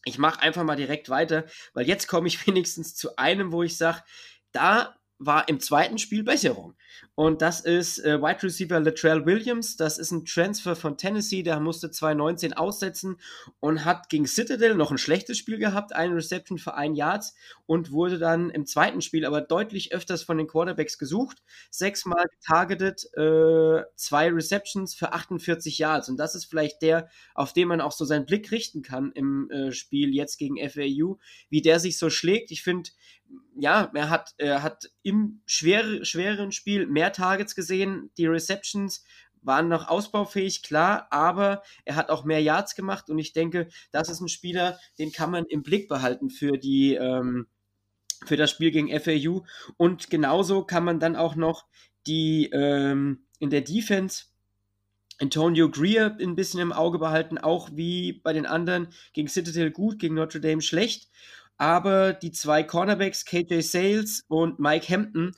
Ich 0.06 0.19
mache 0.19 0.39
einfach 0.41 0.64
mal 0.64 0.76
direkt 0.76 1.10
weiter, 1.10 1.45
weil 1.73 1.88
jetzt 1.88 2.07
komme 2.07 2.27
ich 2.27 2.45
wenigstens 2.47 2.95
zu 2.95 3.18
einem, 3.18 3.52
wo 3.52 3.64
ich 3.64 3.77
sage, 3.77 4.03
da 4.52 4.95
war 5.18 5.48
im 5.48 5.60
zweiten 5.60 5.98
Spiel 5.98 6.24
Besserung. 6.24 6.76
Und 7.16 7.42
das 7.42 7.62
ist 7.62 8.00
äh, 8.00 8.22
Wide 8.22 8.44
Receiver 8.44 8.80
Latrell 8.80 9.26
Williams. 9.26 9.78
Das 9.78 9.98
ist 9.98 10.12
ein 10.12 10.26
Transfer 10.26 10.76
von 10.76 10.98
Tennessee. 10.98 11.44
Der 11.44 11.60
musste 11.60 11.90
2019 11.90 12.54
aussetzen 12.54 13.18
und 13.60 13.86
hat 13.86 14.10
gegen 14.10 14.28
Citadel 14.28 14.76
noch 14.76 14.92
ein 14.92 14.98
schlechtes 14.98 15.38
Spiel 15.38 15.58
gehabt. 15.58 15.96
Eine 15.96 16.16
Reception 16.16 16.58
für 16.58 16.74
ein 16.76 16.96
Yards 16.96 17.36
und 17.66 17.92
wurde 17.92 18.20
dann 18.20 18.50
im 18.50 18.66
zweiten 18.66 19.02
Spiel 19.02 19.26
aber 19.26 19.42
deutlich 19.42 19.94
öfters 19.94 20.24
von 20.24 20.38
den 20.38 20.48
Quarterbacks 20.48 20.98
gesucht. 20.98 21.42
Sechsmal 21.72 22.26
targeted, 22.46 23.06
äh, 23.16 23.84
zwei 23.96 24.30
Receptions 24.30 24.94
für 24.96 25.14
48 25.14 25.78
Yards. 25.78 26.10
Und 26.10 26.18
das 26.18 26.36
ist 26.36 26.46
vielleicht 26.46 26.82
der, 26.82 27.10
auf 27.34 27.54
den 27.54 27.70
man 27.70 27.80
auch 27.80 27.94
so 27.94 28.04
seinen 28.04 28.26
Blick 28.26 28.52
richten 28.52 28.82
kann 28.82 29.12
im 29.14 29.50
äh, 29.50 29.72
Spiel 29.72 30.14
jetzt 30.14 30.38
gegen 30.38 30.58
FAU, 30.58 31.18
wie 31.50 31.62
der 31.62 31.80
sich 31.80 31.98
so 31.98 32.10
schlägt. 32.10 32.52
Ich 32.52 32.62
finde, 32.62 32.90
ja, 33.57 33.91
er 33.94 34.10
hat, 34.10 34.34
er 34.38 34.64
hat 34.64 34.90
im 35.02 35.41
schwer, 35.45 36.03
schwereren 36.03 36.52
Spiel 36.52 36.88
mehr 36.88 37.14
Targets 37.14 37.56
gesehen. 37.56 38.11
Die 38.18 38.27
Receptions 38.27 39.03
waren 39.41 39.69
noch 39.69 39.88
ausbaufähig, 39.88 40.64
klar, 40.64 41.07
aber 41.11 41.61
er 41.86 41.95
hat 41.95 42.10
auch 42.10 42.26
mehr 42.26 42.41
Yards 42.41 42.76
gemacht 42.76 43.10
und 43.10 43.19
ich 43.19 43.32
denke, 43.32 43.69
das 43.91 44.10
ist 44.10 44.19
ein 44.19 44.27
Spieler, 44.27 44.80
den 44.98 45.11
kann 45.11 45.32
man 45.32 45.45
im 45.45 45.61
Blick 45.61 45.88
behalten 45.88 46.30
für 46.30 46.57
die, 46.57 46.95
ähm, 46.95 47.48
für 48.26 48.38
das 48.38 48.49
Spiel 48.49 48.72
gegen 48.72 48.90
FAU. 48.99 49.45
Und 49.77 50.10
genauso 50.10 50.64
kann 50.64 50.84
man 50.84 50.99
dann 50.99 51.15
auch 51.15 51.36
noch 51.36 51.65
die 52.07 52.49
ähm, 52.52 53.26
in 53.40 53.49
der 53.49 53.61
Defense 53.61 54.26
Antonio 55.19 55.69
Greer 55.69 56.18
ein 56.19 56.36
bisschen 56.36 56.60
im 56.60 56.73
Auge 56.73 56.99
behalten, 56.99 57.38
auch 57.38 57.69
wie 57.73 58.14
bei 58.14 58.34
den 58.34 58.45
anderen 58.45 58.90
gegen 59.14 59.27
Citadel 59.27 59.72
gut, 59.72 59.99
gegen 59.99 60.15
Notre 60.15 60.41
Dame 60.41 60.61
schlecht 60.61 61.10
aber 61.57 62.14
die 62.14 62.32
zwei 62.32 62.64
Cornerbacks, 62.64 63.26
KJ 63.26 63.61
Sales 63.61 64.23
und 64.27 64.60
Mike 64.60 64.91
Hampton, 64.94 65.34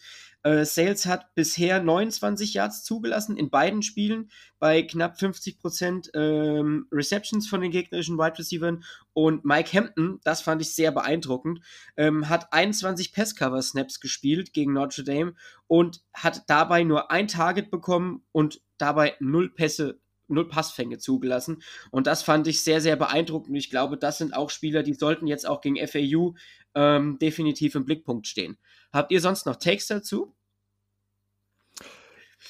äh, 0.48 0.66
Sales 0.66 1.06
hat 1.06 1.36
bisher 1.36 1.82
29 1.84 2.54
Yards 2.54 2.84
zugelassen 2.84 3.36
in 3.36 3.50
beiden 3.50 3.82
Spielen 3.82 4.30
bei 4.60 4.82
knapp 4.82 5.18
50% 5.18 6.14
ähm, 6.14 6.88
Receptions 6.92 7.50
von 7.50 7.60
den 7.60 7.72
gegnerischen 7.72 8.18
Wide 8.18 8.40
Receivers 8.40 8.78
und 9.12 9.44
Mike 9.44 9.76
Hampton, 9.76 10.20
das 10.24 10.42
fand 10.42 10.62
ich 10.62 10.74
sehr 10.74 10.92
beeindruckend, 10.92 11.60
ähm, 11.98 12.30
hat 12.30 12.54
21 12.54 13.12
Pass-Cover-Snaps 13.12 14.00
gespielt 14.00 14.54
gegen 14.54 14.72
Notre 14.72 15.04
Dame 15.04 15.34
und 15.68 16.02
hat 16.14 16.44
dabei 16.48 16.84
nur 16.84 17.12
ein 17.12 17.28
Target 17.28 17.70
bekommen 17.70 18.24
und 18.32 18.62
dabei 18.78 19.16
null 19.20 19.54
Pässe 19.54 20.00
null 20.28 20.50
Passfänge 20.50 20.98
zugelassen. 20.98 21.62
Und 21.92 22.08
das 22.08 22.24
fand 22.24 22.48
ich 22.48 22.64
sehr, 22.64 22.82
sehr 22.82 22.96
beeindruckend. 22.96 23.50
Und 23.50 23.56
ich 23.56 23.70
glaube, 23.70 23.98
das 23.98 24.18
sind 24.18 24.36
auch 24.36 24.50
Spieler, 24.50 24.84
die 24.84 24.94
sollten 24.94 25.28
jetzt 25.28 25.48
auch 25.48 25.62
gegen 25.62 25.78
FAU 25.88 26.36
ähm, 26.76 27.18
definitiv 27.20 27.76
im 27.76 27.86
Blickpunkt 27.86 28.28
stehen. 28.28 28.58
Habt 28.92 29.12
ihr 29.12 29.22
sonst 29.22 29.46
noch 29.46 29.58
Takes 29.58 29.88
dazu? 29.88 30.34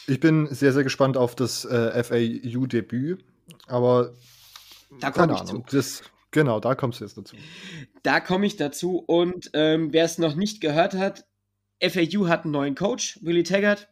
Ich 0.08 0.20
bin 0.20 0.48
sehr, 0.54 0.74
sehr 0.74 0.84
gespannt 0.84 1.18
auf 1.18 1.36
das 1.36 1.66
äh, 1.66 2.04
FAU-Debüt, 2.04 3.24
aber 3.68 4.14
da 5.00 5.12
komme 5.12 5.34
ich 5.34 5.40
Ahnung. 5.40 5.66
Das, 5.70 6.04
genau, 6.32 6.60
da 6.60 6.76
kommst 6.76 7.00
du 7.00 7.06
jetzt 7.06 7.18
dazu. 7.18 7.36
Da 8.04 8.20
komme 8.20 8.46
ich 8.46 8.56
dazu 8.56 9.00
und 9.00 9.50
ähm, 9.54 9.92
wer 9.92 10.06
es 10.06 10.18
noch 10.18 10.36
nicht 10.36 10.62
gehört 10.62 10.94
hat, 10.94 11.26
FAU 11.82 12.28
hat 12.28 12.44
einen 12.44 12.52
neuen 12.52 12.76
Coach, 12.76 13.20
Willy 13.22 13.44
Taggart. 13.44 13.90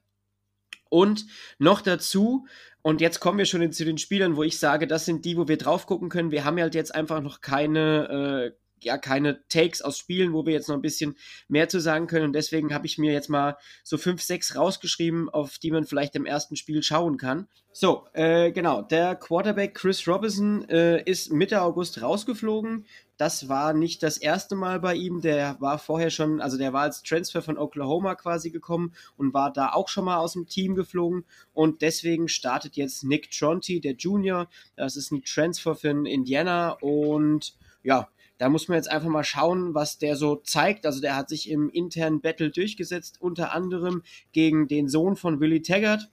Und 0.90 1.26
noch 1.58 1.82
dazu 1.82 2.48
und 2.86 3.02
jetzt 3.02 3.20
kommen 3.20 3.40
wir 3.40 3.46
schon 3.48 3.72
zu 3.72 3.84
den 3.84 3.98
Spielern, 3.98 4.36
wo 4.36 4.44
ich 4.44 4.60
sage, 4.60 4.86
das 4.86 5.06
sind 5.06 5.26
die, 5.26 5.38
wo 5.38 5.48
wir 5.48 5.58
drauf 5.58 5.88
gucken 5.88 6.08
können. 6.08 6.30
Wir 6.30 6.46
haben 6.46 6.60
halt 6.60 6.76
jetzt 6.76 6.94
einfach 6.94 7.20
noch 7.20 7.42
keine, 7.42 8.54
äh, 8.54 8.58
ja, 8.86 9.00
keine 9.00 9.46
Takes 9.50 9.82
aus 9.82 9.98
Spielen, 9.98 10.32
wo 10.32 10.46
wir 10.46 10.54
jetzt 10.54 10.70
noch 10.70 10.76
ein 10.76 10.82
bisschen 10.82 11.16
mehr 11.48 11.68
zu 11.68 11.80
sagen 11.80 12.06
können. 12.06 12.26
Und 12.26 12.34
deswegen 12.34 12.74
habe 12.74 12.86
ich 12.86 13.00
mir 13.00 13.12
jetzt 13.12 13.30
mal 13.30 13.58
so 13.84 13.98
fünf, 13.98 14.22
sechs 14.22 14.56
rausgeschrieben, 14.56 15.28
auf 15.28 15.58
die 15.58 15.72
man 15.72 15.86
vielleicht 15.86 16.16
im 16.16 16.26
ersten 16.26 16.56
Spiel 16.56 16.84
schauen 16.84 17.18
kann. 17.18 17.48
So, 17.72 18.08
äh, 18.14 18.52
genau. 18.52 18.84
Der 18.84 19.16
Quarterback 19.16 19.74
Chris 19.74 20.08
Robinson 20.08 20.70
äh, 20.70 21.02
ist 21.04 21.34
Mitte 21.34 21.62
August 21.62 22.02
rausgeflogen. 22.02 22.86
Das 23.18 23.50
war 23.50 23.74
nicht 23.74 24.04
das 24.04 24.18
erste 24.18 24.56
Mal 24.56 24.80
bei 24.80 24.94
ihm. 24.94 25.20
Der 25.22 25.58
war 25.60 25.80
vorher 25.80 26.12
schon, 26.12 26.40
also 26.40 26.58
der 26.58 26.72
war 26.72 26.84
als 26.84 27.02
Transfer 27.02 27.42
von 27.42 27.58
Oklahoma 27.58 28.14
quasi 28.14 28.52
gekommen 28.52 28.94
und 29.18 29.34
war 29.34 29.52
da 29.52 29.74
auch 29.74 29.90
schon 29.90 30.06
mal 30.06 30.18
aus 30.18 30.34
dem 30.34 30.46
Team 30.46 30.76
geflogen. 30.76 31.26
Und 31.54 31.82
deswegen 31.82 32.28
startet 32.28 32.76
jetzt 32.76 33.04
Nick 33.04 33.32
Tronti, 33.32 33.82
der 33.82 33.94
Junior. 33.94 34.48
Das 34.76 34.96
ist 34.96 35.12
ein 35.12 35.24
Transfer 35.24 35.76
für 35.76 35.90
Indiana. 35.90 36.78
Und 36.82 37.58
ja, 37.84 38.10
da 38.38 38.50
muss 38.50 38.68
man 38.68 38.78
jetzt 38.78 38.90
einfach 38.92 39.10
mal 39.10 39.24
schauen, 39.24 39.74
was 39.74 39.98
der 39.98 40.16
so 40.16 40.36
zeigt. 40.36 40.86
Also 40.86 41.02
der 41.02 41.16
hat 41.16 41.30
sich 41.30 41.50
im 41.50 41.70
internen 41.70 42.22
Battle 42.22 42.50
durchgesetzt, 42.50 43.22
unter 43.22 43.54
anderem 43.54 44.04
gegen 44.32 44.68
den 44.68 44.90
Sohn 44.90 45.16
von 45.16 45.40
Willie 45.40 45.62
Taggart. 45.62 46.10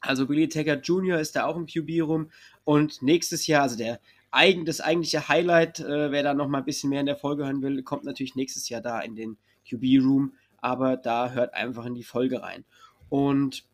Also 0.00 0.28
Willie 0.28 0.48
Taggart 0.48 0.86
Jr. 0.86 1.18
ist 1.18 1.36
da 1.36 1.46
auch 1.46 1.56
im 1.56 1.66
QB 1.66 2.02
rum. 2.02 2.30
Und 2.64 3.02
nächstes 3.02 3.46
Jahr, 3.46 3.62
also 3.62 3.76
der 3.76 4.00
eigen, 4.30 4.64
das 4.64 4.80
eigentliche 4.80 5.28
Highlight, 5.28 5.80
äh, 5.80 6.10
wer 6.10 6.22
da 6.22 6.34
noch 6.34 6.48
mal 6.48 6.58
ein 6.58 6.64
bisschen 6.64 6.90
mehr 6.90 7.00
in 7.00 7.06
der 7.06 7.16
Folge 7.16 7.44
hören 7.44 7.62
will, 7.62 7.82
kommt 7.82 8.04
natürlich 8.04 8.34
nächstes 8.34 8.68
Jahr 8.68 8.80
da 8.80 9.00
in 9.00 9.16
den 9.16 9.38
QB-Room, 9.68 10.34
aber 10.58 10.96
da 10.96 11.30
hört 11.32 11.54
einfach 11.54 11.86
in 11.86 11.94
die 11.94 12.04
Folge 12.04 12.42
rein. 12.42 12.64
Und 13.08 13.64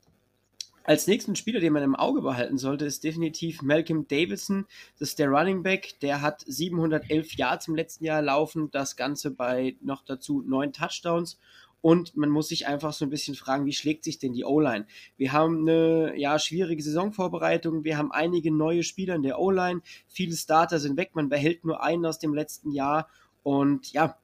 als 0.84 1.06
nächsten 1.06 1.34
Spieler, 1.34 1.60
den 1.60 1.72
man 1.72 1.82
im 1.82 1.96
Auge 1.96 2.20
behalten 2.20 2.58
sollte, 2.58 2.84
ist 2.84 3.04
definitiv 3.04 3.62
Malcolm 3.62 4.06
Davidson. 4.06 4.66
Das 4.98 5.08
ist 5.10 5.18
der 5.18 5.28
Running 5.28 5.62
Back. 5.62 5.98
Der 6.00 6.20
hat 6.20 6.44
711 6.46 7.36
Yards 7.36 7.68
im 7.68 7.74
letzten 7.74 8.04
Jahr 8.04 8.20
laufen. 8.20 8.70
Das 8.70 8.94
Ganze 8.94 9.30
bei 9.30 9.76
noch 9.80 10.04
dazu 10.04 10.42
neun 10.46 10.72
Touchdowns. 10.74 11.38
Und 11.80 12.16
man 12.16 12.30
muss 12.30 12.48
sich 12.48 12.66
einfach 12.66 12.92
so 12.92 13.04
ein 13.04 13.10
bisschen 13.10 13.34
fragen, 13.34 13.66
wie 13.66 13.72
schlägt 13.72 14.04
sich 14.04 14.18
denn 14.18 14.32
die 14.32 14.44
O-Line? 14.44 14.86
Wir 15.18 15.32
haben 15.32 15.68
eine 15.68 16.14
ja, 16.16 16.38
schwierige 16.38 16.82
Saisonvorbereitung, 16.82 17.84
wir 17.84 17.98
haben 17.98 18.10
einige 18.10 18.50
neue 18.50 18.82
Spieler 18.82 19.14
in 19.14 19.22
der 19.22 19.38
O-Line, 19.38 19.82
viele 20.06 20.34
Starter 20.34 20.80
sind 20.80 20.96
weg, 20.96 21.10
man 21.12 21.28
behält 21.28 21.62
nur 21.66 21.82
einen 21.82 22.06
aus 22.06 22.18
dem 22.18 22.32
letzten 22.32 22.70
Jahr. 22.70 23.10
Und 23.42 23.92
ja, 23.92 24.16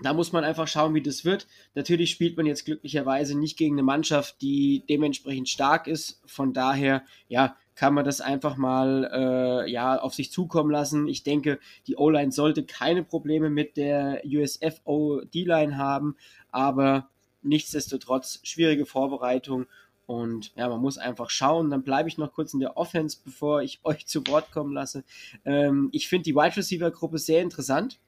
da 0.00 0.12
muss 0.12 0.32
man 0.32 0.44
einfach 0.44 0.66
schauen, 0.66 0.94
wie 0.94 1.02
das 1.02 1.24
wird. 1.24 1.46
Natürlich 1.74 2.10
spielt 2.10 2.36
man 2.36 2.46
jetzt 2.46 2.64
glücklicherweise 2.64 3.38
nicht 3.38 3.56
gegen 3.56 3.76
eine 3.76 3.84
Mannschaft, 3.84 4.40
die 4.42 4.82
dementsprechend 4.88 5.48
stark 5.48 5.86
ist. 5.86 6.20
Von 6.26 6.52
daher, 6.52 7.04
ja, 7.28 7.56
kann 7.76 7.94
man 7.94 8.04
das 8.04 8.20
einfach 8.20 8.56
mal 8.56 9.10
äh, 9.12 9.70
ja, 9.70 9.98
auf 9.98 10.14
sich 10.14 10.30
zukommen 10.30 10.70
lassen. 10.70 11.08
Ich 11.08 11.22
denke, 11.22 11.58
die 11.86 11.96
O-Line 11.96 12.32
sollte 12.32 12.64
keine 12.64 13.02
Probleme 13.02 13.50
mit 13.50 13.76
der 13.76 14.22
USFO 14.24 15.22
D-Line 15.22 15.76
haben, 15.76 16.16
aber 16.50 17.08
nichtsdestotrotz 17.42 18.40
schwierige 18.42 18.86
Vorbereitung 18.86 19.66
und 20.06 20.52
ja, 20.56 20.68
man 20.68 20.80
muss 20.80 20.98
einfach 20.98 21.30
schauen. 21.30 21.70
Dann 21.70 21.82
bleibe 21.82 22.08
ich 22.08 22.18
noch 22.18 22.32
kurz 22.32 22.54
in 22.54 22.60
der 22.60 22.76
Offense, 22.76 23.18
bevor 23.24 23.62
ich 23.62 23.80
euch 23.84 24.06
zu 24.06 24.26
Wort 24.26 24.50
kommen 24.52 24.72
lasse. 24.72 25.04
Ähm, 25.44 25.88
ich 25.92 26.08
finde 26.08 26.24
die 26.24 26.34
Wide 26.34 26.56
Receiver 26.56 26.90
Gruppe 26.90 27.18
sehr 27.18 27.42
interessant. 27.42 27.98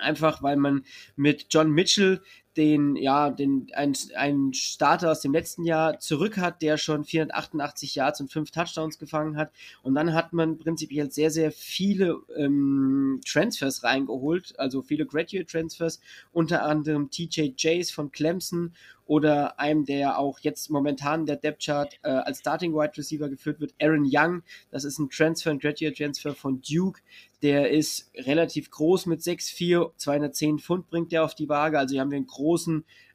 Einfach 0.00 0.42
weil 0.42 0.56
man 0.56 0.84
mit 1.16 1.46
John 1.50 1.70
Mitchell 1.70 2.22
den, 2.56 2.96
ja, 2.96 3.30
den, 3.30 3.68
ein, 3.74 3.94
ein 4.16 4.52
Starter 4.52 5.12
aus 5.12 5.20
dem 5.20 5.32
letzten 5.32 5.64
Jahr 5.64 6.00
zurück 6.00 6.36
hat, 6.36 6.62
der 6.62 6.78
schon 6.78 7.04
488 7.04 7.94
Yards 7.94 8.20
und 8.20 8.32
5 8.32 8.50
Touchdowns 8.50 8.98
gefangen 8.98 9.36
hat. 9.36 9.52
Und 9.82 9.94
dann 9.94 10.14
hat 10.14 10.32
man 10.32 10.58
prinzipiell 10.58 11.10
sehr, 11.10 11.30
sehr 11.30 11.52
viele 11.52 12.18
ähm, 12.36 13.20
Transfers 13.26 13.84
reingeholt, 13.84 14.58
also 14.58 14.82
viele 14.82 15.06
Graduate 15.06 15.46
Transfers, 15.46 16.00
unter 16.32 16.64
anderem 16.64 17.10
TJ 17.10 17.52
Jace 17.56 17.90
von 17.90 18.10
Clemson 18.10 18.72
oder 19.10 19.58
einem, 19.58 19.84
der 19.84 20.20
auch 20.20 20.38
jetzt 20.38 20.70
momentan 20.70 21.26
der 21.26 21.34
Depth 21.34 21.64
Chart 21.64 21.98
äh, 22.02 22.10
als 22.10 22.38
Starting 22.38 22.74
Wide 22.74 22.96
Receiver 22.96 23.28
geführt 23.28 23.58
wird, 23.58 23.74
Aaron 23.82 24.08
Young. 24.08 24.44
Das 24.70 24.84
ist 24.84 25.00
ein 25.00 25.10
Transfer, 25.10 25.50
ein 25.50 25.58
Graduate 25.58 25.96
Transfer 25.96 26.32
von 26.32 26.62
Duke. 26.62 27.00
Der 27.42 27.72
ist 27.72 28.08
relativ 28.14 28.70
groß 28.70 29.06
mit 29.06 29.20
6'4, 29.20 29.90
210 29.96 30.60
Pfund 30.60 30.88
bringt 30.90 31.10
der 31.10 31.24
auf 31.24 31.34
die 31.34 31.48
Waage. 31.48 31.76
Also 31.76 31.94
hier 31.94 32.02
haben 32.02 32.12
wir 32.12 32.18
einen 32.18 32.28
großen 32.28 32.39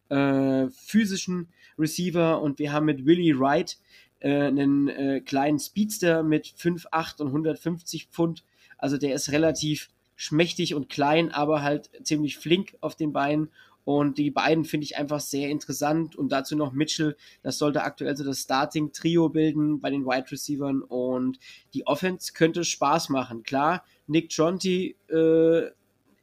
äh, 0.10 0.68
physischen 0.70 1.48
Receiver 1.78 2.42
und 2.42 2.60
wir 2.60 2.72
haben 2.72 2.86
mit 2.86 3.06
Willie 3.06 3.38
Wright 3.40 3.78
äh, 4.20 4.48
einen 4.48 4.88
äh, 4.88 5.22
kleinen 5.22 5.60
Speedster 5.60 6.24
mit 6.24 6.48
5'8 6.48 7.22
und 7.22 7.28
150 7.28 8.08
Pfund. 8.08 8.44
Also 8.78 8.98
der 8.98 9.14
ist 9.14 9.32
relativ 9.32 9.90
schmächtig 10.16 10.74
und 10.74 10.90
klein, 10.90 11.32
aber 11.32 11.62
halt 11.62 11.90
ziemlich 12.04 12.38
flink 12.38 12.78
auf 12.82 12.96
den 12.96 13.14
Beinen. 13.14 13.50
Und 13.84 14.18
die 14.18 14.32
beiden 14.32 14.66
finde 14.66 14.86
ich 14.86 14.98
einfach 14.98 15.20
sehr 15.20 15.50
interessant. 15.50 16.16
Und 16.16 16.30
dazu 16.32 16.56
noch 16.56 16.74
Mitchell. 16.74 17.16
Das 17.44 17.60
sollte 17.60 17.84
aktuell 17.84 18.18
so 18.18 18.24
das 18.24 18.42
Starting-Trio 18.42 19.30
bilden 19.30 19.80
bei 19.80 19.92
den 19.92 20.06
Wide 20.06 20.32
Receivers. 20.32 20.78
Und 20.88 21.38
die 21.76 21.86
Offense 21.86 22.34
könnte 22.34 22.64
Spaß 22.64 23.10
machen. 23.10 23.44
Klar, 23.44 23.86
Nick 24.08 24.36
Jonty 24.36 24.96
äh, 25.10 25.70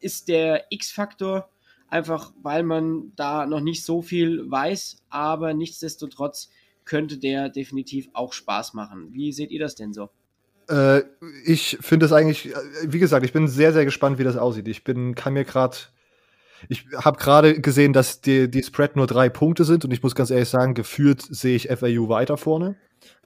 ist 0.01 0.27
der 0.27 0.67
X-Faktor. 0.71 1.49
Einfach 1.93 2.33
weil 2.43 2.63
man 2.63 3.13
da 3.17 3.45
noch 3.45 3.61
nicht 3.61 3.85
so 3.85 4.01
viel 4.01 4.51
weiß. 4.51 5.03
Aber 5.11 5.53
nichtsdestotrotz 5.53 6.49
könnte 6.87 7.19
der 7.19 7.51
definitiv 7.51 8.09
auch 8.15 8.33
Spaß 8.33 8.73
machen. 8.73 9.09
Wie 9.13 9.31
seht 9.31 9.51
ihr 9.51 9.61
das 9.61 9.75
denn 9.75 9.93
so? 9.93 10.09
Äh, 10.71 11.03
ich 11.45 11.77
finde 11.83 12.07
es 12.07 12.13
eigentlich, 12.13 12.47
äh, 12.47 12.55
wie 12.87 12.99
gesagt, 12.99 13.27
ich 13.27 13.35
bin 13.35 13.47
sehr, 13.47 13.75
sehr 13.75 13.85
gespannt, 13.85 14.19
wie 14.19 14.25
das 14.25 14.39
aussieht. 14.39 14.69
Ich 14.69 14.85
bin, 14.85 15.15
kann 15.15 15.35
mir 15.35 15.45
gerade, 15.45 15.77
ich 16.71 16.87
habe 16.97 17.19
gerade 17.19 17.61
gesehen, 17.61 17.93
dass 17.93 18.23
die, 18.23 18.51
die 18.51 18.63
Spread 18.63 18.97
nur 18.97 19.07
drei 19.07 19.29
Punkte 19.29 19.65
sind 19.65 19.85
und 19.85 19.93
ich 19.93 20.03
muss 20.03 20.15
ganz 20.15 20.31
ehrlich 20.31 20.49
sagen, 20.49 20.73
gefühlt 20.73 21.21
sehe 21.21 21.57
ich 21.57 21.69
FAU 21.69 22.09
weiter 22.09 22.39
vorne. 22.39 22.77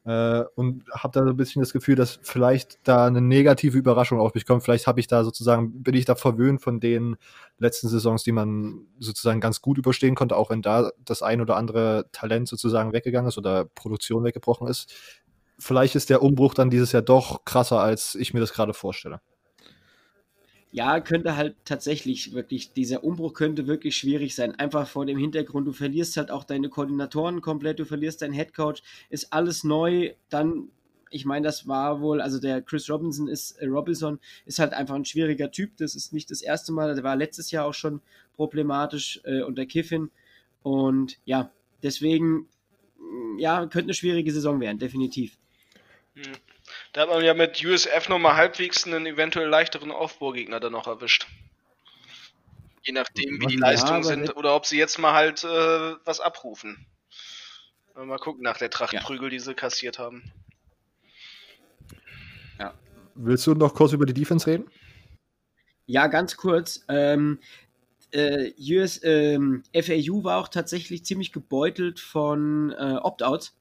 Äh, 0.07 0.45
und 0.55 0.85
habe 0.93 1.19
da 1.19 1.25
so 1.25 1.31
ein 1.31 1.37
bisschen 1.37 1.61
das 1.61 1.73
Gefühl, 1.73 1.97
dass 1.97 2.19
vielleicht 2.23 2.79
da 2.85 3.07
eine 3.07 3.21
negative 3.21 3.77
Überraschung 3.77 4.21
auf 4.21 4.35
mich 4.35 4.47
kommt. 4.47 4.63
Vielleicht 4.63 4.87
habe 4.87 5.01
ich 5.01 5.09
da 5.09 5.25
sozusagen, 5.25 5.83
bin 5.83 5.95
ich 5.95 6.05
da 6.05 6.15
verwöhnt 6.15 6.63
von 6.63 6.81
den 6.81 7.17
letzten 7.59 7.89
Saisons, 7.89 8.23
die 8.23 8.33
man 8.33 8.87
sozusagen 9.01 9.41
ganz 9.41 9.61
gut 9.61 9.79
überstehen 9.79 10.15
konnte, 10.15 10.37
auch 10.37 10.51
wenn 10.51 10.63
da 10.63 10.91
das 11.05 11.23
ein 11.23 11.41
oder 11.41 11.57
andere 11.57 12.07
Talent 12.13 12.49
sozusagen 12.49 12.93
weggegangen 12.93 13.29
ist 13.29 13.39
oder 13.39 13.65
Produktion 13.65 14.25
weggebrochen 14.25 14.69
ist 14.69 14.95
vielleicht 15.59 15.95
ist 15.95 16.11
der 16.11 16.23
Umbruch 16.23 16.55
dann 16.55 16.71
dieses 16.71 16.93
Jahr 16.93 17.03
doch 17.03 17.45
krasser, 17.45 17.81
als 17.81 18.15
ich 18.15 18.35
mir 18.35 18.41
das 18.41 18.53
gerade 18.53 18.75
vorstelle. 18.75 19.21
Ja, 20.77 21.01
könnte 21.01 21.37
halt 21.37 21.57
tatsächlich 21.65 22.35
wirklich, 22.35 22.75
dieser 22.75 23.03
Umbruch 23.03 23.33
könnte 23.33 23.67
wirklich 23.67 23.97
schwierig 23.97 24.35
sein. 24.35 24.55
Einfach 24.57 24.87
vor 24.87 25.07
dem 25.07 25.17
Hintergrund, 25.17 25.67
du 25.67 25.73
verlierst 25.73 26.19
halt 26.19 26.31
auch 26.31 26.45
deine 26.45 26.69
Koordinatoren 26.69 27.41
komplett, 27.41 27.79
du 27.79 27.87
verlierst 27.87 28.21
deinen 28.21 28.35
Headcoach, 28.35 28.83
ist 29.09 29.33
alles 29.33 29.65
neu, 29.65 30.13
dann 30.29 30.69
ich 31.11 31.25
meine, 31.25 31.47
das 31.47 31.67
war 31.67 32.03
wohl, 32.03 32.21
also 32.21 32.39
der 32.39 32.61
Chris 32.61 32.91
Robinson 32.91 33.27
ist, 33.27 33.53
äh, 33.53 33.67
Robinson 33.67 34.19
ist 34.45 34.59
halt 34.59 34.75
einfach 34.75 34.97
ein 34.97 35.07
schwieriger 35.07 35.51
Typ. 35.51 35.79
Das 35.79 35.95
ist 35.95 36.13
nicht 36.13 36.31
das 36.31 36.43
erste 36.43 36.73
Mal, 36.73 36.95
der 36.95 37.05
war 37.05 37.17
letztes 37.17 37.51
Jahr 37.53 37.65
auch 37.65 37.73
schon 37.73 38.03
problematisch 38.35 39.21
äh, 39.25 39.41
unter 39.41 39.65
Kiffin. 39.65 40.11
Und 40.63 41.17
ja, 41.25 41.51
deswegen, 41.83 42.49
ja, 43.39 43.61
könnte 43.61 43.87
eine 43.87 43.95
schwierige 43.95 44.31
Saison 44.31 44.61
werden, 44.61 44.79
definitiv. 44.79 45.39
Hm. 46.17 46.35
Da 46.97 47.03
hat 47.03 47.11
man 47.11 47.23
ja 47.23 47.35
mit 47.35 47.63
USF 47.63 48.09
nochmal 48.09 48.37
halbwegs 48.37 48.87
einen 48.87 49.05
eventuell 49.05 49.49
leichteren 49.49 49.93
Aufbaugegner 49.93 50.61
dann 50.61 50.73
noch 50.73 50.87
erwischt. 50.87 51.27
Je 52.85 52.95
nachdem, 52.95 53.39
wie 53.39 53.49
die 53.49 53.59
ja, 53.59 53.67
Leistungen 53.67 54.03
sind 54.03 54.35
oder 54.35 54.57
ob 54.57 54.65
sie 54.65 54.79
jetzt 54.79 54.99
mal 54.99 55.13
halt 55.13 55.45
äh, 55.45 55.95
was 56.07 56.21
abrufen. 56.21 56.87
Mal 57.95 58.17
gucken 58.17 58.43
nach 58.43 58.57
der 58.57 58.71
Trachtprügel, 58.71 59.25
ja. 59.25 59.29
die 59.29 59.41
sie 59.41 59.53
kassiert 59.53 59.99
haben. 59.99 60.33
Ja. 62.59 62.73
Willst 63.15 63.47
du 63.47 63.53
noch 63.53 63.75
kurz 63.75 63.93
über 63.93 64.07
die 64.07 64.15
Defense 64.15 64.47
reden? 64.47 64.71
Ja, 65.85 66.07
ganz 66.07 66.39
kurz. 66.39 66.83
Ähm, 66.89 67.41
äh, 68.11 68.53
US, 68.59 69.03
ähm, 69.05 69.65
FAU 69.75 70.25
war 70.25 70.39
auch 70.39 70.49
tatsächlich 70.49 71.05
ziemlich 71.05 71.31
gebeutelt 71.31 72.01
von 72.01 72.73
äh, 72.73 72.97
Opt-outs. 73.03 73.55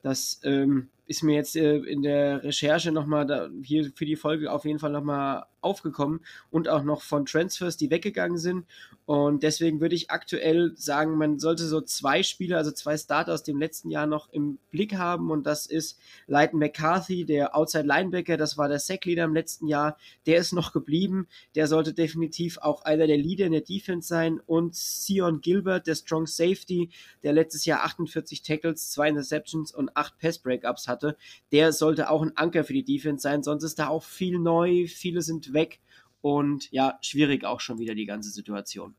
Das 0.00 0.40
ähm, 0.42 0.88
ist 1.08 1.22
mir 1.22 1.34
jetzt 1.34 1.56
äh, 1.56 1.76
in 1.78 2.02
der 2.02 2.44
Recherche 2.44 2.92
nochmal 2.92 3.50
hier 3.62 3.90
für 3.94 4.04
die 4.04 4.16
Folge 4.16 4.52
auf 4.52 4.64
jeden 4.64 4.78
Fall 4.78 4.92
nochmal 4.92 5.44
aufgekommen 5.60 6.20
und 6.50 6.68
auch 6.68 6.82
noch 6.82 7.02
von 7.02 7.26
Transfers, 7.26 7.76
die 7.76 7.90
weggegangen 7.90 8.38
sind. 8.38 8.66
Und 9.06 9.42
deswegen 9.42 9.80
würde 9.80 9.94
ich 9.94 10.10
aktuell 10.10 10.72
sagen, 10.76 11.16
man 11.16 11.38
sollte 11.38 11.64
so 11.66 11.80
zwei 11.80 12.22
Spieler, 12.22 12.58
also 12.58 12.72
zwei 12.72 12.96
Starter 12.98 13.32
aus 13.32 13.42
dem 13.42 13.58
letzten 13.58 13.90
Jahr 13.90 14.06
noch 14.06 14.30
im 14.32 14.58
Blick 14.70 14.96
haben. 14.96 15.30
Und 15.30 15.46
das 15.46 15.64
ist 15.64 15.98
Leighton 16.26 16.60
McCarthy, 16.60 17.24
der 17.24 17.56
Outside 17.56 17.86
Linebacker, 17.86 18.36
das 18.36 18.58
war 18.58 18.68
der 18.68 18.78
Sackleader 18.78 19.24
im 19.24 19.32
letzten 19.32 19.66
Jahr. 19.66 19.96
Der 20.26 20.38
ist 20.38 20.52
noch 20.52 20.72
geblieben. 20.72 21.26
Der 21.54 21.66
sollte 21.68 21.94
definitiv 21.94 22.58
auch 22.58 22.82
einer 22.82 23.06
der 23.06 23.16
Leader 23.16 23.46
in 23.46 23.52
der 23.52 23.62
Defense 23.62 24.06
sein. 24.06 24.40
Und 24.44 24.74
Sion 24.76 25.40
Gilbert, 25.40 25.86
der 25.86 25.94
Strong 25.94 26.26
Safety, 26.26 26.90
der 27.22 27.32
letztes 27.32 27.64
Jahr 27.64 27.84
48 27.84 28.42
Tackles, 28.42 28.90
zwei 28.90 29.08
Interceptions 29.08 29.74
und 29.74 29.96
acht 29.96 30.18
Pass 30.18 30.38
Breakups 30.38 30.86
hatte. 30.86 31.16
Der 31.50 31.72
sollte 31.72 32.10
auch 32.10 32.20
ein 32.20 32.36
Anker 32.36 32.62
für 32.62 32.74
die 32.74 32.84
Defense 32.84 33.22
sein. 33.22 33.42
Sonst 33.42 33.64
ist 33.64 33.78
da 33.78 33.88
auch 33.88 34.04
viel 34.04 34.38
neu. 34.38 34.86
Viele 34.86 35.22
sind 35.22 35.47
weg 35.52 35.80
und 36.20 36.70
ja, 36.72 36.98
schwierig 37.00 37.44
auch 37.44 37.60
schon 37.60 37.78
wieder 37.78 37.94
die 37.94 38.06
ganze 38.06 38.30
Situation. 38.30 38.94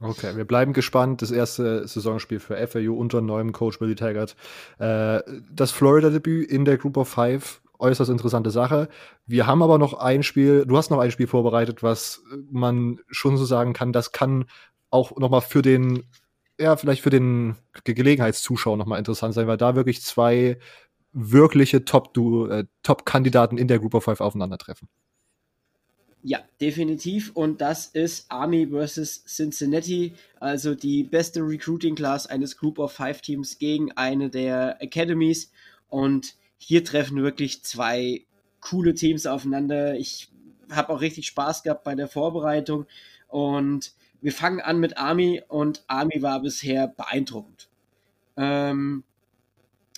Okay, 0.00 0.36
wir 0.36 0.44
bleiben 0.44 0.72
gespannt. 0.72 1.22
Das 1.22 1.30
erste 1.30 1.86
Saisonspiel 1.86 2.40
für 2.40 2.56
FAU 2.66 2.94
unter 2.94 3.20
neuem 3.20 3.52
Coach 3.52 3.78
Billy 3.78 3.94
Taggart. 3.94 4.36
Äh, 4.78 5.22
das 5.50 5.70
Florida-Debüt 5.70 6.50
in 6.50 6.64
der 6.64 6.78
Group 6.78 6.96
of 6.96 7.08
Five, 7.08 7.62
äußerst 7.78 8.10
interessante 8.10 8.50
Sache. 8.50 8.88
Wir 9.26 9.46
haben 9.46 9.62
aber 9.62 9.78
noch 9.78 9.94
ein 9.94 10.22
Spiel, 10.22 10.66
du 10.66 10.76
hast 10.76 10.90
noch 10.90 10.98
ein 10.98 11.10
Spiel 11.10 11.26
vorbereitet, 11.26 11.82
was 11.82 12.22
man 12.50 13.00
schon 13.08 13.36
so 13.36 13.44
sagen 13.44 13.72
kann, 13.72 13.92
das 13.92 14.12
kann 14.12 14.46
auch 14.90 15.16
nochmal 15.16 15.40
für 15.40 15.62
den, 15.62 16.04
ja, 16.58 16.76
vielleicht 16.76 17.02
für 17.02 17.10
den 17.10 17.56
Gelegenheitszuschauer 17.84 18.76
nochmal 18.76 18.98
interessant 18.98 19.34
sein, 19.34 19.46
weil 19.46 19.56
da 19.56 19.74
wirklich 19.74 20.02
zwei 20.02 20.58
wirkliche 21.12 21.78
äh, 21.78 22.64
Top-Kandidaten 22.82 23.56
äh, 23.56 23.58
Top 23.58 23.60
in 23.60 23.68
der 23.68 23.78
Group 23.78 23.94
of 23.94 24.04
Five 24.04 24.20
aufeinandertreffen. 24.20 24.88
Ja, 26.26 26.38
definitiv. 26.58 27.32
Und 27.34 27.60
das 27.60 27.84
ist 27.84 28.30
Army 28.30 28.66
versus 28.68 29.24
Cincinnati, 29.26 30.14
also 30.40 30.74
die 30.74 31.04
beste 31.04 31.40
Recruiting 31.40 31.94
Class 31.94 32.26
eines 32.26 32.56
Group 32.56 32.78
of 32.78 32.92
Five 32.92 33.20
Teams 33.20 33.58
gegen 33.58 33.92
eine 33.92 34.30
der 34.30 34.80
Academies. 34.80 35.52
Und 35.90 36.36
hier 36.56 36.82
treffen 36.82 37.22
wirklich 37.22 37.62
zwei 37.62 38.24
coole 38.62 38.94
Teams 38.94 39.26
aufeinander. 39.26 39.96
Ich 39.98 40.30
habe 40.70 40.94
auch 40.94 41.02
richtig 41.02 41.26
Spaß 41.26 41.62
gehabt 41.62 41.84
bei 41.84 41.94
der 41.94 42.08
Vorbereitung. 42.08 42.86
Und 43.28 43.92
wir 44.22 44.32
fangen 44.32 44.62
an 44.62 44.80
mit 44.80 44.96
Army 44.96 45.42
und 45.46 45.84
Army 45.88 46.22
war 46.22 46.40
bisher 46.40 46.88
beeindruckend. 46.88 47.68
Ähm, 48.38 49.04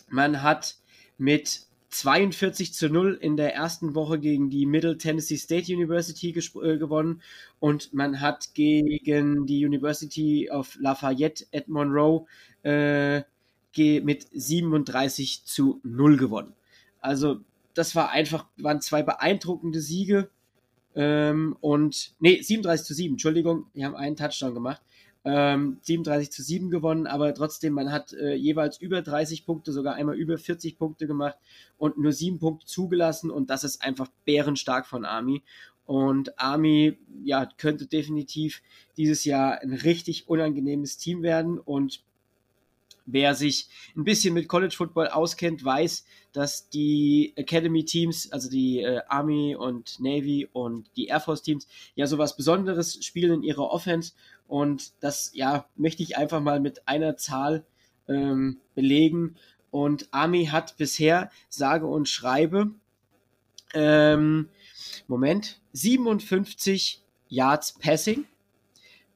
man 0.09 0.43
hat 0.43 0.75
mit 1.19 1.66
42 1.89 2.75
zu 2.75 2.89
0 2.89 3.19
in 3.21 3.37
der 3.37 3.55
ersten 3.55 3.95
Woche 3.95 4.19
gegen 4.19 4.51
die 4.51 4.67
Middle 4.67 4.99
Tennessee 4.99 5.37
State 5.37 5.73
University 5.73 6.31
äh, 6.31 6.79
gewonnen 6.79 7.23
und 7.61 7.95
man 7.95 8.21
hat 8.21 8.55
gegen 8.55 9.47
die 9.47 9.65
University 9.65 10.51
of 10.51 10.77
Lafayette 10.81 11.47
at 11.55 11.69
Monroe 11.69 12.27
äh, 12.63 13.23
mit 13.79 14.27
37 14.33 15.45
zu 15.45 15.81
0 15.85 16.17
gewonnen. 16.17 16.55
Also 17.01 17.41
das 17.75 17.95
war 17.95 18.11
einfach, 18.11 18.47
waren 18.57 18.81
zwei 18.81 19.03
beeindruckende 19.03 19.81
Siege 19.81 20.31
ähm, 20.95 21.57
und 21.61 22.15
nee, 22.21 22.41
37 22.41 22.87
zu 22.87 22.95
7, 22.95 23.15
Entschuldigung, 23.15 23.67
die 23.75 23.85
haben 23.85 23.95
einen 23.95 24.17
Touchdown 24.17 24.55
gemacht. 24.55 24.81
Ähm, 25.29 25.79
37 25.83 26.31
zu 26.31 26.41
7 26.41 26.71
gewonnen, 26.71 27.09
aber 27.09 27.35
trotzdem, 27.35 27.73
man 27.73 27.91
hat 27.91 28.13
äh, 28.13 28.35
jeweils 28.35 28.81
über 28.81 29.03
30 29.03 29.45
Punkte, 29.45 29.73
sogar 29.73 29.95
einmal 29.95 30.15
über 30.15 30.39
40 30.39 30.79
Punkte 30.79 31.09
gemacht 31.09 31.37
und 31.79 31.99
nur 31.99 32.13
7 32.13 32.39
Punkte 32.39 32.65
zugelassen 32.65 33.33
und 33.33 33.51
das 33.51 33.65
ist 33.65 33.83
einfach 33.83 34.09
bärenstark 34.25 34.87
von 34.87 35.05
Army. 35.05 35.43
Und 35.85 36.39
Army, 36.39 36.97
ja, 37.25 37.49
könnte 37.59 37.87
definitiv 37.87 38.63
dieses 38.97 39.25
Jahr 39.25 39.61
ein 39.63 39.73
richtig 39.73 40.29
unangenehmes 40.29 40.97
Team 40.97 41.25
werden 41.25 41.59
und 41.59 42.05
Wer 43.07 43.35
sich 43.35 43.69
ein 43.97 44.05
bisschen 44.05 44.35
mit 44.35 44.49
College 44.49 44.75
Football 44.77 45.09
auskennt, 45.09 45.65
weiß, 45.65 46.05
dass 46.33 46.69
die 46.69 47.33
Academy 47.37 47.85
Teams, 47.85 48.31
also 48.33 48.51
die 48.51 48.81
äh, 48.81 49.01
Army 49.09 49.57
und 49.57 50.01
Navy 50.01 50.49
und 50.53 50.91
die 50.97 51.07
Air 51.07 51.21
Force 51.21 51.43
Teams, 51.43 51.67
ja 51.95 52.07
sowas 52.07 52.37
Besonderes 52.37 53.05
spielen 53.05 53.33
in 53.35 53.43
ihrer 53.43 53.71
Offense. 53.71 54.13
Und 54.49 54.93
das, 55.01 55.31
ja, 55.35 55.67
möchte 55.77 56.03
ich 56.03 56.17
einfach 56.17 56.41
mal 56.41 56.61
mit 56.61 56.87
einer 56.89 57.17
Zahl 57.17 57.65
ähm, 58.09 58.61
belegen. 58.75 59.37
Und 59.71 60.09
Army 60.11 60.47
hat 60.47 60.77
bisher, 60.77 61.31
sage 61.49 61.87
und 61.87 62.09
schreibe, 62.09 62.73
ähm, 63.75 64.49
Moment, 65.09 65.61
57 65.73 67.03
Yards 67.29 67.75
Passing 67.75 68.27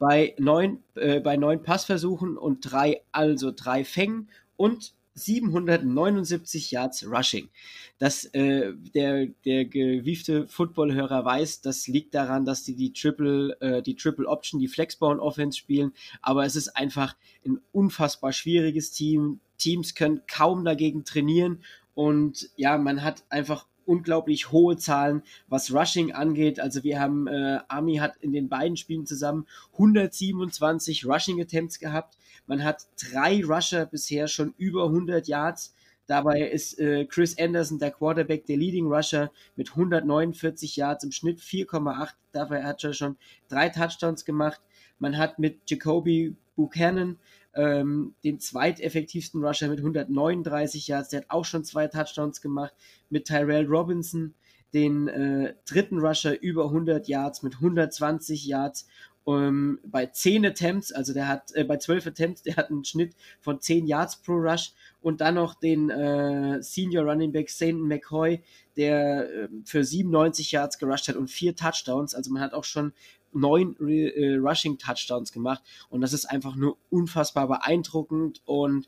bei 0.01 0.35
neun, 0.39 0.83
äh, 0.95 1.21
bei 1.21 1.37
neun 1.37 1.63
Passversuchen 1.63 2.37
und 2.39 2.61
drei, 2.63 3.03
also 3.13 3.53
drei 3.55 3.85
Fängen 3.85 4.29
und 4.57 4.95
779 5.15 6.71
Yards 6.71 7.07
Rushing. 7.07 7.51
Das, 7.99 8.25
äh, 8.27 8.73
der, 8.95 9.27
der 9.45 9.67
gewiefte 9.67 10.49
Footballhörer 10.49 11.25
weiß, 11.27 11.61
das 11.61 11.87
liegt 11.87 12.15
daran, 12.15 12.47
dass 12.47 12.65
die 12.65 12.75
die 12.75 12.95
Triple, 12.95 13.61
äh, 13.61 13.83
die 13.83 13.95
Triple 13.95 14.27
Option, 14.27 14.59
die 14.59 14.69
Flexbone 14.69 15.21
Offense 15.21 15.59
spielen, 15.59 15.93
aber 16.23 16.47
es 16.47 16.57
ist 16.57 16.69
einfach 16.77 17.15
ein 17.45 17.61
unfassbar 17.71 18.33
schwieriges 18.33 18.93
Team. 18.93 19.41
Teams 19.59 19.95
können 19.95 20.23
kaum 20.27 20.65
dagegen 20.65 21.05
trainieren 21.05 21.63
und 21.95 22.49
ja, 22.57 22.79
man 22.79 23.05
hat 23.05 23.25
einfach 23.29 23.67
unglaublich 23.87 24.53
hohe 24.53 24.77
Zahlen, 24.77 25.23
was 25.49 25.73
Rushing 25.73 26.13
angeht. 26.13 26.61
Also 26.61 26.83
wir 26.83 27.01
haben, 27.01 27.27
äh, 27.27 27.61
Army 27.69 27.97
hat 27.97 28.17
in 28.21 28.33
den 28.33 28.49
beiden 28.49 28.77
Spielen 28.77 29.07
zusammen 29.07 29.47
127 29.73 31.07
Rushing 31.07 31.41
Attempts 31.41 31.79
gehabt. 31.79 32.17
Man 32.47 32.65
hat 32.65 32.87
drei 33.01 33.45
Rusher 33.45 33.87
bisher 33.87 34.29
schon 34.29 34.55
über 34.57 34.85
100 34.87 35.29
Yards. 35.29 35.75
Dabei 36.07 36.41
ist 36.43 36.79
äh, 36.81 37.05
Chris 37.05 37.39
Anderson, 37.39 37.79
der 37.79 37.93
Quarterback, 37.93 38.45
der 38.47 38.57
Leading 38.57 38.87
Rusher 38.87 39.31
mit 39.55 39.71
149 39.71 40.75
Yards 40.75 41.05
im 41.05 41.13
Schnitt 41.13 41.39
4,8. 41.41 42.09
Dabei 42.33 42.65
hat 42.65 42.83
er 42.83 42.93
schon 42.95 43.17
drei 43.49 43.69
Touchdowns 43.69 44.25
gemacht. 44.25 44.61
Man 44.99 45.17
hat 45.17 45.39
mit 45.39 45.71
Jacoby 45.71 46.35
Buchanan 46.57 47.17
ähm, 47.55 48.15
den 48.25 48.39
zweiteffektivsten 48.39 49.45
Rusher 49.45 49.69
mit 49.69 49.79
139 49.79 50.87
Yards, 50.87 51.09
der 51.11 51.21
hat 51.21 51.31
auch 51.31 51.45
schon 51.45 51.65
zwei 51.65 51.89
Touchdowns 51.89 52.41
gemacht, 52.41 52.75
mit 53.09 53.27
Tyrell 53.27 53.67
Robinson, 53.67 54.35
den 54.73 55.09
äh, 55.09 55.55
dritten 55.69 55.99
Rusher 55.99 56.41
über 56.41 56.67
100 56.67 57.09
Yards 57.09 57.43
mit 57.43 57.55
120 57.57 58.47
Yards. 58.47 58.87
Ähm, 59.27 59.79
bei 59.85 60.07
10 60.07 60.47
Attempts, 60.47 60.93
also 60.93 61.13
der 61.13 61.29
hat 61.29 61.55
äh, 61.55 61.65
bei 61.65 61.77
12 61.77 62.07
Attempts, 62.07 62.43
der 62.43 62.57
hat 62.57 62.71
einen 62.71 62.85
Schnitt 62.85 63.15
von 63.41 63.61
10 63.61 63.87
Yards 63.87 64.17
pro 64.23 64.33
Rush. 64.33 64.73
Und 65.03 65.21
dann 65.21 65.35
noch 65.35 65.55
den 65.55 65.91
äh, 65.91 66.63
Senior 66.63 67.05
Running 67.05 67.33
Back 67.33 67.51
Saint 67.51 67.81
McCoy, 67.81 68.43
der 68.77 69.29
äh, 69.31 69.49
für 69.65 69.85
97 69.85 70.53
Yards 70.53 70.79
gerusht 70.79 71.09
hat 71.09 71.17
und 71.17 71.31
vier 71.31 71.55
Touchdowns, 71.55 72.15
also 72.15 72.31
man 72.33 72.43
hat 72.43 72.55
auch 72.55 72.65
schon 72.65 72.93
neun 73.33 73.77
äh, 73.81 74.37
Rushing 74.37 74.79
Touchdowns 74.79 75.33
gemacht 75.33 75.63
und 75.89 76.01
das 76.01 76.13
ist 76.13 76.27
einfach 76.27 76.57
nur 76.57 76.77
unfassbar 76.91 77.49
beeindruckend 77.49 78.43
und 78.45 78.87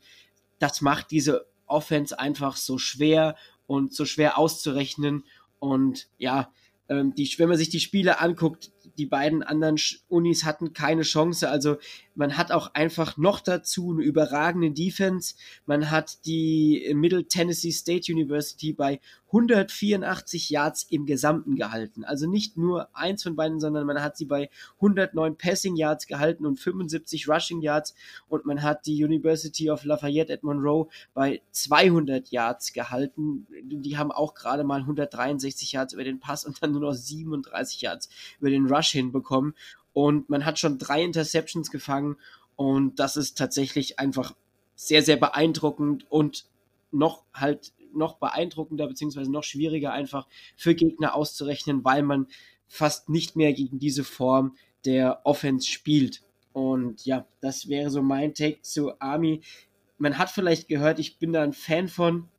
das 0.59 0.81
macht 0.81 1.11
diese 1.11 1.45
Offense 1.65 2.17
einfach 2.17 2.55
so 2.55 2.77
schwer 2.77 3.35
und 3.67 3.93
so 3.93 4.05
schwer 4.05 4.37
auszurechnen 4.37 5.23
und 5.59 6.09
ja, 6.17 6.51
ähm, 6.89 7.13
die, 7.15 7.33
wenn 7.37 7.49
man 7.49 7.57
sich 7.57 7.69
die 7.69 7.79
Spiele 7.79 8.19
anguckt, 8.19 8.71
die 8.97 9.05
beiden 9.05 9.43
anderen 9.43 9.77
Unis 10.09 10.45
hatten 10.45 10.73
keine 10.73 11.03
Chance. 11.03 11.49
Also 11.49 11.77
man 12.15 12.37
hat 12.37 12.51
auch 12.51 12.73
einfach 12.73 13.17
noch 13.17 13.39
dazu 13.39 13.91
eine 13.91 14.03
überragende 14.03 14.71
Defense. 14.71 15.35
Man 15.65 15.89
hat 15.89 16.25
die 16.25 16.91
Middle 16.93 17.27
Tennessee 17.27 17.71
State 17.71 18.11
University 18.11 18.73
bei 18.73 18.99
184 19.33 20.51
Yards 20.51 20.85
im 20.91 21.07
Gesamten 21.07 21.55
gehalten. 21.55 22.03
Also 22.03 22.29
nicht 22.29 22.55
nur 22.55 22.95
eins 22.95 23.23
von 23.23 23.35
beiden, 23.35 23.59
sondern 23.59 23.87
man 23.87 24.01
hat 24.01 24.15
sie 24.15 24.25
bei 24.25 24.51
109 24.75 25.37
Passing 25.37 25.75
Yards 25.75 26.05
gehalten 26.05 26.45
und 26.45 26.59
75 26.59 27.27
Rushing 27.27 27.61
Yards. 27.61 27.95
Und 28.29 28.45
man 28.45 28.61
hat 28.61 28.85
die 28.85 29.03
University 29.03 29.71
of 29.71 29.85
Lafayette 29.85 30.31
at 30.31 30.43
Monroe 30.43 30.87
bei 31.15 31.41
200 31.49 32.29
Yards 32.29 32.73
gehalten. 32.73 33.47
Die 33.63 33.97
haben 33.97 34.11
auch 34.11 34.35
gerade 34.35 34.63
mal 34.63 34.81
163 34.81 35.71
Yards 35.71 35.93
über 35.93 36.03
den 36.03 36.19
Pass 36.19 36.45
und 36.45 36.61
dann 36.61 36.71
nur 36.71 36.81
noch 36.81 36.93
37 36.93 37.81
Yards 37.81 38.09
über 38.39 38.51
den 38.51 38.69
Rush 38.73 38.91
hinbekommen 38.91 39.53
und 39.93 40.29
man 40.29 40.45
hat 40.45 40.59
schon 40.59 40.77
drei 40.77 41.03
Interceptions 41.03 41.71
gefangen 41.71 42.17
und 42.55 42.99
das 42.99 43.17
ist 43.17 43.37
tatsächlich 43.37 43.99
einfach 43.99 44.33
sehr, 44.75 45.03
sehr 45.03 45.17
beeindruckend 45.17 46.09
und 46.09 46.45
noch 46.91 47.23
halt 47.33 47.73
noch 47.93 48.17
beeindruckender 48.17 48.87
beziehungsweise 48.87 49.31
noch 49.31 49.43
schwieriger 49.43 49.91
einfach 49.91 50.27
für 50.55 50.73
Gegner 50.73 51.15
auszurechnen, 51.15 51.83
weil 51.83 52.01
man 52.01 52.27
fast 52.67 53.09
nicht 53.09 53.35
mehr 53.35 53.53
gegen 53.53 53.79
diese 53.79 54.03
Form 54.03 54.55
der 54.85 55.21
Offense 55.25 55.69
spielt. 55.69 56.23
Und 56.53 57.05
ja, 57.05 57.25
das 57.41 57.67
wäre 57.67 57.89
so 57.89 58.01
mein 58.01 58.33
Take 58.33 58.61
zu 58.61 58.99
Army. 58.99 59.41
Man 59.97 60.17
hat 60.17 60.29
vielleicht 60.29 60.67
gehört, 60.67 60.99
ich 60.99 61.17
bin 61.17 61.33
da 61.33 61.43
ein 61.43 61.53
Fan 61.53 61.87
von. 61.87 62.29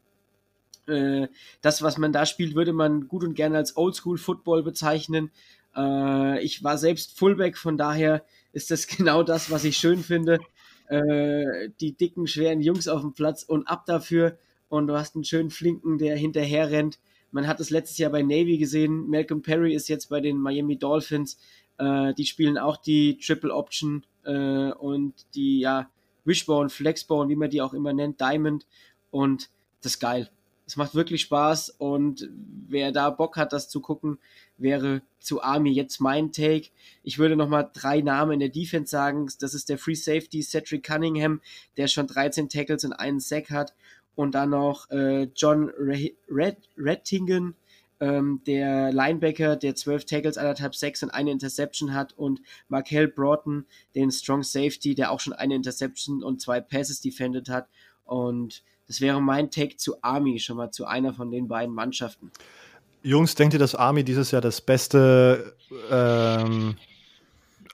Äh, 0.87 1.29
das, 1.63 1.83
was 1.83 1.99
man 1.99 2.13
da 2.13 2.27
spielt, 2.27 2.55
würde 2.55 2.73
man 2.73 3.09
gut 3.09 3.25
und 3.25 3.35
gerne 3.35 3.57
als 3.57 3.77
Oldschool 3.77 4.19
Football 4.19 4.63
bezeichnen. 4.63 5.31
Äh, 5.77 6.43
ich 6.43 6.63
war 6.63 6.79
selbst 6.79 7.19
Fullback, 7.19 7.57
von 7.57 7.77
daher 7.77 8.25
ist 8.53 8.71
das 8.71 8.87
genau 8.97 9.23
das, 9.23 9.51
was 9.51 9.65
ich 9.65 9.77
schön 9.77 10.03
finde. 10.03 10.41
Äh, 10.89 11.71
die 11.81 11.93
dicken, 11.93 12.27
schweren 12.27 12.61
Jungs 12.61 12.89
auf 12.89 13.01
dem 13.01 13.13
Platz 13.13 13.43
und 13.43 13.67
ab 13.67 13.87
dafür. 13.87 14.39
Und 14.69 14.87
du 14.87 14.97
hast 14.97 15.15
einen 15.15 15.25
schönen 15.25 15.51
Flinken, 15.51 15.99
der 15.99 16.17
hinterher 16.17 16.71
rennt. 16.71 16.99
Man 17.31 17.47
hat 17.47 17.61
es 17.61 17.71
letztes 17.71 17.99
Jahr 17.99 18.11
bei 18.11 18.23
Navy 18.23 18.59
gesehen. 18.59 19.09
Malcolm 19.09 19.43
Perry 19.43 19.75
ist 19.75 19.89
jetzt 19.89 20.09
bei 20.09 20.21
den 20.21 20.39
Miami 20.39 20.79
Dolphins. 20.79 21.39
Äh, 21.79 22.15
die 22.15 22.27
spielen 22.27 22.59
auch 22.59 22.77
die 22.77 23.19
Triple 23.19 23.53
Option 23.53 24.05
äh, 24.25 24.71
und 24.73 25.15
die 25.35 25.61
ja, 25.61 25.91
Wishbone, 26.25 26.71
Flexbone, 26.71 27.29
wie 27.29 27.37
man 27.37 27.51
die 27.51 27.63
auch 27.63 27.75
immer 27.75 27.93
nennt, 27.93 28.21
Diamond. 28.21 28.67
Und 29.11 29.51
das 29.83 29.93
ist 29.93 30.01
geil. 30.01 30.31
Es 30.67 30.77
macht 30.77 30.95
wirklich 30.95 31.23
Spaß 31.23 31.71
und 31.79 32.29
wer 32.69 32.91
da 32.91 33.11
Bock 33.11 33.37
hat, 33.37 33.53
das 33.53 33.69
zu 33.69 33.81
gucken, 33.81 34.19
wäre 34.57 35.03
zu 35.19 35.43
Army 35.43 35.73
jetzt 35.73 36.01
mein 36.01 36.33
Take. 36.33 36.69
Ich 37.03 37.19
würde 37.19 37.37
nochmal 37.37 37.71
drei 37.73 38.01
Namen 38.01 38.33
in 38.33 38.41
der 38.41 38.49
Defense 38.49 38.91
sagen. 38.91 39.29
Das 39.41 39.53
ist 39.53 39.69
der 39.69 39.79
Free 39.79 39.95
Safety 39.95 40.43
Cedric 40.43 40.85
Cunningham, 40.87 41.41
der 41.77 41.89
schon 41.89 42.07
13 42.07 42.49
Tackles 42.49 42.85
und 42.85 42.93
einen 42.95 43.21
Sack 43.21 43.51
hat. 43.51 43.75
Und 44.15 44.35
dann 44.35 44.51
noch 44.51 44.89
äh, 44.91 45.25
John 45.35 45.71
Red 45.77 46.57
Rettingen, 46.79 47.57
ähm, 48.01 48.41
der 48.47 48.93
Linebacker, 48.93 49.57
der 49.57 49.75
12 49.75 50.05
Tackles, 50.05 50.39
anderthalb 50.39 50.75
Sacks 50.75 51.03
und 51.03 51.11
eine 51.11 51.33
Interception 51.33 51.93
hat. 51.93 52.13
Und 52.17 52.41
Markel 52.69 53.09
Broughton, 53.09 53.67
den 53.95 54.11
Strong 54.13 54.45
Safety, 54.45 54.95
der 54.95 55.11
auch 55.11 55.21
schon 55.21 55.33
eine 55.33 55.57
Interception 55.57 56.23
und 56.23 56.41
zwei 56.41 56.61
Passes 56.61 57.01
defended 57.01 57.49
hat. 57.49 57.69
Und 58.05 58.63
das 58.87 59.01
wäre 59.01 59.21
mein 59.21 59.51
Take 59.51 59.77
zu 59.77 59.97
Army, 60.03 60.39
schon 60.39 60.57
mal 60.57 60.71
zu 60.71 60.87
einer 60.87 61.15
von 61.15 61.31
den 61.31 61.49
beiden 61.49 61.75
Mannschaften. 61.75 62.31
Jungs, 63.03 63.35
denkt 63.35 63.55
ihr, 63.55 63.61
dass 63.61 63.75
Army 63.75 64.03
dieses 64.05 64.31
Jahr 64.31 64.41
das 64.41 64.61
beste 64.61 65.57
ähm, 65.91 66.77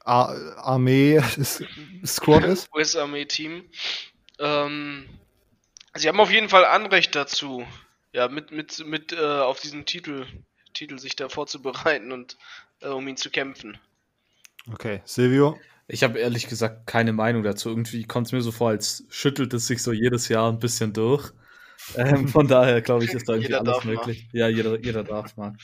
Ar 0.05 0.35
Armee-Squad 0.57 2.45
ist? 2.45 2.69
US-Armee-Team. 2.74 3.65
Ähm, 4.39 5.09
sie 5.95 6.09
haben 6.09 6.20
auf 6.20 6.32
jeden 6.32 6.49
Fall 6.49 6.65
Anrecht 6.65 7.15
dazu, 7.15 7.65
ja, 8.12 8.28
mit, 8.28 8.51
mit, 8.51 8.85
mit 8.87 9.12
äh, 9.12 9.19
auf 9.19 9.61
diesen 9.61 9.87
Titel, 9.87 10.27
Titel 10.74 10.99
sich 10.99 11.15
da 11.15 11.28
vorzubereiten 11.28 12.11
und 12.11 12.37
äh, 12.81 12.89
um 12.89 13.07
ihn 13.07 13.16
zu 13.16 13.31
kämpfen. 13.31 13.78
Okay, 14.73 15.03
Silvio? 15.05 15.59
Ich 15.93 16.05
habe 16.05 16.19
ehrlich 16.19 16.47
gesagt 16.47 16.87
keine 16.87 17.12
Meinung 17.12 17.43
dazu. 17.43 17.69
Irgendwie 17.69 18.05
kommt 18.05 18.29
es 18.29 18.33
mir 18.33 18.43
so 18.43 18.53
vor, 18.53 18.71
als 18.71 19.05
schüttelt 19.09 19.53
es 19.55 19.67
sich 19.67 19.83
so 19.83 19.93
jedes 19.93 20.29
Jahr 20.29 20.51
ein 20.51 20.61
bisschen 20.61 20.93
durch. 20.93 21.33
Ähm, 21.97 22.29
von 22.29 22.47
daher 22.47 22.81
glaube 22.81 23.05
ich, 23.05 23.12
ist 23.12 23.29
da 23.29 23.35
irgendwie 23.35 23.55
alles 23.55 23.85
möglich. 23.85 24.29
Mal. 24.33 24.39
Ja, 24.39 24.49
jeder, 24.49 24.79
jeder 24.81 25.03
darf 25.03 25.37
mal. 25.37 25.57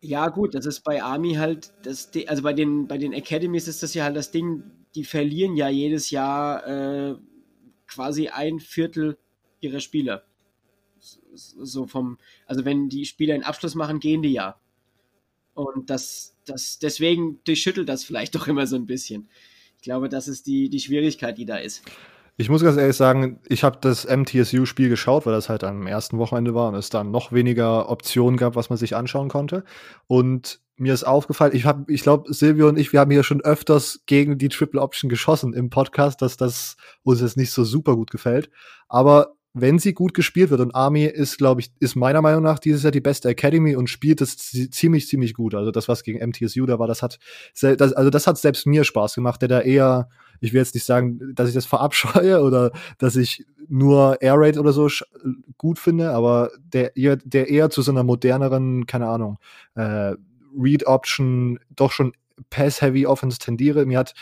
Ja, 0.00 0.28
gut, 0.28 0.54
das 0.54 0.66
ist 0.66 0.82
bei 0.82 1.02
Army 1.02 1.34
halt, 1.34 1.72
das, 1.82 2.10
also 2.26 2.42
bei 2.42 2.52
den, 2.52 2.86
bei 2.86 2.96
den 2.96 3.14
Academies 3.14 3.68
ist 3.68 3.82
das 3.82 3.92
ja 3.94 4.04
halt 4.04 4.16
das 4.16 4.30
Ding, 4.30 4.62
die 4.94 5.04
verlieren 5.04 5.56
ja 5.56 5.68
jedes 5.68 6.10
Jahr 6.10 6.66
äh, 6.66 7.16
quasi 7.86 8.28
ein 8.28 8.60
Viertel 8.60 9.18
ihrer 9.60 9.80
Spieler. 9.80 10.24
So 11.34 11.86
vom, 11.86 12.18
also 12.46 12.64
wenn 12.64 12.88
die 12.88 13.04
Spieler 13.04 13.34
einen 13.34 13.44
Abschluss 13.44 13.74
machen, 13.74 14.00
gehen 14.00 14.22
die 14.22 14.32
ja. 14.32 14.60
Und 15.54 15.90
das, 15.90 16.36
das, 16.46 16.78
deswegen 16.78 17.40
durchschüttelt 17.44 17.88
das 17.88 18.04
vielleicht 18.04 18.34
doch 18.36 18.48
immer 18.48 18.66
so 18.66 18.76
ein 18.76 18.86
bisschen. 18.86 19.28
Ich 19.76 19.82
glaube, 19.82 20.08
das 20.08 20.28
ist 20.28 20.46
die, 20.46 20.68
die 20.68 20.80
Schwierigkeit, 20.80 21.38
die 21.38 21.46
da 21.46 21.56
ist. 21.56 21.82
Ich 22.36 22.48
muss 22.48 22.62
ganz 22.62 22.78
ehrlich 22.78 22.96
sagen, 22.96 23.38
ich 23.48 23.64
habe 23.64 23.78
das 23.82 24.06
MTSU-Spiel 24.06 24.88
geschaut, 24.88 25.26
weil 25.26 25.34
das 25.34 25.50
halt 25.50 25.62
am 25.62 25.86
ersten 25.86 26.16
Wochenende 26.16 26.54
war 26.54 26.68
und 26.68 26.74
es 26.74 26.88
dann 26.88 27.10
noch 27.10 27.32
weniger 27.32 27.90
Optionen 27.90 28.38
gab, 28.38 28.56
was 28.56 28.70
man 28.70 28.78
sich 28.78 28.96
anschauen 28.96 29.28
konnte. 29.28 29.62
Und 30.06 30.60
mir 30.76 30.94
ist 30.94 31.04
aufgefallen, 31.04 31.54
ich 31.54 31.66
ich 31.88 32.02
glaube, 32.02 32.32
Silvio 32.32 32.68
und 32.68 32.78
ich, 32.78 32.94
wir 32.94 33.00
haben 33.00 33.10
hier 33.10 33.24
schon 33.24 33.42
öfters 33.42 34.04
gegen 34.06 34.38
die 34.38 34.48
Triple 34.48 34.80
Option 34.80 35.10
geschossen 35.10 35.52
im 35.52 35.68
Podcast, 35.68 36.22
dass 36.22 36.38
das 36.38 36.78
uns 37.02 37.20
jetzt 37.20 37.36
nicht 37.36 37.50
so 37.50 37.64
super 37.64 37.94
gut 37.94 38.10
gefällt. 38.10 38.50
Aber 38.88 39.34
wenn 39.52 39.78
sie 39.78 39.94
gut 39.94 40.14
gespielt 40.14 40.50
wird 40.50 40.60
und 40.60 40.74
Army 40.74 41.04
ist, 41.04 41.38
glaube 41.38 41.60
ich, 41.60 41.72
ist 41.80 41.96
meiner 41.96 42.22
Meinung 42.22 42.42
nach 42.42 42.60
dieses 42.60 42.84
Jahr 42.84 42.92
die 42.92 43.00
beste 43.00 43.28
Academy 43.28 43.74
und 43.74 43.88
spielt 43.88 44.20
das 44.20 44.36
ziemlich, 44.36 45.08
ziemlich 45.08 45.34
gut. 45.34 45.54
Also 45.54 45.72
das, 45.72 45.88
was 45.88 46.04
gegen 46.04 46.24
MTSU 46.24 46.66
da 46.66 46.78
war, 46.78 46.86
das 46.86 47.02
hat, 47.02 47.18
das, 47.60 47.92
also 47.92 48.10
das 48.10 48.26
hat 48.26 48.38
selbst 48.38 48.66
mir 48.66 48.84
Spaß 48.84 49.14
gemacht, 49.14 49.42
der 49.42 49.48
da 49.48 49.60
eher, 49.60 50.08
ich 50.40 50.52
will 50.52 50.60
jetzt 50.60 50.74
nicht 50.74 50.84
sagen, 50.84 51.34
dass 51.34 51.48
ich 51.48 51.54
das 51.54 51.66
verabscheue 51.66 52.40
oder 52.44 52.70
dass 52.98 53.16
ich 53.16 53.44
nur 53.68 54.22
Air 54.22 54.34
Raid 54.36 54.56
oder 54.56 54.72
so 54.72 54.88
gut 55.58 55.78
finde, 55.78 56.10
aber 56.10 56.50
der, 56.72 56.92
der 56.94 57.48
eher 57.48 57.70
zu 57.70 57.82
so 57.82 57.90
einer 57.90 58.04
moderneren, 58.04 58.86
keine 58.86 59.08
Ahnung, 59.08 59.38
äh, 59.74 60.14
Read 60.56 60.86
Option 60.86 61.58
doch 61.70 61.92
schon 61.92 62.12
Pass-Heavy 62.50 63.06
Offense 63.06 63.38
tendiere. 63.38 63.84
Mir 63.84 63.98
hat 63.98 64.14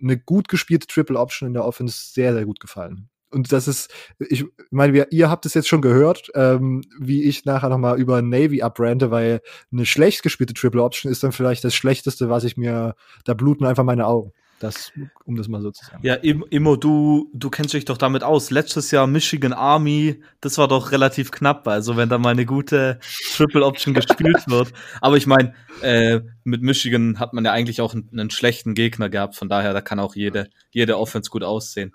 eine 0.00 0.18
gut 0.18 0.48
gespielte 0.48 0.86
Triple 0.86 1.18
Option 1.18 1.48
in 1.48 1.54
der 1.54 1.64
Offense 1.64 2.12
sehr, 2.12 2.32
sehr 2.32 2.44
gut 2.44 2.60
gefallen. 2.60 3.08
Und 3.30 3.52
das 3.52 3.68
ist, 3.68 3.90
ich 4.18 4.44
meine, 4.70 4.92
wir, 4.92 5.12
ihr 5.12 5.30
habt 5.30 5.46
es 5.46 5.54
jetzt 5.54 5.68
schon 5.68 5.82
gehört, 5.82 6.30
ähm, 6.34 6.82
wie 6.98 7.24
ich 7.24 7.44
nachher 7.44 7.68
noch 7.68 7.78
mal 7.78 7.98
über 7.98 8.22
Navy 8.22 8.62
abbrande, 8.62 9.10
weil 9.10 9.40
eine 9.72 9.86
schlecht 9.86 10.22
gespielte 10.22 10.54
Triple 10.54 10.82
Option 10.82 11.10
ist 11.10 11.22
dann 11.22 11.32
vielleicht 11.32 11.64
das 11.64 11.74
Schlechteste, 11.74 12.30
was 12.30 12.44
ich 12.44 12.56
mir, 12.56 12.94
da 13.24 13.34
bluten 13.34 13.66
einfach 13.66 13.84
meine 13.84 14.06
Augen. 14.06 14.32
Das, 14.58 14.90
um 15.26 15.36
das 15.36 15.48
mal 15.48 15.60
so 15.60 15.70
zu 15.70 15.84
sagen. 15.84 16.00
Ja, 16.02 16.14
Immo, 16.14 16.76
du, 16.76 17.30
du 17.34 17.50
kennst 17.50 17.74
dich 17.74 17.84
doch 17.84 17.98
damit 17.98 18.22
aus. 18.22 18.50
Letztes 18.50 18.90
Jahr 18.90 19.06
Michigan 19.06 19.52
Army, 19.52 20.22
das 20.40 20.56
war 20.56 20.66
doch 20.66 20.92
relativ 20.92 21.30
knapp. 21.30 21.68
Also, 21.68 21.98
wenn 21.98 22.08
da 22.08 22.16
mal 22.16 22.30
eine 22.30 22.46
gute 22.46 22.98
Triple 23.34 23.66
Option 23.66 23.92
gespielt 23.92 24.44
wird. 24.46 24.72
Aber 25.02 25.18
ich 25.18 25.26
meine, 25.26 25.52
äh, 25.82 26.20
mit 26.44 26.62
Michigan 26.62 27.18
hat 27.18 27.34
man 27.34 27.44
ja 27.44 27.52
eigentlich 27.52 27.82
auch 27.82 27.92
einen, 27.92 28.08
einen, 28.10 28.30
schlechten 28.30 28.74
Gegner 28.74 29.10
gehabt. 29.10 29.36
Von 29.36 29.50
daher, 29.50 29.74
da 29.74 29.82
kann 29.82 30.00
auch 30.00 30.14
jede, 30.14 30.48
jede 30.70 30.96
Offense 30.96 31.28
gut 31.28 31.42
aussehen. 31.42 31.92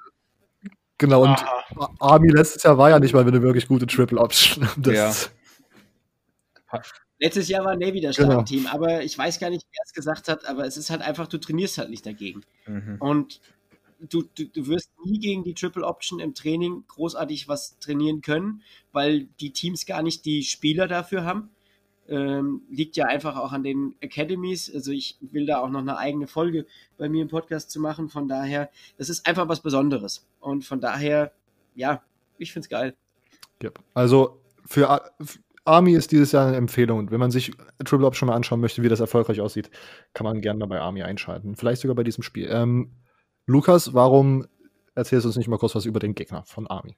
Genau, 1.01 1.23
und 1.23 1.29
Aha. 1.29 1.89
Army 1.99 2.29
letztes 2.29 2.61
Jahr 2.61 2.77
war 2.77 2.91
ja 2.91 2.99
nicht 2.99 3.15
mal 3.15 3.27
eine 3.27 3.41
wirklich 3.41 3.67
gute 3.67 3.87
Triple 3.87 4.19
Option. 4.19 4.69
Das 4.77 5.31
ja. 6.71 6.79
Letztes 7.17 7.49
Jahr 7.49 7.65
war 7.65 7.75
Navy 7.75 8.01
das 8.01 8.15
starke 8.15 8.31
genau. 8.31 8.43
Team, 8.43 8.67
aber 8.67 9.01
ich 9.01 9.17
weiß 9.17 9.39
gar 9.39 9.49
nicht, 9.49 9.65
wer 9.71 9.81
es 9.83 9.93
gesagt 9.93 10.27
hat, 10.27 10.45
aber 10.45 10.65
es 10.65 10.77
ist 10.77 10.91
halt 10.91 11.01
einfach, 11.01 11.25
du 11.25 11.39
trainierst 11.39 11.79
halt 11.79 11.89
nicht 11.89 12.05
dagegen. 12.05 12.43
Mhm. 12.67 12.97
Und 12.99 13.41
du, 13.99 14.23
du, 14.35 14.45
du 14.45 14.67
wirst 14.67 14.91
nie 15.03 15.17
gegen 15.17 15.43
die 15.43 15.55
Triple 15.55 15.85
Option 15.85 16.19
im 16.19 16.35
Training 16.35 16.83
großartig 16.87 17.47
was 17.47 17.79
trainieren 17.79 18.21
können, 18.21 18.61
weil 18.91 19.27
die 19.39 19.51
Teams 19.53 19.87
gar 19.87 20.03
nicht 20.03 20.23
die 20.25 20.43
Spieler 20.43 20.87
dafür 20.87 21.25
haben. 21.25 21.49
Ähm, 22.11 22.61
liegt 22.69 22.97
ja 22.97 23.05
einfach 23.05 23.37
auch 23.37 23.53
an 23.53 23.63
den 23.63 23.95
Academies. 24.03 24.69
Also 24.73 24.91
ich 24.91 25.17
will 25.21 25.45
da 25.45 25.59
auch 25.59 25.69
noch 25.69 25.79
eine 25.79 25.97
eigene 25.97 26.27
Folge 26.27 26.65
bei 26.97 27.07
mir 27.07 27.21
im 27.21 27.29
Podcast 27.29 27.71
zu 27.71 27.79
machen. 27.79 28.09
Von 28.09 28.27
daher, 28.27 28.69
das 28.97 29.09
ist 29.09 29.25
einfach 29.25 29.47
was 29.47 29.61
Besonderes. 29.61 30.27
Und 30.41 30.65
von 30.65 30.81
daher, 30.81 31.31
ja, 31.73 32.03
ich 32.37 32.51
finde 32.51 32.65
es 32.65 32.69
geil. 32.69 32.95
Yep. 33.63 33.79
Also 33.93 34.41
für, 34.65 35.01
Army 35.63 35.93
ist 35.93 36.11
dieses 36.11 36.31
Jahr 36.31 36.47
eine 36.47 36.57
Empfehlung. 36.57 36.99
Und 36.99 37.11
wenn 37.11 37.19
man 37.19 37.31
sich 37.31 37.51
Triple 37.85 38.05
Ops 38.05 38.17
schon 38.17 38.27
mal 38.27 38.35
anschauen 38.35 38.59
möchte, 38.59 38.83
wie 38.83 38.89
das 38.89 38.99
erfolgreich 38.99 39.41
aussieht, 39.41 39.69
kann 40.13 40.25
man 40.25 40.41
gerne 40.41 40.59
mal 40.59 40.65
bei 40.65 40.79
Army 40.79 41.03
einschalten. 41.03 41.55
Vielleicht 41.55 41.81
sogar 41.81 41.95
bei 41.95 42.03
diesem 42.03 42.23
Spiel. 42.23 42.49
Ähm, 42.51 42.91
Lukas, 43.45 43.93
warum 43.93 44.47
erzählst 44.95 45.25
du 45.25 45.29
uns 45.29 45.37
nicht 45.37 45.47
mal 45.47 45.57
kurz 45.57 45.75
was 45.75 45.85
über 45.85 45.99
den 45.99 46.15
Gegner 46.15 46.43
von 46.45 46.67
Army? 46.67 46.97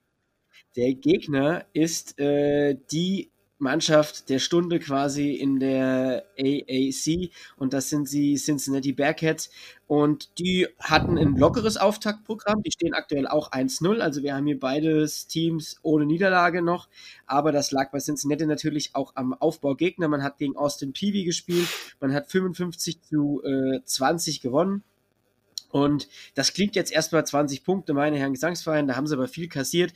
Der 0.76 0.94
Gegner 0.96 1.66
ist 1.74 2.20
äh, 2.20 2.76
die 2.92 3.30
Mannschaft 3.64 4.30
der 4.30 4.40
Stunde 4.40 4.80
quasi 4.80 5.32
in 5.32 5.60
der 5.60 6.26
AAC 6.38 7.32
und 7.58 7.74
das 7.74 7.90
sind 7.90 8.12
die 8.12 8.36
Cincinnati 8.36 8.94
Bearcats. 8.94 9.50
Und 9.88 10.40
die 10.40 10.68
hatten 10.80 11.18
ein 11.18 11.36
lockeres 11.36 11.78
Auftaktprogramm, 11.78 12.64
die 12.64 12.72
stehen 12.72 12.94
aktuell 12.94 13.28
auch 13.28 13.52
1-0, 13.52 14.00
also 14.00 14.24
wir 14.24 14.36
haben 14.36 14.46
hier 14.48 14.60
beides 14.60 15.28
Teams 15.28 15.78
ohne 15.84 16.06
Niederlage 16.06 16.62
noch, 16.62 16.88
aber 17.26 17.52
das 17.52 17.72
lag 17.72 17.92
bei 17.92 18.00
Cincinnati 18.00 18.46
natürlich 18.46 18.96
auch 18.96 19.14
am 19.16 19.34
Aufbaugegner, 19.34 20.08
man 20.08 20.24
hat 20.24 20.38
gegen 20.38 20.56
Austin 20.56 20.94
Peavy 20.94 21.24
gespielt, 21.24 21.68
man 22.00 22.14
hat 22.14 22.30
55 22.30 23.02
zu 23.02 23.42
äh, 23.44 23.80
20 23.84 24.42
gewonnen. 24.42 24.84
Und 25.74 26.08
das 26.36 26.54
klingt 26.54 26.76
jetzt 26.76 26.92
erstmal 26.92 27.26
20 27.26 27.64
Punkte, 27.64 27.96
meine 27.96 28.18
Herren 28.18 28.34
Gesangsverein, 28.34 28.88
da 28.88 28.96
haben 28.96 29.08
sie 29.08 29.16
aber 29.16 29.28
viel 29.28 29.50
kassiert. 29.50 29.92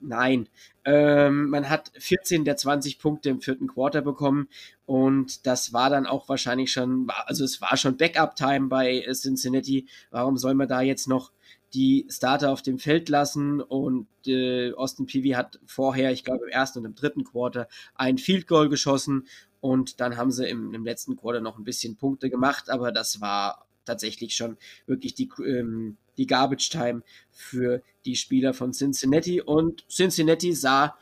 Nein. 0.00 0.48
Ähm, 0.84 1.50
man 1.50 1.68
hat 1.68 1.92
14 1.98 2.44
der 2.44 2.56
20 2.56 2.98
Punkte 2.98 3.28
im 3.28 3.40
vierten 3.40 3.68
Quarter 3.68 4.00
bekommen 4.00 4.48
und 4.86 5.46
das 5.46 5.72
war 5.72 5.90
dann 5.90 6.06
auch 6.06 6.28
wahrscheinlich 6.28 6.72
schon, 6.72 7.08
also 7.26 7.44
es 7.44 7.60
war 7.60 7.76
schon 7.76 7.96
Backup-Time 7.96 8.68
bei 8.68 9.06
Cincinnati. 9.12 9.86
Warum 10.10 10.38
soll 10.38 10.54
man 10.54 10.68
da 10.68 10.80
jetzt 10.80 11.06
noch 11.06 11.32
die 11.74 12.06
Starter 12.08 12.50
auf 12.50 12.62
dem 12.62 12.78
Feld 12.78 13.08
lassen 13.08 13.60
und 13.60 14.08
äh, 14.26 14.72
Austin 14.72 15.06
Peavy 15.06 15.30
hat 15.30 15.60
vorher, 15.66 16.10
ich 16.12 16.24
glaube 16.24 16.44
im 16.46 16.50
ersten 16.50 16.80
und 16.80 16.84
im 16.86 16.94
dritten 16.94 17.24
Quarter, 17.24 17.68
ein 17.94 18.18
Field 18.18 18.46
Goal 18.46 18.68
geschossen 18.68 19.26
und 19.60 20.00
dann 20.00 20.16
haben 20.16 20.32
sie 20.32 20.48
im, 20.48 20.74
im 20.74 20.84
letzten 20.84 21.16
Quarter 21.16 21.40
noch 21.40 21.58
ein 21.58 21.64
bisschen 21.64 21.96
Punkte 21.96 22.30
gemacht, 22.30 22.70
aber 22.70 22.90
das 22.90 23.20
war 23.20 23.66
tatsächlich 23.84 24.34
schon 24.34 24.56
wirklich 24.86 25.14
die, 25.14 25.30
ähm, 25.44 25.96
die 26.16 26.26
Garbage 26.26 26.70
Time 26.70 27.02
für 27.30 27.82
die 28.04 28.16
Spieler 28.16 28.54
von 28.54 28.72
Cincinnati. 28.72 29.40
Und 29.40 29.84
Cincinnati 29.88 30.52
sah 30.52 30.96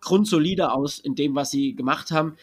grundsolide 0.00 0.70
aus 0.70 0.98
in 0.98 1.14
dem, 1.14 1.34
was 1.34 1.50
sie 1.50 1.74
gemacht 1.74 2.10
haben. 2.10 2.36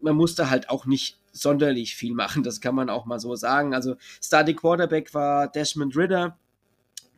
Man 0.00 0.16
musste 0.16 0.50
halt 0.50 0.70
auch 0.70 0.86
nicht 0.86 1.18
sonderlich 1.32 1.96
viel 1.96 2.14
machen, 2.14 2.42
das 2.42 2.60
kann 2.60 2.74
man 2.74 2.88
auch 2.88 3.06
mal 3.06 3.20
so 3.20 3.34
sagen. 3.34 3.74
Also 3.74 3.96
Starting 4.22 4.56
Quarterback 4.56 5.12
war 5.14 5.48
Desmond 5.48 5.96
Ritter. 5.96 6.38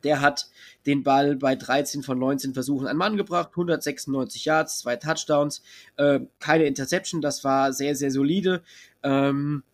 Der 0.04 0.20
hat 0.20 0.48
den 0.84 1.02
Ball 1.02 1.36
bei 1.36 1.56
13 1.56 2.02
von 2.02 2.18
19 2.18 2.54
Versuchen 2.54 2.86
an 2.86 2.96
Mann 2.96 3.16
gebracht, 3.16 3.50
196 3.50 4.44
Yards, 4.44 4.78
zwei 4.80 4.96
Touchdowns, 4.96 5.62
äh, 5.96 6.20
keine 6.38 6.64
Interception, 6.64 7.20
das 7.20 7.44
war 7.44 7.72
sehr, 7.72 7.96
sehr 7.96 8.10
solide. 8.10 8.62
Ähm, 9.02 9.64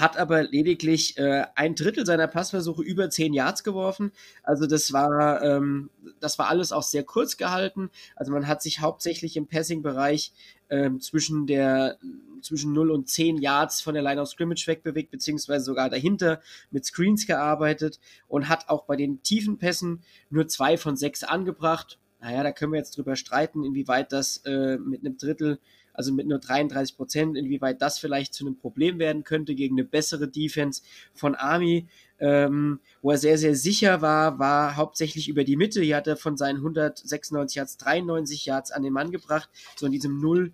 hat 0.00 0.16
aber 0.16 0.42
lediglich 0.42 1.16
äh, 1.18 1.46
ein 1.54 1.74
Drittel 1.74 2.06
seiner 2.06 2.26
Passversuche 2.26 2.82
über 2.82 3.10
10 3.10 3.32
Yards 3.32 3.64
geworfen. 3.64 4.12
Also 4.42 4.66
das 4.66 4.92
war, 4.92 5.42
ähm, 5.42 5.90
das 6.20 6.38
war 6.38 6.48
alles 6.48 6.72
auch 6.72 6.82
sehr 6.82 7.04
kurz 7.04 7.36
gehalten. 7.36 7.90
Also 8.14 8.32
man 8.32 8.46
hat 8.46 8.62
sich 8.62 8.80
hauptsächlich 8.80 9.36
im 9.36 9.46
Passing-Bereich 9.46 10.32
ähm, 10.70 11.00
zwischen 11.00 11.46
der 11.46 11.98
zwischen 12.42 12.72
0 12.72 12.90
und 12.90 13.08
10 13.08 13.38
Yards 13.38 13.80
von 13.80 13.94
der 13.94 14.02
Line 14.02 14.20
of 14.20 14.28
Scrimmage 14.28 14.66
wegbewegt, 14.66 15.10
beziehungsweise 15.10 15.64
sogar 15.64 15.90
dahinter 15.90 16.40
mit 16.70 16.84
Screens 16.84 17.26
gearbeitet 17.26 17.98
und 18.28 18.48
hat 18.48 18.68
auch 18.68 18.84
bei 18.84 18.94
den 18.94 19.22
tiefen 19.22 19.58
Pässen 19.58 20.02
nur 20.30 20.46
zwei 20.46 20.76
von 20.76 20.96
sechs 20.96 21.24
angebracht. 21.24 21.98
Naja, 22.20 22.42
da 22.42 22.52
können 22.52 22.72
wir 22.72 22.78
jetzt 22.78 22.96
drüber 22.96 23.16
streiten, 23.16 23.64
inwieweit 23.64 24.12
das 24.12 24.38
äh, 24.46 24.78
mit 24.78 25.00
einem 25.00 25.16
Drittel 25.16 25.58
also 25.96 26.12
mit 26.12 26.26
nur 26.26 26.38
33 26.38 26.96
Prozent, 26.96 27.36
inwieweit 27.36 27.82
das 27.82 27.98
vielleicht 27.98 28.34
zu 28.34 28.46
einem 28.46 28.56
Problem 28.56 28.98
werden 28.98 29.24
könnte 29.24 29.54
gegen 29.54 29.76
eine 29.76 29.84
bessere 29.84 30.28
Defense 30.28 30.82
von 31.14 31.34
Army. 31.34 31.86
Ähm, 32.18 32.80
wo 33.02 33.10
er 33.10 33.18
sehr, 33.18 33.36
sehr 33.36 33.54
sicher 33.54 34.00
war, 34.00 34.38
war 34.38 34.76
hauptsächlich 34.76 35.28
über 35.28 35.44
die 35.44 35.56
Mitte. 35.56 35.82
Hier 35.82 35.96
hat 35.96 36.06
er 36.06 36.16
von 36.16 36.38
seinen 36.38 36.56
196 36.56 37.56
Yards 37.56 37.76
93 37.76 38.46
Yards 38.46 38.70
an 38.72 38.82
den 38.82 38.94
Mann 38.94 39.10
gebracht, 39.10 39.50
so 39.76 39.84
in 39.84 39.92
diesem 39.92 40.18
0 40.20 40.52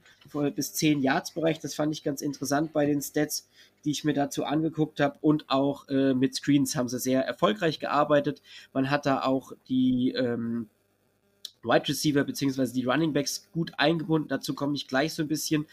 bis 0.56 0.74
10 0.74 1.02
Yards 1.02 1.32
Bereich. 1.32 1.60
Das 1.60 1.74
fand 1.74 1.92
ich 1.94 2.02
ganz 2.02 2.20
interessant 2.20 2.72
bei 2.72 2.84
den 2.84 3.00
Stats, 3.00 3.48
die 3.84 3.92
ich 3.92 4.02
mir 4.02 4.14
dazu 4.14 4.44
angeguckt 4.44 4.98
habe. 4.98 5.18
Und 5.20 5.48
auch 5.50 5.88
äh, 5.88 6.14
mit 6.14 6.34
Screens 6.34 6.74
haben 6.74 6.88
sie 6.88 6.98
sehr 6.98 7.24
erfolgreich 7.24 7.78
gearbeitet. 7.78 8.42
Man 8.72 8.90
hat 8.90 9.06
da 9.06 9.22
auch 9.22 9.52
die 9.68 10.12
ähm, 10.16 10.68
Wide 11.62 11.88
Receiver 11.88 12.24
bzw. 12.24 12.72
die 12.72 12.84
Running 12.84 13.12
Backs 13.12 13.48
gut 13.52 13.72
eingebunden. 13.78 14.28
Dazu 14.28 14.54
komme 14.54 14.74
ich 14.74 14.88
gleich 14.88 15.14
so 15.14 15.22
ein 15.22 15.28
bisschen. 15.28 15.66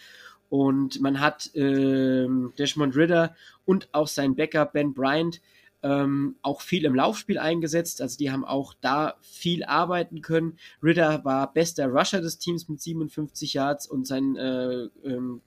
Und 0.49 0.99
man 1.01 1.19
hat 1.19 1.51
ähm, 1.53 2.53
Desmond 2.57 2.95
Ritter 2.95 3.35
und 3.65 3.87
auch 3.91 4.07
sein 4.07 4.35
Backup 4.35 4.73
Ben 4.73 4.93
Bryant 4.93 5.41
ähm, 5.81 6.35
auch 6.41 6.61
viel 6.61 6.85
im 6.85 6.95
Laufspiel 6.95 7.37
eingesetzt. 7.37 8.01
Also 8.01 8.17
die 8.17 8.31
haben 8.31 8.43
auch 8.43 8.73
da 8.81 9.15
viel 9.21 9.63
arbeiten 9.63 10.21
können. 10.21 10.57
Ritter 10.83 11.23
war 11.23 11.53
bester 11.53 11.87
Rusher 11.87 12.21
des 12.21 12.37
Teams 12.37 12.67
mit 12.67 12.81
57 12.81 13.53
Yards 13.53 13.87
und 13.87 14.05
sein 14.05 14.35
äh, 14.35 14.87
ähm, 15.05 15.41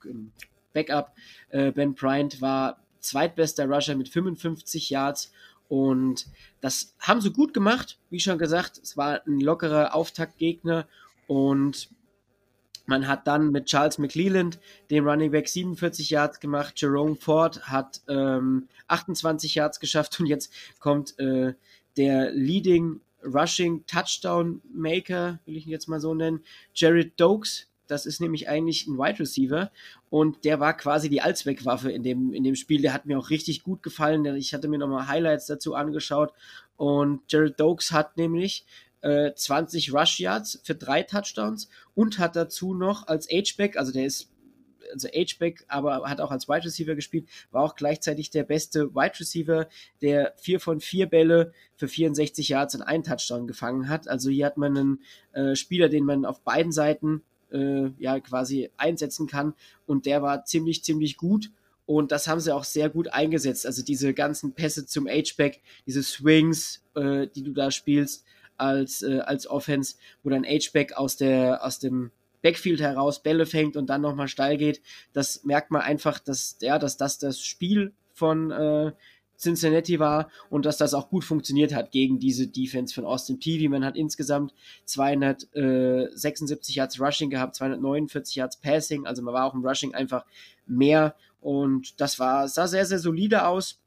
Backup 0.73 1.13
äh, 1.49 1.71
Ben 1.71 1.93
Bryant 1.93 2.41
war 2.41 2.79
zweitbester 2.99 3.67
Rusher 3.67 3.95
mit 3.95 4.09
55 4.09 4.89
Yards 4.89 5.31
und 5.73 6.27
das 6.61 6.93
haben 6.99 7.19
sie 7.19 7.33
gut 7.33 7.51
gemacht. 7.51 7.97
Wie 8.11 8.19
schon 8.19 8.37
gesagt, 8.37 8.77
es 8.77 8.95
war 8.95 9.25
ein 9.25 9.39
lockerer 9.39 9.95
Auftaktgegner 9.95 10.87
und 11.25 11.89
man 12.85 13.07
hat 13.07 13.25
dann 13.25 13.51
mit 13.51 13.65
Charles 13.65 13.97
McLeland 13.97 14.59
den 14.91 15.03
Running 15.03 15.31
Back 15.31 15.49
47 15.49 16.11
Yards 16.11 16.39
gemacht. 16.39 16.79
Jerome 16.79 17.15
Ford 17.15 17.63
hat 17.63 18.01
ähm, 18.07 18.67
28 18.87 19.55
Yards 19.55 19.79
geschafft 19.79 20.19
und 20.19 20.27
jetzt 20.27 20.53
kommt 20.77 21.17
äh, 21.17 21.55
der 21.97 22.29
Leading 22.33 23.01
Rushing 23.23 23.83
Touchdown 23.87 24.61
Maker, 24.71 25.39
will 25.45 25.57
ich 25.57 25.65
ihn 25.65 25.71
jetzt 25.71 25.89
mal 25.89 25.99
so 25.99 26.13
nennen, 26.13 26.43
Jared 26.75 27.19
Dokes 27.19 27.65
das 27.87 28.05
ist 28.05 28.21
nämlich 28.21 28.47
eigentlich 28.49 28.87
ein 28.87 28.97
Wide 28.97 29.19
Receiver 29.19 29.71
und 30.09 30.45
der 30.45 30.59
war 30.59 30.75
quasi 30.75 31.09
die 31.09 31.21
Allzweckwaffe 31.21 31.91
in 31.91 32.03
dem, 32.03 32.33
in 32.33 32.43
dem 32.43 32.55
Spiel. 32.55 32.81
Der 32.81 32.93
hat 32.93 33.05
mir 33.05 33.19
auch 33.19 33.29
richtig 33.29 33.63
gut 33.63 33.83
gefallen. 33.83 34.25
Ich 34.35 34.53
hatte 34.53 34.67
mir 34.67 34.77
nochmal 34.77 35.07
Highlights 35.07 35.47
dazu 35.47 35.75
angeschaut 35.75 36.33
und 36.77 37.21
Jared 37.29 37.59
Dokes 37.59 37.91
hat 37.91 38.17
nämlich 38.17 38.65
äh, 39.01 39.33
20 39.33 39.93
Rush 39.93 40.19
Yards 40.19 40.61
für 40.63 40.75
drei 40.75 41.03
Touchdowns 41.03 41.69
und 41.93 42.19
hat 42.19 42.35
dazu 42.35 42.73
noch 42.73 43.07
als 43.07 43.27
H-Back, 43.29 43.77
also 43.77 43.91
der 43.91 44.05
ist 44.05 44.29
also 44.91 45.07
H-Back, 45.07 45.65
aber 45.67 46.09
hat 46.09 46.21
auch 46.21 46.31
als 46.31 46.47
Wide 46.47 46.65
Receiver 46.65 46.95
gespielt, 46.95 47.27
war 47.51 47.63
auch 47.63 47.75
gleichzeitig 47.75 48.29
der 48.29 48.43
beste 48.43 48.93
Wide 48.93 49.19
Receiver, 49.19 49.67
der 50.01 50.33
vier 50.37 50.59
von 50.59 50.79
vier 50.79 51.07
Bälle 51.07 51.53
für 51.75 51.87
64 51.87 52.49
Yards 52.49 52.75
und 52.75 52.81
einen 52.81 53.03
Touchdown 53.03 53.47
gefangen 53.47 53.89
hat. 53.89 54.07
Also 54.07 54.29
hier 54.29 54.45
hat 54.45 54.57
man 54.57 54.77
einen 54.77 55.03
äh, 55.33 55.55
Spieler, 55.55 55.89
den 55.89 56.05
man 56.05 56.25
auf 56.25 56.41
beiden 56.41 56.71
Seiten 56.71 57.23
äh, 57.53 57.91
ja 57.97 58.19
quasi 58.19 58.69
einsetzen 58.77 59.27
kann. 59.27 59.53
Und 59.85 60.05
der 60.05 60.21
war 60.21 60.45
ziemlich, 60.45 60.83
ziemlich 60.83 61.17
gut. 61.17 61.51
Und 61.85 62.11
das 62.11 62.27
haben 62.27 62.39
sie 62.39 62.53
auch 62.53 62.63
sehr 62.63 62.89
gut 62.89 63.09
eingesetzt. 63.09 63.65
Also 63.65 63.83
diese 63.83 64.13
ganzen 64.13 64.53
Pässe 64.53 64.85
zum 64.85 65.07
H-Back, 65.07 65.61
diese 65.85 66.03
Swings, 66.03 66.83
äh, 66.95 67.27
die 67.27 67.43
du 67.43 67.51
da 67.51 67.71
spielst, 67.71 68.25
als, 68.57 69.01
äh, 69.01 69.19
als 69.19 69.47
Offense, 69.47 69.95
wo 70.23 70.29
dann 70.29 70.45
H-Back 70.45 70.93
aus, 70.93 71.17
der, 71.17 71.65
aus 71.65 71.79
dem 71.79 72.11
Backfield 72.43 72.81
heraus 72.81 73.23
Bälle 73.23 73.45
fängt 73.47 73.75
und 73.75 73.87
dann 73.87 74.01
nochmal 74.01 74.27
steil 74.27 74.57
geht. 74.57 74.81
Das 75.13 75.43
merkt 75.43 75.71
man 75.71 75.81
einfach, 75.81 76.19
dass, 76.19 76.57
ja, 76.61 76.77
dass 76.77 76.97
das 76.97 77.17
das 77.17 77.39
Spiel 77.39 77.93
von 78.13 78.51
äh, 78.51 78.91
Cincinnati 79.43 79.99
war 79.99 80.29
und 80.49 80.65
dass 80.65 80.77
das 80.77 80.93
auch 80.93 81.09
gut 81.09 81.23
funktioniert 81.23 81.73
hat 81.73 81.91
gegen 81.91 82.19
diese 82.19 82.47
Defense 82.47 82.93
von 82.93 83.05
Austin 83.05 83.39
Peavy. 83.39 83.69
Man 83.69 83.85
hat 83.85 83.95
insgesamt 83.95 84.53
276 84.85 86.75
Yards 86.75 86.99
Rushing 86.99 87.29
gehabt, 87.29 87.55
249 87.55 88.35
Yards 88.35 88.57
Passing, 88.57 89.05
also 89.05 89.21
man 89.21 89.33
war 89.33 89.45
auch 89.45 89.53
im 89.53 89.65
Rushing 89.65 89.93
einfach 89.93 90.25
mehr 90.65 91.15
und 91.41 91.99
das 91.99 92.19
war, 92.19 92.47
sah 92.47 92.67
sehr, 92.67 92.85
sehr 92.85 92.99
solide 92.99 93.45
aus. 93.45 93.79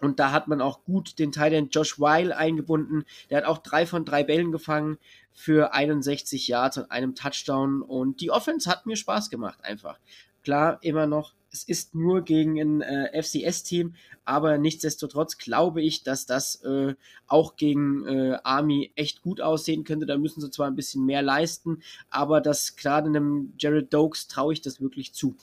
Und 0.00 0.20
da 0.20 0.30
hat 0.30 0.46
man 0.46 0.60
auch 0.60 0.84
gut 0.84 1.18
den 1.18 1.32
Titan 1.32 1.70
Josh 1.70 1.98
Weil 1.98 2.32
eingebunden. 2.32 3.04
Der 3.30 3.38
hat 3.38 3.44
auch 3.44 3.58
drei 3.58 3.84
von 3.84 4.04
drei 4.04 4.22
Bällen 4.22 4.52
gefangen 4.52 4.98
für 5.32 5.74
61 5.74 6.46
Yards 6.46 6.78
und 6.78 6.92
einem 6.92 7.16
Touchdown. 7.16 7.82
Und 7.82 8.20
die 8.20 8.30
Offense 8.30 8.70
hat 8.70 8.86
mir 8.86 8.94
Spaß 8.94 9.28
gemacht, 9.28 9.58
einfach. 9.64 9.98
Klar, 10.44 10.78
immer 10.82 11.06
noch 11.06 11.34
es 11.50 11.64
ist 11.64 11.94
nur 11.94 12.22
gegen 12.22 12.60
ein 12.60 12.80
äh, 12.82 13.22
FCS-Team, 13.22 13.94
aber 14.24 14.58
nichtsdestotrotz 14.58 15.38
glaube 15.38 15.82
ich, 15.82 16.02
dass 16.02 16.26
das 16.26 16.62
äh, 16.62 16.94
auch 17.26 17.56
gegen 17.56 18.06
äh, 18.06 18.38
Army 18.42 18.92
echt 18.94 19.22
gut 19.22 19.40
aussehen 19.40 19.84
könnte. 19.84 20.06
Da 20.06 20.18
müssen 20.18 20.40
sie 20.40 20.50
zwar 20.50 20.66
ein 20.66 20.76
bisschen 20.76 21.06
mehr 21.06 21.22
leisten, 21.22 21.82
aber 22.10 22.40
das 22.40 22.76
gerade 22.76 23.08
einem 23.08 23.54
Jared 23.58 23.92
Dokes 23.92 24.28
traue 24.28 24.52
ich 24.52 24.60
das 24.60 24.80
wirklich 24.80 25.14
zu. 25.14 25.36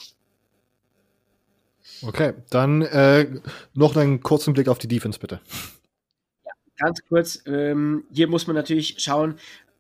Okay, 2.02 2.34
dann 2.50 2.82
äh, 2.82 3.42
noch 3.74 3.96
einen 3.96 4.22
kurzen 4.22 4.54
Blick 4.54 4.68
auf 4.68 4.80
die 4.80 4.88
Defense, 4.88 5.20
bitte. 5.20 5.40
Ja, 6.46 6.52
ganz 6.78 7.00
kurz, 7.08 7.42
ähm, 7.46 8.06
hier 8.12 8.28
muss 8.28 8.48
man 8.48 8.56
natürlich 8.56 8.96
schauen, 9.00 9.36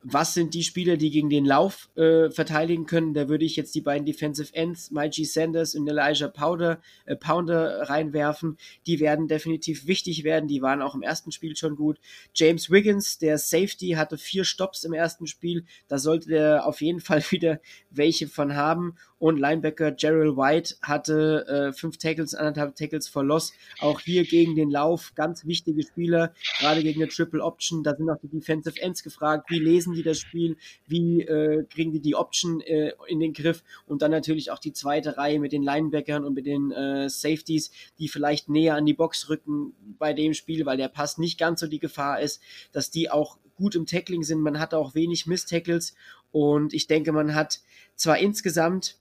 was 0.07 0.35
sind 0.35 0.53
die 0.53 0.61
Spieler, 0.61 0.97
die 0.97 1.09
gegen 1.09 1.31
den 1.31 1.45
Lauf 1.45 1.89
äh, 1.95 2.29
verteidigen 2.29 2.85
können. 2.85 3.15
Da 3.15 3.27
würde 3.27 3.43
ich 3.43 3.55
jetzt 3.55 3.73
die 3.73 3.81
beiden 3.81 4.05
Defensive 4.05 4.53
Ends, 4.53 4.91
Mikey 4.91 5.25
Sanders 5.25 5.73
und 5.73 5.87
Elijah 5.87 6.27
Powder, 6.27 6.79
äh, 7.05 7.15
Pounder 7.15 7.89
reinwerfen. 7.89 8.57
Die 8.85 8.99
werden 8.99 9.27
definitiv 9.27 9.87
wichtig 9.87 10.23
werden. 10.23 10.47
Die 10.47 10.61
waren 10.61 10.83
auch 10.83 10.93
im 10.93 11.01
ersten 11.01 11.31
Spiel 11.31 11.55
schon 11.55 11.75
gut. 11.75 11.99
James 12.35 12.69
Wiggins, 12.69 13.17
der 13.17 13.39
Safety, 13.39 13.93
hatte 13.97 14.19
vier 14.19 14.43
Stops 14.43 14.83
im 14.83 14.93
ersten 14.93 15.25
Spiel. 15.25 15.65
Da 15.87 15.97
sollte 15.97 16.29
der 16.29 16.67
auf 16.67 16.81
jeden 16.81 16.99
Fall 17.01 17.23
wieder 17.31 17.59
welche 17.89 18.27
von 18.27 18.55
haben. 18.55 18.97
Und 19.25 19.39
Linebacker 19.39 19.91
Gerald 19.91 20.37
White 20.37 20.75
hatte 20.83 21.47
äh, 21.47 21.73
fünf 21.73 21.97
Tackles, 21.97 22.35
anderthalb 22.35 22.75
Tackles 22.75 23.07
for 23.07 23.23
Loss. 23.23 23.53
Auch 23.79 23.99
hier 23.99 24.23
gegen 24.23 24.55
den 24.55 24.69
Lauf 24.69 25.13
ganz 25.15 25.47
wichtige 25.47 25.81
Spieler, 25.81 26.31
gerade 26.59 26.83
gegen 26.83 27.01
eine 27.01 27.09
Triple 27.09 27.43
Option. 27.43 27.81
Da 27.81 27.95
sind 27.95 28.07
auch 28.07 28.19
die 28.21 28.27
Defensive 28.27 28.79
Ends 28.79 29.01
gefragt. 29.01 29.49
Wie 29.49 29.57
lesen 29.57 29.95
die 29.95 30.03
das 30.03 30.19
Spiel? 30.19 30.57
Wie 30.85 31.23
äh, 31.23 31.63
kriegen 31.63 31.91
die 31.91 32.01
die 32.01 32.13
Option 32.13 32.61
äh, 32.61 32.91
in 33.07 33.19
den 33.19 33.33
Griff? 33.33 33.63
Und 33.87 34.03
dann 34.03 34.11
natürlich 34.11 34.51
auch 34.51 34.59
die 34.59 34.73
zweite 34.73 35.17
Reihe 35.17 35.39
mit 35.39 35.53
den 35.53 35.63
Linebackern 35.63 36.23
und 36.23 36.35
mit 36.35 36.45
den 36.45 36.71
äh, 36.71 37.09
Safeties, 37.09 37.71
die 37.97 38.09
vielleicht 38.09 38.47
näher 38.47 38.75
an 38.75 38.85
die 38.85 38.93
Box 38.93 39.27
rücken 39.27 39.73
bei 39.97 40.13
dem 40.13 40.35
Spiel, 40.35 40.67
weil 40.67 40.77
der 40.77 40.89
Pass 40.89 41.17
nicht 41.17 41.39
ganz 41.39 41.61
so 41.61 41.65
die 41.65 41.79
Gefahr 41.79 42.19
ist, 42.19 42.43
dass 42.73 42.91
die 42.91 43.09
auch 43.09 43.39
gut 43.55 43.73
im 43.73 43.87
Tackling 43.87 44.21
sind. 44.21 44.41
Man 44.41 44.59
hat 44.59 44.75
auch 44.75 44.93
wenig 44.93 45.25
Miss-Tackles 45.25 45.95
und 46.31 46.75
ich 46.75 46.85
denke, 46.85 47.11
man 47.11 47.33
hat 47.33 47.61
zwar 47.95 48.19
insgesamt 48.19 48.99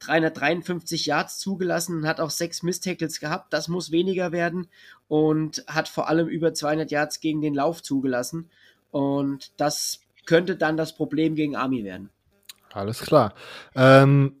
353 0.00 1.06
Yards 1.06 1.38
zugelassen 1.38 1.98
und 1.98 2.06
hat 2.06 2.20
auch 2.20 2.30
sechs 2.30 2.62
Miss-Tackles 2.62 3.20
gehabt. 3.20 3.52
Das 3.52 3.68
muss 3.68 3.90
weniger 3.90 4.32
werden 4.32 4.68
und 5.08 5.64
hat 5.66 5.88
vor 5.88 6.08
allem 6.08 6.28
über 6.28 6.54
200 6.54 6.90
Yards 6.90 7.20
gegen 7.20 7.40
den 7.40 7.54
Lauf 7.54 7.82
zugelassen. 7.82 8.50
Und 8.90 9.52
das 9.60 10.00
könnte 10.26 10.56
dann 10.56 10.76
das 10.76 10.94
Problem 10.94 11.34
gegen 11.34 11.56
Army 11.56 11.84
werden. 11.84 12.10
Alles 12.72 13.00
klar. 13.00 13.34
Ähm, 13.74 14.36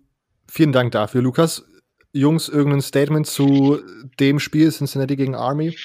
vielen 0.48 0.72
Dank 0.72 0.92
dafür, 0.92 1.22
Lukas. 1.22 1.64
Jungs, 2.12 2.48
irgendein 2.48 2.82
Statement 2.82 3.26
zu 3.26 3.82
dem 4.18 4.40
Spiel 4.40 4.70
Cincinnati 4.70 5.16
gegen 5.16 5.34
Army? 5.34 5.76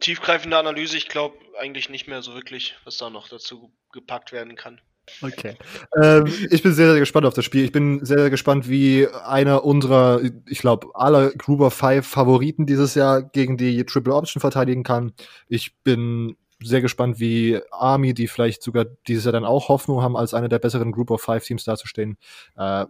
Tiefgreifende 0.00 0.58
Analyse, 0.58 0.96
ich 0.96 1.08
glaube 1.08 1.38
eigentlich 1.60 1.88
nicht 1.88 2.08
mehr 2.08 2.22
so 2.22 2.34
wirklich, 2.34 2.74
was 2.84 2.96
da 2.96 3.10
noch 3.10 3.28
dazu 3.28 3.72
gepackt 3.92 4.32
werden 4.32 4.56
kann. 4.56 4.80
Okay. 5.22 5.56
Ähm, 6.00 6.26
ich 6.50 6.62
bin 6.62 6.72
sehr, 6.72 6.90
sehr 6.90 7.00
gespannt 7.00 7.26
auf 7.26 7.34
das 7.34 7.44
Spiel. 7.44 7.64
Ich 7.64 7.72
bin 7.72 8.04
sehr, 8.04 8.18
sehr 8.18 8.30
gespannt, 8.30 8.68
wie 8.68 9.06
einer 9.08 9.64
unserer, 9.64 10.20
ich 10.46 10.58
glaube, 10.58 10.88
aller 10.94 11.30
Gruber 11.30 11.70
5 11.70 12.06
Favoriten 12.06 12.66
dieses 12.66 12.94
Jahr 12.94 13.22
gegen 13.22 13.56
die 13.56 13.84
Triple 13.84 14.14
Option 14.14 14.40
verteidigen 14.40 14.82
kann. 14.82 15.12
Ich 15.48 15.74
bin 15.82 16.36
sehr 16.62 16.80
gespannt, 16.80 17.20
wie 17.20 17.60
Army, 17.70 18.14
die 18.14 18.28
vielleicht 18.28 18.62
sogar 18.62 18.86
dieses 19.06 19.24
Jahr 19.24 19.32
dann 19.32 19.44
auch 19.44 19.68
Hoffnung 19.68 20.02
haben, 20.02 20.16
als 20.16 20.34
eine 20.34 20.48
der 20.48 20.58
besseren 20.58 20.92
Group 20.92 21.10
of 21.10 21.20
Five 21.20 21.44
Teams 21.44 21.64
dazustehen, 21.64 22.16
äh, 22.56 22.86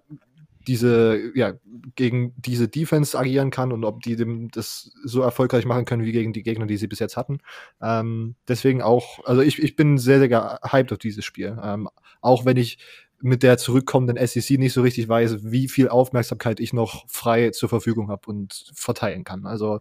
diese, 0.67 1.33
ja, 1.35 1.55
gegen 1.95 2.35
diese 2.37 2.69
Defense 2.69 3.19
agieren 3.19 3.51
kann 3.51 3.73
und 3.73 3.85
ob 3.85 4.03
die 4.03 4.17
dem 4.17 4.51
das 4.51 4.93
so 5.05 5.21
erfolgreich 5.21 5.65
machen 5.65 5.85
können 5.85 6.05
wie 6.05 6.13
gegen 6.13 6.33
die 6.33 6.43
Gegner, 6.43 6.67
die 6.67 6.77
sie 6.77 6.87
bis 6.87 6.99
jetzt 6.99 7.17
hatten. 7.17 7.39
Ähm, 7.81 8.35
deswegen 8.49 8.83
auch, 8.83 9.25
also 9.25 9.43
ich, 9.43 9.63
ich 9.63 9.77
bin 9.77 9.99
sehr, 9.99 10.19
sehr 10.19 10.29
gehypt 10.29 10.93
auf 10.93 10.99
dieses 10.99 11.25
Spiel. 11.25 11.59
Ähm, 11.63 11.89
auch 12.21 12.45
wenn 12.45 12.57
ich 12.57 12.79
mit 13.21 13.43
der 13.43 13.57
zurückkommenden 13.57 14.25
SEC 14.27 14.59
nicht 14.59 14.73
so 14.73 14.83
richtig 14.83 15.09
weiß, 15.09 15.39
wie 15.51 15.69
viel 15.69 15.89
Aufmerksamkeit 15.89 16.61
ich 16.61 16.73
noch 16.73 17.09
frei 17.09 17.51
zur 17.51 17.69
Verfügung 17.69 18.11
habe 18.11 18.29
und 18.29 18.71
verteilen 18.75 19.25
kann. 19.25 19.47
Also 19.47 19.81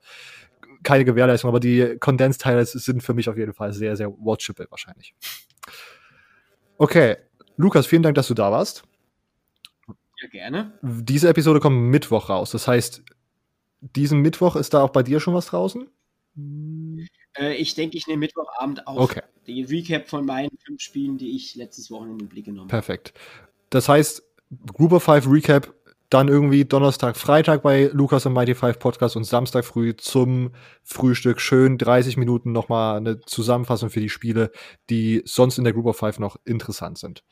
keine 0.84 1.06
Gewährleistung, 1.06 1.50
aber 1.50 1.60
die 1.60 1.98
Condensed 2.00 2.46
Highlights 2.46 2.74
sind 2.74 3.04
für 3.04 3.14
mich 3.14 3.30
auf 3.30 3.38
jeden 3.38 3.54
Fall 3.54 3.74
sehr, 3.74 3.96
sehr 3.96 4.12
watchable 4.12 4.68
wahrscheinlich. 4.70 5.14
Okay, 6.78 7.18
Lukas, 7.58 7.86
vielen 7.86 8.04
Dank, 8.04 8.16
dass 8.16 8.28
du 8.28 8.34
da 8.34 8.52
warst. 8.52 8.84
Ja, 10.24 10.30
gerne. 10.30 10.72
Diese 10.82 11.28
Episode 11.28 11.60
kommt 11.60 11.78
Mittwoch 11.90 12.30
raus. 12.30 12.52
Das 12.52 12.66
heißt, 12.68 13.04
diesen 13.82 14.22
Mittwoch 14.22 14.56
ist 14.56 14.74
da 14.74 14.82
auch 14.82 14.92
bei 14.92 15.04
dir 15.04 15.20
schon 15.20 15.34
was 15.34 15.48
draußen? 15.48 15.90
Äh, 17.38 17.56
ich 17.56 17.76
denke, 17.76 17.98
ich 17.98 18.08
nehme 18.08 18.22
Mittwochabend 18.22 18.88
auf 18.88 18.98
okay. 18.98 19.22
die 19.48 19.64
Recap 19.64 20.08
von 20.08 20.26
meinen 20.26 20.58
fünf 20.66 20.82
Spielen, 20.82 21.18
die 21.18 21.36
ich 21.36 21.56
letztes 21.56 21.92
Wochenende 21.92 22.24
in 22.24 22.30
den 22.30 22.30
Blick 22.30 22.46
genommen 22.46 22.72
habe. 22.72 22.82
Perfekt. 22.82 23.14
Das 23.70 23.90
heißt, 23.90 24.24
Group 24.74 24.94
of 24.94 25.04
Five 25.04 25.28
Recap 25.28 25.74
dann 26.14 26.28
irgendwie 26.28 26.66
Donnerstag, 26.66 27.18
Freitag 27.18 27.64
bei 27.64 27.90
Lukas 27.92 28.26
und 28.26 28.34
Mighty 28.34 28.54
Five 28.54 28.78
Podcast 28.78 29.16
und 29.16 29.24
Samstag 29.24 29.66
früh 29.66 29.96
zum 29.96 30.52
Frühstück 30.84 31.42
schön 31.42 31.78
30 31.78 32.18
Minuten 32.18 32.52
nochmal 32.52 32.98
eine 32.98 33.20
Zusammenfassung 33.22 33.90
für 33.90 34.00
die 34.00 34.10
Spiele, 34.10 34.52
die 34.90 35.24
sonst 35.26 35.58
in 35.58 35.64
der 35.64 35.74
Group 35.74 35.88
of 35.88 35.98
Five 35.98 36.20
noch 36.20 36.38
interessant 36.46 37.00
sind. 37.00 37.24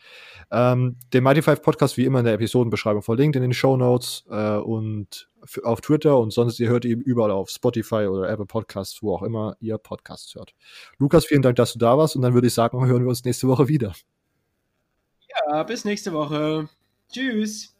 Ähm, 0.51 0.97
den 1.13 1.23
Mighty 1.23 1.43
Five 1.43 1.61
Podcast 1.61 1.97
wie 1.97 2.05
immer 2.05 2.19
in 2.19 2.25
der 2.25 2.33
Episodenbeschreibung 2.33 3.03
verlinkt 3.03 3.35
in 3.35 3.43
den 3.43 3.53
Show 3.53 3.77
Notes 3.77 4.23
äh, 4.29 4.57
und 4.57 5.29
auf 5.63 5.81
Twitter 5.81 6.17
und 6.17 6.31
sonst 6.31 6.59
ihr 6.59 6.69
hört 6.69 6.85
ihn 6.85 7.01
überall 7.01 7.31
auf 7.31 7.49
Spotify 7.49 8.07
oder 8.07 8.29
Apple 8.29 8.45
Podcasts, 8.45 9.01
wo 9.03 9.13
auch 9.15 9.23
immer 9.23 9.55
ihr 9.59 9.77
Podcasts 9.77 10.33
hört. 10.35 10.53
Lukas, 10.97 11.25
vielen 11.25 11.41
Dank, 11.41 11.55
dass 11.55 11.73
du 11.73 11.79
da 11.79 11.97
warst 11.97 12.15
und 12.15 12.21
dann 12.23 12.33
würde 12.33 12.47
ich 12.47 12.53
sagen, 12.53 12.83
hören 12.85 13.03
wir 13.03 13.09
uns 13.09 13.23
nächste 13.23 13.47
Woche 13.47 13.67
wieder. 13.67 13.93
Ja, 15.49 15.63
bis 15.63 15.85
nächste 15.85 16.13
Woche. 16.13 16.67
Tschüss. 17.11 17.75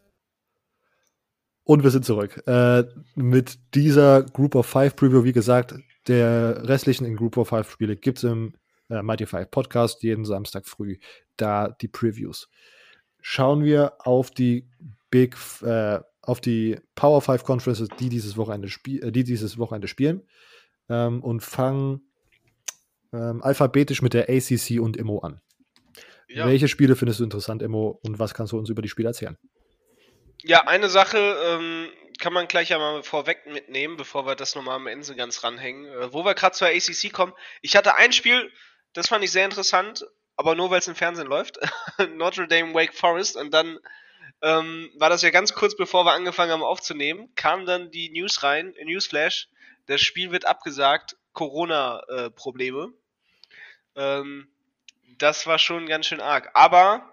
Und 1.72 1.84
wir 1.84 1.90
sind 1.90 2.04
zurück. 2.04 2.46
Äh, 2.46 2.84
mit 3.14 3.58
dieser 3.74 4.24
Group 4.24 4.56
of 4.56 4.66
Five 4.66 4.94
Preview, 4.94 5.24
wie 5.24 5.32
gesagt, 5.32 5.74
der 6.06 6.68
restlichen 6.68 7.06
in 7.06 7.16
Group 7.16 7.38
of 7.38 7.48
Five 7.48 7.70
Spiele 7.70 7.96
gibt 7.96 8.18
es 8.18 8.24
im 8.24 8.52
äh, 8.90 9.00
Mighty 9.00 9.24
Five 9.24 9.50
Podcast 9.50 10.02
jeden 10.02 10.26
Samstag 10.26 10.66
früh 10.66 10.98
da 11.38 11.68
die 11.68 11.88
Previews. 11.88 12.50
Schauen 13.22 13.64
wir 13.64 13.94
auf 14.06 14.30
die 14.30 14.68
Big, 15.10 15.34
äh, 15.62 16.00
auf 16.20 16.42
die 16.42 16.76
Power 16.94 17.22
Five 17.22 17.42
Conferences, 17.42 17.88
die 17.98 18.10
dieses 18.10 18.36
Wochenende, 18.36 18.68
spiel 18.68 19.02
äh, 19.04 19.10
die 19.10 19.24
dieses 19.24 19.56
Wochenende 19.56 19.88
spielen 19.88 20.24
ähm, 20.90 21.24
und 21.24 21.40
fangen 21.40 22.02
ähm, 23.14 23.42
alphabetisch 23.42 24.02
mit 24.02 24.12
der 24.12 24.28
ACC 24.28 24.78
und 24.78 24.98
Immo 24.98 25.20
an. 25.20 25.40
Ja. 26.28 26.46
Welche 26.46 26.68
Spiele 26.68 26.96
findest 26.96 27.20
du 27.20 27.24
interessant, 27.24 27.62
Immo, 27.62 27.98
und 28.02 28.18
was 28.18 28.34
kannst 28.34 28.52
du 28.52 28.58
uns 28.58 28.68
über 28.68 28.82
die 28.82 28.90
Spiele 28.90 29.08
erzählen? 29.08 29.38
Ja, 30.44 30.66
eine 30.66 30.88
Sache 30.88 31.18
ähm, 31.18 31.92
kann 32.18 32.32
man 32.32 32.48
gleich 32.48 32.72
einmal 32.74 33.02
vorweg 33.02 33.46
mitnehmen, 33.46 33.96
bevor 33.96 34.26
wir 34.26 34.34
das 34.34 34.54
nochmal 34.54 34.76
am 34.76 34.88
Ende 34.88 35.14
ganz 35.14 35.44
ranhängen. 35.44 35.86
Äh, 35.86 36.12
wo 36.12 36.24
wir 36.24 36.34
gerade 36.34 36.54
zur 36.54 36.68
ACC 36.68 37.12
kommen. 37.12 37.32
Ich 37.60 37.76
hatte 37.76 37.94
ein 37.94 38.12
Spiel, 38.12 38.50
das 38.92 39.08
fand 39.08 39.24
ich 39.24 39.30
sehr 39.30 39.44
interessant, 39.44 40.04
aber 40.36 40.54
nur 40.54 40.70
weil 40.70 40.80
es 40.80 40.88
im 40.88 40.96
Fernsehen 40.96 41.28
läuft. 41.28 41.58
Notre 42.14 42.48
Dame 42.48 42.74
Wake 42.74 42.94
Forest. 42.94 43.36
Und 43.36 43.52
dann 43.54 43.78
ähm, 44.42 44.90
war 44.96 45.10
das 45.10 45.22
ja 45.22 45.30
ganz 45.30 45.54
kurz 45.54 45.76
bevor 45.76 46.04
wir 46.04 46.12
angefangen 46.12 46.50
haben 46.50 46.64
aufzunehmen, 46.64 47.32
kam 47.36 47.64
dann 47.64 47.90
die 47.90 48.10
News 48.10 48.42
rein, 48.42 48.74
Newsflash. 48.82 49.48
Das 49.86 50.00
Spiel 50.00 50.32
wird 50.32 50.44
abgesagt, 50.44 51.16
Corona-Probleme. 51.32 52.92
Äh, 53.94 54.18
ähm, 54.18 54.48
das 55.18 55.46
war 55.46 55.58
schon 55.58 55.86
ganz 55.86 56.06
schön 56.06 56.20
arg. 56.20 56.50
Aber 56.54 57.11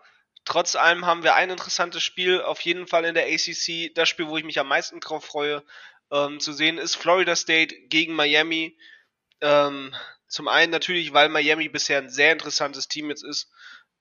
Trotz 0.50 0.76
allem 0.76 1.06
haben 1.06 1.22
wir 1.22 1.36
ein 1.36 1.52
interessantes 1.52 2.02
Spiel, 2.02 2.42
auf 2.42 2.60
jeden 2.62 2.88
Fall 2.88 3.06
in 3.06 3.14
der 3.14 3.28
ACC. 3.28 3.94
Das 3.94 4.10
Spiel, 4.10 4.28
wo 4.28 4.36
ich 4.36 4.44
mich 4.44 4.60
am 4.60 4.68
meisten 4.68 5.00
drauf 5.00 5.24
freue, 5.24 5.64
ähm, 6.12 6.40
zu 6.40 6.54
sehen 6.54 6.80
ist 6.80 6.96
Florida 6.96 7.36
State 7.36 7.76
gegen 7.88 8.16
Miami. 8.16 8.76
Ähm, 9.42 9.96
Zum 10.28 10.48
einen 10.48 10.72
natürlich, 10.72 11.14
weil 11.14 11.30
Miami 11.30 11.70
bisher 11.70 12.00
ein 12.00 12.10
sehr 12.10 12.32
interessantes 12.32 12.88
Team 12.88 13.12
jetzt 13.12 13.24
ist, 13.24 13.52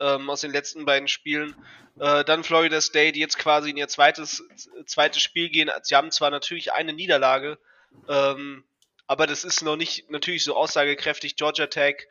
ähm, 0.01 0.31
aus 0.31 0.41
den 0.41 0.51
letzten 0.51 0.87
beiden 0.87 1.07
Spielen. 1.07 1.55
Äh, 2.01 2.25
dann 2.25 2.45
Florida 2.45 2.81
State 2.81 3.19
jetzt 3.19 3.37
quasi 3.37 3.69
in 3.69 3.77
ihr 3.77 3.89
zweites, 3.89 4.43
zweites 4.87 5.21
Spiel 5.21 5.51
gehen. 5.51 5.71
Sie 5.83 5.97
haben 5.97 6.11
zwar 6.11 6.31
natürlich 6.31 6.73
eine 6.73 6.95
Niederlage, 6.95 7.59
ähm, 8.09 8.65
aber 9.07 9.27
das 9.27 9.45
ist 9.45 9.61
noch 9.61 9.77
nicht 9.77 10.11
natürlich 10.11 10.45
so 10.45 10.57
aussagekräftig. 10.57 11.37
Georgia 11.37 11.67
Tech 11.67 12.07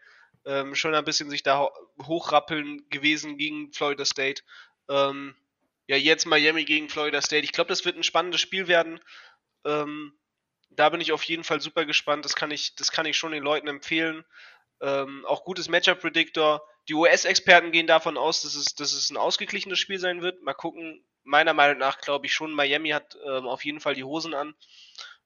ähm, 0.47 0.75
schon 0.75 0.95
ein 0.95 1.03
bisschen 1.03 1.29
sich 1.29 1.43
da 1.43 1.69
hochrappeln 2.01 2.89
gewesen 2.89 3.37
gegen 3.37 3.71
Florida 3.73 4.05
State. 4.05 4.43
Ähm, 4.89 5.35
ja, 5.87 5.97
jetzt 5.97 6.25
Miami 6.25 6.63
gegen 6.63 6.89
Florida 6.89 7.21
State. 7.21 7.43
Ich 7.43 7.51
glaube, 7.51 7.67
das 7.67 7.83
wird 7.85 7.97
ein 7.97 8.03
spannendes 8.03 8.41
Spiel 8.41 8.67
werden. 8.67 8.99
Ähm, 9.65 10.17
da 10.69 10.89
bin 10.89 11.01
ich 11.01 11.11
auf 11.11 11.23
jeden 11.23 11.43
Fall 11.43 11.59
super 11.59 11.85
gespannt. 11.85 12.23
Das 12.23 12.35
kann 12.35 12.51
ich, 12.51 12.75
das 12.75 12.91
kann 12.91 13.05
ich 13.05 13.17
schon 13.17 13.33
den 13.33 13.43
Leuten 13.43 13.67
empfehlen. 13.67 14.23
Ähm, 14.79 15.25
auch 15.25 15.43
gutes 15.43 15.67
Matchup-Predictor. 15.67 16.61
Die 16.87 16.93
US-Experten 16.93 17.71
gehen 17.71 17.87
davon 17.87 18.17
aus, 18.17 18.43
dass 18.43 18.55
es, 18.55 18.75
dass 18.75 18.93
es 18.93 19.09
ein 19.09 19.17
ausgeglichenes 19.17 19.79
Spiel 19.79 19.99
sein 19.99 20.21
wird. 20.21 20.41
Mal 20.41 20.53
gucken. 20.53 21.03
Meiner 21.23 21.53
Meinung 21.53 21.79
nach 21.79 21.99
glaube 21.99 22.25
ich 22.25 22.33
schon, 22.33 22.53
Miami 22.53 22.89
hat 22.89 23.17
ähm, 23.25 23.47
auf 23.47 23.65
jeden 23.65 23.81
Fall 23.81 23.95
die 23.95 24.05
Hosen 24.05 24.33
an. 24.33 24.55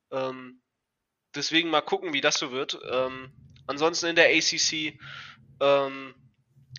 Ähm, 0.10 0.64
deswegen 1.36 1.70
mal 1.70 1.82
gucken, 1.82 2.14
wie 2.14 2.22
das 2.22 2.40
so 2.40 2.52
wird. 2.52 2.80
Ansonsten 3.68 4.08
in 4.08 4.16
der 4.16 4.30
ACC 4.30 5.00
ähm, 5.62 6.16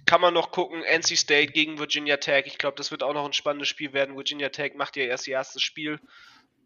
kann 0.06 0.20
man 0.20 0.34
noch 0.34 0.50
gucken, 0.50 0.82
NC 0.82 1.16
State 1.16 1.52
gegen 1.52 1.78
Virginia 1.78 2.16
Tech. 2.16 2.44
Ich 2.46 2.58
glaube, 2.58 2.76
das 2.76 2.90
wird 2.90 3.02
auch 3.02 3.14
noch 3.14 3.24
ein 3.24 3.32
spannendes 3.32 3.68
Spiel 3.68 3.92
werden. 3.92 4.16
Virginia 4.16 4.48
Tech 4.48 4.74
macht 4.74 4.96
ja 4.96 5.04
erst 5.04 5.26
ihr 5.26 5.34
erstes 5.34 5.62
Spiel. 5.62 6.00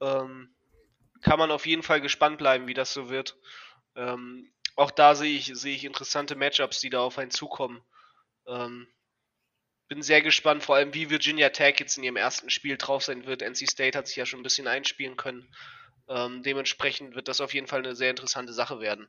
Ähm, 0.01 0.55
kann 1.23 1.39
man 1.39 1.51
auf 1.51 1.67
jeden 1.67 1.83
Fall 1.83 2.01
gespannt 2.01 2.39
bleiben, 2.39 2.67
wie 2.67 2.75
das 2.75 2.93
so 2.93 3.09
wird. 3.09 3.37
Ähm, 3.95 4.53
auch 4.75 4.91
da 4.91 5.15
sehe 5.15 5.37
ich, 5.37 5.47
sehe 5.55 5.75
ich 5.75 5.85
interessante 5.85 6.37
Matchups, 6.37 6.81
die 6.81 6.91
da 6.91 7.01
auf 7.01 7.19
einen 7.19 7.31
zukommen. 7.31 7.83
Ähm, 8.47 8.87
bin 9.89 10.03
sehr 10.03 10.23
gespannt, 10.23 10.65
vor 10.65 10.77
allem 10.77 10.95
wie 10.95 11.11
Virginia 11.11 11.49
Tech 11.51 11.77
jetzt 11.79 11.97
in 11.97 12.05
ihrem 12.05 12.17
ersten 12.17 12.51
Spiel 12.51 12.77
drauf 12.77 13.05
sein 13.05 13.27
wird. 13.27 13.43
NC 13.43 13.69
State 13.69 13.97
hat 13.97 14.07
sich 14.09 14.17
ja 14.17 14.27
schon 14.27 14.41
ein 14.41 14.45
bisschen 14.45 14.67
einspielen 14.67 15.17
können. 15.17 15.49
Ähm, 16.09 16.43
dementsprechend 16.43 17.15
wird 17.15 17.29
das 17.29 17.41
auf 17.41 17.55
jeden 17.55 17.67
Fall 17.67 17.81
eine 17.81 17.95
sehr 17.95 18.11
interessante 18.11 18.53
Sache 18.53 18.81
werden. 18.81 19.09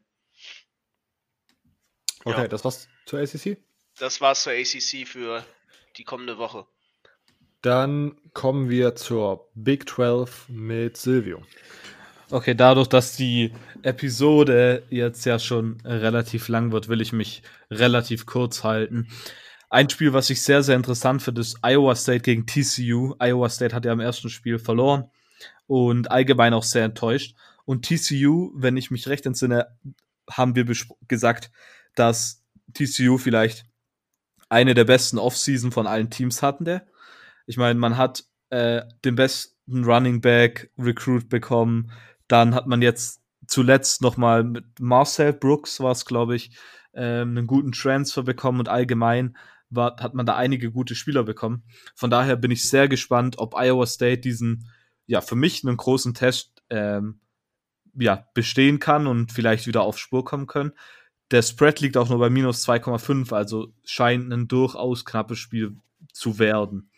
Okay, 2.23 2.41
ja. 2.41 2.47
das 2.47 2.63
war's 2.63 2.87
zur 3.05 3.19
ACC? 3.19 3.57
Das 3.99 4.21
war's 4.21 4.43
zur 4.43 4.53
ACC 4.53 5.07
für 5.07 5.43
die 5.97 6.03
kommende 6.03 6.37
Woche. 6.37 6.65
Dann 7.61 8.17
kommen 8.33 8.69
wir 8.69 8.95
zur 8.95 9.49
Big 9.55 9.89
12 9.89 10.49
mit 10.49 10.97
Silvio. 10.97 11.41
Okay, 12.29 12.55
dadurch, 12.55 12.87
dass 12.87 13.15
die 13.15 13.53
Episode 13.83 14.83
jetzt 14.89 15.25
ja 15.25 15.39
schon 15.39 15.79
relativ 15.83 16.49
lang 16.49 16.71
wird, 16.71 16.89
will 16.89 17.01
ich 17.01 17.13
mich 17.13 17.41
relativ 17.71 18.25
kurz 18.25 18.63
halten. 18.63 19.07
Ein 19.69 19.89
Spiel, 19.89 20.13
was 20.13 20.29
ich 20.29 20.41
sehr, 20.41 20.61
sehr 20.61 20.75
interessant 20.75 21.21
finde, 21.21 21.41
ist 21.41 21.59
Iowa 21.61 21.95
State 21.95 22.21
gegen 22.21 22.45
TCU. 22.45 23.15
Iowa 23.19 23.49
State 23.49 23.73
hat 23.73 23.85
ja 23.85 23.93
im 23.93 23.99
ersten 23.99 24.29
Spiel 24.29 24.59
verloren 24.59 25.09
und 25.67 26.11
allgemein 26.11 26.53
auch 26.53 26.63
sehr 26.63 26.85
enttäuscht. 26.85 27.35
Und 27.65 27.85
TCU, 27.85 28.51
wenn 28.55 28.77
ich 28.77 28.91
mich 28.91 29.07
recht 29.07 29.25
entsinne, 29.25 29.67
haben 30.29 30.55
wir 30.55 30.65
gesagt, 31.07 31.51
dass 31.99 32.45
TCU 32.73 33.17
vielleicht 33.17 33.65
eine 34.49 34.73
der 34.73 34.85
besten 34.85 35.17
Offseason 35.17 35.71
von 35.71 35.87
allen 35.87 36.09
Teams 36.09 36.41
hatten. 36.41 36.65
Der. 36.65 36.87
Ich 37.45 37.57
meine, 37.57 37.79
man 37.79 37.97
hat 37.97 38.23
äh, 38.49 38.83
den 39.03 39.15
besten 39.15 39.83
Running 39.83 40.21
Back 40.21 40.71
Recruit 40.77 41.29
bekommen, 41.29 41.91
dann 42.27 42.55
hat 42.55 42.67
man 42.67 42.81
jetzt 42.81 43.21
zuletzt 43.47 44.01
nochmal 44.01 44.43
mit 44.43 44.79
Marcel 44.79 45.33
Brooks, 45.33 45.79
war 45.79 45.91
es, 45.91 46.05
glaube 46.05 46.35
ich, 46.35 46.57
ähm, 46.93 47.29
einen 47.29 47.47
guten 47.47 47.71
Transfer 47.71 48.23
bekommen 48.23 48.59
und 48.59 48.69
allgemein 48.69 49.37
war, 49.69 49.97
hat 49.99 50.13
man 50.13 50.25
da 50.25 50.35
einige 50.35 50.71
gute 50.71 50.95
Spieler 50.95 51.23
bekommen. 51.23 51.63
Von 51.95 52.09
daher 52.09 52.35
bin 52.35 52.51
ich 52.51 52.69
sehr 52.69 52.87
gespannt, 52.87 53.37
ob 53.37 53.55
Iowa 53.55 53.85
State 53.85 54.21
diesen, 54.21 54.69
ja, 55.05 55.21
für 55.21 55.35
mich 55.35 55.65
einen 55.65 55.77
großen 55.77 56.13
Test 56.13 56.63
ähm, 56.69 57.19
ja, 57.93 58.27
bestehen 58.33 58.79
kann 58.79 59.07
und 59.07 59.31
vielleicht 59.31 59.67
wieder 59.67 59.81
auf 59.81 59.97
Spur 59.97 60.23
kommen 60.23 60.47
können. 60.47 60.73
Der 61.31 61.41
Spread 61.41 61.81
liegt 61.81 61.97
auch 61.97 62.09
nur 62.09 62.19
bei 62.19 62.29
minus 62.29 62.67
2,5, 62.67 63.33
also 63.33 63.73
scheint 63.83 64.31
ein 64.31 64.47
durchaus 64.47 65.03
knappes 65.03 65.39
Spiel 65.39 65.77
zu 66.13 66.39
werden. 66.39 66.89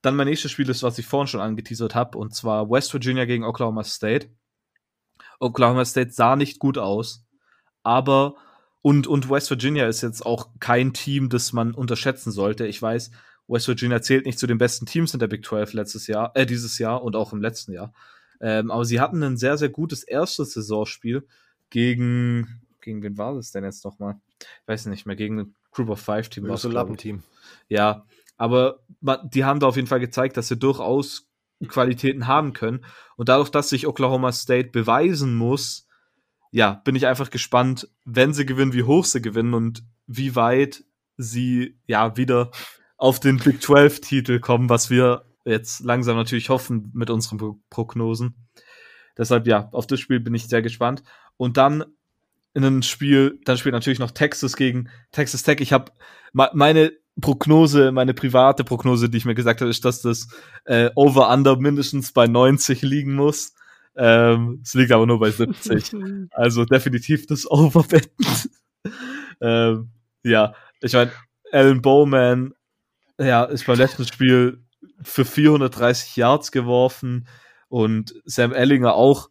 Dann 0.00 0.16
mein 0.16 0.26
nächstes 0.26 0.50
Spiel 0.50 0.68
ist, 0.68 0.82
was 0.82 0.98
ich 0.98 1.06
vorhin 1.06 1.28
schon 1.28 1.40
angeteasert 1.40 1.94
habe, 1.94 2.18
und 2.18 2.34
zwar 2.34 2.70
West 2.70 2.92
Virginia 2.92 3.24
gegen 3.24 3.44
Oklahoma 3.44 3.84
State. 3.84 4.30
Oklahoma 5.40 5.84
State 5.84 6.12
sah 6.12 6.36
nicht 6.36 6.58
gut 6.58 6.78
aus, 6.78 7.24
aber 7.82 8.34
und, 8.82 9.06
und 9.06 9.30
West 9.30 9.48
Virginia 9.48 9.86
ist 9.88 10.02
jetzt 10.02 10.26
auch 10.26 10.48
kein 10.60 10.92
Team, 10.92 11.30
das 11.30 11.54
man 11.54 11.72
unterschätzen 11.72 12.32
sollte. 12.32 12.66
Ich 12.66 12.80
weiß, 12.80 13.10
West 13.48 13.68
Virginia 13.68 14.02
zählt 14.02 14.26
nicht 14.26 14.38
zu 14.38 14.46
den 14.46 14.58
besten 14.58 14.84
Teams 14.84 15.14
in 15.14 15.20
der 15.20 15.26
Big 15.26 15.44
12 15.44 15.72
letztes 15.72 16.06
Jahr, 16.06 16.32
äh, 16.34 16.44
dieses 16.44 16.78
Jahr 16.78 17.02
und 17.02 17.16
auch 17.16 17.32
im 17.32 17.40
letzten 17.40 17.72
Jahr. 17.72 17.94
Ähm, 18.40 18.70
aber 18.70 18.84
sie 18.84 19.00
hatten 19.00 19.22
ein 19.22 19.36
sehr, 19.36 19.56
sehr 19.56 19.70
gutes 19.70 20.02
erstes 20.02 20.52
Saisonspiel 20.52 21.26
gegen, 21.70 22.63
gegen 22.84 23.02
wen 23.02 23.18
war 23.18 23.34
das 23.34 23.50
denn 23.50 23.64
jetzt 23.64 23.84
nochmal? 23.84 24.20
Ich 24.38 24.68
weiß 24.68 24.86
nicht 24.86 25.06
mehr, 25.06 25.16
gegen 25.16 25.40
ein 25.40 25.54
Group 25.72 25.88
of 25.88 26.00
Five 26.00 26.28
Team. 26.28 26.54
So 26.56 26.68
Lappenteam. 26.68 27.22
Ja, 27.68 28.06
aber 28.36 28.80
die 29.24 29.44
haben 29.44 29.60
da 29.60 29.66
auf 29.66 29.76
jeden 29.76 29.88
Fall 29.88 30.00
gezeigt, 30.00 30.36
dass 30.36 30.48
sie 30.48 30.56
durchaus 30.56 31.28
Qualitäten 31.68 32.26
haben 32.26 32.52
können. 32.52 32.84
Und 33.16 33.28
dadurch, 33.28 33.48
dass 33.48 33.70
sich 33.70 33.86
Oklahoma 33.86 34.32
State 34.32 34.70
beweisen 34.70 35.34
muss, 35.34 35.88
ja, 36.50 36.82
bin 36.84 36.94
ich 36.94 37.06
einfach 37.06 37.30
gespannt, 37.30 37.88
wenn 38.04 38.32
sie 38.32 38.46
gewinnen, 38.46 38.72
wie 38.72 38.84
hoch 38.84 39.04
sie 39.04 39.22
gewinnen 39.22 39.54
und 39.54 39.82
wie 40.06 40.36
weit 40.36 40.84
sie 41.16 41.78
ja 41.86 42.16
wieder 42.16 42.50
auf 42.96 43.18
den 43.18 43.38
Big 43.38 43.62
12 43.62 44.00
Titel 44.00 44.40
kommen, 44.40 44.68
was 44.68 44.90
wir 44.90 45.24
jetzt 45.44 45.80
langsam 45.80 46.16
natürlich 46.16 46.48
hoffen 46.48 46.90
mit 46.94 47.10
unseren 47.10 47.60
Prognosen. 47.70 48.46
Deshalb 49.16 49.46
ja, 49.46 49.68
auf 49.72 49.86
das 49.86 50.00
Spiel 50.00 50.20
bin 50.20 50.34
ich 50.34 50.48
sehr 50.48 50.62
gespannt. 50.62 51.02
Und 51.36 51.56
dann 51.56 51.84
in 52.54 52.64
einem 52.64 52.82
Spiel, 52.82 53.40
dann 53.44 53.58
spielt 53.58 53.74
natürlich 53.74 53.98
noch 53.98 54.12
Texas 54.12 54.56
gegen 54.56 54.88
Texas 55.10 55.42
Tech. 55.42 55.60
Ich 55.60 55.72
habe 55.72 55.92
meine 56.32 56.92
Prognose, 57.20 57.92
meine 57.92 58.14
private 58.14 58.64
Prognose, 58.64 59.08
die 59.08 59.18
ich 59.18 59.24
mir 59.24 59.34
gesagt 59.34 59.60
habe, 59.60 59.70
ist, 59.70 59.84
dass 59.84 60.02
das 60.02 60.28
äh, 60.64 60.90
Over-Under 60.94 61.56
mindestens 61.56 62.12
bei 62.12 62.26
90 62.26 62.82
liegen 62.82 63.14
muss. 63.14 63.54
Ähm, 63.96 64.60
es 64.64 64.74
liegt 64.74 64.92
aber 64.92 65.06
nur 65.06 65.20
bei 65.20 65.30
70. 65.30 65.92
also 66.30 66.64
definitiv 66.64 67.26
das 67.26 67.48
Overbetten. 67.48 68.26
ähm, 69.40 69.90
ja, 70.22 70.54
ich 70.80 70.92
meine, 70.92 71.12
Alan 71.52 71.82
Bowman, 71.82 72.54
ja, 73.18 73.44
ist 73.44 73.66
beim 73.66 73.78
letzten 73.78 74.06
Spiel 74.06 74.64
für 75.02 75.24
430 75.24 76.16
Yards 76.16 76.50
geworfen 76.50 77.28
und 77.68 78.14
Sam 78.24 78.52
Ellinger 78.52 78.94
auch. 78.94 79.30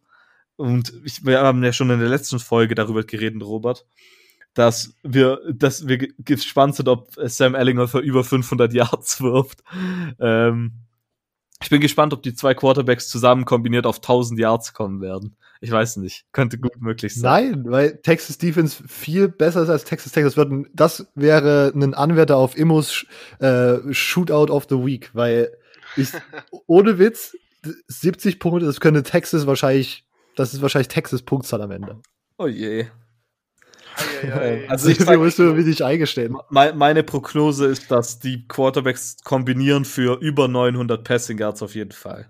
Und 0.56 0.92
ich, 1.04 1.24
wir 1.24 1.40
haben 1.40 1.64
ja 1.64 1.72
schon 1.72 1.90
in 1.90 1.98
der 1.98 2.08
letzten 2.08 2.38
Folge 2.38 2.74
darüber 2.74 3.02
geredet, 3.02 3.42
Robert 3.42 3.84
dass 4.54 4.94
wir, 5.02 5.40
dass 5.52 5.86
wir 5.86 5.98
gespannt 6.18 6.76
sind, 6.76 6.88
ob 6.88 7.12
Sam 7.16 7.54
Ellinger 7.54 7.88
für 7.88 7.98
über 7.98 8.24
500 8.24 8.72
Yards 8.72 9.20
wirft. 9.20 9.62
Ähm, 10.20 10.72
ich 11.60 11.70
bin 11.70 11.80
gespannt, 11.80 12.12
ob 12.12 12.22
die 12.22 12.34
zwei 12.34 12.54
Quarterbacks 12.54 13.08
zusammen 13.08 13.44
kombiniert 13.44 13.86
auf 13.86 13.96
1000 13.96 14.38
Yards 14.38 14.72
kommen 14.72 15.00
werden. 15.00 15.36
Ich 15.60 15.70
weiß 15.70 15.96
nicht. 15.96 16.26
Könnte 16.32 16.58
gut 16.58 16.80
möglich 16.80 17.14
sein. 17.14 17.50
Nein, 17.52 17.64
weil 17.66 17.96
Texas 18.02 18.38
Defense 18.38 18.82
viel 18.86 19.28
besser 19.28 19.62
ist 19.62 19.70
als 19.70 19.84
Texas 19.84 20.36
ein, 20.36 20.68
das 20.74 21.06
wäre 21.14 21.72
ein 21.74 21.94
Anwärter 21.94 22.36
auf 22.36 22.56
Immos 22.56 23.06
äh, 23.38 23.78
Shootout 23.92 24.52
of 24.52 24.66
the 24.68 24.76
Week, 24.76 25.10
weil 25.14 25.56
ich, 25.96 26.08
ohne 26.66 26.98
Witz, 26.98 27.34
70 27.88 28.40
Punkte, 28.40 28.66
das 28.66 28.80
könnte 28.80 29.02
Texas 29.02 29.46
wahrscheinlich, 29.46 30.04
das 30.36 30.54
ist 30.54 30.62
wahrscheinlich 30.62 30.88
Texas 30.88 31.22
Punktzahl 31.22 31.62
am 31.62 31.70
Ende. 31.70 32.00
Oh 32.38 32.46
je. 32.46 32.86
Also 34.68 34.88
ich 34.88 34.98
sag, 34.98 35.18
musst 35.18 35.38
du 35.38 35.54
dich 35.54 35.84
eingestehen. 35.84 36.36
Meine 36.50 37.04
Prognose 37.04 37.66
ist, 37.66 37.90
dass 37.90 38.18
die 38.18 38.48
Quarterbacks 38.48 39.18
kombinieren 39.22 39.84
für 39.84 40.18
über 40.20 40.48
900 40.48 41.04
Passing 41.04 41.38
Yards 41.38 41.62
auf 41.62 41.76
jeden 41.76 41.92
Fall. 41.92 42.26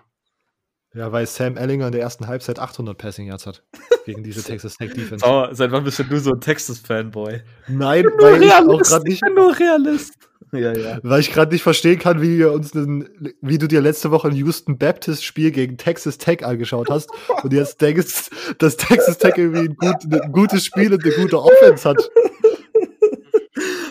Ja, 0.95 1.11
weil 1.11 1.27
Sam 1.27 1.57
Ellinger 1.57 1.87
in 1.87 1.93
der 1.93 2.03
ersten 2.03 2.29
Halbzeit 2.29 2.61
800 2.61 2.97
Passing 2.97 3.27
Yards 3.27 3.47
hat 3.47 3.63
gegen 4.07 4.23
diese 4.23 4.43
Texas 4.45 4.77
Tech 4.77 4.95
Defense. 4.95 5.25
Sauer, 5.25 5.51
seit 5.53 5.73
wann 5.73 5.83
bist 5.83 5.99
du 5.99 6.21
so 6.21 6.31
ein 6.31 6.41
Texas 6.41 6.79
Fanboy? 6.79 7.43
Nein, 7.67 8.05
weil 8.19 8.43
ich 8.43 8.53
auch 8.53 8.81
gerade 8.81 9.05
nicht. 9.05 9.15
Ich 9.15 9.21
bin 9.21 9.35
nur 9.35 9.59
Realist. 9.59 10.15
Ja, 10.53 10.73
ja. 10.73 10.99
Weil 11.03 11.21
ich 11.21 11.33
gerade 11.33 11.53
nicht 11.53 11.63
verstehen 11.63 11.99
kann, 11.99 12.23
wie, 12.23 12.39
wir 12.39 12.53
uns 12.53 12.77
einen, 12.77 13.09
wie 13.41 13.59
du 13.59 13.67
dir 13.67 13.81
letzte 13.81 14.13
Woche 14.13 14.29
ein 14.29 14.37
Houston 14.37 14.79
Baptist 14.79 15.25
Spiel 15.25 15.51
gegen 15.51 15.79
Texas 15.79 16.19
Tech 16.19 16.45
angeschaut 16.45 16.91
hast 16.91 17.11
und 17.43 17.53
jetzt 17.53 17.81
denkst, 17.81 18.31
dass 18.59 18.77
Texas 18.77 19.19
Tech 19.19 19.35
irgendwie 19.37 19.71
ein, 19.71 19.77
gut, 19.77 20.13
ein 20.13 20.33
gutes 20.33 20.65
Spiel 20.65 20.93
und 20.93 21.05
eine 21.05 21.15
gute 21.15 21.43
Offense 21.43 21.89
hat. 21.89 22.09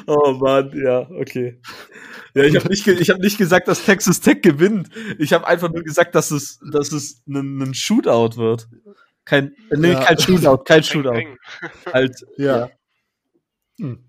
Oh 0.08 0.34
Mann, 0.34 0.72
ja, 0.76 1.10
okay. 1.12 1.60
Ja, 2.36 2.44
ich 2.44 2.56
habe 2.56 2.68
nicht, 2.70 2.88
hab 2.88 3.20
nicht 3.20 3.38
gesagt, 3.38 3.68
dass 3.68 3.86
Texas 3.86 4.20
Tech 4.20 4.42
gewinnt. 4.42 4.90
Ich 5.20 5.34
habe 5.34 5.46
einfach 5.46 5.72
nur 5.72 5.84
gesagt, 5.84 6.16
dass 6.16 6.32
es, 6.32 6.60
dass 6.72 6.92
es 6.92 7.22
ein, 7.28 7.62
ein 7.62 7.74
Shootout 7.74 8.38
wird. 8.38 8.68
Kein, 9.26 9.56
nee, 9.70 9.92
ja. 9.92 10.04
kein 10.04 10.20
Shootout, 10.20 10.64
kein 10.64 10.84
Shootout. 10.84 11.24
halt, 11.94 12.26
ja. 12.38 12.60
ja. 12.60 12.70
Hm. 13.80 14.04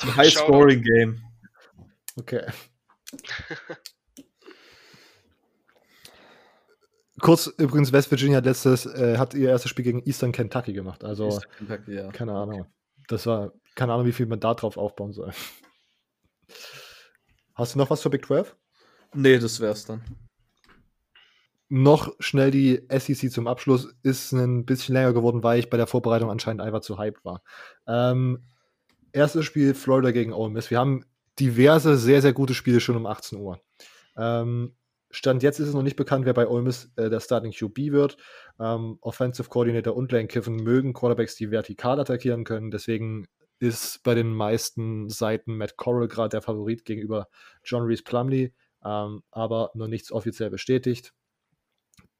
Ein 0.00 0.16
High-Scoring-Game. 0.16 1.20
Okay. 2.16 2.42
Kurz 7.20 7.46
übrigens, 7.58 7.92
West 7.92 8.10
Virginia 8.10 8.38
hat 8.38 8.44
letztes, 8.44 8.86
äh, 8.86 9.18
hat 9.18 9.34
ihr 9.34 9.48
erstes 9.48 9.70
Spiel 9.70 9.84
gegen 9.84 10.02
Eastern 10.04 10.32
Kentucky 10.32 10.72
gemacht. 10.72 11.04
Also, 11.04 11.40
Kentucky, 11.58 11.94
ja. 11.94 12.10
keine 12.10 12.32
Ahnung. 12.32 12.66
Das 13.08 13.26
war, 13.26 13.52
keine 13.74 13.92
Ahnung, 13.92 14.06
wie 14.06 14.12
viel 14.12 14.26
man 14.26 14.40
da 14.40 14.54
drauf 14.54 14.76
aufbauen 14.76 15.12
soll. 15.12 15.32
Hast 17.54 17.74
du 17.74 17.78
noch 17.78 17.90
was 17.90 18.00
zur 18.00 18.10
Big 18.10 18.26
12? 18.26 18.56
Nee, 19.14 19.38
das 19.38 19.60
wär's 19.60 19.84
dann. 19.86 20.02
Noch 21.68 22.12
schnell 22.18 22.50
die 22.50 22.82
SEC 22.90 23.30
zum 23.30 23.46
Abschluss. 23.46 23.94
Ist 24.02 24.32
ein 24.32 24.64
bisschen 24.64 24.94
länger 24.94 25.12
geworden, 25.12 25.42
weil 25.42 25.58
ich 25.58 25.70
bei 25.70 25.76
der 25.76 25.86
Vorbereitung 25.86 26.30
anscheinend 26.30 26.62
einfach 26.62 26.80
zu 26.80 26.98
hyped 26.98 27.24
war. 27.24 27.42
Ähm, 27.86 28.44
erstes 29.12 29.44
Spiel 29.44 29.74
Florida 29.74 30.10
gegen 30.10 30.32
Ole 30.32 30.52
Miss. 30.52 30.70
Wir 30.70 30.78
haben 30.78 31.04
diverse 31.38 31.96
sehr, 31.96 32.22
sehr 32.22 32.32
gute 32.32 32.54
Spiele 32.54 32.80
schon 32.80 32.96
um 32.96 33.06
18 33.06 33.38
Uhr. 33.38 33.60
Ähm, 34.16 34.74
Stand 35.10 35.44
jetzt 35.44 35.60
ist 35.60 35.68
es 35.68 35.74
noch 35.74 35.82
nicht 35.82 35.96
bekannt, 35.96 36.26
wer 36.26 36.34
bei 36.34 36.48
Ole 36.48 36.62
Miss 36.62 36.92
äh, 36.96 37.08
der 37.08 37.20
Starting 37.20 37.52
QB 37.52 37.92
wird. 37.92 38.16
Ähm, 38.58 38.98
Offensive 39.00 39.48
Coordinator 39.48 39.96
und 39.96 40.10
Lane 40.10 40.26
Kiffin 40.26 40.56
mögen 40.56 40.92
Quarterbacks, 40.92 41.36
die 41.36 41.52
vertikal 41.52 42.00
attackieren 42.00 42.42
können. 42.42 42.72
Deswegen 42.72 43.28
ist 43.64 44.02
bei 44.02 44.14
den 44.14 44.32
meisten 44.32 45.08
Seiten 45.08 45.56
Matt 45.56 45.76
Corral 45.76 46.08
gerade 46.08 46.30
der 46.30 46.42
Favorit 46.42 46.84
gegenüber 46.84 47.28
John 47.64 47.82
Reese 47.84 48.02
Plumley, 48.02 48.54
ähm, 48.84 49.22
aber 49.30 49.70
noch 49.74 49.88
nichts 49.88 50.12
offiziell 50.12 50.50
bestätigt. 50.50 51.12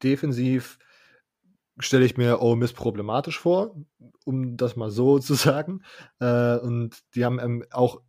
Defensiv 0.03 0.77
stelle 1.79 2.05
ich 2.05 2.17
mir 2.17 2.41
Ole 2.41 2.57
Miss 2.57 2.73
problematisch 2.73 3.39
vor, 3.39 3.75
um 4.25 4.57
das 4.57 4.75
mal 4.75 4.89
so 4.89 5.19
zu 5.19 5.33
sagen. 5.33 5.83
Äh, 6.19 6.57
und 6.57 6.99
die 7.15 7.25
haben 7.25 7.39
ähm, 7.39 7.65
auch 7.71 8.01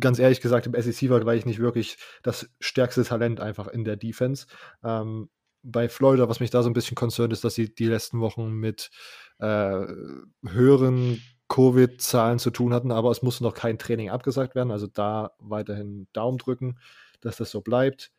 ganz 0.00 0.18
ehrlich 0.18 0.40
gesagt 0.40 0.66
im 0.66 0.80
SEC 0.80 1.10
war 1.10 1.34
ich 1.34 1.46
nicht 1.46 1.58
wirklich 1.58 1.98
das 2.22 2.48
stärkste 2.60 3.04
Talent 3.04 3.40
einfach 3.40 3.68
in 3.68 3.84
der 3.84 3.96
Defense. 3.96 4.46
Ähm, 4.82 5.28
bei 5.62 5.88
Florida, 5.88 6.28
was 6.28 6.40
mich 6.40 6.50
da 6.50 6.62
so 6.62 6.70
ein 6.70 6.72
bisschen 6.72 6.96
konzernt, 6.96 7.32
ist, 7.32 7.44
dass 7.44 7.54
sie 7.54 7.72
die 7.72 7.86
letzten 7.86 8.20
Wochen 8.20 8.50
mit 8.50 8.90
äh, 9.38 9.86
höheren 10.44 11.22
Covid-Zahlen 11.52 12.38
zu 12.38 12.50
tun 12.50 12.72
hatten, 12.72 12.90
aber 12.90 13.10
es 13.10 13.20
musste 13.20 13.44
noch 13.44 13.52
kein 13.52 13.78
Training 13.78 14.08
abgesagt 14.08 14.54
werden. 14.54 14.70
Also 14.70 14.86
da 14.86 15.32
weiterhin 15.38 16.08
Daumen 16.14 16.38
drücken, 16.38 16.78
dass 17.20 17.36
das 17.36 17.50
so 17.50 17.60
bleibt. 17.60 18.10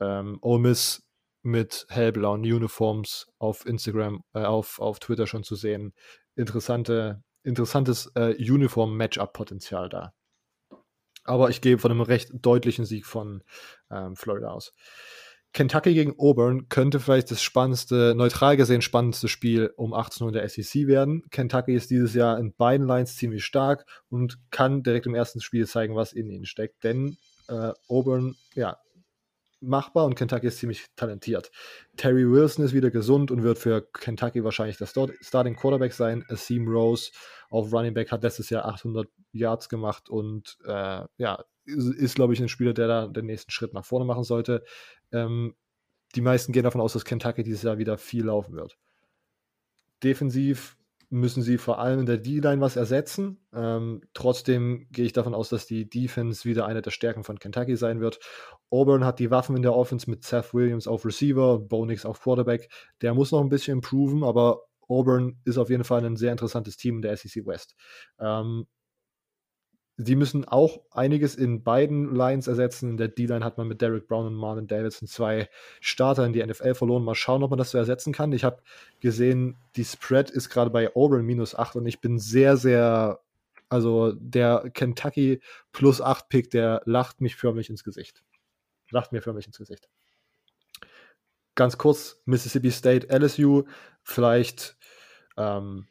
Ähm, 0.00 0.38
Ole 0.40 0.60
Miss 0.60 1.06
mit 1.42 1.84
hellblauen 1.90 2.40
Uniforms 2.40 3.26
auf 3.38 3.66
Instagram, 3.66 4.24
äh, 4.32 4.44
auf, 4.44 4.80
auf 4.80 5.00
Twitter 5.00 5.26
schon 5.26 5.44
zu 5.44 5.54
sehen. 5.54 5.92
Interessante, 6.34 7.22
interessantes 7.42 8.10
äh, 8.14 8.34
Uniform-Matchup-Potenzial 8.38 9.90
da. 9.90 10.14
Aber 11.24 11.50
ich 11.50 11.60
gehe 11.60 11.76
von 11.76 11.90
einem 11.90 12.00
recht 12.00 12.30
deutlichen 12.32 12.86
Sieg 12.86 13.04
von 13.04 13.44
ähm, 13.90 14.16
Florida 14.16 14.48
aus. 14.48 14.72
Kentucky 15.52 15.94
gegen 15.94 16.14
Auburn 16.18 16.68
könnte 16.68 17.00
vielleicht 17.00 17.30
das 17.30 17.42
spannendste, 17.42 18.14
neutral 18.16 18.56
gesehen 18.56 18.82
spannendste 18.82 19.28
Spiel 19.28 19.72
um 19.76 19.94
18 19.94 20.24
Uhr 20.24 20.28
in 20.28 20.34
der 20.34 20.48
SEC 20.48 20.86
werden. 20.86 21.24
Kentucky 21.30 21.74
ist 21.74 21.90
dieses 21.90 22.14
Jahr 22.14 22.38
in 22.38 22.54
beiden 22.54 22.86
Lines 22.86 23.16
ziemlich 23.16 23.44
stark 23.44 23.86
und 24.10 24.38
kann 24.50 24.82
direkt 24.82 25.06
im 25.06 25.14
ersten 25.14 25.40
Spiel 25.40 25.66
zeigen, 25.66 25.96
was 25.96 26.12
in 26.12 26.30
ihnen 26.30 26.46
steckt. 26.46 26.84
Denn 26.84 27.16
äh, 27.48 27.72
Auburn, 27.88 28.36
ja, 28.54 28.78
machbar 29.60 30.04
und 30.04 30.14
Kentucky 30.14 30.46
ist 30.46 30.58
ziemlich 30.58 30.86
talentiert. 30.96 31.50
Terry 31.96 32.30
Wilson 32.30 32.64
ist 32.64 32.74
wieder 32.74 32.90
gesund 32.90 33.30
und 33.30 33.42
wird 33.42 33.58
für 33.58 33.82
Kentucky 33.92 34.44
wahrscheinlich 34.44 34.76
der 34.76 34.86
Starting 34.86 35.56
Quarterback 35.56 35.92
sein. 35.92 36.24
Asim 36.28 36.68
Rose 36.68 37.10
auf 37.50 37.72
Running 37.72 37.94
Back 37.94 38.12
hat 38.12 38.22
letztes 38.22 38.50
Jahr 38.50 38.66
800 38.66 39.08
Yards 39.32 39.68
gemacht 39.68 40.08
und 40.08 40.58
äh, 40.64 41.02
ja, 41.16 41.44
ist, 41.68 41.88
ist 41.94 42.14
glaube 42.14 42.34
ich, 42.34 42.40
ein 42.40 42.48
Spieler, 42.48 42.72
der 42.72 42.88
da 42.88 43.06
den 43.06 43.26
nächsten 43.26 43.50
Schritt 43.50 43.74
nach 43.74 43.84
vorne 43.84 44.04
machen 44.04 44.24
sollte. 44.24 44.64
Ähm, 45.12 45.54
die 46.14 46.20
meisten 46.20 46.52
gehen 46.52 46.64
davon 46.64 46.80
aus, 46.80 46.94
dass 46.94 47.04
Kentucky 47.04 47.42
dieses 47.42 47.62
Jahr 47.62 47.78
wieder 47.78 47.98
viel 47.98 48.24
laufen 48.24 48.54
wird. 48.54 48.78
Defensiv 50.02 50.76
müssen 51.10 51.42
sie 51.42 51.56
vor 51.56 51.78
allem 51.78 52.00
in 52.00 52.06
der 52.06 52.18
D-Line 52.18 52.60
was 52.60 52.76
ersetzen. 52.76 53.38
Ähm, 53.54 54.02
trotzdem 54.12 54.86
gehe 54.90 55.06
ich 55.06 55.14
davon 55.14 55.34
aus, 55.34 55.48
dass 55.48 55.66
die 55.66 55.88
Defense 55.88 56.46
wieder 56.46 56.66
eine 56.66 56.82
der 56.82 56.90
Stärken 56.90 57.24
von 57.24 57.38
Kentucky 57.38 57.76
sein 57.76 58.00
wird. 58.00 58.20
Auburn 58.70 59.04
hat 59.04 59.18
die 59.18 59.30
Waffen 59.30 59.56
in 59.56 59.62
der 59.62 59.74
Offense 59.74 60.08
mit 60.10 60.24
Seth 60.24 60.52
Williams 60.52 60.86
auf 60.86 61.06
Receiver 61.06 61.54
und 61.54 61.68
Bo 61.68 61.86
Nix 61.86 62.04
auf 62.04 62.20
Quarterback. 62.20 62.70
Der 63.00 63.14
muss 63.14 63.32
noch 63.32 63.40
ein 63.40 63.48
bisschen 63.48 63.78
improven, 63.78 64.22
aber 64.22 64.62
Auburn 64.86 65.40
ist 65.44 65.58
auf 65.58 65.70
jeden 65.70 65.84
Fall 65.84 66.04
ein 66.04 66.16
sehr 66.16 66.32
interessantes 66.32 66.76
Team 66.76 66.96
in 66.96 67.02
der 67.02 67.16
SEC 67.16 67.46
West. 67.46 67.74
Ähm, 68.18 68.66
Sie 70.00 70.14
müssen 70.14 70.44
auch 70.44 70.80
einiges 70.92 71.34
in 71.34 71.64
beiden 71.64 72.14
Lines 72.14 72.46
ersetzen. 72.46 72.90
In 72.90 72.96
der 72.98 73.08
D-Line 73.08 73.44
hat 73.44 73.58
man 73.58 73.66
mit 73.66 73.82
Derek 73.82 74.06
Brown 74.06 74.28
und 74.28 74.34
Marlon 74.34 74.68
Davidson 74.68 75.08
zwei 75.08 75.50
Starter 75.80 76.24
in 76.24 76.32
die 76.32 76.44
NFL 76.44 76.74
verloren. 76.74 77.02
Mal 77.02 77.16
schauen, 77.16 77.42
ob 77.42 77.50
man 77.50 77.58
das 77.58 77.72
so 77.72 77.78
ersetzen 77.78 78.12
kann. 78.12 78.32
Ich 78.32 78.44
habe 78.44 78.62
gesehen, 79.00 79.56
die 79.74 79.84
Spread 79.84 80.30
ist 80.30 80.50
gerade 80.50 80.70
bei 80.70 80.94
Auburn 80.94 81.26
minus 81.26 81.56
8 81.56 81.74
und 81.74 81.86
ich 81.86 82.00
bin 82.00 82.20
sehr, 82.20 82.56
sehr, 82.56 83.18
also 83.68 84.12
der 84.12 84.70
Kentucky 84.72 85.40
plus 85.72 86.00
8 86.00 86.28
Pick, 86.28 86.50
der 86.52 86.80
lacht 86.84 87.20
mich 87.20 87.34
förmlich 87.34 87.68
ins 87.68 87.82
Gesicht. 87.82 88.22
Lacht 88.90 89.10
mir 89.10 89.20
förmlich 89.20 89.48
ins 89.48 89.58
Gesicht. 89.58 89.88
Ganz 91.56 91.76
kurz, 91.76 92.22
Mississippi 92.24 92.70
State, 92.70 93.08
LSU, 93.12 93.64
vielleicht 94.04 94.76
ähm, 95.36 95.88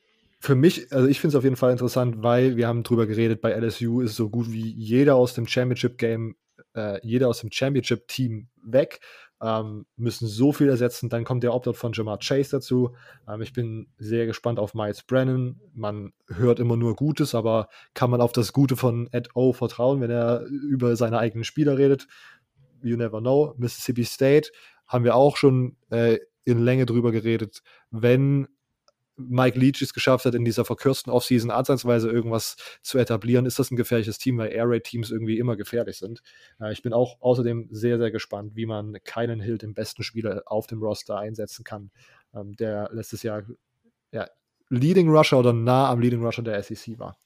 für 0.47 0.55
mich, 0.55 0.93
also 0.93 1.09
ich 1.09 1.19
finde 1.19 1.33
es 1.33 1.37
auf 1.37 1.43
jeden 1.43 1.57
Fall 1.57 1.73
interessant, 1.73 2.23
weil 2.23 2.55
wir 2.55 2.69
haben 2.69 2.83
drüber 2.83 3.05
geredet, 3.05 3.41
bei 3.41 3.51
LSU 3.51 3.99
ist 3.99 4.15
so 4.15 4.29
gut 4.29 4.49
wie 4.49 4.71
jeder 4.71 5.17
aus 5.17 5.33
dem 5.33 5.45
Championship-Game, 5.45 6.37
äh, 6.73 7.05
jeder 7.05 7.27
aus 7.27 7.41
dem 7.41 7.51
Championship-Team 7.51 8.47
weg, 8.63 9.01
ähm, 9.41 9.85
müssen 9.97 10.25
so 10.25 10.53
viel 10.53 10.69
ersetzen. 10.69 11.09
Dann 11.09 11.25
kommt 11.25 11.43
der 11.43 11.53
Opt-out 11.53 11.75
von 11.75 11.91
Jamar 11.91 12.19
Chase 12.19 12.51
dazu. 12.51 12.95
Ähm, 13.27 13.41
ich 13.41 13.51
bin 13.51 13.87
sehr 13.97 14.25
gespannt 14.25 14.57
auf 14.57 14.73
Miles 14.73 15.03
Brennan. 15.03 15.59
Man 15.73 16.13
hört 16.29 16.61
immer 16.61 16.77
nur 16.77 16.95
Gutes, 16.95 17.35
aber 17.35 17.67
kann 17.93 18.09
man 18.09 18.21
auf 18.21 18.31
das 18.31 18.53
Gute 18.53 18.77
von 18.77 19.09
Ed 19.11 19.31
O 19.35 19.51
vertrauen, 19.51 19.99
wenn 19.99 20.11
er 20.11 20.45
über 20.45 20.95
seine 20.95 21.19
eigenen 21.19 21.43
Spieler 21.43 21.77
redet? 21.77 22.07
You 22.81 22.95
never 22.95 23.19
know. 23.19 23.53
Mississippi 23.57 24.05
State 24.05 24.51
haben 24.87 25.03
wir 25.03 25.15
auch 25.15 25.35
schon 25.35 25.75
äh, 25.89 26.19
in 26.45 26.63
Länge 26.63 26.85
drüber 26.85 27.11
geredet. 27.11 27.63
Wenn 27.91 28.47
Mike 29.17 29.57
Leach 29.57 29.81
es 29.81 29.93
geschafft 29.93 30.25
hat, 30.25 30.35
in 30.35 30.45
dieser 30.45 30.63
verkürzten 30.63 31.11
Offseason 31.11 31.49
ansatzweise 31.49 32.09
irgendwas 32.09 32.55
zu 32.83 32.99
etablieren, 32.99 33.45
ist 33.45 33.57
das 33.59 33.71
ein 33.71 33.75
gefährliches 33.75 34.19
Team, 34.19 34.37
weil 34.37 34.51
Air 34.51 34.69
Raid 34.69 34.83
Teams 34.83 35.09
irgendwie 35.09 35.39
immer 35.39 35.57
gefährlich 35.57 35.97
sind. 35.97 36.21
Äh, 36.59 36.71
ich 36.71 36.83
bin 36.83 36.93
auch 36.93 37.19
außerdem 37.19 37.67
sehr, 37.71 37.97
sehr 37.97 38.11
gespannt, 38.11 38.55
wie 38.55 38.67
man 38.67 38.97
keinen 39.03 39.41
Hill, 39.41 39.57
den 39.57 39.73
besten 39.73 40.03
Spieler 40.03 40.43
auf 40.45 40.67
dem 40.67 40.81
Roster, 40.81 41.17
einsetzen 41.17 41.63
kann, 41.63 41.91
ähm, 42.33 42.55
der 42.55 42.89
letztes 42.93 43.23
Jahr 43.23 43.43
ja, 44.11 44.27
Leading 44.69 45.09
Rusher 45.09 45.39
oder 45.39 45.53
nah 45.53 45.89
am 45.89 45.99
Leading 45.99 46.23
Rusher 46.23 46.43
der 46.43 46.61
SEC 46.61 46.99
war. 46.99 47.17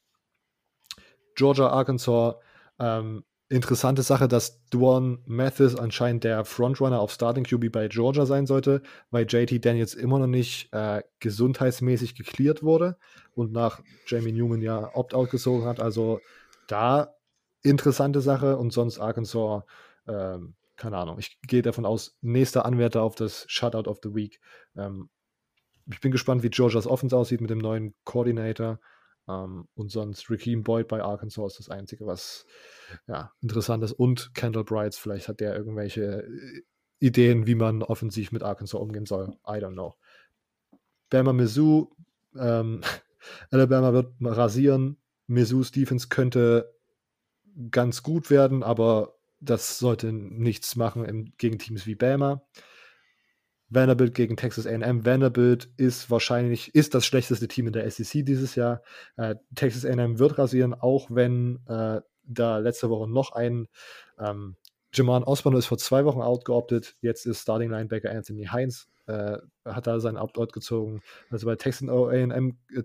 Georgia, 1.36 1.68
Arkansas, 1.68 2.36
ähm, 2.80 3.24
interessante 3.52 4.02
Sache, 4.02 4.30
dass 4.30 4.64
Duan 4.70 5.20
Mathis 5.26 5.76
anscheinend 5.76 6.24
der 6.24 6.46
Frontrunner 6.46 7.02
auf 7.02 7.12
Starting 7.12 7.44
QB 7.44 7.72
bei 7.72 7.88
Georgia 7.90 8.26
sein 8.26 8.48
sollte, 8.48 8.82
weil 9.10 9.26
JT 9.28 9.64
Daniels 9.64 9.94
immer 9.94 10.20
noch 10.20 10.28
nicht 10.28 10.74
äh, 10.74 11.04
gesundheitsmäßig 11.20 12.16
geklärt 12.16 12.64
wurde 12.64 12.98
und 13.36 13.52
nach 13.52 13.82
Jamie 14.08 14.32
Newman 14.32 14.62
ja 14.62 14.96
Opt-out 14.96 15.30
gezogen 15.30 15.66
hat. 15.66 15.82
Also 15.82 16.22
da 16.68 17.14
interessante 17.62 18.22
Sache 18.22 18.58
und 18.58 18.72
sonst 18.72 19.00
Arkansas, 19.00 19.64
ähm, 20.08 20.56
keine 20.78 20.98
Ahnung. 20.98 21.20
Ich 21.20 21.40
gehe 21.42 21.62
davon 21.62 21.86
aus, 21.86 22.18
nächster 22.22 22.66
Anwärter 22.66 23.04
auf 23.04 23.16
das 23.16 23.46
Shutout 23.50 23.90
of 23.90 24.00
the 24.02 24.16
Week. 24.16 24.40
Ähm, 24.78 25.10
ich 25.92 26.00
bin 26.00 26.14
gespannt, 26.14 26.42
wie 26.42 26.50
Georgias 26.50 26.88
Offense 26.88 27.16
aussieht 27.18 27.42
mit 27.42 27.50
dem 27.50 27.60
neuen 27.60 27.94
Coordinator. 28.06 28.80
Um, 29.32 29.60
ähm, 29.60 29.68
und 29.76 29.92
sonst 29.92 30.30
Raheem 30.30 30.64
Boyd 30.64 30.88
bei 30.88 31.02
Arkansas 31.02 31.54
ist 31.54 31.60
das 31.60 31.70
Einzige, 31.70 32.06
was 32.06 32.46
ja, 33.08 33.32
interessant 33.42 33.84
ist. 33.84 33.94
Und 33.94 34.34
Kendall 34.34 34.64
Brights, 34.64 34.98
vielleicht 34.98 35.28
hat 35.28 35.40
der 35.40 35.56
irgendwelche 35.56 36.24
äh, 36.24 36.62
Ideen, 37.00 37.48
wie 37.48 37.56
man 37.56 37.82
offensiv 37.82 38.32
mit 38.32 38.44
Arkansas 38.44 38.80
umgehen 38.80 39.06
soll. 39.06 39.36
I 39.48 39.54
don't 39.54 39.74
know. 39.74 39.96
Bama 41.10 41.34
Mizzou, 41.34 41.90
ähm, 42.38 42.82
Alabama 43.52 43.94
wird 43.94 44.14
rasieren. 44.22 44.98
Mizzou's 45.28 45.72
Defense 45.72 46.10
könnte 46.10 46.74
ganz 47.70 48.04
gut 48.04 48.30
werden, 48.30 48.64
aber 48.64 49.16
das 49.40 49.80
sollte 49.80 50.14
nichts 50.14 50.76
machen 50.76 51.06
im, 51.06 51.34
gegen 51.38 51.58
Teams 51.58 51.86
wie 51.86 51.96
Bama. 51.96 52.44
Vanderbilt 53.72 54.14
gegen 54.14 54.38
Texas 54.38 54.68
A&M. 54.68 55.06
Vanderbilt 55.06 55.70
ist 55.78 56.12
wahrscheinlich 56.12 56.76
ist 56.76 56.94
das 56.94 57.06
schlechteste 57.06 57.48
Team 57.48 57.68
in 57.68 57.74
der 57.74 57.90
SEC 57.90 58.26
dieses 58.26 58.56
Jahr. 58.56 58.82
Äh, 59.18 59.36
Texas 59.56 59.86
A&M 59.86 60.20
wird 60.20 60.38
rasieren, 60.38 60.74
auch 60.74 61.08
wenn 61.10 61.60
äh, 61.68 62.02
da 62.24 62.58
letzte 62.60 62.90
Woche 62.90 63.10
noch 63.10 63.32
ein 63.32 63.68
ähm, 64.20 64.56
Jaman 64.94 65.24
Osborne 65.24 65.58
ist 65.58 65.68
vor 65.68 65.78
zwei 65.78 66.06
Wochen 66.06 66.22
outgeoptet. 66.22 66.96
Jetzt 67.02 67.26
ist 67.26 67.42
Starting 67.42 67.72
Linebacker 67.72 68.12
Anthony 68.12 68.46
Heinz 68.46 68.88
äh, 69.08 69.38
hat 69.66 69.88
da 69.88 70.00
seinen 70.00 70.18
Opt-out 70.18 70.54
gezogen. 70.54 71.02
Also 71.30 71.46
bei 71.46 71.56
Texas 71.56 71.90
A&M 71.90 72.58
äh, 72.76 72.84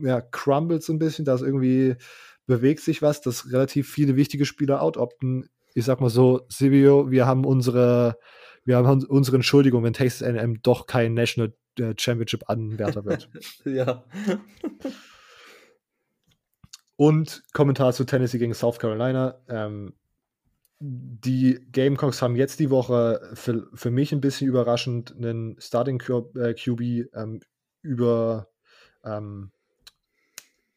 ja, 0.00 0.20
crumbles 0.20 0.88
ein 0.88 0.98
bisschen. 0.98 1.24
Da 1.24 1.34
ist 1.34 1.42
irgendwie 1.42 1.96
bewegt 2.46 2.80
sich 2.80 3.02
was, 3.02 3.20
dass 3.20 3.52
relativ 3.52 3.90
viele 3.90 4.16
wichtige 4.16 4.46
Spieler 4.46 4.82
outopten. 4.82 5.48
Ich 5.74 5.84
sag 5.84 6.00
mal 6.00 6.10
so, 6.10 6.42
Silvio, 6.48 7.10
wir 7.10 7.26
haben 7.26 7.44
unsere, 7.44 8.18
wir 8.68 8.76
haben 8.76 9.02
unsere 9.06 9.36
Entschuldigung, 9.36 9.82
wenn 9.82 9.94
Texas 9.94 10.22
A&M 10.22 10.60
doch 10.62 10.86
kein 10.86 11.14
National 11.14 11.54
äh, 11.78 11.94
Championship 11.96 12.50
Anwärter 12.50 13.06
wird. 13.06 13.30
ja. 13.64 14.04
Und 16.96 17.42
Kommentar 17.54 17.94
zu 17.94 18.04
Tennessee 18.04 18.38
gegen 18.38 18.52
South 18.52 18.78
Carolina. 18.78 19.40
Ähm, 19.48 19.94
die 20.80 21.66
Gamecocks 21.72 22.20
haben 22.20 22.36
jetzt 22.36 22.60
die 22.60 22.68
Woche 22.68 23.30
für, 23.32 23.70
für 23.72 23.90
mich 23.90 24.12
ein 24.12 24.20
bisschen 24.20 24.46
überraschend 24.46 25.16
einen 25.16 25.58
Starting 25.58 25.98
QB 25.98 26.36
äh, 26.36 27.08
ähm, 27.14 27.40
über 27.80 28.48
ähm, 29.02 29.50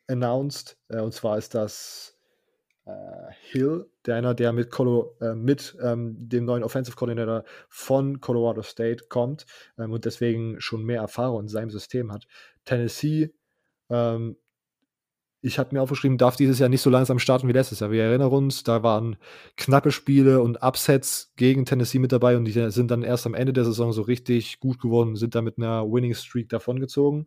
announced. 0.08 0.78
Äh, 0.88 1.02
und 1.02 1.14
zwar 1.14 1.38
ist 1.38 1.56
das 1.56 2.18
Hill, 3.52 3.90
der 4.06 4.16
einer, 4.16 4.34
der 4.34 4.54
mit, 4.54 4.72
Colo, 4.72 5.16
äh, 5.22 5.36
mit 5.36 5.78
ähm, 5.82 6.16
dem 6.18 6.46
neuen 6.46 6.64
Offensive 6.64 6.96
Coordinator 6.96 7.44
von 7.70 8.22
Colorado 8.22 8.62
State 8.62 9.06
kommt 9.10 9.46
ähm, 9.78 9.92
und 9.92 10.06
deswegen 10.06 10.60
schon 10.60 10.84
mehr 10.84 11.02
Erfahrung 11.02 11.42
in 11.42 11.48
seinem 11.48 11.70
System 11.70 12.12
hat. 12.12 12.28
Tennessee 12.66 13.34
ähm, 13.90 14.38
ich 15.44 15.58
habe 15.58 15.74
mir 15.74 15.82
aufgeschrieben, 15.82 16.20
darf 16.20 16.36
dieses 16.36 16.60
Jahr 16.60 16.70
nicht 16.70 16.82
so 16.82 16.92
langsam 16.92 17.18
starten 17.18 17.48
wie 17.48 17.52
letztes 17.52 17.80
Jahr. 17.80 17.90
Wir 17.90 18.04
erinnern 18.04 18.32
uns, 18.32 18.64
da 18.64 18.84
waren 18.84 19.18
knappe 19.58 19.92
Spiele 19.92 20.42
und 20.42 20.62
Upsets 20.62 21.34
gegen 21.36 21.66
Tennessee 21.66 21.98
mit 21.98 22.12
dabei 22.12 22.38
und 22.38 22.46
die 22.46 22.52
sind 22.52 22.92
dann 22.92 23.02
erst 23.02 23.26
am 23.26 23.34
Ende 23.34 23.52
der 23.52 23.66
Saison 23.66 23.92
so 23.92 24.04
richtig 24.04 24.60
gut 24.60 24.80
geworden, 24.80 25.16
sind 25.16 25.34
da 25.34 25.42
mit 25.42 25.58
einer 25.58 25.84
Winning 25.92 26.14
Streak 26.14 26.50
davongezogen. 26.50 27.26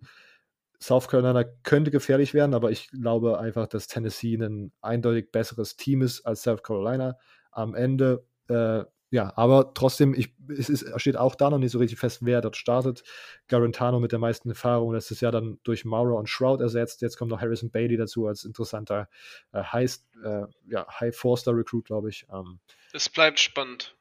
South 0.85 1.09
Carolina 1.09 1.45
könnte 1.63 1.91
gefährlich 1.91 2.35
werden, 2.35 2.55
aber 2.55 2.71
ich 2.71 2.91
glaube 2.91 3.39
einfach, 3.39 3.67
dass 3.67 3.87
Tennessee 3.87 4.37
ein 4.37 4.73
eindeutig 4.81 5.33
besseres 5.33 5.77
Team 5.77 6.03
ist 6.03 6.27
als 6.27 6.43
South 6.43 6.63
Carolina. 6.63 7.17
Am 7.51 7.75
Ende 7.75 8.27
äh, 8.49 8.85
ja, 9.15 9.33
aber 9.37 9.75
trotzdem, 9.75 10.13
ich, 10.13 10.35
es 10.49 10.69
ist, 10.69 11.01
steht 11.01 11.17
auch 11.17 11.37
da 11.37 11.49
noch 11.49 11.59
nicht 11.59 11.71
so 11.71 11.79
richtig 11.79 12.01
fest, 12.01 12.19
wer 12.23 12.41
dort 12.41 12.57
startet. 12.57 13.05
Garantano 13.47 14.01
mit 14.01 14.11
der 14.11 14.19
meisten 14.19 14.49
Erfahrung, 14.49 14.93
letztes 14.93 15.21
Jahr 15.21 15.31
dann 15.31 15.61
durch 15.63 15.85
Maurer 15.85 16.17
und 16.17 16.29
Shroud 16.29 16.61
ersetzt. 16.61 17.01
Jetzt 17.01 17.17
kommt 17.17 17.31
noch 17.31 17.41
Harrison 17.41 17.71
Bailey 17.71 17.97
dazu 17.97 18.27
als 18.27 18.45
interessanter 18.45 19.09
äh, 19.53 19.63
High, 19.63 19.99
äh, 20.25 20.43
ja, 20.67 20.85
High 20.99 21.17
Four-Star 21.17 21.57
Recruit, 21.57 21.85
glaube 21.85 22.09
ich. 22.09 22.27
Ähm, 22.33 22.59
es 22.93 23.09
bleibt 23.09 23.39
spannend. 23.39 23.97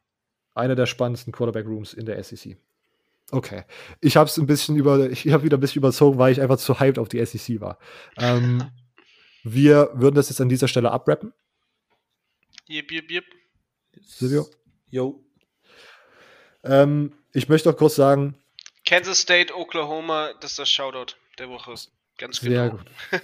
Einer 0.56 0.74
der 0.74 0.88
spannendsten 0.88 1.32
Quarterback-Rooms 1.32 1.94
in 1.94 2.08
der 2.08 2.24
SEC. 2.24 2.58
Okay. 3.32 3.64
Ich 4.02 4.16
habe 4.18 4.30
es 4.30 4.38
ein 4.38 4.46
bisschen 4.46 4.76
über, 4.76 5.10
ich 5.10 5.28
habe 5.32 5.44
wieder 5.44 5.58
ein 5.58 5.60
bisschen 5.60 5.80
überzogen, 5.80 6.20
weil 6.20 6.32
ich 6.32 6.42
einfach 6.42 6.58
zu 6.58 6.80
hyped 6.80 7.00
auf 7.00 7.10
die 7.10 7.26
SEC 7.26 7.62
war. 7.62 7.80
Ähm, 8.18 8.64
wir 9.44 9.90
würden 9.94 10.16
das 10.16 10.30
jetzt 10.30 10.42
an 10.42 10.50
dieser 10.50 10.68
Stelle 10.68 10.92
abrappen. 10.92 11.34
Yep, 12.70 12.92
yep, 12.92 13.12
yep. 13.12 13.26
Silvio? 14.06 14.48
Jo. 14.90 15.24
Ähm, 16.64 17.14
ich 17.34 17.50
möchte 17.50 17.70
auch 17.70 17.78
kurz 17.78 17.96
sagen. 17.96 18.36
Kansas 18.86 19.20
State, 19.20 19.56
Oklahoma, 19.56 20.34
das 20.40 20.52
ist 20.52 20.60
das 20.60 20.70
Shoutout 20.70 21.16
der 21.40 21.50
Woche. 21.50 21.74
Ganz 22.18 22.40
genau. 22.40 22.52
Sehr 22.52 22.70
gut. 22.70 22.86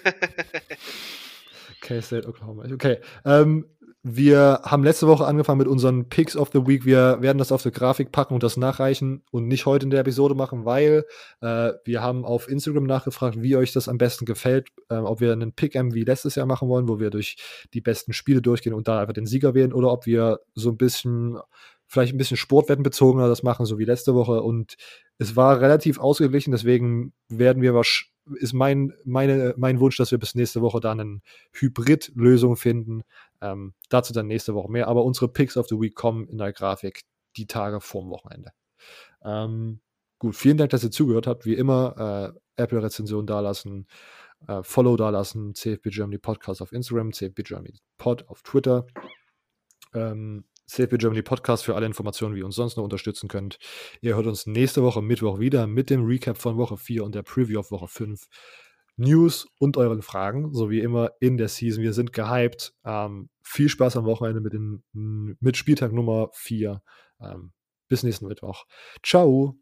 Kansas 1.81 2.07
State, 2.07 2.27
Oklahoma. 2.27 2.65
Okay. 2.71 2.99
Ähm, 3.25 3.65
wir 4.01 4.61
haben 4.63 4.85
letzte 4.85 5.07
Woche 5.07 5.25
angefangen 5.25 5.57
mit 5.57 5.67
unseren 5.67 6.07
Picks 6.07 6.37
of 6.37 6.51
the 6.53 6.65
Week. 6.65 6.85
Wir 6.85 7.17
werden 7.21 7.37
das 7.37 7.51
auf 7.51 7.63
der 7.63 7.73
Grafik 7.73 8.13
packen 8.13 8.33
und 8.33 8.43
das 8.43 8.55
nachreichen 8.55 9.23
und 9.29 9.47
nicht 9.47 9.65
heute 9.65 9.83
in 9.83 9.89
der 9.89 9.99
Episode 9.99 10.35
machen, 10.35 10.63
weil 10.63 11.03
äh, 11.41 11.73
wir 11.83 12.01
haben 12.01 12.23
auf 12.23 12.47
Instagram 12.47 12.85
nachgefragt, 12.85 13.41
wie 13.41 13.57
euch 13.57 13.73
das 13.73 13.89
am 13.89 13.97
besten 13.97 14.23
gefällt, 14.23 14.69
äh, 14.89 14.95
ob 14.95 15.19
wir 15.19 15.33
einen 15.33 15.51
Pick-M 15.51 15.93
wie 15.93 16.05
letztes 16.05 16.35
Jahr 16.35 16.45
machen 16.45 16.69
wollen, 16.69 16.87
wo 16.87 16.99
wir 16.99 17.09
durch 17.09 17.35
die 17.73 17.81
besten 17.81 18.13
Spiele 18.13 18.41
durchgehen 18.41 18.73
und 18.73 18.87
da 18.87 19.01
einfach 19.01 19.13
den 19.13 19.25
Sieger 19.25 19.53
wählen, 19.53 19.73
oder 19.73 19.91
ob 19.91 20.05
wir 20.05 20.39
so 20.55 20.69
ein 20.69 20.77
bisschen, 20.77 21.37
vielleicht 21.85 22.13
ein 22.13 22.17
bisschen 22.17 22.37
sportwettenbezogener 22.37 23.27
das 23.27 23.43
machen, 23.43 23.65
so 23.65 23.79
wie 23.79 23.85
letzte 23.85 24.15
Woche. 24.15 24.41
Und 24.41 24.75
es 25.17 25.35
war 25.35 25.59
relativ 25.59 25.99
ausgeglichen, 25.99 26.51
deswegen 26.51 27.11
werden 27.27 27.61
wir 27.61 27.73
wahrscheinlich 27.73 28.13
ist 28.35 28.53
mein, 28.53 28.93
meine, 29.05 29.53
mein 29.57 29.79
Wunsch, 29.79 29.97
dass 29.97 30.11
wir 30.11 30.17
bis 30.17 30.35
nächste 30.35 30.61
Woche 30.61 30.79
dann 30.79 30.99
eine 30.99 31.21
Hybrid-Lösung 31.53 32.55
finden. 32.57 33.03
Ähm, 33.41 33.73
dazu 33.89 34.13
dann 34.13 34.27
nächste 34.27 34.53
Woche 34.53 34.71
mehr. 34.71 34.87
Aber 34.87 35.03
unsere 35.03 35.31
Picks 35.31 35.57
of 35.57 35.67
the 35.67 35.79
Week 35.79 35.95
kommen 35.95 36.27
in 36.27 36.37
der 36.37 36.53
Grafik 36.53 37.03
die 37.37 37.47
Tage 37.47 37.81
vorm 37.81 38.09
Wochenende. 38.09 38.51
Ähm, 39.23 39.81
gut, 40.17 40.35
vielen 40.35 40.57
Dank, 40.57 40.71
dass 40.71 40.83
ihr 40.83 40.91
zugehört 40.91 41.27
habt. 41.27 41.45
Wie 41.45 41.53
immer, 41.53 42.33
äh, 42.57 42.61
Apple-Rezension 42.61 43.25
dalassen, 43.25 43.87
äh, 44.47 44.63
Follow 44.63 44.95
dalassen, 44.97 45.55
CFB 45.55 45.89
Germany 45.89 46.17
Podcast 46.17 46.61
auf 46.61 46.71
Instagram, 46.71 47.13
CFB 47.13 47.43
Germany 47.43 47.79
Pod 47.97 48.27
auf 48.27 48.41
Twitter. 48.43 48.85
Ähm, 49.93 50.45
CFB 50.67 50.97
Germany 50.99 51.23
Podcast 51.23 51.65
für 51.65 51.75
alle 51.75 51.87
Informationen, 51.87 52.35
wie 52.35 52.39
ihr 52.39 52.45
uns 52.45 52.55
sonst 52.55 52.77
noch 52.77 52.83
unterstützen 52.83 53.27
könnt. 53.27 53.57
Ihr 54.01 54.15
hört 54.15 54.27
uns 54.27 54.45
nächste 54.45 54.83
Woche 54.83 55.01
Mittwoch 55.01 55.39
wieder 55.39 55.65
mit 55.65 55.89
dem 55.89 56.05
Recap 56.05 56.37
von 56.37 56.57
Woche 56.57 56.77
4 56.77 57.03
und 57.03 57.15
der 57.15 57.23
Preview 57.23 57.59
auf 57.59 57.71
Woche 57.71 57.87
5. 57.87 58.27
News 58.99 59.47
und 59.59 59.77
euren 59.77 60.01
Fragen, 60.01 60.53
so 60.53 60.69
wie 60.69 60.79
immer 60.79 61.11
in 61.19 61.37
der 61.37 61.47
Season. 61.47 61.83
Wir 61.83 61.93
sind 61.93 62.13
gehypt. 62.13 62.73
Ähm, 62.85 63.29
viel 63.41 63.69
Spaß 63.69 63.97
am 63.97 64.05
Wochenende 64.05 64.41
mit, 64.41 64.53
den, 64.53 64.83
mit 65.39 65.57
Spieltag 65.57 65.91
Nummer 65.91 66.29
4. 66.33 66.81
Ähm, 67.21 67.51
bis 67.87 68.03
nächsten 68.03 68.27
Mittwoch. 68.27 68.65
Ciao. 69.03 69.59